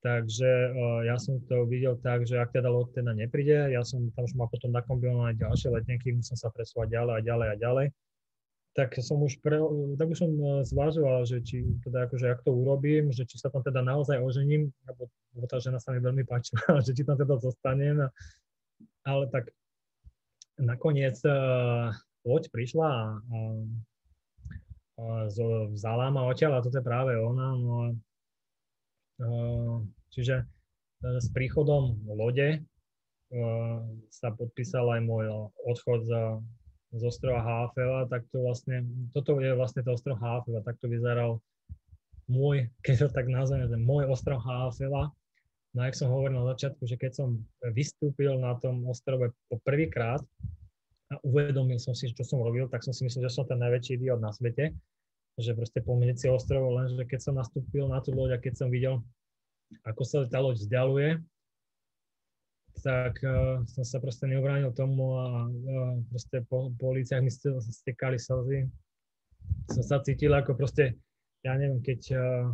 Takže 0.00 0.50
uh, 0.72 1.00
ja 1.04 1.20
som 1.20 1.42
to 1.44 1.68
videl 1.68 1.98
tak, 2.00 2.24
že 2.24 2.40
ak 2.40 2.54
teda 2.56 2.72
loď 2.72 3.02
teda 3.02 3.12
nepríde, 3.12 3.74
ja 3.74 3.82
som 3.84 4.08
tam 4.16 4.24
už 4.24 4.32
mal 4.38 4.48
potom 4.48 4.72
nakombinované 4.72 5.36
ďalšie 5.36 5.74
letenky, 5.74 6.14
musím 6.14 6.38
sa 6.38 6.48
presúvať 6.48 6.94
ďalej 6.94 7.14
a 7.14 7.20
ďalej 7.20 7.48
a 7.50 7.56
ďalej 7.58 7.86
tak 8.70 8.94
som 9.02 9.18
už, 9.18 9.42
pre, 9.42 9.58
tak 9.98 10.06
už 10.14 10.18
som 10.18 10.30
uh, 10.38 10.62
zvažoval, 10.62 11.26
že 11.26 11.42
či 11.42 11.66
teda 11.82 12.06
akože, 12.06 12.26
ak 12.30 12.46
to 12.46 12.54
urobím, 12.54 13.10
že 13.10 13.26
či 13.26 13.34
sa 13.34 13.50
tam 13.50 13.66
teda 13.66 13.82
naozaj 13.82 14.22
ožením, 14.22 14.70
lebo, 14.86 15.10
lebo 15.34 15.44
tá 15.50 15.58
žena 15.58 15.82
sa 15.82 15.90
mi 15.90 15.98
veľmi 15.98 16.22
páčila, 16.22 16.62
že 16.86 16.94
či 16.94 17.02
tam 17.02 17.18
teda 17.18 17.34
zostanem, 17.42 18.06
ale 19.02 19.24
tak 19.34 19.50
nakoniec 20.60 21.18
uh, 21.26 21.90
loď 22.22 22.46
prišla 22.54 22.86
a, 22.86 23.04
a 23.18 23.38
vzala 25.72 26.12
ma 26.12 26.28
odtiaľ 26.28 26.58
a 26.58 26.64
toto 26.64 26.78
je 26.78 26.84
práve 26.84 27.16
ona, 27.16 27.46
no 27.56 27.72
a, 27.80 27.86
čiže 30.12 30.44
uh, 30.44 31.18
s 31.20 31.28
príchodom 31.32 32.04
lode 32.08 32.60
uh, 32.60 33.78
sa 34.08 34.32
podpísal 34.32 34.88
aj 34.96 35.00
môj 35.04 35.24
odchod 35.64 36.08
za 36.08 36.40
z 36.90 37.02
ostrova 37.06 37.38
Háfela, 37.38 38.10
tak 38.10 38.26
to 38.34 38.42
vlastne, 38.42 38.82
toto 39.14 39.38
je 39.38 39.54
vlastne 39.54 39.86
to 39.86 39.94
ostrov 39.94 40.18
Háfela, 40.18 40.58
tak 40.66 40.74
to 40.82 40.90
vyzeral 40.90 41.38
môj, 42.26 42.66
keď 42.82 43.06
to 43.06 43.08
tak 43.14 43.30
nazveme, 43.30 43.70
môj 43.78 44.10
ostrov 44.10 44.42
Háfela. 44.42 45.14
No 45.70 45.86
jak 45.86 45.94
som 45.94 46.10
hovoril 46.10 46.42
na 46.42 46.50
začiatku, 46.50 46.82
že 46.82 46.98
keď 46.98 47.12
som 47.14 47.28
vystúpil 47.70 48.34
na 48.42 48.58
tom 48.58 48.82
ostrove 48.90 49.30
po 49.46 49.56
prvýkrát 49.62 50.18
a 51.10 51.14
uvedomil 51.26 51.82
som 51.82 51.90
si, 51.90 52.14
čo 52.14 52.22
som 52.22 52.38
robil, 52.38 52.70
tak 52.70 52.86
som 52.86 52.94
si 52.94 53.02
myslel, 53.02 53.26
že 53.26 53.34
som 53.34 53.42
ten 53.42 53.58
najväčší 53.58 53.98
idiot 53.98 54.22
na 54.22 54.30
svete, 54.30 54.70
že 55.34 55.52
proste 55.58 55.82
pomedzi 55.82 56.26
si 56.26 56.28
ostrov, 56.30 56.70
lenže 56.70 57.02
keď 57.02 57.20
som 57.20 57.34
nastúpil 57.34 57.90
na 57.90 57.98
tú 57.98 58.14
loď 58.14 58.38
a 58.38 58.42
keď 58.42 58.54
som 58.54 58.68
videl, 58.70 59.02
ako 59.82 60.02
sa 60.06 60.22
tá 60.30 60.38
loď 60.38 60.62
vzdialuje, 60.62 61.10
tak 62.80 63.18
uh, 63.26 63.60
som 63.66 63.84
sa 63.84 63.98
proste 63.98 64.30
neubránil 64.30 64.70
tomu 64.72 65.18
a 65.18 65.50
uh, 65.50 65.98
proste 66.08 66.46
po, 66.46 66.70
po 66.78 66.94
uliciach 66.94 67.20
mi 67.20 67.28
stekali 67.28 68.16
slzy. 68.16 68.70
Som 69.74 69.82
sa 69.82 69.98
cítil 70.00 70.30
ako 70.32 70.54
proste, 70.54 70.94
ja 71.42 71.58
neviem, 71.58 71.82
keď 71.82 72.00
uh, 72.14 72.46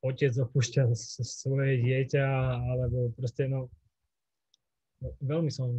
otec 0.00 0.32
opúšťa 0.32 0.88
svoje 1.22 1.84
dieťa, 1.84 2.26
alebo 2.64 3.12
proste, 3.14 3.46
no 3.46 3.68
veľmi 5.20 5.50
som, 5.52 5.70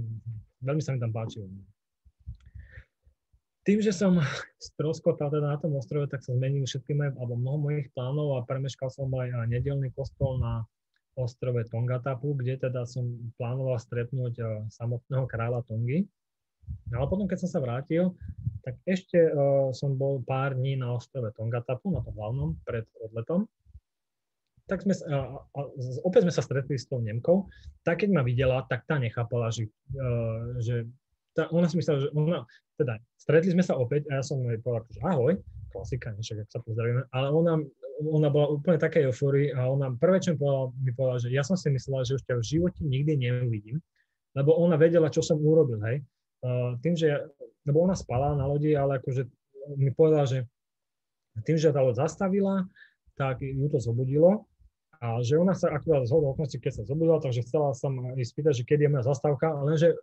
veľmi 0.61 0.81
sa 0.81 0.94
mi 0.94 0.99
tam 1.02 1.14
páčilo. 1.14 1.49
Tým, 3.68 3.84
že 3.84 3.91
som 3.91 4.15
stroskotal 4.64 5.27
teda 5.27 5.44
na 5.44 5.60
tom 5.60 5.76
ostrove, 5.76 6.07
tak 6.07 6.23
sa 6.23 6.31
zmenili 6.31 6.64
všetky 6.64 6.95
moje, 6.95 7.11
alebo 7.19 7.35
mnoho 7.35 7.68
mojich 7.68 7.91
plánov 7.91 8.39
a 8.39 8.48
premeškal 8.48 8.88
som 8.88 9.11
aj 9.11 9.52
nedelný 9.52 9.91
kostol 9.91 10.39
na 10.39 10.64
ostrove 11.19 11.60
Tongatapu, 11.68 12.38
kde 12.38 12.64
teda 12.64 12.88
som 12.88 13.10
plánoval 13.35 13.76
stretnúť 13.81 14.34
eh, 14.39 14.48
samotného 14.72 15.26
kráľa 15.27 15.65
Tongy. 15.68 16.07
No 16.88 17.03
ale 17.03 17.07
potom, 17.11 17.27
keď 17.27 17.44
som 17.44 17.49
sa 17.52 17.60
vrátil, 17.60 18.15
tak 18.64 18.76
ešte 18.84 19.15
uh, 19.15 19.72
som 19.72 19.95
bol 19.95 20.19
pár 20.27 20.52
dní 20.60 20.76
na 20.76 20.91
ostrove 20.91 21.31
Tongatapu, 21.31 21.88
na 21.88 22.03
tom 22.03 22.15
hlavnom, 22.19 22.49
pred 22.68 22.84
odletom. 22.99 23.48
Tak 24.68 24.84
sme, 24.84 24.94
uh, 24.94 25.39
uh, 25.56 25.68
opäť 26.03 26.27
sme 26.27 26.34
sa 26.35 26.44
stretli 26.44 26.76
s 26.76 26.91
tou 26.91 26.99
Nemkou. 26.99 27.48
Tak 27.88 28.03
keď 28.03 28.10
ma 28.11 28.22
videla, 28.23 28.68
tak 28.68 28.84
tá 28.84 28.99
nechápala, 28.99 29.48
že, 29.48 29.72
uh, 29.95 30.60
že 30.60 30.88
tá, 31.31 31.48
ona 31.56 31.72
si 31.72 31.80
myslela, 31.80 32.03
že 32.03 32.10
ona, 32.11 32.44
teda 32.76 32.99
stretli 33.15 33.56
sme 33.56 33.64
sa 33.64 33.80
opäť 33.80 34.11
a 34.11 34.19
ja 34.19 34.23
som 34.23 34.44
jej 34.44 34.60
povedal, 34.60 34.84
že 34.91 35.02
ahoj, 35.07 35.34
klasika, 35.72 36.11
však 36.19 36.44
ak 36.44 36.49
sa 36.52 36.60
pozdravíme, 36.61 37.07
ale 37.15 37.27
ona 37.31 37.64
ona 37.98 38.30
bola 38.30 38.53
úplne 38.53 38.77
také 38.77 39.02
euforii 39.10 39.49
a 39.57 39.65
ona 39.73 39.89
prvé, 39.98 40.22
čo 40.22 40.34
mi 40.34 40.38
povedala, 40.38 40.69
mi 40.77 40.91
povedala, 40.94 41.18
že 41.18 41.30
ja 41.34 41.41
som 41.41 41.57
si 41.57 41.73
myslela, 41.73 42.06
že 42.06 42.22
už 42.22 42.23
ťa 42.30 42.35
v 42.38 42.45
živote 42.45 42.81
nikdy 42.85 43.14
neuvidím, 43.18 43.81
lebo 44.38 44.53
ona 44.53 44.77
vedela, 44.77 45.10
čo 45.10 45.26
som 45.26 45.41
urobil, 45.41 45.81
hej. 45.81 46.06
Uh, 46.45 46.77
tým, 46.85 46.94
že, 46.94 47.10
lebo 47.65 47.81
ona 47.81 47.98
spala 47.98 48.38
na 48.38 48.45
lodi, 48.45 48.77
ale 48.77 49.02
akože 49.02 49.26
mi 49.81 49.89
povedala, 49.89 50.30
že 50.30 50.45
tým, 51.41 51.57
že 51.57 51.73
tá 51.73 51.81
loď 51.81 52.06
zastavila, 52.06 52.69
tak 53.18 53.41
ju 53.41 53.65
to 53.65 53.81
zobudilo 53.81 54.45
a 54.98 55.22
že 55.22 55.38
ona 55.38 55.53
sa 55.53 55.69
akurát 55.69 56.06
z 56.06 56.14
hodou 56.14 56.34
okolností, 56.34 56.57
keď 56.57 56.82
sa 56.82 56.84
zobudila, 56.90 57.22
takže 57.22 57.45
chcela 57.45 57.74
sa 57.78 57.88
ma 57.90 58.18
spýtať, 58.18 58.61
že 58.61 58.64
kedy 58.65 58.90
je 58.90 58.91
moja 58.91 59.06
zastávka, 59.06 59.53
lenže 59.61 59.94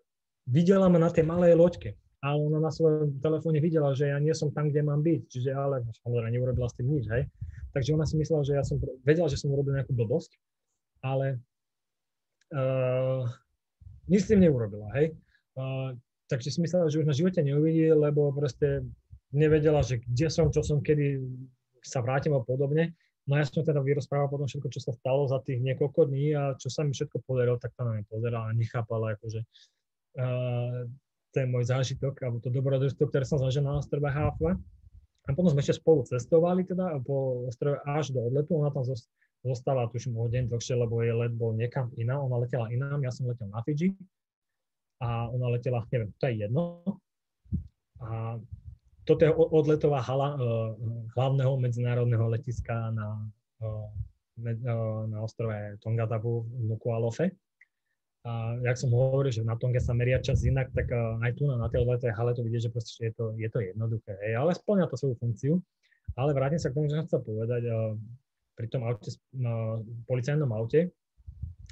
videla 0.47 0.87
ma 0.87 1.03
na 1.03 1.11
tej 1.11 1.27
malej 1.27 1.59
loďke 1.59 1.99
a 2.25 2.39
ona 2.39 2.57
na 2.57 2.73
svojom 2.73 3.21
telefóne 3.21 3.61
videla, 3.61 3.93
že 3.93 4.09
ja 4.09 4.19
nie 4.23 4.33
som 4.33 4.49
tam, 4.55 4.71
kde 4.73 4.81
mám 4.87 5.05
byť, 5.05 5.21
čiže 5.29 5.51
ale 5.53 5.85
samozrejme 6.01 6.31
neurobila 6.33 6.71
s 6.71 6.77
tým 6.79 6.89
nič, 6.89 7.05
hej. 7.11 7.29
Takže 7.77 7.91
ona 7.93 8.07
si 8.09 8.15
myslela, 8.17 8.43
že 8.47 8.53
ja 8.55 8.65
som 8.65 8.81
vedela, 9.05 9.29
že 9.29 9.37
som 9.37 9.53
urobil 9.53 9.77
nejakú 9.77 9.93
blbosť, 9.93 10.33
ale 11.05 11.43
uh, 12.55 13.29
nič 14.09 14.25
s 14.25 14.31
tým 14.33 14.41
neurobila, 14.41 14.89
hej. 14.97 15.13
Uh, 15.59 15.93
takže 16.33 16.55
si 16.55 16.59
myslela, 16.65 16.89
že 16.89 17.03
už 17.03 17.07
na 17.11 17.13
živote 17.13 17.45
neuvidí, 17.45 17.93
lebo 17.93 18.33
proste 18.33 18.87
nevedela, 19.35 19.85
že 19.85 20.01
kde 20.01 20.33
som, 20.33 20.49
čo 20.49 20.65
som, 20.65 20.81
kedy 20.81 21.21
sa 21.85 22.01
vrátim 22.01 22.33
a 22.33 22.41
podobne. 22.41 22.97
No 23.25 23.41
ja 23.41 23.45
som 23.49 23.65
teda 23.65 23.81
vyrozprával 23.81 24.29
potom 24.29 24.45
všetko, 24.45 24.69
čo 24.69 24.81
sa 24.85 24.93
stalo 24.93 25.25
za 25.25 25.41
tých 25.41 25.65
niekoľko 25.65 26.13
dní 26.13 26.37
a 26.37 26.43
čo 26.61 26.69
sa 26.69 26.85
mi 26.85 26.93
všetko 26.93 27.25
podarilo, 27.25 27.57
tak 27.57 27.73
tam 27.73 27.89
na 27.89 28.05
pozerala 28.05 28.53
a 28.53 28.57
nechápala, 28.57 29.17
akože 29.17 29.41
uh, 30.21 30.85
ten 31.33 31.49
môj 31.49 31.65
zážitok, 31.73 32.21
alebo 32.21 32.39
to 32.45 32.53
dobrodružstvo, 32.53 33.09
ktoré 33.09 33.25
som 33.25 33.41
zažil 33.41 33.65
na 33.65 33.81
ostrove 33.81 34.05
Háfle. 34.05 34.61
A 35.25 35.33
potom 35.33 35.49
sme 35.49 35.65
ešte 35.65 35.81
spolu 35.81 36.05
cestovali 36.05 36.69
teda 36.69 37.01
po 37.01 37.49
ostrove 37.49 37.81
až 37.89 38.13
do 38.13 38.21
odletu. 38.29 38.61
Ona 38.61 38.69
tam 38.69 38.85
zostala 39.41 39.89
tuším 39.89 40.21
o 40.21 40.29
deň 40.29 40.53
dlhšie, 40.53 40.77
lebo 40.77 41.01
jej 41.01 41.17
let 41.17 41.33
bol 41.33 41.57
niekam 41.57 41.89
iná. 41.97 42.21
Ona 42.21 42.45
letela 42.45 42.69
inám, 42.69 43.01
ja 43.01 43.09
som 43.09 43.25
letel 43.25 43.49
na 43.49 43.65
Fidži. 43.65 43.97
A 45.01 45.33
ona 45.33 45.49
letela, 45.49 45.81
neviem, 45.89 46.13
to 46.21 46.29
je 46.29 46.45
jedno. 46.45 46.85
A 48.05 48.37
toto 49.05 49.23
je 49.25 49.33
odletová 49.33 50.01
hala 50.01 50.35
uh, 50.35 50.73
hlavného 51.17 51.55
medzinárodného 51.61 52.27
letiska 52.33 52.91
na, 52.93 53.21
med, 54.41 54.59
uh, 54.65 55.05
na 55.09 55.19
ostrove 55.25 55.55
Tongatapu 55.85 56.45
v 56.49 56.63
Nukualofe. 56.73 57.33
A 58.25 58.57
jak 58.65 58.81
som 58.81 58.89
hovoril, 58.89 59.29
že 59.29 59.45
na 59.45 59.53
Tonge 59.61 59.85
sa 59.85 59.93
meria 59.93 60.17
čas 60.17 60.49
inak, 60.49 60.73
tak 60.73 60.89
aj 60.97 61.37
tu 61.37 61.45
na, 61.45 61.69
tej 61.69 61.85
odletej 61.85 62.17
hale 62.17 62.33
to 62.33 62.41
vidieť, 62.41 62.63
že 62.67 62.73
proste 62.73 63.01
je 63.05 63.13
to, 63.13 63.37
je 63.37 63.49
to 63.53 63.61
jednoduché. 63.61 64.17
Hej, 64.25 64.41
ale 64.41 64.57
splňa 64.57 64.89
to 64.89 64.97
svoju 64.97 65.21
funkciu. 65.21 65.61
Ale 66.17 66.33
vrátim 66.33 66.57
sa 66.57 66.73
k 66.73 66.81
tomu, 66.81 66.89
čo 66.89 66.97
som 66.97 67.05
chcel 67.05 67.21
povedať. 67.21 67.69
Pri 68.57 68.67
tom 68.73 68.89
aute, 68.89 69.13
policajnom 70.09 70.49
aute, 70.57 70.89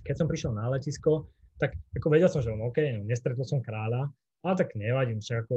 keď 0.03 0.15
som 0.19 0.27
prišiel 0.29 0.53
na 0.53 0.69
letisko, 0.69 1.31
tak 1.63 1.79
ako 1.95 2.07
vedel 2.11 2.27
som, 2.27 2.43
že 2.43 2.51
on, 2.51 2.61
OK, 2.67 3.07
nestretol 3.07 3.47
som 3.47 3.63
kráľa, 3.63 4.11
ale 4.43 4.55
tak 4.59 4.75
nevadím, 4.75 5.23
však 5.23 5.47
ako 5.47 5.57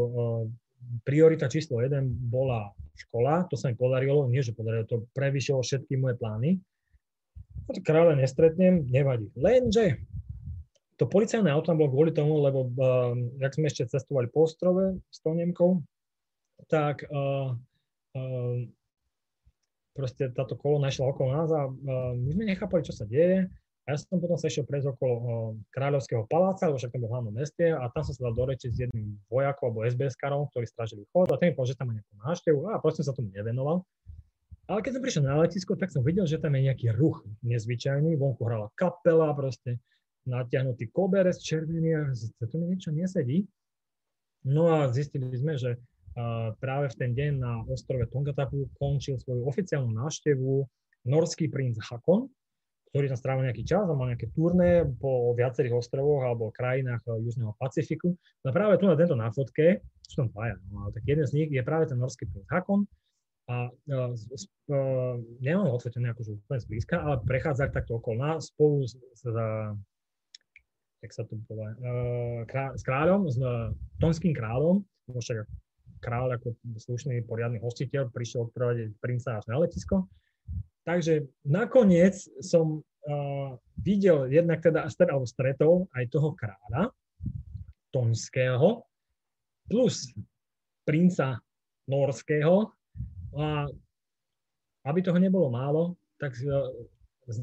priorita 1.03 1.52
číslo 1.52 1.82
jeden 1.82 2.12
bola 2.30 2.72
škola, 2.95 3.45
to 3.52 3.60
sa 3.60 3.70
mi 3.70 3.76
podarilo, 3.76 4.30
nie 4.32 4.40
že 4.40 4.56
podarilo, 4.56 4.88
to 4.88 5.03
prevyšilo 5.12 5.60
všetky 5.62 5.99
moje 5.99 6.16
plány. 6.18 6.49
Kráľa 7.82 8.22
nestretnem, 8.22 8.86
nevadí. 8.88 9.28
Lenže 9.36 9.99
to 10.95 11.10
policajné 11.12 11.52
auto 11.52 11.74
tam 11.74 11.82
bolo 11.82 11.91
kvôli 11.91 12.12
tomu, 12.16 12.40
lebo 12.40 12.72
uh, 12.72 13.12
jak 13.41 13.52
sme 13.52 13.68
ešte 13.68 13.91
cestovali 13.91 14.32
po 14.32 14.48
ostrove 14.48 14.95
s 15.12 15.20
tou 15.20 15.36
Nemkou, 15.36 15.84
tak 16.72 17.03
uh, 17.12 17.52
uh, 18.16 18.57
proste 19.91 20.32
táto 20.32 20.56
kolona 20.56 20.91
išla 20.91 21.12
okolo 21.12 21.30
nás 21.36 21.49
a 21.52 21.68
my 22.16 22.30
sme 22.32 22.45
nechápali, 22.48 22.84
čo 22.84 22.95
sa 22.95 23.07
deje. 23.07 23.48
A 23.86 23.94
ja 23.94 24.02
som 24.02 24.18
potom 24.18 24.34
sa 24.34 24.49
išiel 24.49 24.66
prejsť 24.66 24.98
okolo 24.98 25.14
kráľovského 25.70 26.26
paláca, 26.26 26.66
lebo 26.66 26.82
však 26.82 26.90
tam 26.90 27.06
bol 27.06 27.10
v 27.10 27.14
hlavnom 27.14 27.36
meste 27.38 27.66
a 27.70 27.86
tam 27.94 28.02
som 28.02 28.18
sa 28.18 28.22
dal 28.26 28.34
do 28.34 28.44
reči 28.49 28.74
s 28.74 28.82
jedným 28.82 29.14
vojakom 29.30 29.70
alebo 29.70 29.86
SBS-karom, 29.86 30.49
ktorí 30.49 30.66
strážili 30.66 31.06
chod 31.14 31.30
a 31.30 31.38
ten 31.38 31.49
mi 31.49 31.53
povedal, 31.53 31.78
že 31.78 31.78
tam 31.78 31.88
má 31.90 31.94
nejakú 31.94 32.14
návštevu 32.18 32.60
a 32.74 32.82
proste 32.82 33.06
sa 33.06 33.14
tomu 33.14 33.30
nevenoval. 33.30 33.86
Ale 34.66 34.82
keď 34.82 34.91
som 34.98 35.02
prišiel 35.06 35.24
na 35.30 35.38
letisko, 35.38 35.78
tak 35.78 35.94
som 35.94 36.02
videl, 36.02 36.26
že 36.26 36.41
tam 36.41 36.57
je 36.57 36.66
nejaký 36.66 36.98
ruch 36.98 37.22
nezvyčajný, 37.45 38.18
vonku 38.18 38.41
hrala 38.41 38.74
kapela, 38.74 39.30
proste 39.38 39.78
natiahnutý 40.26 40.90
koberec 40.90 41.38
červený 41.38 41.94
a 41.94 42.10
to 42.49 42.56
mi 42.57 42.74
niečo 42.74 42.90
nesedí. 42.90 43.45
No 44.41 44.74
a 44.74 44.90
zistili 44.90 45.30
sme, 45.38 45.62
že 45.62 45.78
práve 46.57 46.90
v 46.90 46.98
ten 46.98 47.14
deň 47.14 47.32
na 47.38 47.62
ostrove 47.70 48.10
Tongatapu 48.10 48.66
končil 48.82 49.22
svoju 49.22 49.45
oficiálnu 49.45 49.94
návštevu 49.94 50.66
norský 51.06 51.45
princ 51.53 51.78
Hakon, 51.86 52.26
ktorý 52.96 53.12
tam 53.12 53.20
strávil 53.20 53.44
nejaký 53.52 53.68
čas 53.68 53.84
a 53.84 53.92
mal 53.92 54.08
nejaké 54.08 54.32
turné 54.32 54.88
po 54.88 55.36
viacerých 55.36 55.84
ostrovoch 55.84 56.24
alebo 56.24 56.48
krajinách 56.56 57.04
eh, 57.12 57.28
Južného 57.28 57.52
Pacifiku. 57.60 58.16
No 58.48 58.56
práve 58.56 58.80
tu 58.80 58.88
na 58.88 58.96
tento 58.96 59.20
na 59.20 59.28
fotke, 59.36 59.84
sú 60.08 60.24
tam 60.24 60.32
dvaja, 60.32 60.56
no, 60.72 60.88
tak 60.96 61.04
jeden 61.04 61.28
z 61.28 61.36
nich 61.36 61.52
je 61.52 61.60
práve 61.60 61.92
ten 61.92 62.00
norský 62.00 62.24
princ 62.32 62.48
Hakon 62.48 62.88
a 63.52 63.68
uh, 63.68 64.16
uh, 64.16 65.16
nemám 65.44 65.68
ho 65.68 65.76
odfotené 65.76 66.16
akože 66.16 66.40
úplne 66.40 66.62
zblízka, 66.64 67.04
ale 67.04 67.20
prechádza 67.28 67.68
takto 67.68 68.00
okolo 68.00 68.16
nás 68.16 68.48
spolu 68.48 68.88
s, 68.88 68.96
s, 68.96 69.22
jak 71.04 71.12
sa 71.12 71.28
to 71.28 71.36
povie, 71.52 71.68
uh, 71.68 72.42
krá, 72.48 72.72
s 72.74 72.82
kráľom, 72.82 73.28
s 73.28 73.36
uh, 73.44 73.76
tonským 74.00 74.32
kráľom, 74.32 74.88
však 75.12 75.46
kráľ 76.00 76.40
ako 76.40 76.58
slušný, 76.80 77.28
poriadny 77.28 77.60
hostiteľ 77.60 78.08
prišiel 78.10 78.48
odprevadiť 78.50 78.98
princa 79.04 79.38
až 79.38 79.46
na 79.52 79.60
letisko 79.62 80.08
Takže 80.86 81.26
nakoniec 81.49 82.14
som 82.45 82.80
uh, 82.80 83.57
videl 83.82 84.30
jednak 84.30 84.62
teda, 84.62 84.86
alebo 84.86 85.26
stretol 85.26 85.90
aj 85.98 86.06
toho 86.14 86.38
kráľa 86.38 86.94
tonského 87.90 88.86
plus 89.66 90.14
princa 90.86 91.41
norského. 91.90 92.70
A 93.36 93.66
aby 94.86 94.99
toho 95.02 95.18
nebolo 95.18 95.49
málo, 95.49 95.98
tak 96.22 96.38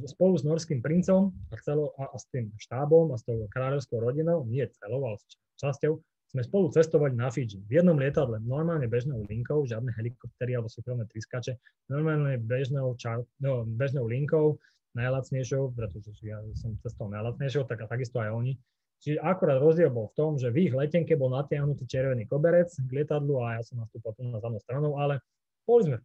spolu 0.07 0.39
s 0.39 0.47
norským 0.47 0.79
princom 0.79 1.35
a, 1.51 1.59
celo, 1.59 1.91
a, 1.99 2.15
a 2.15 2.17
s 2.17 2.31
tým 2.31 2.55
štábom 2.55 3.11
a 3.11 3.19
s 3.19 3.27
tou 3.27 3.43
kráľovskou 3.51 3.99
rodinou, 3.99 4.47
nie 4.47 4.63
celou, 4.79 5.03
ale 5.11 5.19
s 5.19 5.27
časťou, 5.59 5.99
sme 6.33 6.41
spolu 6.41 6.73
cestovali 6.73 7.13
na 7.13 7.29
Fidži. 7.29 7.61
V 7.69 7.77
jednom 7.77 7.97
lietadle, 8.01 8.41
normálne 8.41 8.89
bežnou 8.89 9.21
linkou, 9.29 9.69
žiadne 9.69 9.93
helikoptery 9.93 10.57
alebo 10.57 10.73
súkromné 10.73 11.05
triskače, 11.13 11.61
normálne 11.93 12.41
bežnou, 12.41 12.97
čar, 12.97 13.21
no, 13.37 13.69
bežnou 13.69 14.09
linkou, 14.09 14.57
najlacnejšou, 14.97 15.77
pretože 15.77 16.09
ja 16.25 16.41
som 16.57 16.77
cestoval 16.81 17.13
najlacnejšou, 17.21 17.69
tak 17.69 17.85
a 17.85 17.87
takisto 17.89 18.21
aj 18.21 18.33
oni. 18.33 18.57
Čiže 19.03 19.19
akorát 19.19 19.59
rozdiel 19.61 19.91
bol 19.93 20.09
v 20.09 20.17
tom, 20.17 20.31
že 20.39 20.49
v 20.49 20.71
ich 20.71 20.73
letenke 20.73 21.19
bol 21.19 21.33
natiahnutý 21.33 21.85
červený 21.85 22.25
koberec 22.31 22.71
k 22.71 22.91
lietadlu 22.93 23.43
a 23.43 23.59
ja 23.59 23.63
som 23.67 23.83
nastúpal 23.83 24.15
tu 24.15 24.23
na 24.25 24.39
zadnou 24.39 24.63
stranou, 24.63 24.95
ale 24.97 25.19
boli 25.67 25.91
sme 25.91 25.97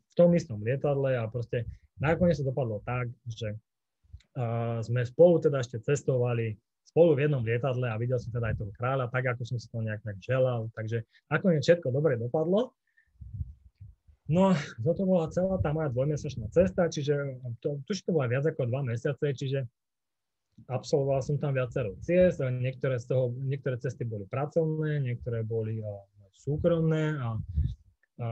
v 0.00 0.14
tom 0.16 0.32
istom 0.32 0.58
lietadle 0.64 1.18
a 1.18 1.28
proste 1.28 1.68
nakoniec 2.00 2.40
sa 2.40 2.48
dopadlo 2.48 2.80
tak, 2.82 3.12
že 3.28 3.52
sme 4.86 5.02
spolu 5.04 5.42
teda 5.42 5.60
ešte 5.60 5.82
cestovali 5.82 6.56
spolu 6.88 7.12
v 7.12 7.28
jednom 7.28 7.44
lietadle 7.44 7.84
a 7.84 8.00
videl 8.00 8.16
som 8.16 8.32
teda 8.32 8.50
aj 8.50 8.56
toho 8.64 8.72
kráľa, 8.72 9.12
tak 9.12 9.28
ako 9.28 9.44
som 9.44 9.60
si 9.60 9.68
to 9.68 9.84
nejak 9.84 10.00
tak 10.00 10.16
želal. 10.24 10.72
Takže 10.72 11.04
nakoniec 11.28 11.62
všetko 11.62 11.92
dobre 11.92 12.16
dopadlo. 12.16 12.72
No 14.28 14.52
a 14.52 14.60
toto 14.84 15.08
bola 15.08 15.32
celá 15.32 15.56
tá 15.60 15.72
moja 15.72 15.88
dvojmesačná 15.88 16.52
cesta, 16.52 16.88
čiže 16.92 17.40
to, 17.64 17.80
tuž 17.88 18.04
to 18.04 18.12
bola 18.12 18.28
viac 18.28 18.44
ako 18.44 18.68
dva 18.68 18.84
mesiace, 18.84 19.24
čiže 19.32 19.64
absolvoval 20.68 21.24
som 21.24 21.40
tam 21.40 21.56
viacero 21.56 21.96
ciest, 22.04 22.44
niektoré, 22.44 23.00
z 23.00 23.08
toho, 23.08 23.32
niektoré 23.40 23.80
cesty 23.80 24.04
boli 24.04 24.28
pracovné, 24.28 25.00
niektoré 25.00 25.40
boli 25.40 25.80
uh, 25.80 26.04
súkromné 26.36 27.16
a, 27.16 27.28
a 28.20 28.26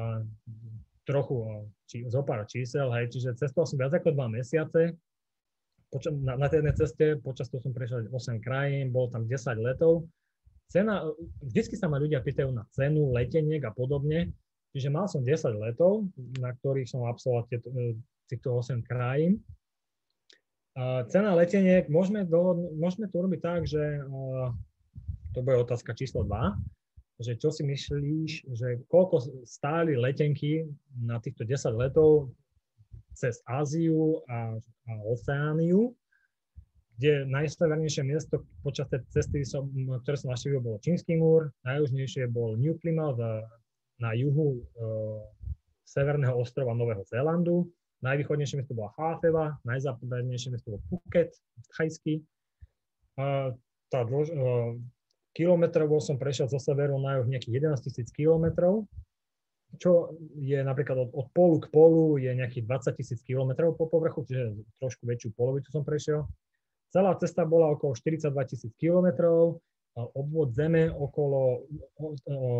trochu 1.08 1.36
uh, 1.38 1.64
či, 1.88 2.04
zo 2.12 2.20
pár 2.26 2.44
čísel, 2.44 2.92
hej, 2.92 3.16
čiže 3.16 3.38
cestoval 3.40 3.64
som 3.64 3.80
viac 3.80 3.96
ako 3.96 4.12
dva 4.12 4.28
mesiace, 4.28 4.92
poča- 5.96 6.12
na, 6.12 6.36
na 6.36 6.46
tej 6.52 6.60
jednej 6.60 6.76
ceste, 6.76 7.04
počas 7.24 7.48
toho 7.48 7.64
som 7.64 7.72
prešiel 7.72 8.12
8 8.12 8.44
krajín, 8.44 8.92
bolo 8.92 9.08
tam 9.08 9.24
10 9.24 9.56
letov. 9.56 10.04
Cena, 10.68 11.08
vždycky 11.40 11.80
sa 11.80 11.88
ma 11.88 11.96
ľudia 11.96 12.20
pýtajú 12.20 12.52
na 12.52 12.68
cenu 12.76 13.08
leteniek 13.16 13.64
a 13.64 13.72
podobne, 13.72 14.36
čiže 14.76 14.92
mal 14.92 15.08
som 15.08 15.24
10 15.24 15.56
letov, 15.56 16.12
na 16.42 16.52
ktorých 16.52 16.90
som 16.90 17.08
absolvoval 17.08 17.48
e, 17.48 17.96
týchto 18.28 18.52
8 18.60 18.84
krajín. 18.84 19.40
A 20.76 21.08
cena 21.08 21.32
leteniek, 21.32 21.88
môžeme, 21.88 22.28
do, 22.28 22.68
môžeme 22.76 23.08
to 23.08 23.24
robiť 23.24 23.40
tak, 23.40 23.64
že 23.64 23.80
uh, 24.04 24.52
to 25.32 25.40
bude 25.40 25.64
otázka 25.64 25.96
číslo 25.96 26.20
2, 26.20 27.24
že 27.24 27.32
čo 27.40 27.48
si 27.48 27.64
myslíš, 27.64 28.52
že 28.52 28.84
koľko 28.92 29.48
stáli 29.48 29.96
letenky 29.96 30.68
na 31.00 31.16
týchto 31.16 31.48
10 31.48 31.80
letov 31.80 32.28
cez 33.16 33.40
Áziu 33.48 34.20
a, 34.28 34.60
a 34.60 34.92
Oceániu, 35.08 35.96
kde 36.96 37.28
najsevernejšie 37.28 38.04
miesto 38.04 38.44
počas 38.64 38.88
tej 38.88 39.04
cesty, 39.12 39.44
som, 39.44 39.68
ktoré 40.04 40.16
som 40.16 40.32
navštívil, 40.32 40.60
bolo 40.64 40.80
Čínsky 40.80 41.16
múr, 41.16 41.52
najjužnejšie 41.64 42.28
bol 42.32 42.56
New 42.56 42.76
Plymouth 42.80 43.20
na 44.00 44.10
juhu 44.16 44.60
e, 44.60 44.62
severného 45.84 46.36
ostrova 46.36 46.72
Nového 46.72 47.04
Zélandu, 47.04 47.68
najvýchodnejšie 48.00 48.60
miesto 48.60 48.76
bola 48.76 48.92
Háfeva, 48.96 49.56
najzápadnejšie 49.64 50.52
miesto 50.52 50.76
bolo 50.76 50.84
Phuket, 50.88 51.36
thajský. 51.76 52.24
tá 53.92 54.00
dĺž, 54.00 54.26
e, 54.32 54.36
kilometrovo 55.36 56.00
som 56.00 56.16
prešiel 56.16 56.48
zo 56.48 56.56
severu 56.56 56.96
na 56.96 57.20
juh 57.20 57.28
nejakých 57.28 57.76
11 57.76 57.84
tisíc 57.84 58.08
kilometrov, 58.12 58.88
čo 59.76 60.16
je 60.36 60.58
napríklad 60.60 61.08
od, 61.08 61.10
od 61.12 61.26
polu 61.32 61.62
k 61.62 61.70
polu 61.70 62.16
je 62.18 62.32
nejakých 62.32 62.64
20 62.64 62.98
tisíc 62.98 63.20
kilometrov 63.22 63.76
po 63.76 63.88
povrchu, 63.88 64.24
čiže 64.26 64.56
trošku 64.80 65.04
väčšiu 65.06 65.32
polovicu 65.36 65.68
som 65.72 65.84
prešiel. 65.84 66.24
Celá 66.90 67.12
cesta 67.20 67.44
bola 67.44 67.74
okolo 67.74 67.92
42 67.92 68.32
tisíc 68.48 68.72
kilometrov, 68.80 69.60
obvod 69.96 70.52
zeme 70.52 70.92
okolo, 70.92 71.64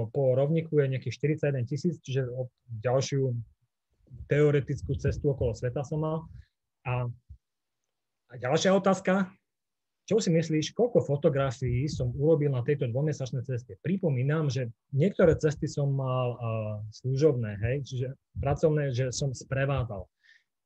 po 0.09 0.23
rovniku 0.33 0.81
je 0.81 0.87
nejakých 0.97 1.37
41 1.37 1.69
tisíc, 1.69 2.01
čiže 2.01 2.25
ďalšiu 2.81 3.33
teoretickú 4.31 4.97
cestu 4.97 5.37
okolo 5.37 5.53
sveta 5.53 5.85
som 5.85 6.01
mal. 6.01 6.19
A, 6.89 7.05
a 8.33 8.35
ďalšia 8.41 8.73
otázka, 8.73 9.29
čo 10.07 10.23
si 10.23 10.31
myslíš, 10.31 10.71
koľko 10.71 11.03
fotografií 11.03 11.91
som 11.91 12.15
urobil 12.15 12.55
na 12.55 12.63
tejto 12.63 12.87
dvomesačnej 12.87 13.43
ceste? 13.43 13.75
Pripomínam, 13.83 14.47
že 14.47 14.71
niektoré 14.95 15.35
cesty 15.35 15.67
som 15.67 15.91
mal 15.91 16.39
uh, 16.39 16.39
služobné, 16.95 17.59
hej, 17.59 17.77
čiže 17.83 18.07
pracovné, 18.39 18.95
že 18.95 19.11
som 19.11 19.35
sprevádzal. 19.35 20.07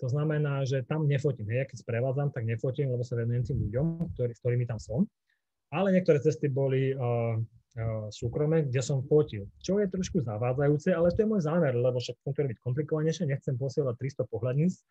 To 0.01 0.07
znamená, 0.13 0.69
že 0.69 0.85
tam 0.85 1.09
nefotím. 1.09 1.49
Hej, 1.49 1.73
keď 1.73 1.77
sprevádzam, 1.81 2.29
tak 2.37 2.45
nefotím, 2.45 2.93
lebo 2.93 3.01
sa 3.01 3.17
venujem 3.17 3.49
tým 3.49 3.59
ľuďom, 3.65 3.87
ktorý, 4.13 4.33
s 4.37 4.41
ktorými 4.45 4.69
tam 4.69 4.77
som. 4.77 5.09
Ale 5.73 5.89
niektoré 5.97 6.21
cesty 6.21 6.53
boli 6.53 6.93
uh, 6.93 7.41
súkromné, 8.13 8.69
kde 8.69 8.85
som 8.85 9.01
fotil. 9.09 9.49
Čo 9.65 9.81
je 9.81 9.89
trošku 9.89 10.21
zavádzajúce, 10.21 10.93
ale 10.93 11.17
to 11.17 11.25
je 11.25 11.31
môj 11.33 11.49
zámer, 11.49 11.73
lebo 11.73 11.97
však 11.97 12.21
to 12.29 12.33
byť 12.37 12.61
komplikovanejšie, 12.61 13.25
nechcem 13.25 13.57
posielať 13.57 13.97
300 14.21 14.29
pohľadníc. 14.29 14.85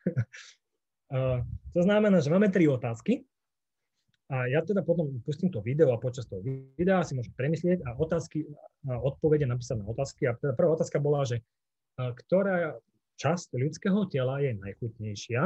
to 1.75 1.81
znamená, 1.85 2.17
že 2.17 2.33
máme 2.33 2.49
tri 2.49 2.65
otázky 2.65 3.29
a 4.29 4.45
ja 4.45 4.61
teda 4.61 4.85
potom 4.85 5.09
pustím 5.25 5.49
to 5.49 5.57
video 5.65 5.89
a 5.89 5.97
počas 5.97 6.29
toho 6.29 6.45
videa 6.45 7.01
si 7.01 7.17
môžem 7.17 7.33
premyslieť 7.33 7.81
a 7.81 7.97
otázky, 7.97 8.45
a 8.85 9.01
odpovede 9.01 9.49
napísať 9.49 9.81
na 9.81 9.89
otázky. 9.89 10.29
A 10.29 10.37
teda 10.37 10.53
prvá 10.53 10.77
otázka 10.77 11.01
bola, 11.01 11.25
že 11.25 11.41
ktorá 11.97 12.77
časť 13.17 13.57
ľudského 13.57 14.05
tela 14.05 14.37
je 14.37 14.53
najchutnejšia, 14.53 15.41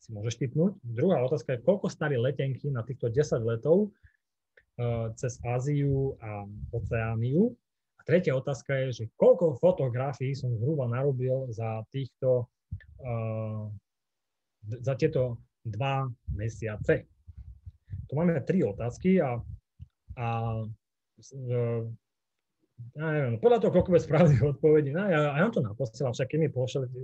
si 0.00 0.08
môžeš 0.16 0.48
typnúť. 0.48 0.80
Druhá 0.80 1.20
otázka 1.28 1.60
je, 1.60 1.64
koľko 1.64 1.92
stali 1.92 2.16
letenky 2.16 2.72
na 2.72 2.80
týchto 2.80 3.12
10 3.12 3.44
letov 3.44 3.92
cez 5.16 5.36
Áziu 5.44 6.16
a 6.20 6.48
Oceániu. 6.72 7.52
A 7.96 8.00
tretia 8.08 8.32
otázka 8.32 8.76
je, 8.88 9.04
že 9.04 9.04
koľko 9.20 9.60
fotografií 9.60 10.32
som 10.32 10.56
zhruba 10.56 10.88
narobil 10.88 11.52
za 11.52 11.84
týchto, 11.92 12.48
za 14.64 14.94
tieto 14.96 15.36
dva 15.68 16.08
mesiace 16.32 17.04
tu 18.06 18.12
máme 18.14 18.38
tri 18.42 18.62
otázky 18.62 19.18
a, 19.20 19.42
a 20.16 20.26
e, 21.18 21.60
ja 22.96 23.06
neviem, 23.12 23.36
podľa 23.42 23.58
toho, 23.66 23.72
koľko 23.74 23.90
bude 23.92 24.02
správnych 24.02 24.42
odpovedí, 24.56 24.90
no, 24.94 25.06
ja, 25.06 25.36
ja 25.36 25.42
vám 25.44 25.54
to 25.54 25.64
naposielam, 25.64 26.14
však 26.14 26.28
keď 26.30 26.38
mi 26.40 26.50
pošlete, 26.50 26.96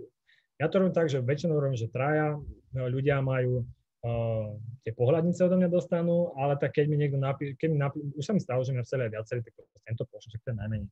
ja 0.61 0.66
to 0.70 0.79
robím 0.79 0.95
tak, 0.95 1.11
že 1.11 1.24
väčšinou 1.24 1.59
robím, 1.59 1.79
že 1.79 1.91
traja 1.91 2.39
no, 2.73 2.83
ľudia 2.87 3.19
majú 3.19 3.66
uh, 3.66 4.47
tie 4.87 4.93
pohľadnice 4.95 5.43
odo 5.43 5.59
mňa 5.59 5.70
dostanú, 5.73 6.37
ale 6.39 6.55
tak 6.55 6.79
keď 6.79 6.87
mi 6.87 6.97
niekto 7.01 7.19
napíše, 7.19 7.59
keď 7.59 7.69
mi 7.73 7.79
napí, 7.83 7.99
už 8.15 8.23
sa 8.23 8.37
mi 8.37 8.39
stalo, 8.39 8.62
že 8.62 8.70
mi 8.70 8.79
napísali 8.79 9.09
aj 9.09 9.12
viacerí, 9.16 9.41
tak 9.43 9.55
tento 9.83 10.05
pošlem, 10.07 10.31
však 10.31 10.43
to 10.45 10.51
je 10.55 10.59
najmenej. 10.62 10.91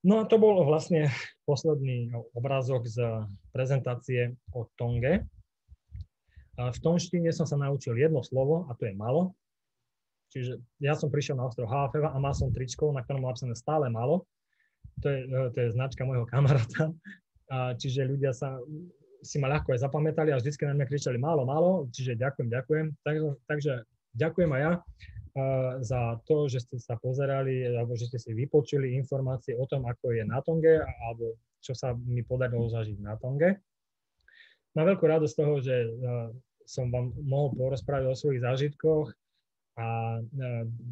No 0.00 0.14
a 0.20 0.24
to 0.24 0.40
bol 0.40 0.64
vlastne 0.64 1.08
posledný 1.50 2.14
obrázok 2.32 2.88
z 2.88 3.26
prezentácie 3.52 4.36
o 4.54 4.68
Tonge. 4.78 5.26
V 6.60 6.78
tonštine 6.84 7.32
som 7.32 7.48
sa 7.48 7.56
naučil 7.56 7.96
jedno 7.96 8.20
slovo 8.20 8.68
a 8.68 8.76
to 8.76 8.84
je 8.84 8.92
malo. 8.92 9.32
Čiže 10.30 10.60
ja 10.78 10.92
som 10.94 11.08
prišiel 11.08 11.40
na 11.40 11.48
ostrov 11.48 11.72
Halafeva 11.72 12.12
a 12.12 12.18
mal 12.20 12.36
som 12.36 12.52
tričko, 12.52 12.92
na 12.92 13.00
ktorom 13.00 13.24
napísané 13.24 13.56
stále 13.56 13.88
malo. 13.88 14.28
To 15.00 15.08
je, 15.08 15.24
to 15.26 15.58
je 15.58 15.74
značka 15.74 16.04
môjho 16.04 16.28
kamaráta. 16.28 16.92
A 17.50 17.74
čiže 17.74 18.06
ľudia 18.06 18.30
sa 18.30 18.60
si 19.20 19.36
ma 19.42 19.50
ľahko 19.50 19.74
aj 19.74 19.84
zapamätali 19.84 20.32
a 20.32 20.38
vždycky 20.38 20.64
na 20.64 20.76
mňa 20.76 20.86
kričali 20.88 21.18
málo, 21.20 21.44
málo, 21.44 21.88
čiže 21.92 22.16
ďakujem, 22.16 22.48
ďakujem. 22.48 22.86
Takže, 23.04 23.28
takže 23.48 23.72
ďakujem 24.16 24.50
aj 24.54 24.62
ja 24.62 24.72
za 25.80 26.18
to, 26.26 26.50
že 26.50 26.66
ste 26.66 26.76
sa 26.82 26.98
pozerali 26.98 27.62
alebo 27.62 27.94
že 27.94 28.10
ste 28.10 28.18
si 28.18 28.30
vypočuli 28.34 28.98
informácie 28.98 29.54
o 29.54 29.66
tom, 29.66 29.86
ako 29.86 30.14
je 30.14 30.24
na 30.26 30.42
Tonge 30.42 30.82
alebo 30.82 31.38
čo 31.60 31.76
sa 31.76 31.94
mi 31.94 32.24
podarilo 32.24 32.66
zažiť 32.66 32.98
na 32.98 33.14
Tonge. 33.20 33.60
Mám 34.74 34.94
veľkú 34.94 35.04
radosť 35.06 35.32
z 35.34 35.38
toho, 35.38 35.54
že 35.62 35.74
som 36.70 36.86
vám 36.94 37.10
mohol 37.26 37.50
porozprávať 37.58 38.06
o 38.06 38.14
svojich 38.14 38.46
zážitkoch 38.46 39.10
a 39.74 40.18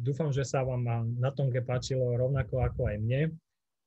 dúfam, 0.03 0.35
že 0.35 0.43
sa 0.43 0.67
vám 0.67 0.83
na 1.15 1.31
Tonge 1.31 1.63
páčilo 1.63 2.19
rovnako 2.19 2.59
ako 2.59 2.91
aj 2.91 2.97
mne. 2.99 3.21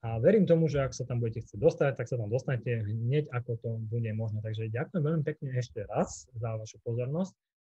A 0.03 0.19
verím 0.19 0.49
tomu, 0.49 0.67
že 0.67 0.83
ak 0.83 0.97
sa 0.97 1.07
tam 1.07 1.23
budete 1.23 1.47
chcieť 1.47 1.63
dostať, 1.63 1.95
tak 1.95 2.11
sa 2.11 2.19
tam 2.19 2.27
dostanete 2.27 2.83
hneď, 2.91 3.31
ako 3.31 3.55
to 3.63 3.71
bude 3.87 4.11
možné. 4.19 4.43
Takže 4.43 4.73
ďakujem 4.75 4.99
veľmi 4.99 5.23
pekne 5.23 5.55
ešte 5.55 5.87
raz 5.87 6.27
za 6.35 6.59
vašu 6.59 6.83
pozornosť. 6.83 7.37